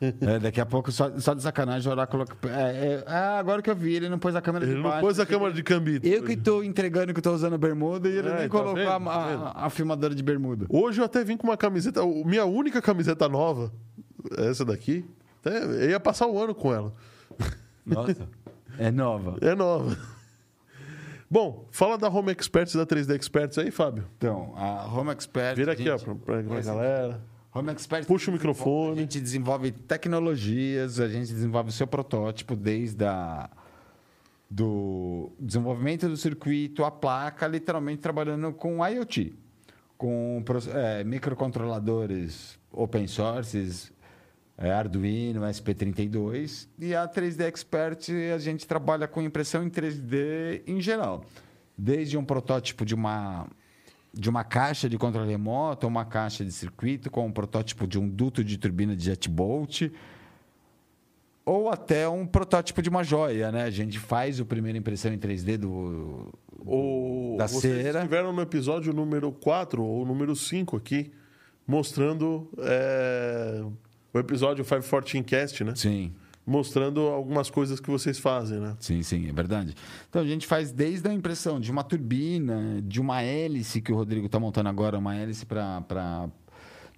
É, 0.00 0.38
daqui 0.38 0.60
a 0.60 0.66
pouco, 0.66 0.92
só, 0.92 1.10
só 1.18 1.34
de 1.34 1.42
sacanagem, 1.42 1.88
o 1.88 1.92
oráculo. 1.92 2.24
É, 2.44 2.48
é, 2.48 3.04
ah, 3.06 3.38
agora 3.38 3.60
que 3.60 3.68
eu 3.68 3.74
vi, 3.74 3.94
ele 3.94 4.08
não 4.08 4.18
pôs 4.18 4.36
a 4.36 4.40
câmera 4.40 4.64
Ele 4.64 4.74
de 4.74 4.80
não 4.80 4.88
baixo. 4.88 5.00
pôs 5.00 5.18
a 5.18 5.26
câmera 5.26 5.52
de 5.52 5.62
cambito. 5.62 6.06
Eu 6.06 6.22
que 6.22 6.36
tô 6.36 6.62
entregando 6.62 7.12
que 7.12 7.20
tô 7.20 7.32
usando 7.32 7.58
bermuda 7.58 8.08
e 8.08 8.12
ele 8.16 8.28
É, 8.28 8.32
nem 8.34 8.42
tá 8.42 8.48
colocou 8.48 8.74
vendo? 8.76 8.88
a, 8.88 9.00
Tá 9.00 9.26
vendo? 9.28 9.44
a, 9.44 9.66
a 9.66 9.70
filmadora 9.70 10.14
de 10.14 10.22
bermuda. 10.22 10.66
Hoje 10.68 11.00
eu 11.00 11.04
até 11.04 11.24
vim 11.24 11.36
com 11.36 11.48
uma 11.48 11.56
camiseta. 11.56 12.00
Minha 12.24 12.44
única 12.44 12.80
camiseta 12.80 13.28
nova. 13.28 13.72
Essa 14.36 14.64
daqui. 14.64 15.04
Até, 15.40 15.64
eu 15.64 15.90
ia 15.90 15.98
passar 16.00 16.26
o 16.28 16.40
ano 16.40 16.54
com 16.54 16.72
ela. 16.72 16.92
Nossa. 17.84 18.28
É 18.80 18.92
nova. 18.92 19.36
É 19.40 19.56
nova. 19.56 19.96
Bom, 21.28 21.66
fala 21.72 21.98
da 21.98 22.08
Home 22.08 22.30
Experts 22.32 22.74
e 22.74 22.78
da 22.78 22.86
3D 22.86 23.14
Experts 23.16 23.58
aí, 23.58 23.70
Fábio. 23.72 24.04
Então, 24.16 24.54
a 24.56 24.86
Home 24.86 25.10
Expert. 25.10 25.56
Vira 25.56 25.72
aqui, 25.72 25.82
gente, 25.82 26.08
ó, 26.08 26.14
pra, 26.14 26.40
pra 26.42 26.58
esse- 26.60 26.68
galera. 26.68 27.20
Home 27.58 27.70
Expert. 27.70 28.06
Puxa 28.06 28.30
o 28.30 28.34
A 28.34 28.36
microfone. 28.36 29.00
gente 29.00 29.20
desenvolve 29.20 29.72
tecnologias, 29.72 31.00
a 31.00 31.08
gente 31.08 31.32
desenvolve 31.32 31.70
o 31.70 31.72
seu 31.72 31.86
protótipo 31.86 32.54
desde 32.54 33.04
a, 33.04 33.50
do 34.50 35.32
desenvolvimento 35.38 36.08
do 36.08 36.16
circuito, 36.16 36.84
a 36.84 36.90
placa, 36.90 37.46
literalmente 37.46 38.00
trabalhando 38.00 38.52
com 38.52 38.86
IoT, 38.86 39.34
com 39.96 40.42
é, 40.72 41.02
microcontroladores 41.04 42.58
open 42.70 43.06
sources, 43.06 43.92
é, 44.56 44.72
Arduino, 44.72 45.42
SP32 45.42 46.66
e 46.78 46.94
a 46.94 47.06
3D 47.06 47.42
Expert 47.42 48.10
a 48.34 48.38
gente 48.38 48.66
trabalha 48.66 49.06
com 49.06 49.22
impressão 49.22 49.62
em 49.62 49.70
3D 49.70 50.62
em 50.66 50.80
geral, 50.80 51.24
desde 51.76 52.16
um 52.16 52.24
protótipo 52.24 52.84
de 52.84 52.94
uma 52.94 53.46
de 54.18 54.28
uma 54.28 54.42
caixa 54.42 54.88
de 54.88 54.98
controle 54.98 55.30
remoto, 55.30 55.86
uma 55.86 56.04
caixa 56.04 56.44
de 56.44 56.50
circuito 56.50 57.08
com 57.08 57.24
um 57.24 57.30
protótipo 57.30 57.86
de 57.86 58.00
um 58.00 58.08
duto 58.08 58.42
de 58.42 58.58
turbina 58.58 58.96
de 58.96 59.04
jet 59.04 59.28
bolt, 59.28 59.82
ou 61.44 61.70
até 61.70 62.08
um 62.08 62.26
protótipo 62.26 62.82
de 62.82 62.88
uma 62.88 63.04
joia, 63.04 63.52
né? 63.52 63.62
A 63.62 63.70
gente 63.70 63.96
faz 63.96 64.40
o 64.40 64.44
primeira 64.44 64.76
impressão 64.76 65.12
em 65.12 65.18
3D 65.18 65.56
do 65.56 66.32
O, 66.58 67.36
Da 67.38 67.46
vocês 67.46 67.84
cera. 67.84 68.00
estiveram 68.00 68.32
no 68.32 68.42
episódio 68.42 68.92
número 68.92 69.30
4 69.30 69.82
ou 69.82 70.04
número 70.04 70.34
5 70.34 70.76
aqui, 70.76 71.12
mostrando 71.64 72.50
é, 72.58 73.64
o 74.12 74.18
episódio 74.18 74.64
514 74.64 75.22
Cast, 75.22 75.62
né? 75.62 75.74
Sim. 75.76 76.12
Mostrando 76.50 77.00
algumas 77.02 77.50
coisas 77.50 77.78
que 77.78 77.90
vocês 77.90 78.18
fazem, 78.18 78.58
né? 78.58 78.74
Sim, 78.80 79.02
sim, 79.02 79.28
é 79.28 79.32
verdade. 79.32 79.74
Então 80.08 80.22
a 80.22 80.26
gente 80.26 80.46
faz 80.46 80.72
desde 80.72 81.06
a 81.06 81.12
impressão 81.12 81.60
de 81.60 81.70
uma 81.70 81.84
turbina, 81.84 82.80
de 82.82 83.00
uma 83.00 83.20
hélice 83.20 83.82
que 83.82 83.92
o 83.92 83.94
Rodrigo 83.94 84.24
está 84.26 84.40
montando 84.40 84.68
agora, 84.70 84.98
uma 84.98 85.14
hélice 85.14 85.44
para. 85.44 86.28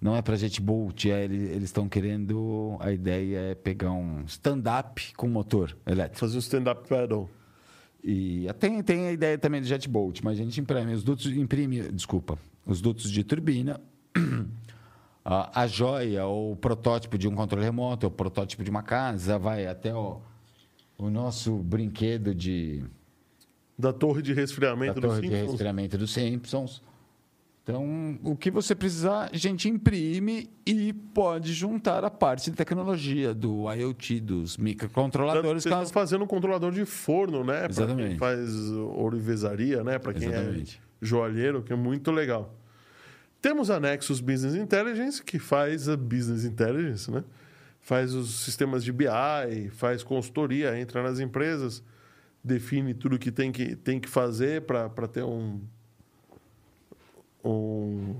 Não 0.01 0.15
é 0.15 0.21
para 0.21 0.37
jet 0.37 0.59
bolt, 0.61 1.05
é, 1.05 1.25
ele- 1.25 1.49
eles 1.49 1.65
estão 1.65 1.89
querendo. 1.89 2.77
A 2.79 2.91
ideia 2.93 3.37
é 3.51 3.55
pegar 3.55 3.91
um 3.91 4.23
stand-up 4.25 5.13
com 5.17 5.27
motor 5.27 5.77
elétrico. 5.85 6.19
Fazer 6.19 6.37
um 6.37 6.39
stand-up 6.39 6.87
paddle. 6.87 7.29
E 8.03 8.47
tem, 8.57 8.81
tem 8.81 9.07
a 9.07 9.11
ideia 9.11 9.37
também 9.37 9.59
do 9.61 9.67
jet 9.67 9.87
bolt, 9.89 10.21
mas 10.23 10.39
a 10.39 10.43
gente 10.43 10.59
imprime 10.61 10.93
os 10.93 11.03
dutos, 11.03 11.25
imprime, 11.27 11.91
desculpa, 11.91 12.39
os 12.65 12.79
dutos 12.81 13.11
de 13.11 13.21
turbina, 13.23 13.79
a, 15.23 15.61
a 15.61 15.67
joia, 15.67 16.25
ou 16.25 16.53
o 16.53 16.55
protótipo 16.55 17.17
de 17.17 17.27
um 17.27 17.35
controle 17.35 17.63
remoto, 17.65 18.05
ou 18.07 18.11
o 18.11 18.15
protótipo 18.15 18.63
de 18.63 18.69
uma 18.69 18.83
casa, 18.83 19.37
vai 19.37 19.67
até 19.67 19.93
o, 19.93 20.19
o 20.97 21.09
nosso 21.09 21.55
brinquedo 21.57 22.33
de 22.33 22.83
Da 23.77 23.93
torre 23.93 24.21
de 24.21 24.33
da 24.33 24.41
resfriamento 24.41 24.99
do 24.99 25.07
torre 25.07 25.21
de 25.21 25.27
resfriamento 25.27 25.97
dos 25.97 26.11
Simpsons. 26.13 26.81
Então, 27.63 28.17
o 28.23 28.35
que 28.35 28.49
você 28.49 28.73
precisar, 28.73 29.29
a 29.31 29.37
gente 29.37 29.69
imprime 29.69 30.49
e 30.65 30.91
pode 30.91 31.53
juntar 31.53 32.03
a 32.03 32.09
parte 32.09 32.49
de 32.49 32.57
tecnologia 32.57 33.35
do 33.35 33.71
IoT, 33.71 34.19
dos 34.19 34.57
microcontroladores. 34.57 35.63
Estão 35.63 35.79
as- 35.79 35.91
fazendo 35.91 36.23
um 36.23 36.27
controlador 36.27 36.71
de 36.71 36.83
forno, 36.85 37.43
né? 37.43 37.67
Exatamente. 37.69 38.09
quem 38.09 38.17
faz 38.17 38.49
ourivesaria, 38.71 39.83
né? 39.83 39.99
Para 39.99 40.11
quem 40.13 40.27
Exatamente. 40.27 40.81
é 41.01 41.05
joalheiro, 41.05 41.61
que 41.61 41.71
é 41.71 41.75
muito 41.75 42.11
legal. 42.11 42.51
Temos 43.41 43.71
a 43.71 43.79
Nexus 43.79 44.21
Business 44.21 44.55
Intelligence, 44.55 45.21
que 45.23 45.39
faz 45.39 45.89
a 45.89 45.97
Business 45.97 46.45
Intelligence, 46.45 47.09
né? 47.09 47.23
Faz 47.79 48.13
os 48.13 48.41
sistemas 48.41 48.83
de 48.83 48.91
BI, 48.91 49.69
faz 49.71 50.03
consultoria, 50.03 50.79
entra 50.79 51.01
nas 51.01 51.19
empresas, 51.19 51.83
define 52.43 52.93
tudo 52.93 53.17
que 53.17 53.31
tem 53.31 53.51
que, 53.51 53.75
tem 53.75 53.99
que 53.99 54.07
fazer 54.07 54.61
para 54.61 55.07
ter 55.07 55.23
um, 55.23 55.59
um, 57.43 58.15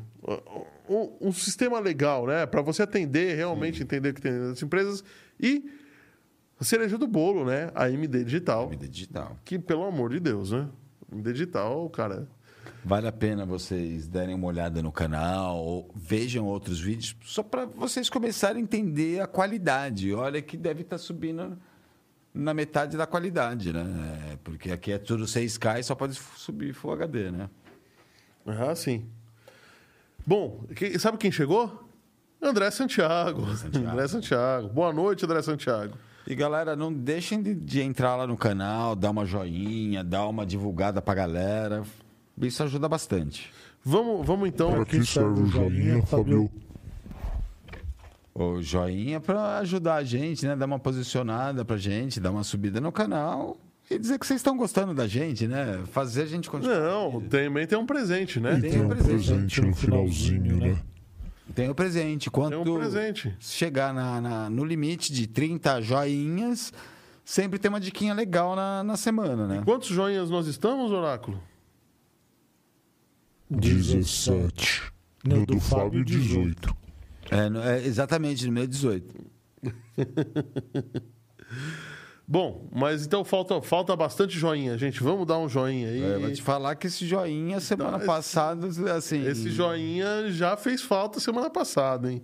um, 0.90 1.18
um 1.22 1.32
sistema 1.32 1.80
legal, 1.80 2.26
né? 2.26 2.48
Para 2.48 2.64
você 2.64 2.82
atender, 2.82 3.36
realmente 3.36 3.84
entender 3.84 4.10
o 4.10 4.14
que 4.16 4.22
tem 4.22 4.32
nas 4.32 4.62
empresas. 4.64 5.04
E 5.40 5.72
a 6.60 6.64
cereja 6.64 6.98
do 6.98 7.06
bolo, 7.08 7.46
né? 7.46 7.72
A 7.76 7.90
MD 7.92 8.24
Digital. 8.24 8.70
Mídia 8.70 8.90
digital. 8.90 9.38
Que, 9.46 9.60
pelo 9.60 9.84
amor 9.84 10.10
de 10.10 10.20
Deus, 10.20 10.52
né? 10.52 10.68
MD 11.12 11.34
Digital, 11.34 11.88
cara. 11.92 12.28
Vale 12.84 13.08
a 13.08 13.12
pena 13.12 13.46
vocês 13.46 14.08
darem 14.08 14.34
uma 14.34 14.48
olhada 14.48 14.82
no 14.82 14.92
canal, 14.92 15.58
ou 15.58 15.92
vejam 15.96 16.46
outros 16.46 16.80
vídeos, 16.80 17.16
só 17.24 17.44
para 17.44 17.66
vocês 17.66 18.10
começarem 18.10 18.58
a 18.58 18.64
entender 18.64 19.22
a 19.22 19.28
qualidade. 19.28 20.12
Olha 20.14 20.42
que 20.42 20.58
deve 20.58 20.82
estar 20.82 20.98
subindo 20.98 21.58
na 22.34 22.54
metade 22.54 22.98
da 22.98 23.06
qualidade, 23.06 23.72
né? 23.72 23.86
É, 24.32 24.38
Porque 24.44 24.72
aqui 24.72 24.92
é 24.92 24.98
tudo 24.98 25.26
6K 25.26 25.80
e 25.80 25.84
só 25.84 25.94
pode 25.94 26.16
subir 26.16 26.74
Full 26.74 26.94
HD, 26.94 27.32
né? 27.32 27.50
Ah, 28.46 28.74
sim. 28.74 29.06
Bom, 30.26 30.66
sabe 31.00 31.18
quem 31.18 31.32
chegou? 31.32 31.88
André 32.42 32.72
Santiago. 32.72 33.46
Santiago. 33.56 33.88
André 33.94 34.08
Santiago. 34.08 34.68
Boa 34.70 34.92
noite, 34.92 35.24
André 35.24 35.42
Santiago. 35.44 35.96
E 36.26 36.34
galera, 36.34 36.76
não 36.76 36.92
deixem 36.92 37.42
de, 37.42 37.54
de 37.54 37.82
entrar 37.82 38.16
lá 38.16 38.26
no 38.26 38.38
canal, 38.38 38.96
dar 38.96 39.12
uma 39.12 39.26
joinha, 39.26 40.04
dar 40.04 40.28
uma 40.28 40.46
divulgada 40.46 41.02
pra 41.02 41.14
galera. 41.14 41.84
Isso 42.42 42.64
ajuda 42.64 42.88
bastante. 42.90 43.52
Vamos, 43.84 44.26
vamos 44.26 44.48
então. 44.48 44.72
Para 44.72 44.86
que 44.86 45.04
serve 45.06 45.42
o 45.42 45.46
joinha, 45.48 46.02
Fábio? 46.06 46.50
o 48.34 48.62
joinha 48.62 49.20
para 49.20 49.58
ajudar 49.60 49.96
a 49.96 50.04
gente, 50.04 50.46
né? 50.46 50.56
Dar 50.56 50.66
uma 50.66 50.80
posicionada 50.80 51.66
pra 51.66 51.78
gente, 51.78 52.20
dar 52.20 52.32
uma 52.32 52.44
subida 52.44 52.80
no 52.80 52.92
canal 52.92 53.58
e 53.90 54.00
dizer 54.00 54.18
que 54.18 54.26
vocês 54.26 54.40
estão 54.40 54.56
gostando 54.56 54.94
da 54.94 55.06
gente, 55.08 55.48
né? 55.48 55.82
Fazer 55.92 56.24
a 56.24 56.26
gente 56.26 56.50
continuar. 56.50 56.80
Não, 56.80 57.22
também 57.22 57.68
tem 57.68 57.78
um 57.78 57.86
presente, 57.86 58.40
né? 58.40 58.58
E 58.58 58.62
Tem 58.62 58.72
tem 58.72 58.82
um 58.82 58.86
um 58.86 58.90
presente. 58.90 59.10
presente 59.10 59.62
no 59.62 59.74
finalzinho, 59.76 60.58
né? 60.58 60.78
Tem 61.54 61.70
o 61.70 61.76
presente. 61.76 62.32
Quanto 62.32 62.64
Tem 62.64 62.74
um 62.74 62.78
presente. 62.80 63.36
chegar 63.40 63.94
na, 63.94 64.22
na- 64.22 64.50
no 64.50 64.64
limite 64.64 65.12
de 65.12 65.28
30 65.28 65.82
joinhas, 65.82 66.72
sempre 67.26 67.60
tem 67.60 67.68
uma 67.68 67.82
diquinha 67.82 68.14
legal 68.14 68.56
na, 68.56 68.82
na 68.82 68.96
semana, 68.96 69.46
né? 69.46 69.62
Quantos 69.66 69.90
joinhas 69.90 70.30
nós 70.30 70.48
estamos, 70.48 70.92
Oráculo? 70.94 71.42
17. 73.52 74.82
No 75.26 75.46
do 75.46 75.60
Fábio, 75.60 76.04
18. 76.04 76.76
É, 77.30 77.50
no- 77.50 77.62
é, 77.62 77.86
exatamente, 77.86 78.46
no 78.48 78.52
meu 78.54 78.66
18. 78.66 79.14
Bom, 82.28 82.70
mas 82.74 83.06
então 83.06 83.26
falta, 83.26 83.62
falta 83.62 83.94
bastante 83.96 84.38
joinha, 84.40 84.78
gente. 84.78 85.04
Vamos 85.04 85.28
dar 85.28 85.38
um 85.38 85.50
joinha 85.50 85.90
aí. 85.90 86.02
É, 86.02 86.18
vou 86.18 86.32
te 86.32 86.42
falar 86.42 86.76
que 86.76 86.88
esse 86.88 87.06
joinha, 87.06 87.60
semana 87.60 87.98
esse- 87.98 88.06
passada, 88.06 88.68
assim... 88.96 89.26
Esse 89.28 89.50
joinha 89.50 90.32
já 90.32 90.56
fez 90.56 90.82
falta 90.82 91.20
semana 91.20 91.50
passada, 91.50 92.10
hein? 92.12 92.22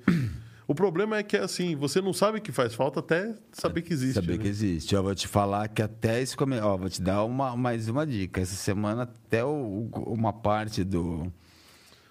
O 0.67 0.75
problema 0.75 1.17
é 1.17 1.23
que, 1.23 1.37
assim, 1.37 1.77
você 1.77 2.01
não 2.01 2.11
sabe 2.11 2.41
que 2.41 2.51
faz 2.51 2.75
falta 2.75 2.99
até 2.99 3.33
saber 3.53 3.83
que 3.83 3.93
existe. 3.93 4.15
Saber 4.15 4.37
né? 4.37 4.43
que 4.43 4.49
existe. 4.49 4.93
Eu 4.93 5.01
vou 5.01 5.15
te 5.15 5.25
falar 5.25 5.69
que 5.69 5.81
até 5.81 6.21
esse 6.21 6.35
come... 6.35 6.59
Ó, 6.59 6.75
vou 6.75 6.89
te 6.89 7.01
dar 7.01 7.23
uma, 7.23 7.55
mais 7.55 7.87
uma 7.87 8.05
dica. 8.05 8.41
Essa 8.41 8.55
semana 8.55 9.03
até 9.03 9.45
o- 9.45 9.89
uma 10.07 10.33
parte 10.33 10.83
do, 10.83 11.31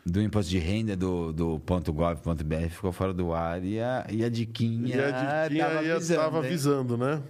do 0.06 0.22
imposto 0.22 0.50
de 0.50 0.58
renda 0.58 0.96
do, 0.96 1.34
do 1.34 1.60
ponto 1.60 1.92
.gov.br 1.92 2.68
ficou 2.70 2.92
fora 2.92 3.12
do 3.12 3.34
ar 3.34 3.62
e 3.62 3.78
a, 3.78 4.06
e 4.10 4.24
a 4.24 4.30
diquinha 4.30 4.96
E 4.96 5.00
a 5.02 5.48
diquinha 5.48 5.66
tava 6.16 6.40
aí 6.40 6.46
avisando, 6.46 6.96
né? 6.96 7.20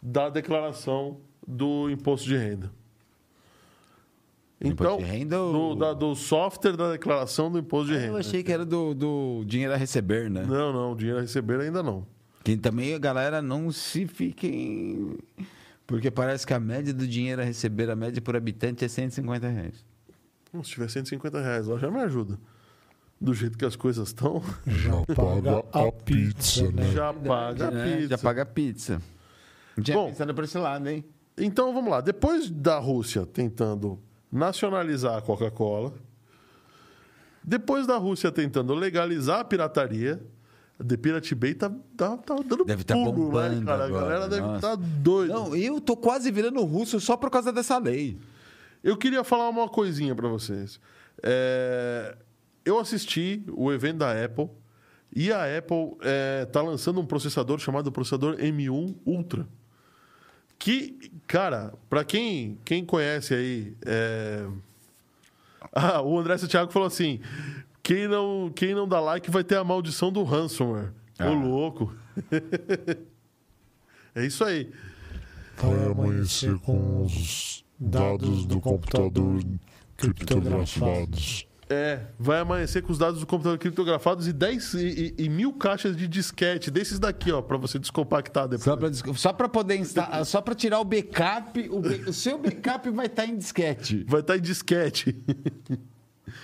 da 0.02 0.30
declaração 0.30 1.18
do 1.48 1.90
imposto 1.90 2.28
de 2.28 2.36
renda. 2.38 2.72
Imposto 4.60 4.84
Então, 4.84 4.98
de 4.98 5.04
renda 5.04 5.38
do, 5.38 5.44
ou- 5.60 5.76
da- 5.76 5.94
do 5.94 6.16
software 6.16 6.76
da 6.76 6.92
declaração 6.92 7.52
do 7.52 7.60
imposto 7.60 7.92
de 7.94 7.98
renda. 7.98 8.14
Eu 8.14 8.18
achei 8.18 8.42
que 8.44 8.52
era 8.52 8.66
do, 8.66 8.94
do 8.96 9.44
dinheiro 9.46 9.74
a 9.74 9.78
receber, 9.78 10.30
né? 10.32 10.44
Não, 10.48 10.74
não, 10.74 10.96
dinheiro 10.96 11.20
a 11.20 11.22
receber 11.22 11.60
ainda 11.60 11.84
não. 11.84 12.08
Que 12.44 12.58
também 12.58 12.96
a 12.96 12.98
galera 13.00 13.42
não 13.42 13.72
se 13.72 14.08
fiquem... 14.08 15.18
Porque 15.86 16.10
parece 16.10 16.46
que 16.46 16.54
a 16.54 16.60
média 16.60 16.94
do 16.94 17.08
dinheiro 17.08 17.42
a 17.42 17.46
receber, 17.46 17.90
a 17.90 17.96
média 17.96 18.22
por 18.22 18.36
habitante 18.36 18.84
é 18.84 18.88
150 18.88 19.48
reais. 19.48 19.86
Se 20.64 20.70
tiver 20.72 20.90
150 20.90 21.40
reais 21.40 21.68
lá, 21.68 21.78
já 21.78 21.92
me 21.92 22.00
ajuda. 22.00 22.38
Do 23.22 23.34
jeito 23.34 23.58
que 23.58 23.66
as 23.66 23.76
coisas 23.76 24.08
estão, 24.10 24.42
Já 24.66 24.92
paga 25.16 25.64
a 25.72 25.92
pizza, 25.92 26.72
né? 26.72 26.92
já 26.92 27.14
paga 27.14 27.68
a 27.68 27.72
né? 27.72 27.96
pizza. 27.96 28.08
Já 28.10 28.18
paga 28.18 28.42
a 28.42 28.46
pizza. 28.46 29.02
Tinha 29.82 29.96
Bom. 29.98 30.08
pensado 30.08 30.34
por 30.34 30.44
esse 30.44 30.58
lado, 30.58 30.88
hein? 30.90 31.06
Então 31.38 31.74
vamos 31.74 31.92
lá. 31.92 32.02
Depois 32.02 32.50
da 32.50 32.80
Rússia 32.80 33.26
tentando 33.26 34.00
nacionalizar 34.32 35.18
a 35.18 35.22
Coca-Cola, 35.22 35.94
depois 37.44 37.86
da 37.88 37.96
Rússia 37.98 38.32
tentando 38.32 38.74
legalizar 38.74 39.40
a 39.40 39.44
pirataria, 39.44 40.22
a 40.80 40.84
The 40.84 40.98
Pirate 40.98 41.34
Bay 41.36 41.54
tá, 41.54 41.72
tá, 41.96 42.18
tá 42.18 42.36
dando 42.36 42.66
Deve 42.66 42.84
tá 42.84 42.94
pulo, 42.94 43.06
né, 43.12 43.14
bombando 43.14 43.66
cara? 43.66 43.86
agora, 43.86 44.06
a 44.06 44.10
galera 44.10 44.28
deve 44.30 44.56
estar 44.56 44.76
doida. 44.76 45.34
Não, 45.34 45.56
eu 45.56 45.80
tô 45.80 45.96
quase 45.96 46.30
virando 46.32 46.62
russo 46.64 47.00
só 47.00 47.16
por 47.16 47.30
causa 47.30 47.52
dessa 47.52 47.78
lei. 47.78 48.18
Eu 48.84 48.98
queria 48.98 49.24
falar 49.24 49.50
uma 49.50 49.68
coisinha 49.70 50.14
para 50.16 50.28
vocês. 50.28 50.80
É, 51.24 52.16
Eu 52.66 52.80
assisti 52.80 53.44
o 53.56 53.72
evento 53.72 54.00
da 54.00 54.24
Apple 54.24 54.50
e 55.16 55.32
a 55.32 55.58
Apple 55.58 55.98
está 56.44 56.62
lançando 56.62 57.00
um 57.00 57.06
processador 57.06 57.60
chamado 57.60 57.92
processador 57.92 58.36
M1 58.38 58.96
Ultra. 59.06 59.48
Que, 60.60 61.12
cara, 61.28 61.74
para 61.90 62.04
quem, 62.04 62.58
quem 62.66 62.84
conhece 62.86 63.34
aí. 63.34 63.74
é, 63.86 64.46
Ah, 65.74 66.02
o 66.02 66.18
André 66.18 66.38
Santiago 66.38 66.72
falou 66.72 66.88
assim: 66.88 67.20
quem 67.84 68.08
não, 68.08 68.52
quem 68.56 68.74
não 68.74 68.88
dá 68.88 69.00
like 69.00 69.30
vai 69.30 69.44
ter 69.44 69.58
a 69.58 69.64
maldição 69.64 70.12
do 70.12 70.24
ransomware. 70.24 70.90
Ô, 71.20 71.24
Ah. 71.24 71.30
louco. 71.30 71.94
é 74.16 74.26
isso 74.26 74.44
aí. 74.44 74.72
Vai 75.58 75.86
amanhecer 75.92 76.58
com 76.60 77.04
os 77.04 77.64
dados 77.80 78.46
do 78.46 78.60
computador 78.60 79.42
criptografados. 79.96 81.48
É, 81.70 82.00
vai 82.18 82.40
amanhecer 82.40 82.82
com 82.82 82.94
os 82.94 82.98
dados 82.98 83.20
do 83.20 83.26
computador 83.26 83.58
criptografados 83.58 84.26
e 84.26 84.32
10 84.32 84.74
e, 84.76 85.14
e- 85.18 85.24
e 85.26 85.30
mil 85.30 85.52
caixas 85.52 85.98
de 85.98 86.08
disquete, 86.08 86.72
desses 86.72 86.98
daqui, 86.98 87.30
ó, 87.32 87.42
para 87.42 87.58
você 87.58 87.78
descompactar 87.78 88.48
depois. 88.48 88.64
Só 88.64 88.78
pra, 88.78 88.88
dis- 88.90 89.04
só 89.16 89.34
pra 89.34 89.50
poder 89.50 89.76
instalar, 89.76 90.26
só 90.26 90.40
pra 90.42 90.56
tirar 90.56 90.80
o 90.80 90.86
backup, 90.86 91.68
o, 91.70 91.82
be- 91.82 92.04
o 92.10 92.14
seu 92.14 92.38
backup 92.38 92.90
vai 92.92 93.08
estar 93.08 93.26
em 93.26 93.38
disquete. 93.38 94.06
Vai 94.08 94.22
estar 94.22 94.38
em 94.38 94.42
disquete. 94.42 95.14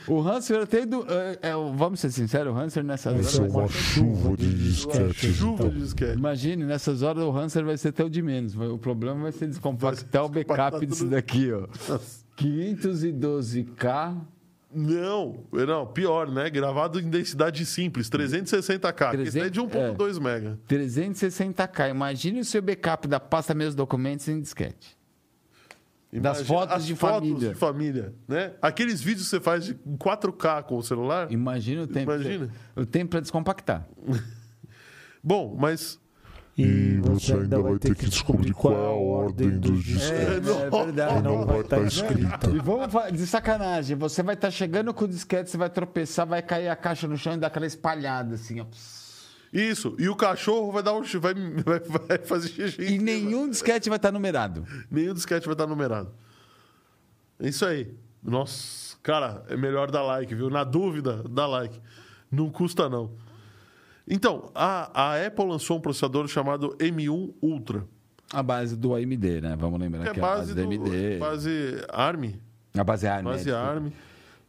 O 0.07 0.19
Hanser 0.21 0.67
tem 0.67 0.85
do. 0.85 1.05
é, 1.09 1.39
é, 1.41 1.53
vamos 1.53 1.99
ser 2.01 2.09
sinceros, 2.11 2.53
o 2.53 2.57
Hanser 2.57 2.83
nessas 2.83 3.13
Vai 3.13 3.23
ser 3.23 3.41
horas. 3.41 3.53
uma 3.53 3.67
chuva 3.69 4.35
de 4.37 4.53
disquetes. 4.53 5.35
Chuva 5.35 5.53
então. 5.53 5.69
de 5.69 5.79
disquete. 5.79 6.17
Imagine, 6.17 6.65
nessas 6.65 7.01
horas 7.01 7.23
o 7.23 7.31
Hanser 7.31 7.63
vai 7.63 7.77
ser 7.77 7.89
até 7.89 8.03
o 8.03 8.09
de 8.09 8.21
menos. 8.21 8.53
vai- 8.53 8.67
O 8.67 8.77
problema 8.77 9.21
vai 9.23 9.31
ser 9.31 9.47
descompactar 9.47 10.25
o 10.25 10.29
backup 10.29 10.85
disso 10.85 11.05
daqui, 11.07 11.49
ó. 11.53 11.67
512K. 12.37 14.17
Não, 14.73 15.45
não, 15.51 15.85
pior, 15.85 16.29
né? 16.29 16.49
Gravado 16.49 16.99
em 16.99 17.09
densidade 17.09 17.65
simples, 17.65 18.09
360k. 18.09 19.19
Esse 19.19 19.39
é 19.39 19.49
de 19.49 19.61
1.2 19.61 20.19
mega. 20.19 20.59
360K. 20.67 21.89
Imagine 21.89 22.39
o 22.39 22.45
seu 22.45 22.61
backup 22.61 23.07
da 23.07 23.19
pasta 23.19 23.53
Meus 23.53 23.75
Documentos 23.75 24.27
em 24.27 24.39
disquete. 24.41 24.97
Das 26.11 26.37
Imagina 26.39 26.45
fotos 26.45 26.75
as 26.75 26.85
de 26.85 26.95
fotos 26.95 27.29
família. 27.29 27.49
de 27.49 27.55
família, 27.55 28.13
né? 28.27 28.53
Aqueles 28.61 29.01
vídeos 29.01 29.25
que 29.25 29.29
você 29.31 29.39
faz 29.39 29.65
de 29.65 29.73
4K 29.73 30.63
com 30.63 30.77
o 30.77 30.83
celular. 30.83 31.31
Imagina 31.31 31.83
o 31.83 31.87
tempo. 31.87 32.11
Imagina. 32.11 32.49
O 32.75 32.85
tempo 32.85 33.11
para 33.11 33.19
descompactar. 33.19 33.87
Bom, 35.23 35.55
mas 35.57 35.99
E 36.55 36.97
você 37.01 37.33
ainda 37.33 37.59
vai 37.59 37.79
ter 37.79 37.95
que 37.95 38.05
descobrir 38.05 38.53
qual 38.53 38.73
é 38.73 38.85
a 38.85 38.89
ordem 38.89 39.57
dos 39.57 39.83
disquetes. 39.83 40.47
é 40.47 40.69
verdade. 40.69 41.15
Que 41.15 41.21
não 41.23 41.45
vai 41.45 41.61
estar 41.61 41.81
escrita. 41.81 42.49
E 42.51 42.59
vamos 42.59 42.89
de 43.11 43.25
sacanagem, 43.25 43.97
você 43.97 44.21
vai 44.21 44.35
estar 44.35 44.51
chegando 44.51 44.93
com 44.93 45.05
o 45.05 45.07
disquete, 45.07 45.49
você 45.49 45.57
vai 45.57 45.69
tropeçar, 45.69 46.27
vai 46.27 46.43
cair 46.43 46.69
a 46.69 46.75
caixa 46.75 47.07
no 47.07 47.17
chão 47.17 47.33
e 47.33 47.37
dar 47.37 47.47
aquela 47.47 47.65
espalhada 47.65 48.35
assim, 48.35 48.61
ó. 48.61 48.65
isso. 49.51 49.95
E 49.97 50.07
o 50.07 50.15
cachorro 50.15 50.71
vai 50.71 50.83
dar 50.83 50.93
um. 50.93 51.01
Vai, 51.01 51.33
vai, 51.65 51.79
vai 51.79 52.17
fazer 52.19 52.49
xixi. 52.49 52.83
E 52.83 52.99
nenhum 52.99 53.49
disquete 53.49 53.89
vai 53.89 53.97
estar 53.97 54.11
numerado. 54.11 54.63
Nenhum 54.91 55.15
disquete 55.15 55.45
vai 55.45 55.53
estar 55.53 55.65
numerado. 55.65 56.11
É 57.39 57.49
isso 57.49 57.65
aí. 57.65 57.91
Nossa, 58.21 58.95
cara, 59.01 59.43
é 59.49 59.57
melhor 59.57 59.89
dar 59.89 60.03
like, 60.03 60.33
viu? 60.35 60.51
Na 60.51 60.63
dúvida, 60.63 61.23
dá 61.27 61.47
like. 61.47 61.81
Não 62.31 62.49
custa, 62.49 62.87
não. 62.87 63.11
Então, 64.07 64.51
a, 64.53 65.13
a 65.13 65.25
Apple 65.25 65.45
lançou 65.45 65.77
um 65.77 65.81
processador 65.81 66.27
chamado 66.27 66.75
M1 66.77 67.33
Ultra. 67.41 67.85
A 68.31 68.41
base 68.43 68.75
do 68.75 68.93
AMD, 68.95 69.41
né? 69.41 69.55
Vamos 69.57 69.79
lembrar 69.79 70.03
Que 70.03 70.09
é 70.09 70.13
que 70.13 70.19
é 70.19 70.23
a 70.23 70.25
base, 70.25 70.53
base 70.53 70.77
do, 70.77 70.83
do 70.83 70.91
AMD. 70.91 71.17
base 71.19 71.85
ARM. 71.89 72.33
A 72.77 72.83
base 72.83 73.07
ARM. 73.07 73.23
Base 73.23 73.49
é, 73.49 73.53
ARM. 73.53 73.91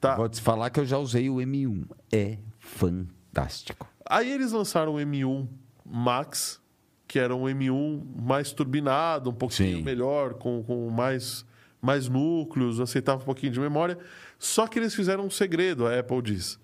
Tá. 0.00 0.16
Vou 0.16 0.28
te 0.28 0.40
falar 0.40 0.70
que 0.70 0.80
eu 0.80 0.86
já 0.86 0.98
usei 0.98 1.28
o 1.30 1.36
M1. 1.36 1.84
É 2.12 2.38
fantástico. 2.58 3.88
Aí 4.08 4.30
eles 4.30 4.52
lançaram 4.52 4.94
o 4.94 4.98
M1 4.98 5.46
Max, 5.84 6.60
que 7.06 7.18
era 7.18 7.34
um 7.34 7.44
M1 7.44 8.02
mais 8.16 8.52
turbinado, 8.52 9.30
um 9.30 9.34
pouquinho 9.34 9.78
Sim. 9.78 9.82
melhor, 9.82 10.34
com, 10.34 10.62
com 10.62 10.90
mais, 10.90 11.44
mais 11.80 12.08
núcleos, 12.08 12.80
aceitava 12.80 13.22
um 13.22 13.24
pouquinho 13.24 13.52
de 13.52 13.60
memória. 13.60 13.98
Só 14.38 14.66
que 14.66 14.78
eles 14.78 14.94
fizeram 14.94 15.24
um 15.26 15.30
segredo, 15.30 15.86
a 15.86 15.98
Apple 15.98 16.22
diz. 16.22 16.58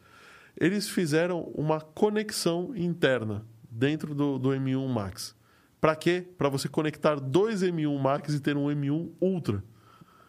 Eles 0.60 0.88
fizeram 0.88 1.50
uma 1.54 1.80
conexão 1.80 2.72
interna 2.76 3.44
dentro 3.70 4.14
do, 4.14 4.38
do 4.38 4.50
M1 4.50 4.86
Max. 4.88 5.34
Para 5.80 5.96
quê? 5.96 6.22
Para 6.36 6.50
você 6.50 6.68
conectar 6.68 7.14
dois 7.18 7.62
M1 7.62 7.98
Max 7.98 8.34
e 8.34 8.40
ter 8.40 8.56
um 8.56 8.66
M1 8.66 9.08
Ultra. 9.20 9.64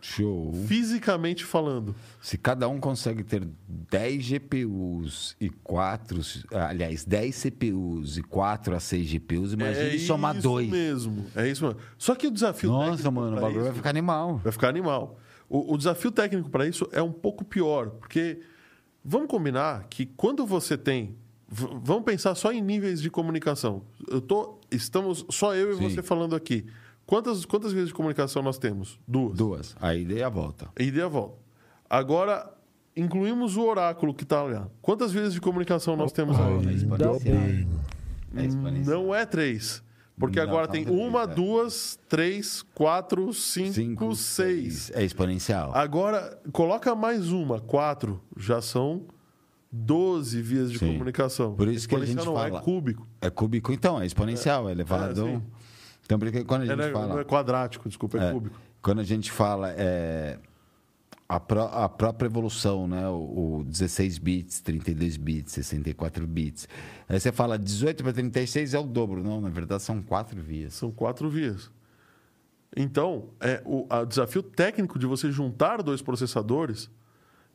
Show. 0.04 0.52
Fisicamente 0.68 1.46
falando. 1.46 1.94
Se 2.22 2.36
cada 2.38 2.68
um 2.68 2.80
consegue 2.80 3.24
ter 3.24 3.48
10 3.68 4.24
GPUs 4.26 5.36
e 5.40 5.48
4, 5.50 6.20
aliás, 6.52 7.06
10 7.06 7.36
CPUs 7.36 8.18
e 8.18 8.24
4 8.24 8.76
a 8.76 8.80
6 8.80 9.06
GPUs, 9.08 9.54
imagine 9.54 10.00
somar 10.00 10.34
É 10.36 10.40
isso 10.40 10.48
dois. 10.48 10.70
mesmo. 10.70 11.26
É 11.36 11.48
isso 11.48 11.64
mesmo. 11.66 11.80
Só 12.00 12.16
que 12.16 12.26
o 12.26 12.32
desafio 12.32 12.72
Nossa, 12.72 13.12
mano, 13.12 13.38
o 13.38 13.42
bagulho 13.42 13.60
vai 13.60 13.68
isso- 13.70 13.76
ficar 13.76 13.90
animal. 13.92 14.38
Vai 14.38 14.52
ficar 14.52 14.70
animal. 14.70 15.20
O, 15.48 15.74
o 15.74 15.78
desafio 15.78 16.10
técnico 16.12 16.50
para 16.50 16.66
isso 16.66 16.88
é 16.92 17.02
um 17.02 17.12
pouco 17.12 17.46
pior, 17.46 17.92
porque 17.92 18.40
vamos 19.04 19.28
combinar 19.28 19.88
que 19.90 20.06
quando 20.06 20.46
você 20.46 20.78
tem. 20.78 21.16
Vamos 21.54 22.06
pensar 22.06 22.34
só 22.36 22.52
em 22.54 22.62
níveis 22.62 23.02
de 23.02 23.10
comunicação. 23.10 23.82
Eu 24.08 24.22
tô, 24.22 24.58
estamos 24.72 25.26
só 25.30 25.54
eu 25.54 25.74
e 25.74 25.76
Sim. 25.76 25.90
você 25.90 26.02
falando 26.02 26.34
aqui. 26.34 26.66
Quantas, 27.06 27.44
quantas 27.44 27.74
vias 27.74 27.90
de 27.90 27.94
comunicação 27.94 28.42
nós 28.42 28.58
temos? 28.58 28.98
Duas. 29.06 29.38
Duas. 29.38 29.76
A 29.82 29.94
ida 29.94 30.14
e 30.14 30.24
a 30.24 30.30
volta. 30.30 30.70
Ida 30.80 31.00
e 31.00 31.02
a 31.02 31.10
volta. 31.10 31.38
Agora, 31.90 32.50
incluímos 32.96 33.58
o 33.58 33.64
oráculo 33.64 34.14
que 34.14 34.24
está 34.24 34.44
lá. 34.44 34.70
Quantas 34.82 35.12
vias 35.12 35.34
de 35.34 35.42
comunicação 35.42 35.98
nós 35.98 36.14
temos 36.14 36.40
agora? 36.40 36.70
É 36.70 36.74
exponencial. 36.74 37.36
É 38.38 38.46
exponencial. 38.46 39.04
Não 39.04 39.14
é 39.14 39.26
três. 39.26 39.84
Porque 40.20 40.38
Não, 40.40 40.48
agora 40.48 40.66
são 40.66 40.74
tem 40.74 40.88
uma, 40.88 41.24
é. 41.24 41.28
duas, 41.28 41.98
três, 42.08 42.62
quatro, 42.76 43.34
cinco, 43.34 43.74
Cinco, 43.74 44.16
seis. 44.16 44.92
É 44.94 45.04
exponencial. 45.04 45.72
Agora, 45.74 46.40
coloca 46.52 46.94
mais 46.94 47.32
uma, 47.32 47.60
quatro. 47.60 48.22
Já 48.38 48.62
são 48.62 49.06
12 49.72 50.42
vias 50.42 50.72
de 50.72 50.78
Sim. 50.80 50.94
comunicação. 50.94 51.56
Por 51.56 51.68
isso 51.68 51.88
que 51.88 51.96
a 51.96 52.06
gente 52.06 52.16
não, 52.26 52.36
fala- 52.36 52.58
é 52.60 52.62
cúbico. 52.62 53.08
É 53.22 53.30
cúbico, 53.30 53.72
então, 53.72 54.00
é 54.02 54.06
exponencial, 54.06 54.68
é 54.70 54.74
elevado. 54.74 55.28
É, 55.28 55.42
então, 56.06 56.20
porque 56.20 56.44
quando 56.44 56.64
a 56.64 56.66
gente 56.66 56.74
Ela 56.74 56.86
é, 56.90 56.92
fala. 56.92 57.08
não 57.08 57.20
é 57.20 57.24
quadrático, 57.24 57.88
desculpa, 57.88 58.18
é, 58.18 58.30
É, 58.30 58.32
cúbico. 58.34 58.60
Quando 58.82 59.00
a 59.00 59.04
gente 59.04 59.32
fala 59.32 59.72
é, 59.72 60.38
a, 61.36 61.40
pró- 61.40 61.70
a 61.72 61.88
própria 61.88 62.28
evolução, 62.28 62.88
né? 62.88 63.08
O, 63.08 63.60
o 63.60 63.64
16 63.64 64.18
bits, 64.18 64.60
32 64.62 65.18
bits, 65.18 65.54
64 65.54 66.28
bits. 66.28 66.68
Aí 67.08 67.20
você 67.20 67.32
fala 67.32 67.58
18 67.58 68.04
para 68.04 68.14
36 68.14 68.74
é 68.74 68.80
o 68.80 68.84
dobro. 68.84 69.24
Não, 69.24 69.40
na 69.40 69.50
verdade 69.50 69.82
são 69.82 70.02
quatro 70.02 70.42
vias. 70.42 70.74
São 70.74 70.92
quatro 70.92 71.30
vias. 71.30 71.72
Então, 72.76 73.30
é, 73.40 73.62
o 73.66 73.86
desafio 74.06 74.42
técnico 74.42 74.98
de 74.98 75.06
você 75.06 75.32
juntar 75.32 75.82
dois 75.82 76.02
processadores 76.02 76.90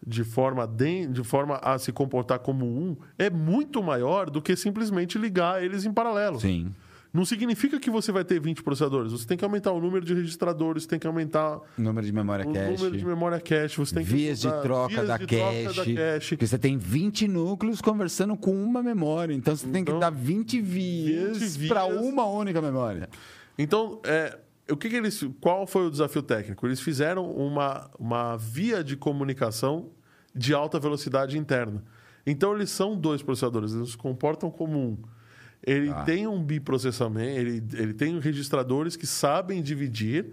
de 0.06 0.24
forma, 0.24 0.66
de, 0.66 1.06
de 1.06 1.24
forma 1.24 1.56
a 1.56 1.78
se 1.78 1.90
comportar 1.90 2.38
como 2.38 2.66
um 2.66 2.96
é 3.18 3.30
muito 3.30 3.82
maior 3.82 4.28
do 4.28 4.42
que 4.42 4.54
simplesmente 4.54 5.18
ligar 5.18 5.62
eles 5.62 5.84
em 5.84 5.92
paralelo. 5.92 6.38
Sim. 6.38 6.74
Não 7.16 7.24
significa 7.24 7.80
que 7.80 7.88
você 7.90 8.12
vai 8.12 8.24
ter 8.24 8.38
20 8.38 8.62
processadores. 8.62 9.10
Você 9.10 9.26
tem 9.26 9.38
que 9.38 9.44
aumentar 9.44 9.72
o 9.72 9.80
número 9.80 10.05
de 10.05 10.12
registradores, 10.12 10.84
tem 10.86 10.98
que 10.98 11.06
aumentar 11.06 11.59
Número 11.78 12.06
de 12.06 12.12
memória 12.12 12.47
o 12.47 12.52
cache. 12.52 12.72
número 12.76 12.97
de 12.98 13.05
memória 13.06 13.40
cache. 13.40 13.78
Você 13.78 13.94
tem 13.94 14.05
que 14.05 14.10
Vias 14.12 14.40
de 14.40 14.51
troca, 14.60 14.88
vias 14.94 15.09
da, 15.09 15.16
de 15.16 15.26
troca 15.26 15.52
cache, 15.64 15.94
da 15.94 16.02
cache. 16.12 16.28
Porque 16.36 16.47
você 16.47 16.59
tem 16.59 16.76
20 16.76 17.26
núcleos 17.26 17.80
conversando 17.80 18.36
com 18.36 18.52
uma 18.55 18.82
memória. 18.82 19.32
Então 19.32 19.56
você 19.56 19.66
tem 19.66 19.82
que 19.82 19.90
Então, 19.90 19.98
dar 19.98 20.10
20 20.10 20.60
vias, 20.60 21.38
20 21.56 21.68
para 21.68 21.86
vias. 21.88 22.02
uma 22.02 22.26
única 22.26 22.60
memória. 22.60 23.09
Então, 23.59 23.98
é, 24.05 24.38
o 24.70 24.76
que, 24.76 24.90
que 24.90 24.97
eles. 24.97 25.24
Qual 25.40 25.66
foi 25.66 25.86
o 25.86 25.90
desafio 25.90 26.22
técnico? 26.22 26.66
Eles 26.66 26.80
fizeram 26.80 27.30
uma, 27.30 27.90
uma 27.98 28.36
via 28.36 28.84
de 28.84 28.94
comunicação 28.94 29.88
de 30.34 30.52
alta 30.52 30.78
velocidade 30.78 31.38
interna. 31.38 31.82
Então, 32.26 32.55
eles 32.55 32.68
são 32.68 32.94
dois 32.94 33.22
processadores, 33.22 33.72
eles 33.72 33.93
se 33.93 33.97
comportam 33.97 34.51
como 34.51 34.78
um. 34.78 34.98
Ele 35.66 35.88
Tá. 35.88 36.05
tem 36.05 36.26
um 36.28 36.43
biprocessamento, 36.43 37.38
ele, 37.40 37.62
ele 37.74 37.93
tem 37.93 38.18
registradores 38.20 38.94
que 38.94 39.06
sabem 39.06 39.60
dividir, 39.60 40.26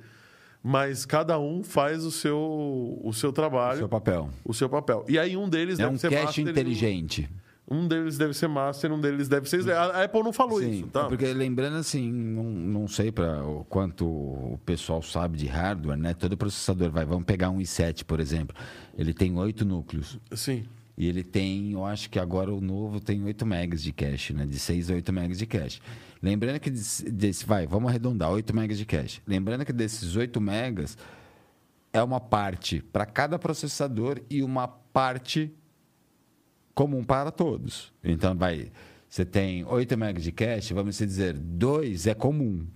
mas 0.62 1.06
cada 1.06 1.40
um 1.40 1.64
faz 1.64 2.06
o 2.06 2.12
seu, 2.12 3.00
o 3.04 3.12
seu 3.14 3.34
trabalho, 3.34 3.80
Seu 3.80 3.90
papel. 3.90 4.30
o 4.46 4.54
seu 4.54 4.70
papel. 4.70 5.04
E 5.10 5.18
aí 5.18 5.36
um 5.36 5.50
deles 5.50 5.80
É 5.80 5.84
deve 5.84 5.96
um 5.96 5.98
ser 5.98 6.12
cache 6.12 6.26
master, 6.42 6.48
inteligente. 6.50 7.30
Um 7.66 7.88
deles 7.88 8.18
deve 8.18 8.34
ser 8.34 8.48
master, 8.50 8.92
um 8.92 9.00
deles 9.00 9.28
deve 9.28 9.50
ser. 9.50 9.68
A 9.72 9.84
a 9.86 10.04
Apple 10.04 10.22
não 10.22 10.34
falou 10.34 10.60
Sim, 10.60 10.70
isso, 10.70 10.88
tá? 10.88 11.06
porque 11.06 11.26
lembrando 11.34 11.78
assim, 11.78 12.12
não, 12.12 12.44
não 12.44 12.88
sei 12.90 13.10
para 13.12 13.42
o 13.44 13.64
quanto 13.66 14.06
o 14.06 14.60
pessoal 14.66 15.02
sabe 15.02 15.38
de 15.38 15.48
hardware, 15.48 15.98
né? 15.98 16.14
Todo 16.14 16.38
processador 16.38 16.92
vai, 16.92 17.06
vamos 17.06 17.24
pegar 17.24 17.50
um 17.50 17.58
i7, 17.60 18.04
por 18.04 18.20
exemplo, 18.20 18.56
ele 18.98 19.14
tem 19.14 19.36
oito 19.40 19.64
núcleos 19.66 20.20
Sim. 20.34 20.66
E 20.96 21.08
ele 21.08 21.24
tem, 21.24 21.72
eu 21.72 21.84
acho 21.86 22.10
que 22.10 22.20
agora 22.20 22.54
o 22.54 22.62
novo 22.62 23.00
tem 23.00 23.24
8 23.24 23.46
megas 23.46 23.82
de 23.82 23.92
cache, 23.92 24.32
né? 24.32 24.46
De 24.46 24.60
6 24.60 24.92
a 24.92 24.94
8 24.94 25.12
megas 25.12 25.38
de 25.40 25.46
cache. 25.48 25.82
Lembrando 26.22 26.60
que 26.60 26.70
desse, 26.70 27.46
vai, 27.46 27.66
vamos 27.66 27.90
arredondar, 27.90 28.30
8 28.32 28.56
megas 28.56 28.78
de 28.78 28.86
cache. 28.86 29.22
Lembrando 29.26 29.66
que 29.66 29.74
desses 29.74 30.16
8 30.16 30.40
megas 30.40 30.98
é 31.92 32.02
uma 32.02 32.20
parte 32.20 32.82
para 32.82 33.06
cada 33.06 33.40
processador 33.40 34.22
e 34.30 34.44
uma 34.44 34.68
parte 34.68 35.52
comum 36.76 37.04
para 37.04 37.32
todos. 37.32 37.92
Então, 38.04 38.36
vai, 38.36 38.72
você 39.10 39.26
tem 39.26 39.66
8 39.66 39.98
megas 39.98 40.24
de 40.24 40.32
cache, 40.32 40.76
vamos 40.76 40.98
dizer, 40.98 41.34
2 41.34 42.06
é 42.06 42.14
comum. 42.14 42.68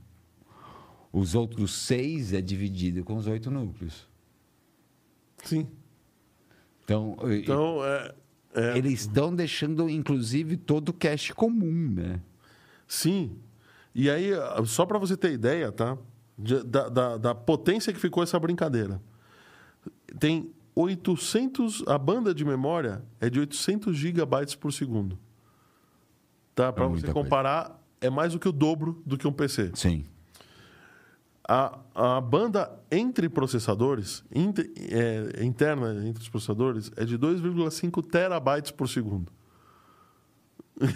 Os 1.14 1.36
outros 1.36 1.72
6 1.72 2.34
é 2.34 2.42
dividido 2.42 3.04
com 3.04 3.16
os 3.16 3.28
8 3.28 3.50
núcleos. 3.52 4.08
Sim. 5.44 5.68
Então, 6.88 7.18
Então, 7.30 7.84
é, 7.84 8.16
é, 8.56 8.78
eles 8.78 9.02
estão 9.02 9.36
deixando, 9.36 9.90
inclusive, 9.90 10.56
todo 10.56 10.90
o 10.90 10.94
cache 10.94 11.34
comum, 11.34 11.92
né? 11.94 12.22
Sim. 12.88 13.38
E 13.94 14.10
aí, 14.10 14.30
só 14.66 14.86
para 14.86 14.98
você 14.98 15.18
ter 15.18 15.34
ideia, 15.34 15.70
tá? 15.70 15.98
Da, 16.38 16.88
da, 16.88 17.18
da 17.18 17.36
potência 17.36 17.92
que 17.92 18.00
ficou 18.00 18.24
essa 18.24 18.40
brincadeira. 18.40 19.02
Tem 20.18 20.50
800... 20.74 21.84
A 21.88 21.98
banda 21.98 22.34
de 22.34 22.46
memória 22.46 23.04
é 23.20 23.30
de 23.30 23.42
800 23.42 23.94
gigabytes 23.98 24.56
por 24.56 24.72
segundo. 24.72 25.20
Tá? 26.56 26.72
Para 26.72 26.88
muita 26.88 27.08
você 27.08 27.12
coisa. 27.12 27.24
comparar, 27.26 27.84
é 28.00 28.10
mais 28.10 28.32
do 28.32 28.40
que 28.40 28.48
o 28.48 28.52
dobro 28.54 29.02
do 29.06 29.18
que 29.18 29.28
um 29.28 29.34
PC. 29.34 29.72
Sim. 29.74 30.06
A, 31.48 31.80
a 31.96 32.20
banda 32.22 32.70
entre 32.92 33.30
processadores, 33.30 34.24
inte- 34.36 34.70
é, 34.92 35.44
interna 35.46 36.06
entre 36.06 36.22
os 36.22 36.28
processadores, 36.30 36.92
é 36.98 37.06
de 37.06 37.18
2,5 37.18 38.04
terabytes 38.06 38.72
por 38.72 38.90
segundo. 38.90 39.32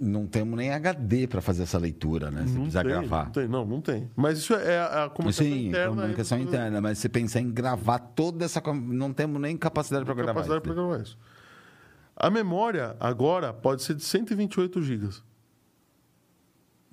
Não 0.00 0.26
temos 0.26 0.56
nem 0.56 0.72
HD 0.72 1.28
para 1.28 1.40
fazer 1.40 1.62
essa 1.62 1.78
leitura, 1.78 2.30
né? 2.32 2.42
Você 2.42 2.54
Não 2.54 2.62
precisa 2.62 2.82
tem, 2.82 2.90
gravar. 2.90 3.24
Não, 3.26 3.30
tem, 3.32 3.48
não, 3.48 3.64
não 3.64 3.80
tem. 3.80 4.10
Mas 4.16 4.38
isso 4.38 4.52
é 4.54 4.78
a, 4.80 5.04
a 5.04 5.10
comunicação 5.10 5.46
Sim, 5.46 5.68
interna. 5.68 5.94
comunicação 5.96 6.38
entre- 6.38 6.48
interna, 6.56 6.80
mas 6.80 6.98
você 6.98 7.08
pensar 7.08 7.40
em 7.40 7.50
gravar 7.52 7.98
toda 8.00 8.44
essa. 8.44 8.60
Não 8.74 9.12
temos 9.12 9.40
nem 9.40 9.56
capacidade 9.56 10.04
para 10.04 10.14
gravar. 10.14 10.32
capacidade 10.34 10.58
isso 10.58 10.64
para 10.64 10.74
daí. 10.74 10.84
gravar 10.90 11.02
isso. 11.04 11.16
A 12.16 12.28
memória 12.28 12.96
agora 12.98 13.52
pode 13.52 13.84
ser 13.84 13.94
de 13.94 14.02
128 14.02 14.82
GB. 14.82 15.10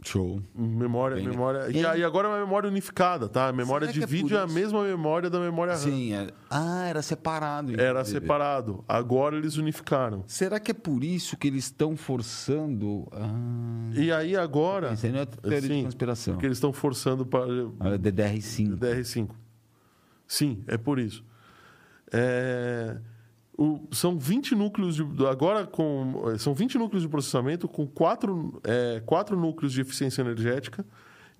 Show. 0.06 0.42
Memória, 0.56 1.16
Bem, 1.18 1.28
memória. 1.28 1.70
E 1.72 1.78
E- 1.82 1.86
aí 1.86 2.04
agora 2.04 2.28
é 2.28 2.32
uma 2.32 2.40
memória 2.40 2.68
unificada, 2.70 3.28
tá? 3.30 3.48
A 3.48 3.54
memória 3.54 3.88
Será 3.88 3.94
de 3.94 4.04
é 4.04 4.08
por 4.08 4.12
vídeo 4.12 4.38
é 4.38 4.42
a 4.42 4.48
mesma 4.48 4.84
memória 4.84 5.30
da 5.30 5.40
memória 5.40 5.74
RAM. 5.74 5.80
Sim, 5.80 6.14
é- 6.14 6.28
ah, 6.50 6.86
era 6.88 7.02
separado. 7.02 7.72
Era 7.74 8.00
inclusive. 8.02 8.20
separado. 8.20 8.84
Agora 8.88 9.36
eles 9.38 9.58
unificaram. 9.58 10.24
Será 10.28 10.60
que 10.60 10.72
é 10.72 10.74
por 10.74 11.04
isso 11.04 11.38
que 11.38 11.48
eles 11.48 11.66
estão 11.66 11.96
forçando. 11.96 13.08
Ah, 13.12 13.90
E 13.94 14.12
aí 14.12 14.36
agora. 14.36 14.94
Isso 14.94 15.06
aí 15.06 15.12
não 15.12 15.20
é 15.20 15.26
teoria 15.26 15.62
de 15.62 15.68
Sim, 15.68 15.84
conspiração. 15.84 16.34
Porque 16.34 16.46
eles 16.48 16.58
estão 16.58 16.74
forçando 16.74 17.26
para 17.26 17.44
a 17.80 17.98
DDR5. 17.98 18.76
DR5. 18.78 19.30
Sim, 20.28 20.64
é 20.68 20.78
por 20.78 21.00
isso. 21.00 21.24
É, 22.12 22.98
o- 23.58 23.88
são 23.92 24.18
20 24.18 24.56
núcleos 24.56 24.96
de, 24.96 25.04
agora 25.28 25.66
com 25.68 26.24
são 26.40 26.54
20 26.54 26.78
núcleos 26.78 27.04
de 27.04 27.10
processamento 27.10 27.68
com 27.68 27.86
4, 27.88 28.62
é, 28.64 29.02
quatro 29.06 29.40
núcleos 29.40 29.74
de 29.74 29.82
eficiência 29.82 30.22
energética 30.22 30.86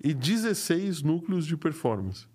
e 0.02 0.12
16 0.14 1.02
núcleos 1.02 1.46
de 1.46 1.56
performance. 1.56 2.26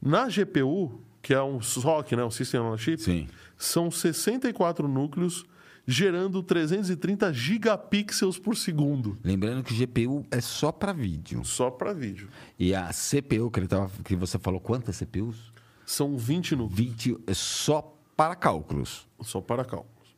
Na 0.00 0.26
GPU, 0.28 1.00
que 1.20 1.32
é 1.32 1.42
um 1.42 1.60
SOC, 1.60 2.12
né, 2.16 2.24
um 2.24 2.30
System 2.30 2.60
on 2.60 2.76
Chip, 2.76 3.00
Sim. 3.00 3.28
são 3.56 3.90
64 3.90 4.88
núcleos 4.88 5.44
gerando 5.86 6.42
330 6.42 7.32
gigapixels 7.32 8.38
por 8.38 8.56
segundo 8.56 9.18
Lembrando 9.24 9.64
que 9.64 9.74
GPU 9.74 10.24
é 10.30 10.40
só 10.40 10.70
para 10.70 10.92
vídeo. 10.92 11.44
só 11.44 11.70
para 11.70 11.92
vídeo. 11.92 12.28
E 12.58 12.72
a 12.74 12.90
CPU, 12.92 13.50
que, 13.50 13.58
ele 13.60 13.66
tava, 13.68 13.90
que 14.04 14.14
você 14.14 14.38
falou, 14.38 14.60
quantas 14.60 14.96
CPUs? 14.96 15.52
São 15.84 16.16
20 16.16 16.54
núcleos. 16.54 16.78
20 16.78 17.16
é 17.26 17.34
só 17.34 17.96
para 18.16 18.34
cálculos. 18.36 19.08
Só 19.20 19.40
para 19.40 19.64
cálculos. 19.64 20.16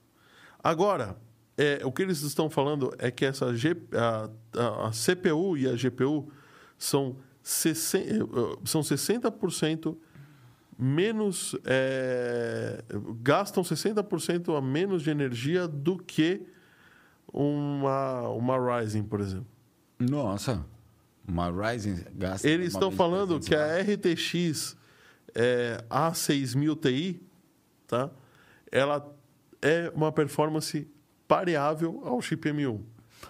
Agora, 0.62 1.16
é, 1.56 1.80
o 1.84 1.92
que 1.92 2.02
eles 2.02 2.22
estão 2.22 2.48
falando 2.50 2.92
é 2.98 3.10
que 3.10 3.24
essa 3.24 3.54
G- 3.54 3.76
a, 3.92 4.28
a- 4.86 4.90
CPU 4.90 5.56
e 5.56 5.68
a 5.68 5.74
GPU 5.76 6.30
são, 6.76 7.16
60, 7.42 8.08
eh, 8.08 8.18
são 8.64 8.80
60% 8.80 9.96
menos. 10.78 11.54
é, 11.64 12.82
gastam 13.22 13.62
60% 13.62 14.56
a 14.56 14.60
menos 14.60 15.02
de 15.02 15.10
energia 15.10 15.68
do 15.68 15.96
que 15.98 16.42
uma, 17.32 18.28
uma 18.30 18.80
Ryzen, 18.80 19.02
por 19.04 19.20
exemplo. 19.20 19.46
Nossa. 19.98 20.64
Uma 21.26 21.50
Ryzen 21.50 22.04
gasta. 22.14 22.48
Eles 22.48 22.72
estão 22.74 22.90
falando 22.90 23.38
que 23.40 23.54
a 23.54 23.82
300 23.84 23.94
RTX 23.94 24.76
é, 25.34 25.84
A6000 25.88 26.80
Ti, 26.80 27.22
tá? 27.94 28.10
ela 28.70 29.06
é 29.62 29.90
uma 29.94 30.10
performance 30.10 30.86
pareável 31.28 32.02
ao 32.04 32.20
chip 32.20 32.48
M1. 32.48 32.80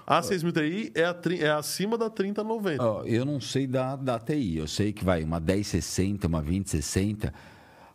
A 0.06 0.20
A6000 0.20 0.52
Ti 0.52 0.92
é, 0.94 1.04
a 1.04 1.46
é 1.46 1.50
acima 1.50 1.96
da 1.96 2.10
3090. 2.10 2.82
Ó, 2.82 3.04
eu 3.04 3.24
não 3.24 3.40
sei 3.40 3.66
da, 3.66 3.94
da 3.94 4.18
TI. 4.18 4.56
Eu 4.56 4.66
sei 4.66 4.92
que 4.92 5.04
vai 5.04 5.22
uma 5.22 5.38
1060, 5.38 6.26
uma 6.26 6.40
2060. 6.40 7.32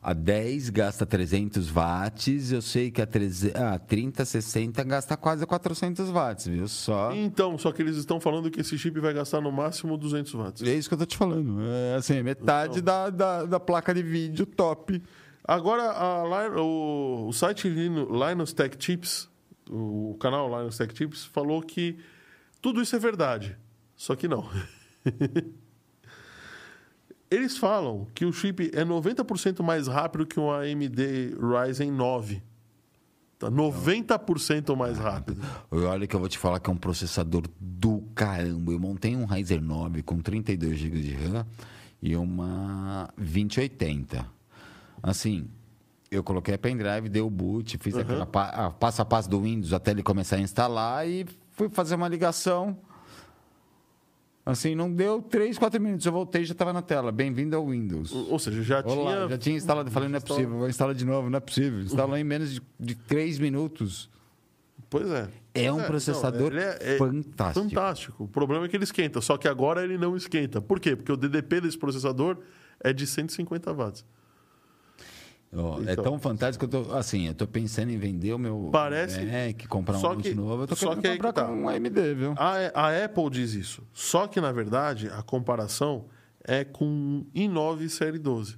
A 0.02 0.14
10 0.14 0.70
gasta 0.70 1.06
300 1.06 1.70
watts, 1.70 2.54
eu 2.54 2.62
sei 2.62 2.90
que 2.90 3.02
a, 3.02 3.06
13, 3.06 3.52
a 3.54 3.78
3060 3.78 4.82
gasta 4.86 5.18
quase 5.18 5.46
400 5.46 6.10
watts, 6.10 6.48
viu? 6.48 6.70
Só. 6.70 7.14
Então, 7.14 7.58
só 7.58 7.70
que 7.74 7.82
eles 7.82 7.98
estão 7.98 8.18
falando 8.18 8.50
que 8.50 8.62
esse 8.62 8.78
chip 8.78 8.98
vai 8.98 9.14
gastar 9.14 9.42
no 9.42 9.52
máximo 9.52 9.98
200 9.98 10.34
watts. 10.36 10.64
É 10.66 10.74
isso 10.74 10.88
que 10.88 10.94
eu 10.94 11.00
tô 11.00 11.06
te 11.06 11.18
falando. 11.18 11.60
É 11.62 11.96
assim, 11.96 12.24
metade 12.24 12.82
da, 12.82 13.10
da, 13.10 13.44
da 13.44 13.60
placa 13.60 13.94
de 13.94 14.02
vídeo 14.02 14.46
top. 14.46 15.04
Agora, 15.50 15.92
a 15.94 16.62
o, 16.62 17.28
o 17.28 17.34
site 17.34 17.68
Linus 17.68 18.54
Tech 18.54 18.78
Tips, 18.78 19.28
o 19.68 20.16
canal 20.20 20.48
Linus 20.48 20.78
Tech 20.78 20.94
Tips, 20.94 21.26
falou 21.26 21.60
que 21.64 21.98
tudo 22.62 22.80
isso 22.80 22.96
é 22.96 23.00
verdade. 23.00 23.58
Só 23.96 24.16
que 24.16 24.28
não. 24.28 24.48
Eles 27.32 27.58
falam 27.58 28.06
que 28.14 28.26
o 28.26 28.32
chip 28.32 28.70
é 28.76 28.86
90% 28.86 29.64
mais 29.64 29.88
rápido 29.88 30.28
que 30.28 30.40
um 30.40 30.52
AMD 30.52 31.36
Ryzen 31.42 31.90
9. 31.90 32.44
Tá 33.40 33.50
90% 33.50 34.76
mais 34.76 35.00
rápido. 35.00 35.42
Olha 35.72 36.06
que 36.06 36.16
eu 36.16 36.20
vou 36.20 36.30
te 36.30 36.38
falar 36.38 36.60
que 36.60 36.70
é 36.70 36.74
um 36.74 36.78
processador 36.78 37.42
do 37.60 38.04
caramba. 38.14 38.72
Eu 38.72 38.80
montei 38.80 39.16
um 39.16 39.26
Ryzen 39.26 39.62
9 39.62 40.04
com 40.04 40.20
32 40.20 40.78
GB 40.78 41.02
de 41.02 41.14
RAM 41.16 41.44
e 42.04 42.16
uma 42.16 43.12
2080. 43.18 44.38
Assim, 45.02 45.48
eu 46.12 46.24
coloquei 46.24 46.56
a 46.56 46.58
pendrive, 46.58 47.08
dei 47.10 47.22
o 47.22 47.30
boot, 47.30 47.78
fiz 47.78 47.96
aquela 47.96 48.26
pa- 48.26 48.50
a 48.50 48.70
passo 48.72 49.02
a 49.02 49.06
passo 49.06 49.30
do 49.30 49.42
Windows 49.42 49.74
até 49.74 49.92
ele 49.92 50.04
começar 50.04 50.36
a 50.38 50.40
instalar 50.40 51.08
e 51.08 51.26
fui 51.52 51.70
fazer 51.70 51.96
uma 51.96 52.08
ligação. 52.08 52.78
Assim, 54.46 54.74
não 54.74 54.92
deu 54.92 55.22
3, 55.22 55.58
4 55.60 55.80
minutos. 55.80 56.06
Eu 56.06 56.12
voltei 56.12 56.42
e 56.42 56.46
já 56.46 56.54
estava 56.54 56.74
na 56.74 56.82
tela. 56.82 57.12
Bem-vindo 57.12 57.56
ao 57.56 57.68
Windows. 57.68 58.12
Ou 58.12 58.40
seja, 58.40 58.64
já 58.64 58.82
Olá, 58.84 59.12
tinha. 59.14 59.30
já 59.30 59.38
tinha 59.38 59.56
instalado. 59.58 59.92
Falei, 59.92 60.10
não 60.10 60.18
é 60.18 60.20
possível, 60.20 60.58
vou 60.58 60.68
instalar 60.70 60.96
de 60.96 61.06
novo, 61.06 61.30
não 61.30 61.38
é 61.38 61.40
possível. 61.40 61.82
Instalou 61.82 62.18
em 62.18 62.24
menos 62.24 62.54
de, 62.56 62.62
de 62.80 62.96
3 62.96 63.38
minutos. 63.38 64.10
Pois 64.90 65.08
é. 65.12 65.30
É 65.54 65.72
um 65.72 65.76
Pois 65.76 65.88
processador 65.88 66.52
ele 66.52 66.62
é- 66.62 66.96
é 66.96 66.98
fantástico. 66.98 67.70
Fantástico. 67.70 68.24
O 68.24 68.28
problema 68.28 68.66
é 68.66 68.68
que 68.70 68.76
ele 68.76 68.86
esquenta, 68.86 69.22
só 69.22 69.38
que 69.38 69.48
agora 69.48 69.84
ele 69.84 70.00
não 70.00 70.16
esquenta. 70.16 70.60
Por 70.60 70.80
quê? 70.80 70.96
Porque 70.96 71.12
o 71.12 71.18
DDP 71.18 71.62
desse 71.62 71.78
processador 71.78 72.38
é 72.80 72.92
de 72.92 73.06
150 73.06 73.72
watts. 73.72 74.04
É 75.52 75.94
Então. 75.94 76.04
tão 76.04 76.20
fantástico 76.20 76.68
que 76.68 76.76
eu 76.76 76.84
tô, 76.86 76.94
assim, 76.94 77.28
eu 77.28 77.34
tô 77.34 77.48
pensando 77.48 77.90
em 77.92 77.98
vender 77.98 78.34
o 78.34 78.38
meu 78.38 78.70
Parece- 78.72 79.20
Mac, 79.22 79.68
comprar 79.68 79.98
um 79.98 80.18
que- 80.18 80.34
novo. 80.36 80.64
Eu 80.64 80.68
tô 80.68 80.76
só 80.76 80.90
querendo 80.96 81.02
que 81.02 81.10
comprar 81.24 81.30
que 81.34 81.40
tá. 81.42 81.46
com 81.48 81.62
um 81.64 81.68
AMD, 81.70 82.14
viu? 82.14 82.34
A, 82.38 82.88
a 82.88 83.06
Apple 83.06 83.30
diz 83.32 83.54
isso. 83.56 83.82
Só 83.92 84.28
que, 84.28 84.40
na 84.40 84.52
verdade, 84.52 85.08
a 85.10 85.24
comparação 85.24 86.06
é 86.44 86.64
com 86.64 86.86
um 86.86 87.26
i9 87.36 87.90
série 87.90 88.20
12, 88.20 88.58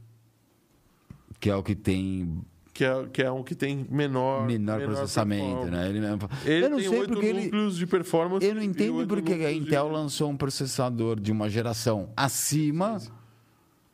Que 1.39 1.49
é 1.49 1.55
o 1.55 1.63
que 1.63 1.75
tem 1.75 2.41
que 2.73 2.85
é, 2.85 3.05
que 3.11 3.21
é 3.21 3.29
um 3.31 3.43
que 3.43 3.53
tem 3.55 3.85
menor, 3.89 4.45
menor, 4.45 4.81
processamento, 4.81 5.43
performance. 5.43 5.71
né? 5.71 5.89
Ele, 5.89 5.99
mesmo- 5.99 6.29
Ele 6.45 6.65
eu 6.65 6.69
não 6.69 6.77
tem 6.77 6.89
sei 6.89 7.07
porque 7.07 7.25
ele... 7.25 7.43
núcleos 7.43 7.77
de 7.77 7.85
performance. 7.87 8.45
Eu 8.45 8.55
não 8.55 8.61
entendo 8.63 9.07
porque 9.07 9.33
a 9.33 9.35
núcleos 9.37 9.53
de- 9.55 9.59
Intel 9.67 9.87
lançou 9.89 10.29
um 10.29 10.37
processador 10.37 11.19
de 11.19 11.31
uma 11.31 11.49
geração 11.49 12.09
acima 12.15 12.97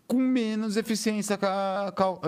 com 0.07 0.17
menos 0.17 0.77
eficiência 0.77 1.37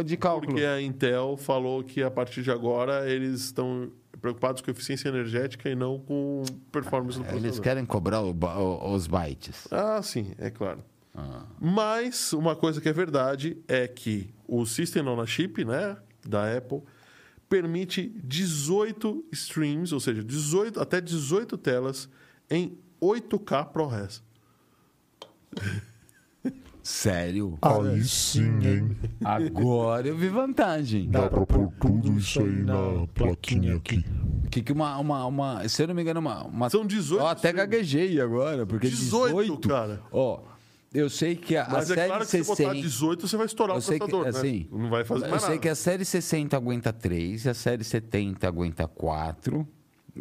de 0.06 0.18
cálculo. 0.18 0.52
Porque 0.54 0.66
a 0.66 0.82
Intel 0.82 1.38
falou 1.38 1.84
que 1.84 2.04
a 2.04 2.12
partir 2.12 2.42
de 2.44 2.52
agora 2.52 3.10
eles 3.10 3.42
estão 3.42 3.92
preocupados 4.22 4.62
com 4.62 4.70
eficiência 4.70 5.08
energética 5.08 5.70
e 5.70 5.76
não 5.76 5.98
com 5.98 6.44
performance 6.72 7.18
do 7.18 7.24
processador. 7.24 7.46
Eles 7.48 7.60
querem 7.60 7.86
cobrar 7.86 8.22
o 8.22 8.32
o- 8.32 8.94
os 8.94 9.08
bytes. 9.08 9.66
Ah, 9.72 10.02
sim, 10.04 10.34
é 10.38 10.50
claro. 10.50 10.84
Ah. 11.16 11.46
Mas 11.60 12.34
uma 12.34 12.56
coisa 12.56 12.82
que 12.82 12.90
é 12.90 12.94
verdade 12.94 13.58
é 13.68 13.88
que 13.88 14.30
o 14.48 14.66
System 14.66 15.08
on 15.08 15.22
a 15.22 15.26
Chip, 15.26 15.64
né, 15.64 15.96
da 16.28 16.56
Apple, 16.58 16.82
permite 17.48 18.10
18 18.24 19.24
streams, 19.32 19.94
ou 19.94 20.00
seja, 20.02 20.22
18, 20.24 20.80
até 20.82 21.00
18 21.00 21.58
telas 21.58 22.10
em 22.50 22.78
8K 23.02 23.64
ProRes. 23.66 24.22
Sério? 26.90 27.58
Aí 27.62 28.04
sim, 28.04 28.50
hein? 28.66 28.98
Agora 29.24 30.08
eu 30.08 30.18
vi 30.18 30.28
vantagem. 30.28 31.08
Dá 31.08 31.30
pra 31.30 31.46
pôr 31.46 31.72
tudo 31.80 32.18
isso 32.18 32.40
aí 32.42 32.64
na 32.64 33.06
plaquinha 33.14 33.76
aqui. 33.76 34.04
Que, 34.50 34.64
que 34.64 34.74
uma, 34.74 34.98
uma, 34.98 35.26
uma, 35.28 35.70
se 35.70 35.84
eu 35.84 35.88
não 35.88 35.94
me 35.94 36.02
engano, 36.02 36.20
uma. 36.20 36.44
uma 36.48 36.70
São 36.70 36.86
18 36.86 37.24
Ó, 37.24 37.28
até 37.28 37.54
gaguejei 37.54 38.20
agora, 38.20 38.66
porque 38.66 38.90
18, 38.90 39.28
18, 39.40 39.70
cara. 39.70 40.02
Ó, 40.12 40.40
eu 40.92 41.10
sei 41.12 41.36
que 41.36 41.56
a, 41.56 41.66
a 41.66 41.70
Mas 41.70 41.92
é 41.92 41.96
série 41.96 42.08
claro 42.08 42.26
que 42.26 42.32
se 42.32 42.44
60. 42.44 42.64
botar 42.70 42.82
18, 42.82 43.28
você 43.28 43.38
vai 43.38 43.46
estourar 43.46 43.76
eu 43.76 43.80
o 43.80 43.82
sei 43.84 44.00
que, 44.00 44.08
processador, 44.08 44.40
assim, 44.40 44.68
né? 44.72 44.80
Não 44.84 44.90
vai 44.90 45.06
fazer 45.06 45.26
Eu 45.26 45.30
mais 45.30 45.42
sei 45.44 45.50
nada. 45.52 45.62
que 45.62 45.70
a 45.70 45.76
série 45.76 46.04
60 46.04 46.58
aguenta 46.58 46.92
3, 46.92 47.48
a 47.48 47.54
série 47.54 47.84
70 47.84 48.48
aguenta 48.48 48.88
4. 48.88 49.68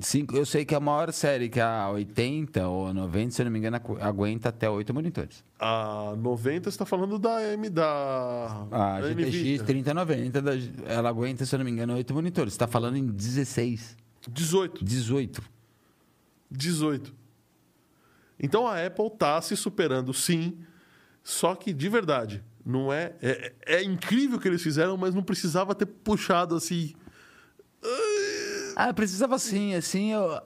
Cinco, 0.01 0.37
eu 0.37 0.45
sei 0.47 0.65
que 0.65 0.75
a 0.75 0.81
maior 0.81 1.13
série, 1.13 1.49
que 1.49 1.59
é 1.59 1.63
a 1.63 1.89
80 1.91 2.69
ou 2.69 2.89
a 2.89 2.95
90, 2.95 3.31
se 3.33 3.41
eu 3.43 3.45
não 3.45 3.53
me 3.53 3.59
engano, 3.59 3.77
agu- 3.77 3.99
aguenta 4.01 4.51
até 4.51 4.69
8 4.69 4.93
monitores. 4.95 5.43
A 5.59 6.15
90 6.17 6.65
você 6.65 6.75
está 6.75 6.85
falando 6.87 7.19
da 7.19 7.43
M 7.53 7.69
da, 7.71 8.67
A 8.71 9.01
da 9.01 9.09
GTX 9.09 9.35
NVIDIA. 9.35 9.65
3090, 9.65 10.43
da- 10.43 10.53
ela 10.87 11.09
aguenta, 11.09 11.45
se 11.47 11.55
eu 11.55 11.59
não 11.59 11.65
me 11.65 11.71
engano, 11.71 11.95
8 11.95 12.15
monitores. 12.15 12.53
Você 12.53 12.57
está 12.57 12.67
falando 12.67 12.97
em 12.97 13.07
16, 13.07 13.97
18. 14.31 14.85
18. 14.85 15.43
18. 16.51 17.15
Então 18.41 18.67
a 18.69 18.85
Apple 18.87 19.07
está 19.09 19.41
se 19.43 19.57
superando, 19.57 20.13
sim. 20.15 20.59
Só 21.25 21.55
que, 21.55 21.73
de 21.73 21.89
verdade, 21.89 22.43
não 22.65 22.93
é, 22.93 23.15
é. 23.21 23.53
É 23.67 23.83
incrível 23.83 24.39
o 24.39 24.41
que 24.41 24.47
eles 24.49 24.63
fizeram, 24.63 24.97
mas 24.97 25.15
não 25.15 25.23
precisava 25.23 25.75
ter 25.75 25.87
puxado 25.87 26.55
assim. 26.55 26.93
Ah, 28.81 28.95
precisava 28.95 29.37
sim, 29.41 29.75
assim 29.75 30.13
eu. 30.13 30.41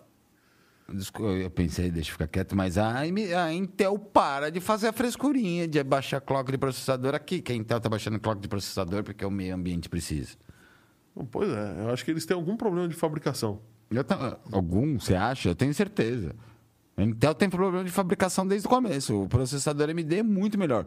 Desculpa, 0.89 1.33
eu 1.33 1.51
pensei, 1.51 1.91
deixa 1.91 2.09
eu 2.09 2.13
ficar 2.13 2.27
quieto, 2.27 2.57
mas 2.57 2.79
a, 2.79 3.01
a 3.01 3.53
Intel 3.53 3.99
para 3.99 4.51
de 4.51 4.59
fazer 4.59 4.89
a 4.89 4.93
frescurinha 4.93 5.69
de 5.69 5.85
baixar 5.85 6.19
clock 6.19 6.51
de 6.51 6.57
processador 6.57 7.15
aqui, 7.15 7.43
que 7.43 7.53
a 7.53 7.55
Intel 7.55 7.79
tá 7.79 7.91
baixando 7.91 8.19
clock 8.19 8.41
de 8.41 8.49
processador 8.49 9.05
porque 9.05 9.23
o 9.23 9.31
meio 9.31 9.55
ambiente 9.55 9.87
precisa. 9.87 10.35
Pois 11.31 11.51
é, 11.51 11.83
eu 11.83 11.91
acho 11.91 12.03
que 12.07 12.11
eles 12.11 12.25
têm 12.25 12.35
algum 12.35 12.57
problema 12.57 12.89
de 12.89 12.95
fabricação. 12.95 13.61
Algum, 14.51 14.99
você 14.99 15.15
acha? 15.15 15.51
Eu 15.51 15.55
tenho 15.55 15.75
certeza. 15.75 16.35
A 16.97 17.03
Intel 17.03 17.35
tem 17.35 17.51
problema 17.51 17.85
de 17.85 17.91
fabricação 17.91 18.47
desde 18.47 18.67
o 18.67 18.71
começo. 18.71 19.25
O 19.25 19.29
processador 19.29 19.91
AMD 19.91 20.17
é 20.17 20.23
muito 20.23 20.59
melhor. 20.59 20.87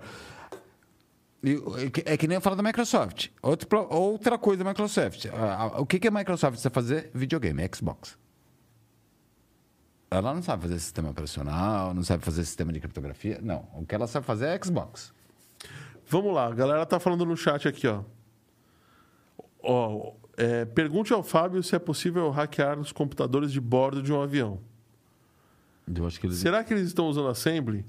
É 1.78 1.90
que- 1.90 2.04
é 2.06 2.18
que 2.18 2.28
nem 2.28 2.36
eu 2.36 2.42
falo 2.42 2.56
da 2.56 2.64
Microsoft. 2.64 3.28
Outro 3.42 3.68
outra 3.90 4.38
coisa 4.38 4.64
da 4.64 4.70
Microsoft. 4.70 5.26
O 5.78 5.86
que, 5.86 6.00
que 6.00 6.08
a 6.08 6.12
Microsoft 6.12 6.58
sabe 6.58 6.74
fazer? 6.74 7.12
Videogame, 7.14 7.62
Xbox. 7.74 8.18
Ela 10.10 10.34
não 10.34 10.42
sabe 10.42 10.64
fazer 10.64 10.80
sistema 10.80 11.10
operacional, 11.10 11.94
não 11.94 12.04
sabe 12.04 12.24
fazer 12.24 12.46
sistema 12.46 12.72
de 12.72 12.80
criptografia. 12.80 13.40
Não. 13.42 13.68
O 13.76 13.86
que 13.86 13.94
ela 13.94 14.08
sabe 14.08 14.26
fazer 14.26 14.48
é 14.48 14.60
Xbox. 14.64 15.14
Vamos 16.08 16.34
lá, 16.34 16.48
a 16.48 16.52
galera 16.54 16.86
tá 16.86 17.00
falando 17.00 17.26
no 17.26 17.36
chat 17.36 17.68
aqui, 17.68 17.88
ó. 17.88 18.04
Ó, 19.62 20.14
é, 20.38 20.64
pergunte 20.66 21.12
ao 21.12 21.24
Fábio 21.24 21.62
se 21.64 21.76
é 21.76 21.80
possível 21.80 22.30
hackear 22.30 22.80
os 22.80 22.92
computadores 22.92 23.52
de 23.52 23.60
bordo 23.60 24.02
de 24.02 24.14
um 24.14 24.22
avião. 24.22 24.60
Que 26.20 26.26
eles. 26.28 26.38
Será 26.38 26.64
que 26.64 26.74
eles 26.74 26.88
estão 26.88 27.08
usando 27.08 27.28
Assembly? 27.28 27.86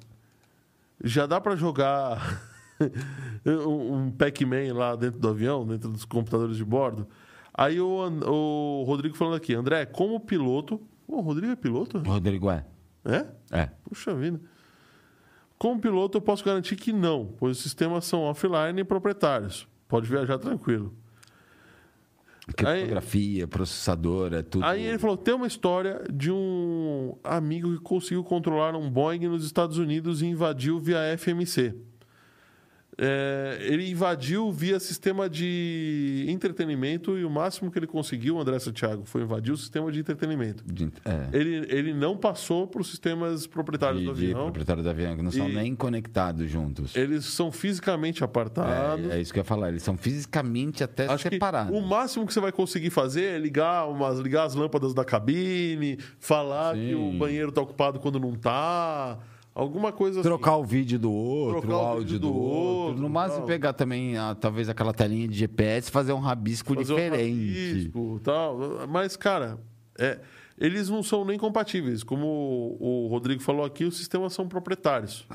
Já 1.03 1.27
dá 1.27 1.41
para 1.41 1.55
jogar 1.57 2.43
um 3.67 4.11
Pac-Man 4.11 4.75
lá 4.75 4.97
dentro 4.97 5.19
do 5.19 5.29
avião, 5.29 5.67
dentro 5.67 5.91
dos 5.91 6.05
computadores 6.05 6.57
de 6.57 6.65
bordo? 6.65 7.07
Aí 7.53 7.81
o, 7.81 7.87
o 8.27 8.85
Rodrigo 8.85 9.17
falando 9.17 9.37
aqui, 9.37 9.55
André, 9.55 9.87
como 9.87 10.21
piloto. 10.21 10.81
O 11.09 11.21
Rodrigo 11.21 11.53
é 11.53 11.57
piloto? 11.57 11.99
Rodrigo 11.99 12.51
é. 12.51 12.67
É? 13.05 13.27
É. 13.51 13.71
Puxa 13.89 14.15
vida. 14.15 14.41
Como 15.59 15.81
piloto, 15.81 16.19
eu 16.19 16.23
posso 16.23 16.45
garantir 16.45 16.77
que 16.77 16.93
não, 16.93 17.33
pois 17.39 17.57
os 17.57 17.63
sistemas 17.63 18.05
são 18.05 18.23
offline 18.23 18.79
e 18.81 18.85
proprietários. 18.85 19.67
Pode 19.89 20.07
viajar 20.07 20.39
tranquilo. 20.39 20.95
Criptografia, 22.55 23.49
processador, 23.49 24.33
é 24.33 24.43
tudo. 24.43 24.65
Aí 24.65 24.85
ele 24.85 24.99
falou: 24.99 25.17
tem 25.17 25.35
uma 25.35 25.49
história 25.49 26.05
de 26.13 26.31
um 26.31 27.17
amigo 27.25 27.73
que 27.73 27.83
conseguiu 27.83 28.23
controlar 28.23 28.77
um 28.77 28.89
Boeing 28.89 29.27
nos 29.27 29.45
Estados 29.45 29.79
Unidos 29.79 30.23
e 30.23 30.27
invadiu 30.27 30.79
via 30.79 30.99
FMC. 31.19 31.75
É, 32.99 33.59
ele 33.61 33.91
invadiu 33.91 34.51
via 34.51 34.81
sistema 34.81 35.29
de 35.29 36.25
entretenimento 36.29 37.19
e 37.19 37.25
o 37.27 37.31
máximo 37.31 37.71
que 37.71 37.79
ele 37.79 37.87
conseguiu, 37.87 38.39
André 38.41 38.59
Santiago, 38.59 39.05
foi 39.05 39.21
invadir 39.23 39.53
o 39.53 39.57
sistema 39.57 39.93
de 39.93 40.01
entretenimento. 40.01 40.65
De- 40.67 40.91
é. 41.05 41.29
Ele, 41.37 41.67
ele 41.69 41.93
não 41.93 42.17
passou 42.17 42.67
para 42.67 42.81
os 42.81 42.89
sistemas 42.89 43.47
proprietários 43.47 44.01
de, 44.01 44.07
do 44.07 44.11
avião. 44.13 44.43
proprietário 44.45 44.83
do 44.83 44.89
avião, 44.89 45.15
que 45.15 45.23
não 45.23 45.31
são 45.31 45.47
nem 45.49 45.75
conectados 45.75 46.51
juntos. 46.51 46.97
Eles 46.97 47.27
são 47.27 47.53
fisicamente 47.53 48.25
apartados. 48.25 49.11
É, 49.11 49.19
é 49.19 49.21
isso 49.21 49.31
que 49.33 49.39
eu 49.39 49.43
ia 49.43 49.45
falar. 49.45 49.69
Eles 49.69 49.83
são 49.83 49.97
fisicamente 49.99 50.83
até 50.83 51.07
Acho 51.07 51.25
separados. 51.29 51.77
o 51.77 51.83
máximo 51.83 52.27
que 52.27 52.33
você 52.33 52.41
vai 52.41 52.53
conseguir 52.53 52.89
fazer 52.89 53.25
é 53.25 53.39
ligar, 53.39 53.87
umas, 53.91 54.19
ligar 54.21 54.45
as 54.45 54.55
lâmpadas 54.55 54.95
da 54.95 55.05
cabine, 55.05 55.99
falar 56.19 56.75
Sim. 56.75 56.89
que 56.89 56.95
o 56.95 57.13
banheiro 57.13 57.51
está 57.51 57.61
ocupado 57.61 58.01
quando 58.01 58.19
não 58.19 58.33
está. 58.33 59.19
Alguma 59.59 59.91
coisa 59.91 60.21
assim. 60.21 60.29
Trocar 60.29 60.57
o 60.57 60.65
vídeo 60.65 60.99
do 60.99 61.11
outro, 61.11 61.63
Trocar 61.63 61.77
o 61.79 61.81
áudio 61.81 62.19
do, 62.19 62.29
do 62.29 62.35
outro. 62.35 62.79
outro, 62.89 63.01
No 63.03 63.09
máximo 63.09 63.39
tal. 63.39 63.47
pegar 63.47 63.73
também, 63.73 64.15
ah, 64.19 64.37
talvez, 64.39 64.69
aquela 64.69 64.93
telinha 64.93 65.27
de 65.27 65.35
GPS 65.35 65.89
e 65.89 65.91
fazer 65.91 66.13
um 66.13 66.19
rabisco 66.19 66.75
fazer 66.75 66.93
um 66.93 66.97
diferente. 66.97 67.71
rabisco, 67.73 68.21
tal. 68.23 68.59
Mas, 68.87 69.17
cara, 69.17 69.59
é, 69.99 70.21
eles 70.59 70.91
não 70.91 71.03
são 71.03 71.25
nem 71.25 71.39
compatíveis. 71.39 72.03
Como 72.03 72.27
o, 72.79 73.05
o 73.05 73.09
Rodrigo 73.09 73.41
falou 73.41 73.65
aqui, 73.65 73.85
os 73.85 73.97
sistemas 73.97 74.35
são 74.35 74.47
proprietários. 74.47 75.27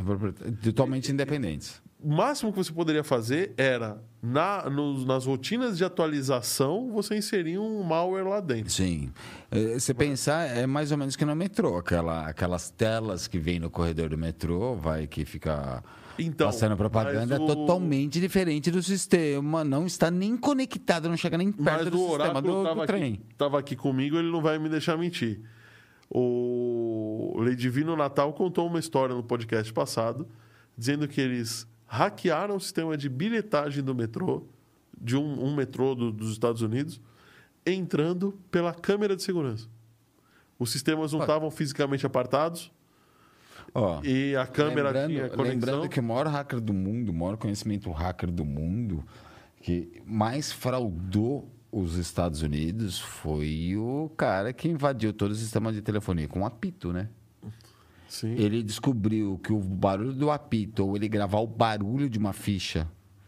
Totalmente 0.64 1.12
independentes. 1.12 1.82
O 2.04 2.10
máximo 2.16 2.52
que 2.52 2.58
você 2.58 2.74
poderia 2.74 3.04
fazer 3.04 3.54
era, 3.58 4.02
na, 4.24 4.68
nos- 4.70 5.06
nas 5.06 5.26
rotinas 5.26 5.78
de 5.78 5.84
atualização, 5.86 6.90
você 6.92 7.16
inserir 7.16 7.60
um 7.60 7.84
malware 7.84 8.28
lá 8.28 8.40
dentro. 8.40 8.72
Sim. 8.72 9.12
Eh, 9.52 9.76
Você 9.80 9.94
pensar, 9.94 10.46
é 10.58 10.66
mais 10.66 10.92
ou 10.92 10.98
menos 10.98 11.16
que 11.16 11.24
no 11.26 11.36
metrô. 11.36 11.78
Aquela, 11.78 12.28
aquelas 12.28 12.72
telas 12.72 13.28
que 13.28 13.38
vem 13.38 13.60
no 13.60 13.70
corredor 13.70 14.10
do 14.10 14.18
metrô, 14.18 14.76
vai 14.76 15.06
que 15.06 15.24
fica 15.26 15.84
Então, 16.18 16.48
passando 16.48 16.76
propaganda, 16.76 17.36
é 17.36 17.40
o- 17.40 17.46
totalmente 17.46 18.20
diferente 18.20 18.72
do 18.72 18.82
sistema. 18.82 19.64
Não 19.64 19.86
está 19.86 20.10
nem 20.10 20.36
conectado, 20.36 21.08
não 21.08 21.16
chega 21.18 21.38
nem 21.38 21.52
perto 21.52 21.84
Mas 21.84 21.92
do 21.92 21.98
sistema 22.10 22.42
do, 22.42 22.52
do 22.52 22.62
estava 22.64 22.88
trem. 22.88 23.14
aqui, 23.14 23.36
tava 23.38 23.60
aqui 23.60 23.76
comigo, 23.76 24.18
ele 24.18 24.32
não 24.32 24.42
vai 24.42 24.58
me 24.58 24.70
deixar 24.70 24.98
mentir. 24.98 25.40
O 26.10 27.36
Ledivino 27.42 27.96
Natal 27.96 28.34
contou 28.34 28.66
uma 28.68 28.80
história 28.80 29.14
no 29.16 29.24
podcast 29.24 29.72
passado, 29.72 30.28
dizendo 30.78 31.08
que 31.08 31.22
eles 31.22 31.68
hackearam 31.92 32.56
o 32.56 32.60
sistema 32.60 32.96
de 32.96 33.10
bilhetagem 33.10 33.84
do 33.84 33.94
metrô, 33.94 34.44
de 35.00 35.18
um, 35.18 35.44
um 35.46 35.54
metrô 35.54 35.94
do- 35.94 36.12
dos 36.12 36.32
Estados 36.32 36.62
Unidos, 36.62 37.02
entrando 37.66 38.40
pela 38.50 38.74
câmera 38.74 39.14
de 39.16 39.22
segurança. 39.24 39.68
Os 40.58 40.72
sistemas 40.72 41.12
não 41.12 41.20
estavam 41.20 41.52
fisicamente 41.52 42.06
apartados 42.06 42.72
Ó, 43.74 44.02
e 44.04 44.36
a 44.38 44.48
câmera 44.48 44.90
lembrando, 44.90 45.08
tinha 45.10 45.30
conexão. 45.30 45.44
lembrando 45.46 45.90
que 45.90 46.00
o 46.00 46.04
maior 46.04 46.28
hacker 46.28 46.62
do 46.62 46.74
mundo, 46.74 47.10
o 47.10 47.14
maior 47.14 47.36
conhecimento 47.36 47.92
hacker 47.92 48.32
do 48.32 48.46
mundo, 48.46 49.04
que 49.62 50.02
mais 50.06 50.52
fraudou 50.52 51.52
os 51.72 51.96
Estados 51.98 52.42
Unidos 52.42 53.00
foi 53.00 53.76
o 53.78 54.10
cara 54.16 54.54
que 54.54 54.68
invadiu 54.70 55.12
todo 55.14 55.32
o 55.32 55.36
sistema 55.36 55.72
de 55.74 55.82
telefonia 55.82 56.28
com 56.28 56.40
um 56.42 56.46
apito, 56.46 56.94
né? 56.94 57.10
Sim. 58.12 58.34
Ele 58.34 58.62
descobriu 58.62 59.40
que 59.42 59.54
o 59.54 59.60
barulho 59.60 60.12
do 60.12 60.30
apito, 60.30 60.86
ou 60.86 60.98
ele 60.98 61.08
gravar 61.08 61.40
o 61.40 61.48
barulho 61.48 62.10
de 62.10 62.20
uma 62.20 62.34
ficha 62.34 62.86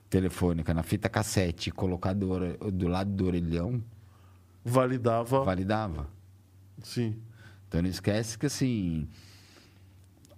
telefônica 0.10 0.74
na 0.74 0.84
fita 0.84 1.08
cassete 1.08 1.70
e 1.70 1.72
colocar 1.72 2.12
do, 2.12 2.28
do 2.70 2.90
lado 2.90 3.10
do 3.10 3.26
orelhão, 3.26 3.82
Validava. 4.66 5.42
validava. 5.46 6.10
Sim. 6.82 7.16
Então 7.66 7.82
não 7.82 7.88
esquece 7.90 8.38
que 8.38 8.46
assim. 8.46 9.08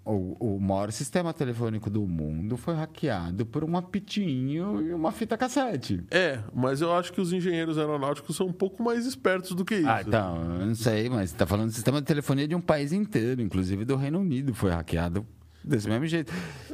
O, 0.05 0.55
o 0.55 0.59
maior 0.59 0.91
sistema 0.91 1.33
telefônico 1.33 1.89
do 1.89 2.01
mundo 2.05 2.55
foi 2.57 2.75
hackeado 2.75 3.43
por 3.43 3.63
um 3.63 3.75
apitinho 3.75 4.79
e 4.81 4.93
uma 4.93 5.11
fita 5.11 5.35
cassete. 5.35 6.03
É, 6.11 6.39
mas 6.53 6.79
eu 6.79 6.93
acho 6.93 7.11
que 7.11 7.19
os 7.19 7.33
engenheiros 7.33 7.77
aeronáuticos 7.79 8.35
são 8.35 8.45
um 8.45 8.53
pouco 8.53 8.83
mais 8.83 9.07
espertos 9.07 9.53
do 9.53 9.65
que 9.65 9.75
isso. 9.75 9.89
Ah, 9.89 10.03
então, 10.05 10.59
eu 10.59 10.67
não 10.67 10.75
sei, 10.75 11.09
mas 11.09 11.31
está 11.31 11.47
falando 11.47 11.69
do 11.69 11.73
sistema 11.73 11.99
de 11.99 12.05
telefonia 12.05 12.47
de 12.47 12.53
um 12.53 12.61
país 12.61 12.93
inteiro, 12.93 13.41
inclusive 13.41 13.83
do 13.83 13.95
Reino 13.95 14.19
Unido, 14.19 14.53
foi 14.53 14.69
hackeado 14.69 15.25
desse 15.65 15.87
mesmo 15.89 16.05
jeito. 16.05 16.31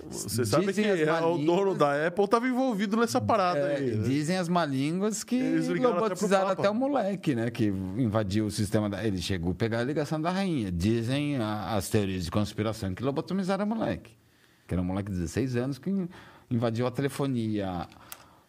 Você 0.10 0.44
sabe 0.46 0.74
que 0.74 0.82
é, 0.82 1.04
o 1.04 1.08
malínguas- 1.08 1.46
dono 1.46 1.74
da 1.76 2.08
Apple 2.08 2.26
estava 2.26 2.48
envolvido 2.48 2.98
nessa 2.98 3.22
parada 3.22 3.60
É, 3.60 3.76
aí. 3.78 3.92
né? 3.96 4.04
Dizem 4.08 4.38
as 4.38 4.50
malínguas 4.50 5.24
que 5.24 5.36
até 5.58 5.88
robotizaram 5.88 6.48
até, 6.48 6.56
Papa. 6.64 6.70
o 6.72 6.76
moleque, 6.76 7.34
né? 7.34 7.50
Que 7.50 7.66
invadiu 7.68 8.46
o 8.48 8.52
sistema. 8.52 8.90
Da... 8.90 9.04
Ele 9.06 9.22
chegou 9.22 9.54
a 9.54 9.56
pegar 9.56 9.80
a 9.80 9.84
ligação 9.84 10.20
da 10.22 10.30
rainha. 10.30 10.70
Dizem 10.72 11.38
a- 11.38 11.76
as 11.76 11.88
teorias 11.88 12.26
de 12.26 12.32
conspiração 12.32 12.94
que 12.94 13.02
lobotomizaram 13.04 13.64
o 13.66 13.68
moleque. 13.70 14.12
Que 14.68 14.74
era 14.76 14.82
um 14.82 14.86
moleque 14.86 15.10
de 15.12 15.18
16 15.18 15.56
anos 15.56 15.78
que 15.80 15.90
invadiu 16.50 16.86
a 16.86 16.92
telefonia 16.92 17.88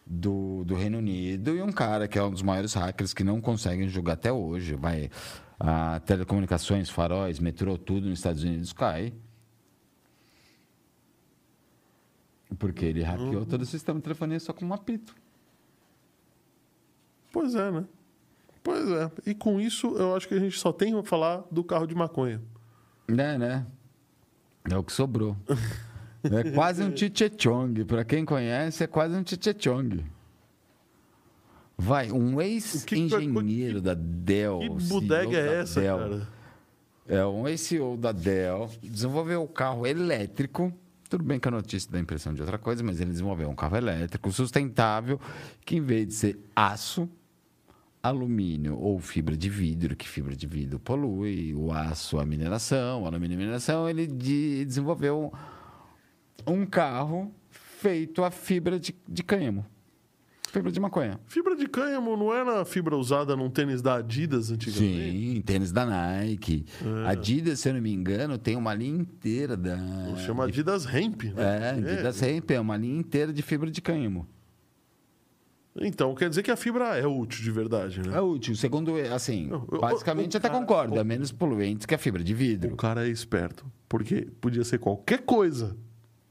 do, 0.05 0.63
do 0.65 0.75
Reino 0.75 0.97
Unido 0.97 1.55
e 1.55 1.61
um 1.61 1.71
cara 1.71 2.07
que 2.09 2.19
é 2.19 2.23
um 2.23 2.31
dos 2.31 2.41
maiores 2.41 2.73
hackers 2.73 3.13
que 3.13 3.23
não 3.23 3.39
conseguem 3.39 3.87
julgar 3.87 4.13
até 4.13 4.31
hoje. 4.33 4.75
Vai, 4.75 5.09
a 5.57 6.01
telecomunicações, 6.05 6.89
faróis, 6.89 7.39
metrô, 7.39 7.77
tudo 7.77 8.09
nos 8.09 8.19
Estados 8.19 8.43
Unidos 8.43 8.73
cai. 8.73 9.13
Porque 12.59 12.85
ele 12.85 13.03
hackeou 13.03 13.39
Uhum. 13.39 13.45
todo 13.45 13.61
o 13.61 13.65
sistema 13.65 13.99
de 13.99 14.03
telefonia 14.03 14.39
só 14.39 14.53
com 14.53 14.65
um 14.65 14.73
apito. 14.73 15.15
Pois 17.31 17.55
é, 17.55 17.71
né? 17.71 17.85
Pois 18.63 18.87
é. 18.89 19.11
E 19.25 19.33
com 19.33 19.59
isso, 19.59 19.87
eu 19.97 20.15
acho 20.15 20.27
que 20.27 20.33
a 20.35 20.39
gente 20.39 20.57
só 20.59 20.71
tem 20.71 20.97
a 20.97 21.03
falar 21.03 21.43
do 21.51 21.63
carro 21.63 21.85
de 21.87 21.95
maconha. 21.95 22.41
Né, 23.07 23.37
né? 23.37 23.65
É 24.69 24.77
o 24.77 24.83
que 24.83 24.93
sobrou. 24.93 25.35
É 26.23 26.51
quase 26.51 26.83
um 26.83 26.95
Chichechong. 26.95 27.83
Para 27.85 28.05
quem 28.05 28.23
conhece, 28.23 28.83
é 28.83 28.87
quase 28.87 29.15
um 29.15 29.25
Chichechong. 29.25 30.05
Vai, 31.77 32.11
um 32.11 32.37
que- 32.37 32.43
ex-engenheiro 32.43 33.81
da 33.81 33.93
Dell. 33.93 34.59
Que 34.59 34.69
bodega 34.87 35.37
é 35.37 35.59
essa, 35.61 35.81
Dell, 35.81 35.97
cara? 35.97 36.27
É 37.07 37.25
um 37.25 37.45
ex-CEO 37.47 37.97
da 37.97 38.11
Dell. 38.13 38.69
Desenvolveu 38.81 39.43
o 39.43 39.47
carro 39.47 39.85
elétrico. 39.85 40.71
Tudo 41.09 41.23
bem 41.23 41.39
que 41.39 41.47
a 41.47 41.51
notícia 41.51 41.91
dá 41.91 41.97
a 41.97 42.01
impressão 42.01 42.33
de 42.33 42.41
outra 42.41 42.57
coisa, 42.57 42.83
mas 42.83 42.99
ele 42.99 43.11
desenvolveu 43.11 43.49
um 43.49 43.55
carro 43.55 43.77
elétrico 43.77 44.31
sustentável 44.31 45.19
que, 45.63 45.75
em 45.75 45.81
vez 45.81 46.07
de 46.07 46.13
ser 46.13 46.39
aço, 46.55 47.07
alumínio 48.01 48.77
ou 48.77 48.99
fibra 48.99 49.37
de 49.37 49.49
vidro, 49.49 49.95
que 49.95 50.07
fibra 50.07 50.35
de 50.35 50.45
vidro 50.47 50.79
polui, 50.79 51.53
o 51.53 51.71
aço, 51.71 52.19
a 52.19 52.25
mineração, 52.25 53.03
o 53.03 53.05
alumínio, 53.05 53.37
a 53.37 53.39
mineração, 53.39 53.87
ele 53.89 54.07
de- 54.07 54.65
desenvolveu 54.65 55.31
um 56.45 56.65
carro 56.65 57.33
feito 57.49 58.23
a 58.23 58.31
fibra 58.31 58.79
de, 58.79 58.95
de 59.07 59.23
cânhamo, 59.23 59.65
fibra 60.53 60.71
de 60.71 60.79
maconha. 60.79 61.19
Fibra 61.27 61.55
de 61.55 61.67
cânhamo 61.67 62.15
não 62.15 62.33
era 62.33 62.63
fibra 62.63 62.95
usada 62.95 63.35
num 63.35 63.49
tênis 63.49 63.81
da 63.81 63.95
Adidas 63.95 64.51
antigamente? 64.51 65.11
Sim, 65.35 65.41
tênis 65.41 65.71
da 65.71 65.85
Nike. 65.85 66.65
Adidas, 67.07 67.59
se 67.59 67.69
eu 67.69 67.73
não 67.73 67.81
me 67.81 67.91
engano, 67.91 68.37
tem 68.37 68.55
uma 68.55 68.73
linha 68.73 68.99
inteira 69.01 69.57
da. 69.57 69.77
Chama 70.25 70.45
Adidas 70.45 70.85
Hemp, 70.85 71.23
né? 71.23 71.33
É, 71.37 71.69
Adidas 71.71 72.15
sempre 72.15 72.55
é 72.55 72.59
uma 72.59 72.77
linha 72.77 72.99
inteira 72.99 73.33
de 73.33 73.41
fibra 73.41 73.69
de 73.71 73.81
cânhamo. 73.81 74.27
Então, 75.75 76.13
quer 76.13 76.29
dizer 76.29 76.43
que 76.43 76.51
a 76.51 76.55
fibra 76.55 76.99
é 76.99 77.07
útil 77.07 77.41
de 77.43 77.49
verdade, 77.49 77.99
né? 78.07 78.15
É 78.15 78.21
útil. 78.21 78.55
Segundo, 78.55 78.93
assim, 79.11 79.47
Não, 79.47 79.61
basicamente 79.81 80.35
o 80.35 80.37
até 80.37 80.47
cara- 80.47 80.59
concordo. 80.59 80.93
o- 80.93 80.99
É 80.99 81.03
menos 81.03 81.31
poluente 81.31 81.87
que 81.87 81.95
a 81.95 81.97
fibra 81.97 82.23
de 82.23 82.31
vidro. 82.31 82.73
O 82.73 82.77
cara 82.77 83.07
é 83.07 83.09
esperto. 83.09 83.65
Porque 83.89 84.27
podia 84.39 84.63
ser 84.63 84.77
qualquer 84.77 85.23
coisa. 85.23 85.75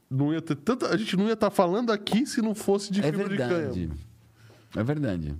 Não 0.09 0.31
ia 0.31 0.41
ter 0.41 0.55
tanta... 0.55 0.87
A 0.93 0.95
gente 0.95 1.17
não 1.17 1.25
ia 1.27 1.33
estar 1.33 1.49
falando 1.49 1.91
aqui 1.91 2.25
se 2.25 2.41
não 2.41 2.55
fosse 2.55 2.89
de 2.93 3.01
É 3.01 3.03
fibra 3.03 3.23
de 3.27 3.35
verdade. 3.35 3.73
cânhamo. 3.81 3.93
É 4.75 4.83
verdade. 4.83 5.35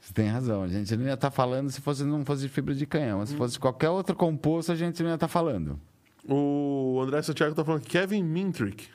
Você 0.00 0.12
tem 0.12 0.28
razão. 0.28 0.62
A 0.62 0.68
gente 0.68 0.96
não 0.96 1.06
ia 1.06 1.14
estar 1.14 1.30
falando 1.30 1.70
se 1.70 1.80
fosse, 1.80 2.04
não 2.04 2.24
fosse 2.24 2.42
de 2.42 2.48
fibra 2.48 2.74
de 2.74 2.86
canhão. 2.86 3.24
Se 3.24 3.34
fosse 3.36 3.58
qualquer 3.58 3.90
outro 3.90 4.16
composto, 4.16 4.72
a 4.72 4.74
gente 4.74 5.02
não 5.02 5.10
ia 5.10 5.14
estar 5.14 5.28
falando. 5.28 5.78
O 6.28 7.00
André 7.02 7.22
Santiago 7.22 7.54
tá 7.54 7.64
falando 7.64 7.82
que 7.82 7.90
Kevin 7.90 8.22
Mintrick. 8.22 8.88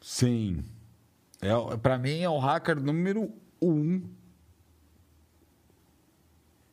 Sim. 0.00 0.62
É, 1.40 1.76
pra 1.78 1.98
mim 1.98 2.20
é 2.20 2.28
o 2.28 2.38
hacker 2.38 2.80
número 2.80 3.32
um. 3.60 4.02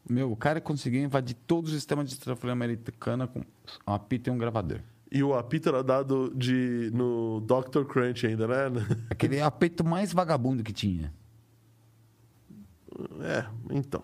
Meu, 0.09 0.31
o 0.31 0.35
cara 0.35 0.59
conseguiu 0.59 1.01
invadir 1.01 1.35
todo 1.47 1.67
o 1.67 1.69
sistema 1.69 2.03
de 2.03 2.19
telefonia 2.19 2.53
americana 2.53 3.27
com 3.27 3.39
um 3.39 3.93
apito 3.93 4.29
e 4.29 4.31
um 4.31 4.37
gravador. 4.37 4.81
E 5.09 5.23
o 5.23 5.33
apito 5.33 5.69
era 5.69 5.83
dado 5.83 6.33
de, 6.35 6.89
no 6.93 7.41
Dr. 7.41 7.83
Crunch 7.85 8.25
ainda, 8.25 8.47
né? 8.47 8.85
Aquele 9.09 9.41
apito 9.41 9.83
mais 9.83 10.13
vagabundo 10.13 10.63
que 10.63 10.73
tinha. 10.73 11.13
É, 13.21 13.45
então. 13.71 14.03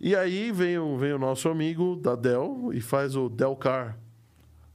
E 0.00 0.14
aí 0.14 0.52
vem 0.52 0.78
o, 0.78 0.96
vem 0.96 1.12
o 1.12 1.18
nosso 1.18 1.48
amigo 1.48 1.96
da 1.96 2.14
Dell 2.14 2.70
e 2.72 2.80
faz 2.80 3.16
o 3.16 3.28
Dell 3.28 3.56
Car. 3.56 3.98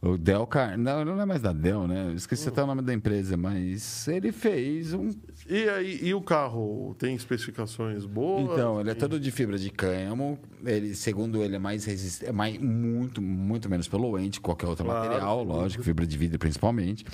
O 0.02 0.18
Dell 0.18 0.45
Car... 0.45 0.78
Não, 0.78 1.06
não 1.06 1.22
é 1.22 1.26
mais 1.26 1.41
da 1.41 1.54
Dell, 1.54 1.88
né? 1.88 2.12
Esqueci 2.14 2.50
até 2.50 2.62
o 2.62 2.68
nome 2.68 2.82
da 2.82 2.94
empresa, 2.94 3.38
mas 3.38 4.06
ele 4.10 4.34
fez 4.34 4.94
um 4.94 5.10
E 5.48 5.70
aí, 5.70 6.00
e 6.04 6.14
o 6.14 6.22
carro 6.22 6.94
tem 7.00 7.16
especificações 7.16 8.06
boas? 8.06 8.52
Então, 8.52 8.82
ele 8.82 8.90
é 8.90 8.94
Tem- 8.94 9.00
todo 9.00 9.18
de 9.18 9.32
fibra 9.32 9.58
de 9.58 9.70
cânhamo. 9.70 10.38
Ele, 10.66 10.94
segundo 10.94 11.41
ele, 11.41 11.56
é 11.56 11.60
mais 11.60 11.86
resistente, 11.86 12.30
é 12.30 12.34
mais, 12.34 12.58
muito, 12.58 13.22
muito 13.22 13.70
menos 13.70 13.88
poluente 13.88 14.40
que 14.41 14.44
qualquer 14.44 14.68
outro 14.68 14.84
Claro, 14.84 15.08
material, 15.08 15.41
lógico, 15.41 15.82
fibra 15.84 16.06
de 16.06 16.18
vidro 16.18 16.38
principalmente. 16.38 17.06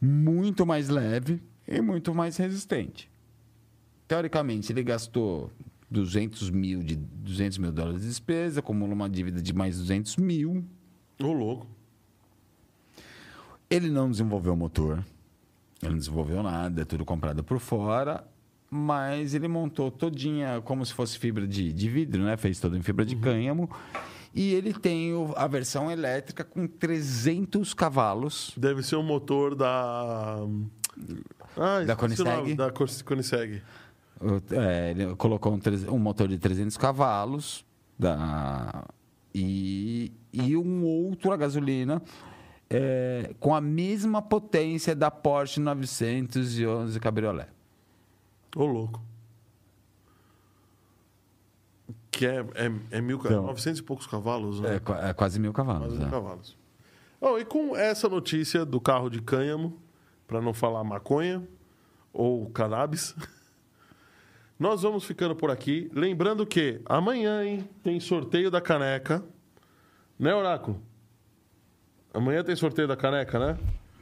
Muito 0.00 0.64
mais 0.64 0.88
leve 0.88 1.42
e 1.66 1.80
muito 1.80 2.14
mais 2.14 2.36
resistente. 2.36 3.10
Teoricamente, 4.08 4.72
ele 4.72 4.82
gastou 4.82 5.50
200 5.90 6.50
mil, 6.50 6.82
de 6.82 6.96
200 6.96 7.58
mil 7.58 7.72
dólares 7.72 8.02
de 8.02 8.08
despesa, 8.08 8.60
acumula 8.60 8.92
uma 8.94 9.08
dívida 9.08 9.40
de 9.42 9.52
mais 9.52 9.76
200 9.78 10.16
mil. 10.16 10.64
Ô, 11.22 11.32
louco. 11.32 11.66
Ele 13.68 13.90
não 13.90 14.10
desenvolveu 14.10 14.52
o 14.52 14.56
motor, 14.56 15.04
ele 15.82 15.90
não 15.92 15.98
desenvolveu 15.98 16.42
nada, 16.42 16.82
é 16.82 16.84
tudo 16.84 17.04
comprado 17.04 17.42
por 17.42 17.58
fora, 17.58 18.24
mas 18.70 19.34
ele 19.34 19.48
montou 19.48 19.90
todinha 19.90 20.60
como 20.64 20.84
se 20.86 20.92
fosse 20.92 21.18
fibra 21.18 21.46
de, 21.48 21.72
de 21.72 21.88
vidro, 21.88 22.22
né? 22.22 22.36
Fez 22.36 22.60
todo 22.60 22.76
em 22.76 22.82
fibra 22.82 23.04
de 23.04 23.16
cânhamo 23.16 23.68
E 24.34 24.52
ele 24.52 24.72
tem 24.74 25.14
o- 25.14 25.32
a 25.34 25.46
versão 25.46 25.90
elétrica 25.90 26.44
com 26.44 26.66
300 26.66 27.72
cavalos. 27.72 28.52
Deve 28.56 28.82
ser 28.82 28.96
um 28.96 29.02
motor 29.02 29.54
da. 29.54 30.36
Ah, 31.56 31.82
Da 31.86 31.94
o 31.94 31.96
Koenigsegg? 31.96 32.54
Da 32.54 32.70
Koenigsegg. 32.70 33.62
É, 34.50 34.90
ele 34.90 35.14
colocou 35.16 35.52
um, 35.52 35.60
um 35.94 35.98
motor 35.98 36.28
de 36.28 36.38
300 36.38 36.76
cavalos 36.76 37.64
da, 37.98 38.84
e, 39.34 40.12
e 40.32 40.56
um 40.56 40.84
outro 40.84 41.32
a 41.32 41.36
gasolina 41.36 42.02
é, 42.70 43.34
com 43.38 43.54
a 43.54 43.60
mesma 43.60 44.22
potência 44.22 44.94
da 44.94 45.10
Porsche 45.10 45.60
911 45.60 46.98
Cabriolet. 46.98 47.48
Ô, 48.56 48.64
louco. 48.64 49.02
Que 52.10 52.26
é, 52.26 52.40
é, 52.54 52.72
é 52.92 53.00
mil. 53.00 53.18
Então. 53.18 53.42
900 53.44 53.80
e 53.80 53.82
poucos 53.82 54.06
cavalos, 54.06 54.60
né? 54.60 54.80
É, 55.04 55.10
é 55.10 55.12
quase 55.12 55.38
mil 55.38 55.52
cavalos. 55.52 55.88
Quase 55.88 55.98
mil 55.98 56.08
é. 56.08 56.10
cavalos. 56.10 56.56
Bom, 57.20 57.38
e 57.38 57.44
com 57.44 57.76
essa 57.76 58.08
notícia 58.08 58.64
do 58.64 58.80
carro 58.80 59.10
de 59.10 59.20
cânhamo, 59.20 59.78
para 60.26 60.40
não 60.40 60.54
falar 60.54 60.82
maconha 60.82 61.46
ou 62.12 62.48
cannabis, 62.50 63.14
nós 64.58 64.82
vamos 64.82 65.04
ficando 65.04 65.34
por 65.36 65.50
aqui. 65.50 65.90
Lembrando 65.94 66.46
que 66.46 66.80
amanhã, 66.86 67.44
hein, 67.44 67.68
tem 67.82 67.98
sorteio 68.00 68.50
da 68.50 68.60
caneca. 68.60 69.22
Né, 70.18 70.34
Oráculo? 70.34 70.80
Amanhã 72.14 72.42
tem 72.42 72.56
sorteio 72.56 72.88
da 72.88 72.96
caneca, 72.96 73.38
né? 73.38 73.58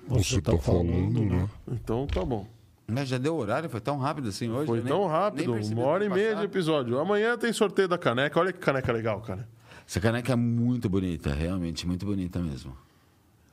Você 0.06 0.40
tá 0.40 0.56
falando, 0.58 1.20
né? 1.24 1.48
Então 1.68 2.06
tá 2.06 2.24
bom. 2.24 2.46
Mas 2.86 3.08
já 3.08 3.16
deu 3.18 3.34
horário? 3.36 3.68
Foi 3.68 3.80
tão 3.80 3.96
rápido 3.98 4.28
assim 4.28 4.50
hoje? 4.50 4.66
Foi 4.66 4.78
nem- 4.78 4.86
tão 4.88 5.00
nem 5.00 5.08
rápido, 5.08 5.52
percebi 5.54 5.80
uma 5.80 5.86
hora 5.86 6.04
e 6.04 6.08
meia 6.10 6.36
de 6.36 6.44
episódio. 6.44 6.98
Amanhã 6.98 7.36
tem 7.38 7.52
sorteio 7.52 7.88
da 7.88 7.96
caneca. 7.96 8.38
Olha 8.38 8.52
que 8.52 8.58
caneca 8.58 8.92
legal, 8.92 9.20
cara. 9.22 9.48
Essa 9.88 10.00
caneca 10.00 10.32
é 10.32 10.36
muito 10.36 10.88
bonita, 10.88 11.32
realmente 11.32 11.86
muito 11.86 12.04
bonita 12.06 12.38
mesmo. 12.40 12.76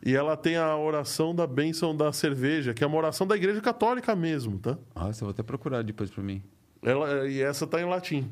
E 0.05 0.13
ela 0.15 0.35
tem 0.35 0.57
a 0.57 0.75
oração 0.75 1.33
da 1.33 1.47
bênção 1.47 1.95
da 1.95 2.11
cerveja, 2.11 2.73
que 2.73 2.83
é 2.83 2.87
uma 2.87 2.97
oração 2.97 3.25
da 3.25 3.35
igreja 3.35 3.61
católica 3.61 4.15
mesmo, 4.15 4.59
tá? 4.59 4.77
Nossa, 4.95 5.23
eu 5.23 5.27
vou 5.27 5.29
até 5.31 5.43
procurar 5.43 5.81
depois 5.83 6.09
para 6.09 6.23
mim. 6.23 6.41
Ela, 6.81 7.27
e 7.27 7.41
essa 7.41 7.67
tá 7.67 7.79
em 7.79 7.85
latim. 7.85 8.31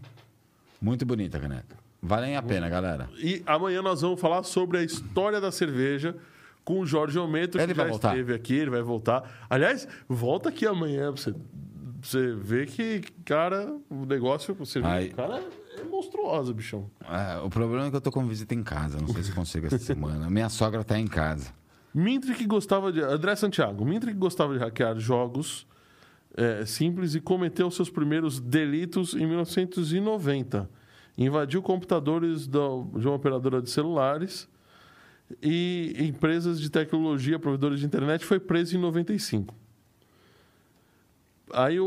Muito 0.82 1.06
bonita 1.06 1.38
a 1.38 1.42
caneca. 1.42 1.78
Valem 2.02 2.36
a 2.36 2.42
pena, 2.42 2.70
galera. 2.70 3.10
E 3.18 3.44
amanhã 3.46 3.82
nós 3.82 4.02
vamos 4.02 4.20
falar 4.20 4.44
sobre 4.44 4.78
a 4.78 4.84
história 4.84 5.42
da 5.42 5.52
cerveja 5.52 6.16
com 6.64 6.80
o 6.80 6.86
Jorge 6.86 7.18
Ometo, 7.20 7.58
que 7.58 7.64
Ele 7.64 7.74
já 7.74 7.90
esteve 7.90 8.34
aqui, 8.34 8.54
ele 8.54 8.70
vai 8.70 8.82
voltar. 8.82 9.46
Aliás, 9.50 9.88
volta 10.08 10.50
aqui 10.50 10.66
amanhã 10.66 11.12
pra 11.12 11.22
você, 11.22 11.32
pra 11.32 11.42
você 12.02 12.34
ver 12.34 12.68
que, 12.68 13.02
cara, 13.26 13.76
o 13.90 14.06
negócio, 14.06 14.56
a 14.60 14.66
cerveja 14.66 15.14
cara 15.14 15.44
é 15.78 15.84
monstruosa, 15.84 16.54
bichão. 16.54 16.90
É, 17.02 17.40
o 17.40 17.50
problema 17.50 17.88
é 17.88 17.90
que 17.90 17.96
eu 17.96 18.02
tô 18.02 18.12
com 18.12 18.26
visita 18.26 18.54
em 18.54 18.64
casa. 18.64 19.00
Não 19.00 19.08
sei 19.08 19.24
se 19.24 19.32
consigo 19.32 19.68
essa 19.68 19.80
semana. 19.80 20.30
Minha 20.30 20.50
sogra 20.50 20.84
tá 20.84 20.98
em 20.98 21.08
casa. 21.08 21.52
Mintre 21.94 22.34
que 22.36 22.46
gostava 22.46 22.92
de. 22.92 23.02
André 23.02 23.36
Santiago, 23.36 23.84
Mintre 23.84 24.12
que 24.12 24.18
gostava 24.18 24.54
de 24.54 24.60
hackear 24.60 24.98
jogos 25.00 25.66
é, 26.36 26.66
simples 26.66 27.16
e 27.16 27.20
cometeu 27.22 27.70
seus 27.72 27.90
primeiros 27.90 28.40
delitos 28.40 29.14
em 29.14 29.26
1990. 29.26 30.70
Invadiu 31.18 31.62
computadores 31.62 32.48
da- 32.48 32.60
de 32.98 33.08
uma 33.08 33.16
operadora 33.16 33.62
de 33.62 33.70
celulares 33.70 34.48
e 35.44 35.94
empresas 36.00 36.60
de 36.60 36.70
tecnologia, 36.70 37.38
provedores 37.38 37.80
de 37.80 37.86
internet, 37.86 38.26
foi 38.26 38.40
preso 38.40 38.76
em 38.76 38.80
95. 38.80 39.54
Aí 41.52 41.80
o, 41.80 41.86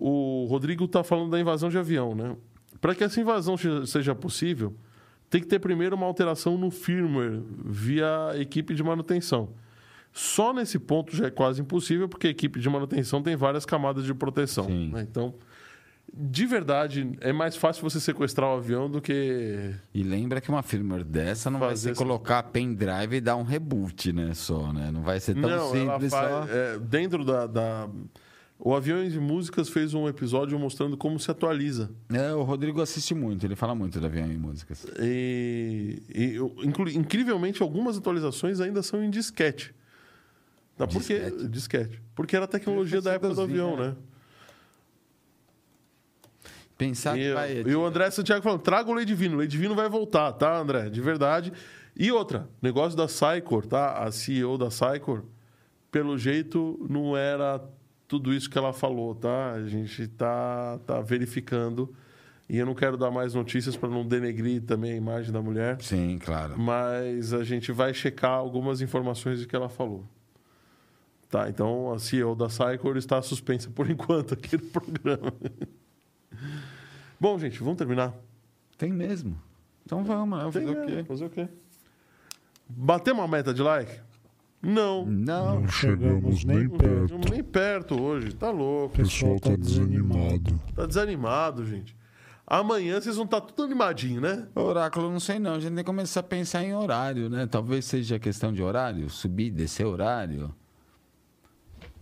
o 0.00 0.46
Rodrigo 0.48 0.84
está 0.84 1.02
falando 1.02 1.30
da 1.30 1.40
invasão 1.40 1.68
de 1.68 1.76
avião, 1.78 2.14
né? 2.14 2.36
Para 2.80 2.94
que 2.94 3.04
essa 3.04 3.20
invasão 3.20 3.56
seja 3.86 4.14
possível, 4.14 4.74
tem 5.28 5.40
que 5.40 5.46
ter 5.46 5.58
primeiro 5.58 5.96
uma 5.96 6.06
alteração 6.06 6.56
no 6.58 6.70
firmware 6.70 7.42
via 7.64 8.32
equipe 8.34 8.74
de 8.74 8.82
manutenção. 8.82 9.50
Só 10.12 10.52
nesse 10.52 10.78
ponto 10.78 11.16
já 11.16 11.26
é 11.26 11.30
quase 11.30 11.60
impossível, 11.62 12.08
porque 12.08 12.26
a 12.26 12.30
equipe 12.30 12.60
de 12.60 12.68
manutenção 12.68 13.22
tem 13.22 13.34
várias 13.34 13.64
camadas 13.64 14.04
de 14.04 14.12
proteção. 14.12 14.68
Né? 14.68 15.06
Então, 15.10 15.34
de 16.14 16.44
verdade, 16.44 17.12
é 17.22 17.32
mais 17.32 17.56
fácil 17.56 17.82
você 17.82 17.98
sequestrar 17.98 18.50
o 18.50 18.56
avião 18.58 18.90
do 18.90 19.00
que. 19.00 19.72
E 19.94 20.02
lembra 20.02 20.40
que 20.42 20.50
uma 20.50 20.62
firmware 20.62 21.04
dessa 21.04 21.50
não 21.50 21.58
vai 21.58 21.74
ser 21.76 21.92
essa- 21.92 21.98
colocar 22.04 22.42
pendrive 22.42 23.16
e 23.16 23.20
dar 23.22 23.36
um 23.36 23.42
reboot, 23.42 24.12
né? 24.12 24.34
Só, 24.34 24.70
né? 24.72 24.90
Não 24.90 25.00
vai 25.02 25.18
ser 25.18 25.34
tão 25.34 25.48
Não, 25.48 25.70
simples 25.72 26.10
faz. 26.12 26.30
só. 26.48 26.52
é, 26.54 26.78
dentro 26.78 27.24
da, 27.24 27.46
da- 27.46 27.88
O 28.58 28.74
Aviões 28.76 29.14
e 29.14 29.18
Músicas 29.18 29.70
fez 29.70 29.94
um 29.94 30.06
episódio 30.06 30.56
mostrando 30.58 30.96
como 30.96 31.18
se 31.18 31.30
atualiza. 31.30 31.90
É, 32.12 32.32
o 32.34 32.42
Rodrigo 32.42 32.80
assiste 32.82 33.14
muito, 33.14 33.44
ele 33.46 33.56
fala 33.56 33.74
muito 33.74 33.98
do 33.98 34.04
avião 34.06 34.30
e 34.30 34.36
músicas. 34.36 34.86
E, 35.00 36.02
e, 36.14 36.36
inclu- 36.66 36.90
incrivelmente, 36.90 37.62
algumas 37.62 37.96
atualizações 37.96 38.60
ainda 38.60 38.82
são 38.82 39.02
em 39.02 39.08
disquete. 39.10 39.74
Tá, 40.76 40.86
porque, 40.86 41.18
Disquete? 41.20 41.48
disquete. 41.48 42.02
Porque 42.14 42.34
era 42.36 42.46
a 42.46 42.48
tecnologia 42.48 43.00
da 43.00 43.12
época 43.12 43.34
do 43.34 43.42
avião, 43.42 43.76
né? 43.76 43.88
né? 43.88 43.96
Pensar 46.76 47.16
E, 47.16 47.22
que 47.22 47.34
vai. 47.34 47.52
e 47.66 47.74
o 47.76 47.84
André 47.84 48.10
Santiago 48.10 48.42
falando, 48.42 48.60
traga 48.60 48.90
o 48.90 48.94
Lei 48.94 49.04
Divino. 49.04 49.36
O 49.36 49.38
Lei 49.38 49.46
Divino 49.46 49.74
vai 49.74 49.88
voltar, 49.88 50.32
tá, 50.32 50.56
André? 50.58 50.88
De 50.88 51.00
verdade. 51.00 51.52
E 51.96 52.10
outra, 52.10 52.48
negócio 52.60 52.96
da 52.96 53.06
Sycor, 53.06 53.66
tá? 53.66 53.98
A 54.02 54.10
CEO 54.10 54.56
da 54.56 54.70
Sycor, 54.70 55.24
pelo 55.90 56.16
jeito, 56.18 56.84
não 56.88 57.16
era 57.16 57.62
tudo 58.08 58.32
isso 58.32 58.48
que 58.50 58.58
ela 58.58 58.72
falou, 58.72 59.14
tá? 59.14 59.52
A 59.52 59.66
gente 59.68 60.08
tá, 60.08 60.78
tá 60.86 61.00
verificando. 61.00 61.94
E 62.48 62.58
eu 62.58 62.66
não 62.66 62.74
quero 62.74 62.96
dar 62.96 63.10
mais 63.10 63.34
notícias 63.34 63.76
para 63.76 63.88
não 63.88 64.06
denegrir 64.06 64.62
também 64.62 64.92
a 64.92 64.96
imagem 64.96 65.32
da 65.32 65.40
mulher. 65.40 65.80
Sim, 65.80 66.18
claro. 66.22 66.58
Mas 66.58 67.32
a 67.32 67.44
gente 67.44 67.70
vai 67.72 67.94
checar 67.94 68.32
algumas 68.32 68.80
informações 68.80 69.40
do 69.40 69.46
que 69.46 69.54
ela 69.54 69.68
falou. 69.68 70.04
Tá, 71.32 71.48
então 71.48 71.90
a 71.90 71.98
CEO 71.98 72.34
da 72.36 72.50
Sycor 72.50 72.98
está 72.98 73.22
suspensa 73.22 73.70
por 73.70 73.88
enquanto 73.90 74.34
aqui 74.34 74.54
no 74.54 74.64
programa. 74.68 75.32
Bom, 77.18 77.38
gente, 77.38 77.58
vamos 77.60 77.78
terminar. 77.78 78.12
Tem 78.76 78.92
mesmo. 78.92 79.40
Então 79.86 80.04
vamos, 80.04 80.38
né? 80.38 80.44
Fazer 80.52 80.66
Tem, 80.66 80.74
o 80.74 80.82
é, 80.82 80.86
quê? 80.86 81.04
Fazer 81.04 81.24
o 81.24 81.30
quê? 81.30 81.48
Bater 82.68 83.14
uma 83.14 83.26
meta 83.26 83.54
de 83.54 83.62
like? 83.62 83.98
Não. 84.60 85.06
Não. 85.06 85.60
Não 85.62 85.68
chegamos 85.68 86.44
nem 86.44 86.64
Não 86.68 86.76
perto. 86.76 87.08
chegamos 87.08 87.30
nem 87.30 87.42
perto 87.42 87.98
hoje. 88.02 88.34
Tá 88.34 88.50
O 88.50 88.56
louco. 88.56 88.96
pessoal 88.96 89.40
tá 89.40 89.56
desanimado. 89.56 90.60
Tá 90.74 90.84
desanimado, 90.84 91.64
gente. 91.64 91.96
Amanhã 92.46 93.00
vocês 93.00 93.16
vão 93.16 93.24
estar 93.24 93.40
tudo 93.40 93.62
animadinho, 93.62 94.20
né? 94.20 94.48
Oráculo, 94.54 95.10
não 95.10 95.18
sei 95.18 95.38
não. 95.38 95.52
A 95.54 95.60
gente 95.60 95.70
tem 95.74 95.76
que 95.82 95.84
começar 95.84 96.20
a 96.20 96.24
pensar 96.24 96.62
em 96.62 96.74
horário, 96.74 97.30
né? 97.30 97.46
Talvez 97.46 97.86
seja 97.86 98.18
questão 98.18 98.52
de 98.52 98.62
horário, 98.62 99.08
subir, 99.08 99.50
descer 99.50 99.86
horário. 99.86 100.54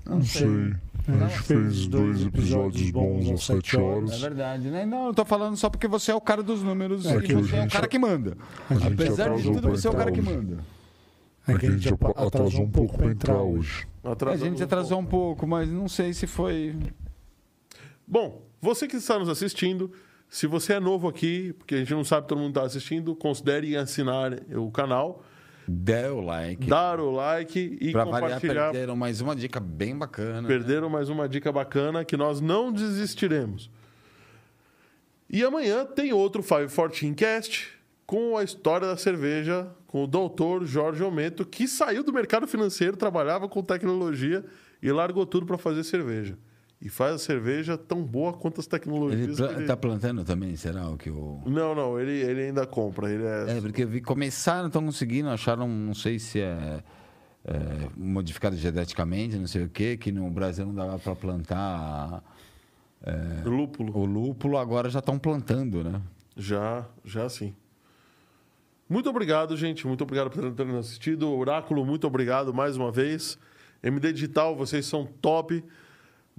Não 0.06 0.22
sei. 0.22 0.74
A 1.08 1.26
gente 1.28 1.42
fez 1.42 1.86
dois 1.86 2.22
episódios 2.26 2.90
bons 2.90 3.30
às 3.30 3.42
sete 3.44 3.76
É 3.76 3.80
horas. 3.80 4.20
verdade, 4.20 4.68
né? 4.70 4.84
Não, 4.84 5.06
eu 5.08 5.14
tô 5.14 5.24
falando 5.24 5.56
só 5.56 5.68
porque 5.70 5.88
você 5.88 6.10
é 6.12 6.14
o 6.14 6.20
cara 6.20 6.42
dos 6.42 6.62
números 6.62 7.06
É 7.06 7.16
e 7.16 7.22
que 7.22 7.32
a 7.32 7.36
você 7.38 7.56
é 7.56 7.58
o 7.58 7.62
gente- 7.62 7.72
cara 7.72 7.88
que 7.88 7.98
manda. 7.98 8.36
a 8.68 8.74
gente 8.74 8.92
Apesar 8.94 9.14
de 9.14 9.22
atrasou 9.22 9.52
tudo, 9.54 9.62
pra 9.62 9.70
você 9.70 9.86
é 9.86 9.90
o 9.90 9.94
cara 9.94 10.10
entrar 10.10 10.22
que 10.22 10.28
hoje. 10.28 10.36
manda. 10.38 10.64
É 11.48 11.58
que 11.58 11.66
a 11.66 11.70
gente 11.70 11.88
apa- 11.94 12.10
atrasou 12.26 12.62
um 12.62 12.70
pouco 12.70 12.96
pra 12.98 13.06
entrar 13.06 13.42
hoje. 13.42 13.86
A 14.04 14.12
Atrasamos 14.12 14.44
gente 14.48 14.60
um 14.60 14.64
atrasou 14.64 14.98
pouco. 15.02 15.06
um 15.06 15.10
pouco, 15.10 15.46
mas 15.46 15.68
não 15.70 15.88
sei 15.88 16.12
se 16.12 16.26
foi. 16.26 16.76
Bom, 18.06 18.42
você 18.60 18.86
que 18.86 18.96
está 18.96 19.18
nos 19.18 19.28
assistindo, 19.28 19.90
se 20.28 20.46
você 20.46 20.74
é 20.74 20.80
novo 20.80 21.08
aqui, 21.08 21.54
porque 21.54 21.74
a 21.76 21.78
gente 21.78 21.92
não 21.94 22.04
sabe 22.04 22.28
todo 22.28 22.38
mundo 22.38 22.50
está 22.50 22.62
assistindo, 22.62 23.14
considere 23.16 23.76
assinar 23.76 24.32
o 24.56 24.70
canal, 24.70 25.24
Dê 25.66 26.08
o 26.08 26.20
like. 26.20 26.66
dar 26.66 26.98
o 26.98 27.10
like 27.10 27.78
e 27.80 27.92
pra 27.92 28.04
variar, 28.04 28.22
compartilhar. 28.22 28.70
perderam 28.72 28.96
mais 28.96 29.20
uma 29.20 29.36
dica 29.36 29.60
bem 29.60 29.96
bacana. 29.96 30.42
né? 30.42 30.48
Perderam 30.48 30.88
mais 30.88 31.08
uma 31.08 31.28
dica 31.28 31.52
bacana 31.52 32.04
que 32.04 32.16
nós 32.16 32.40
não 32.40 32.72
desistiremos. 32.72 33.70
E 35.28 35.44
amanhã 35.44 35.84
tem 35.84 36.12
outro 36.12 36.42
514 36.42 37.14
Cast 37.14 37.68
com 38.04 38.36
a 38.36 38.42
história 38.42 38.88
da 38.88 38.96
cerveja 38.96 39.68
com 39.86 40.04
o 40.04 40.06
doutor 40.06 40.64
Jorge 40.64 41.02
Ometo, 41.02 41.44
que 41.44 41.66
saiu 41.66 42.04
do 42.04 42.12
mercado 42.12 42.46
financeiro, 42.46 42.96
trabalhava 42.96 43.48
com 43.48 43.62
tecnologia 43.62 44.44
e 44.82 44.90
largou 44.90 45.26
tudo 45.26 45.46
para 45.46 45.58
fazer 45.58 45.82
cerveja. 45.84 46.38
E 46.82 46.88
faz 46.88 47.14
a 47.14 47.18
cerveja 47.18 47.76
tão 47.76 48.02
boa 48.02 48.32
quanto 48.32 48.58
as 48.60 48.66
Ele 48.66 48.70
tecnologias. 48.70 49.36
pla- 49.36 49.48
que 49.48 49.54
ele- 49.56 49.66
tá 49.66 49.76
plantando 49.76 50.24
também, 50.24 50.56
será 50.56 50.88
o 50.88 50.96
que 50.96 51.10
o. 51.10 51.42
Não, 51.44 51.74
não, 51.74 52.00
ele, 52.00 52.12
ele 52.12 52.42
ainda 52.44 52.66
compra. 52.66 53.12
Ele 53.12 53.22
é... 53.24 53.58
É, 53.58 53.60
porque 53.60 53.84
vi 53.84 54.00
começaram, 54.00 54.68
estão 54.68 54.82
conseguindo, 54.84 55.28
acharam, 55.28 55.68
não 55.68 55.92
sei 55.94 56.18
se 56.18 56.40
é, 56.40 56.82
é, 57.44 57.54
modificado 57.94 58.56
geneticamente, 58.56 59.36
não 59.36 59.46
sei 59.46 59.64
o 59.64 59.68
quê, 59.68 59.98
que 59.98 60.10
no 60.10 60.30
Brasil 60.30 60.64
não 60.64 60.74
dava 60.74 60.98
para 60.98 61.14
plantar 61.14 62.22
lúpulo. 63.44 63.96
o 63.98 64.04
lúpulo, 64.06 64.56
agora 64.56 64.88
já 64.88 65.00
estão 65.00 65.18
plantando, 65.18 65.84
né? 65.84 66.00
Já, 66.36 66.86
já 67.04 67.28
sim. 67.28 67.54
Muito 68.88 69.08
obrigado, 69.10 69.56
gente. 69.56 69.86
Muito 69.86 70.02
obrigado 70.02 70.30
por 70.30 70.50
terem 70.52 70.76
assistido. 70.78 71.30
Oráculo, 71.30 71.84
muito 71.84 72.06
obrigado 72.06 72.52
mais 72.52 72.76
uma 72.76 72.90
vez. 72.90 73.38
MD 73.82 74.12
Digital, 74.12 74.56
vocês 74.56 74.86
são 74.86 75.06
top. 75.20 75.62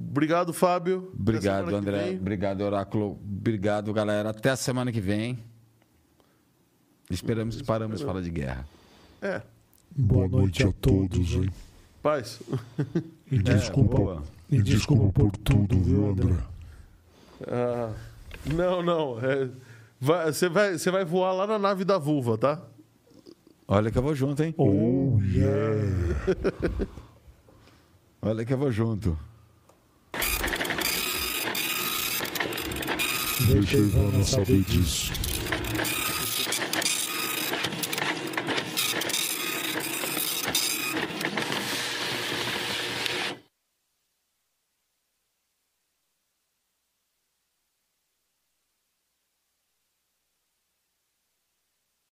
Obrigado, 0.10 0.52
Fábio. 0.54 1.12
Obrigado, 1.18 1.76
André. 1.76 2.18
Obrigado, 2.20 2.62
Oráculo. 2.62 3.12
Obrigado, 3.24 3.94
galera. 3.94 4.30
Até 4.32 4.50
a 4.50 4.56
semana 4.56 4.92
que 4.92 5.02
vem. 5.02 5.40
Esperamos 7.10 7.58
que 7.58 7.64
paramos 7.64 8.00
de 8.00 8.06
falar 8.06 8.22
de 8.22 8.30
guerra. 8.30 8.66
É. 9.22 9.42
Boa 9.96 10.28
noite 10.28 10.64
a 10.64 10.72
todos, 10.72 11.34
hein? 11.34 11.50
Paz. 12.02 12.42
E 13.32 13.38
desculpa, 13.38 13.98
boa. 13.98 14.24
e 14.50 14.62
desculpa 14.62 15.12
por 15.14 15.32
tudo, 15.38 15.78
viu, 15.80 16.10
André? 16.12 16.36
Ah, 17.48 17.92
não, 18.46 18.82
não. 18.82 19.20
é, 19.20 19.50
vai- 20.00 20.32
Você 20.34 20.50
vai, 20.50 20.78
você 20.78 20.90
vai 20.90 21.04
voar 21.06 21.34
lá 21.34 21.46
na 21.46 21.60
nave 21.60 21.84
da 21.86 21.98
vulva, 21.98 22.38
tá? 22.38 22.62
Olha 23.68 23.92
que 23.92 23.98
eu 23.98 24.02
vou 24.02 24.16
junto, 24.16 24.42
hein? 24.44 24.54
Oh, 24.58 25.20
yeah. 25.22 25.82
Olha 28.22 28.46
que 28.46 28.54
eu 28.54 28.58
vou 28.58 28.72
junto. 28.72 29.18
Deixa 33.48 33.78
Ivana 33.78 34.24
saber 34.24 34.62
disso. 34.62 35.12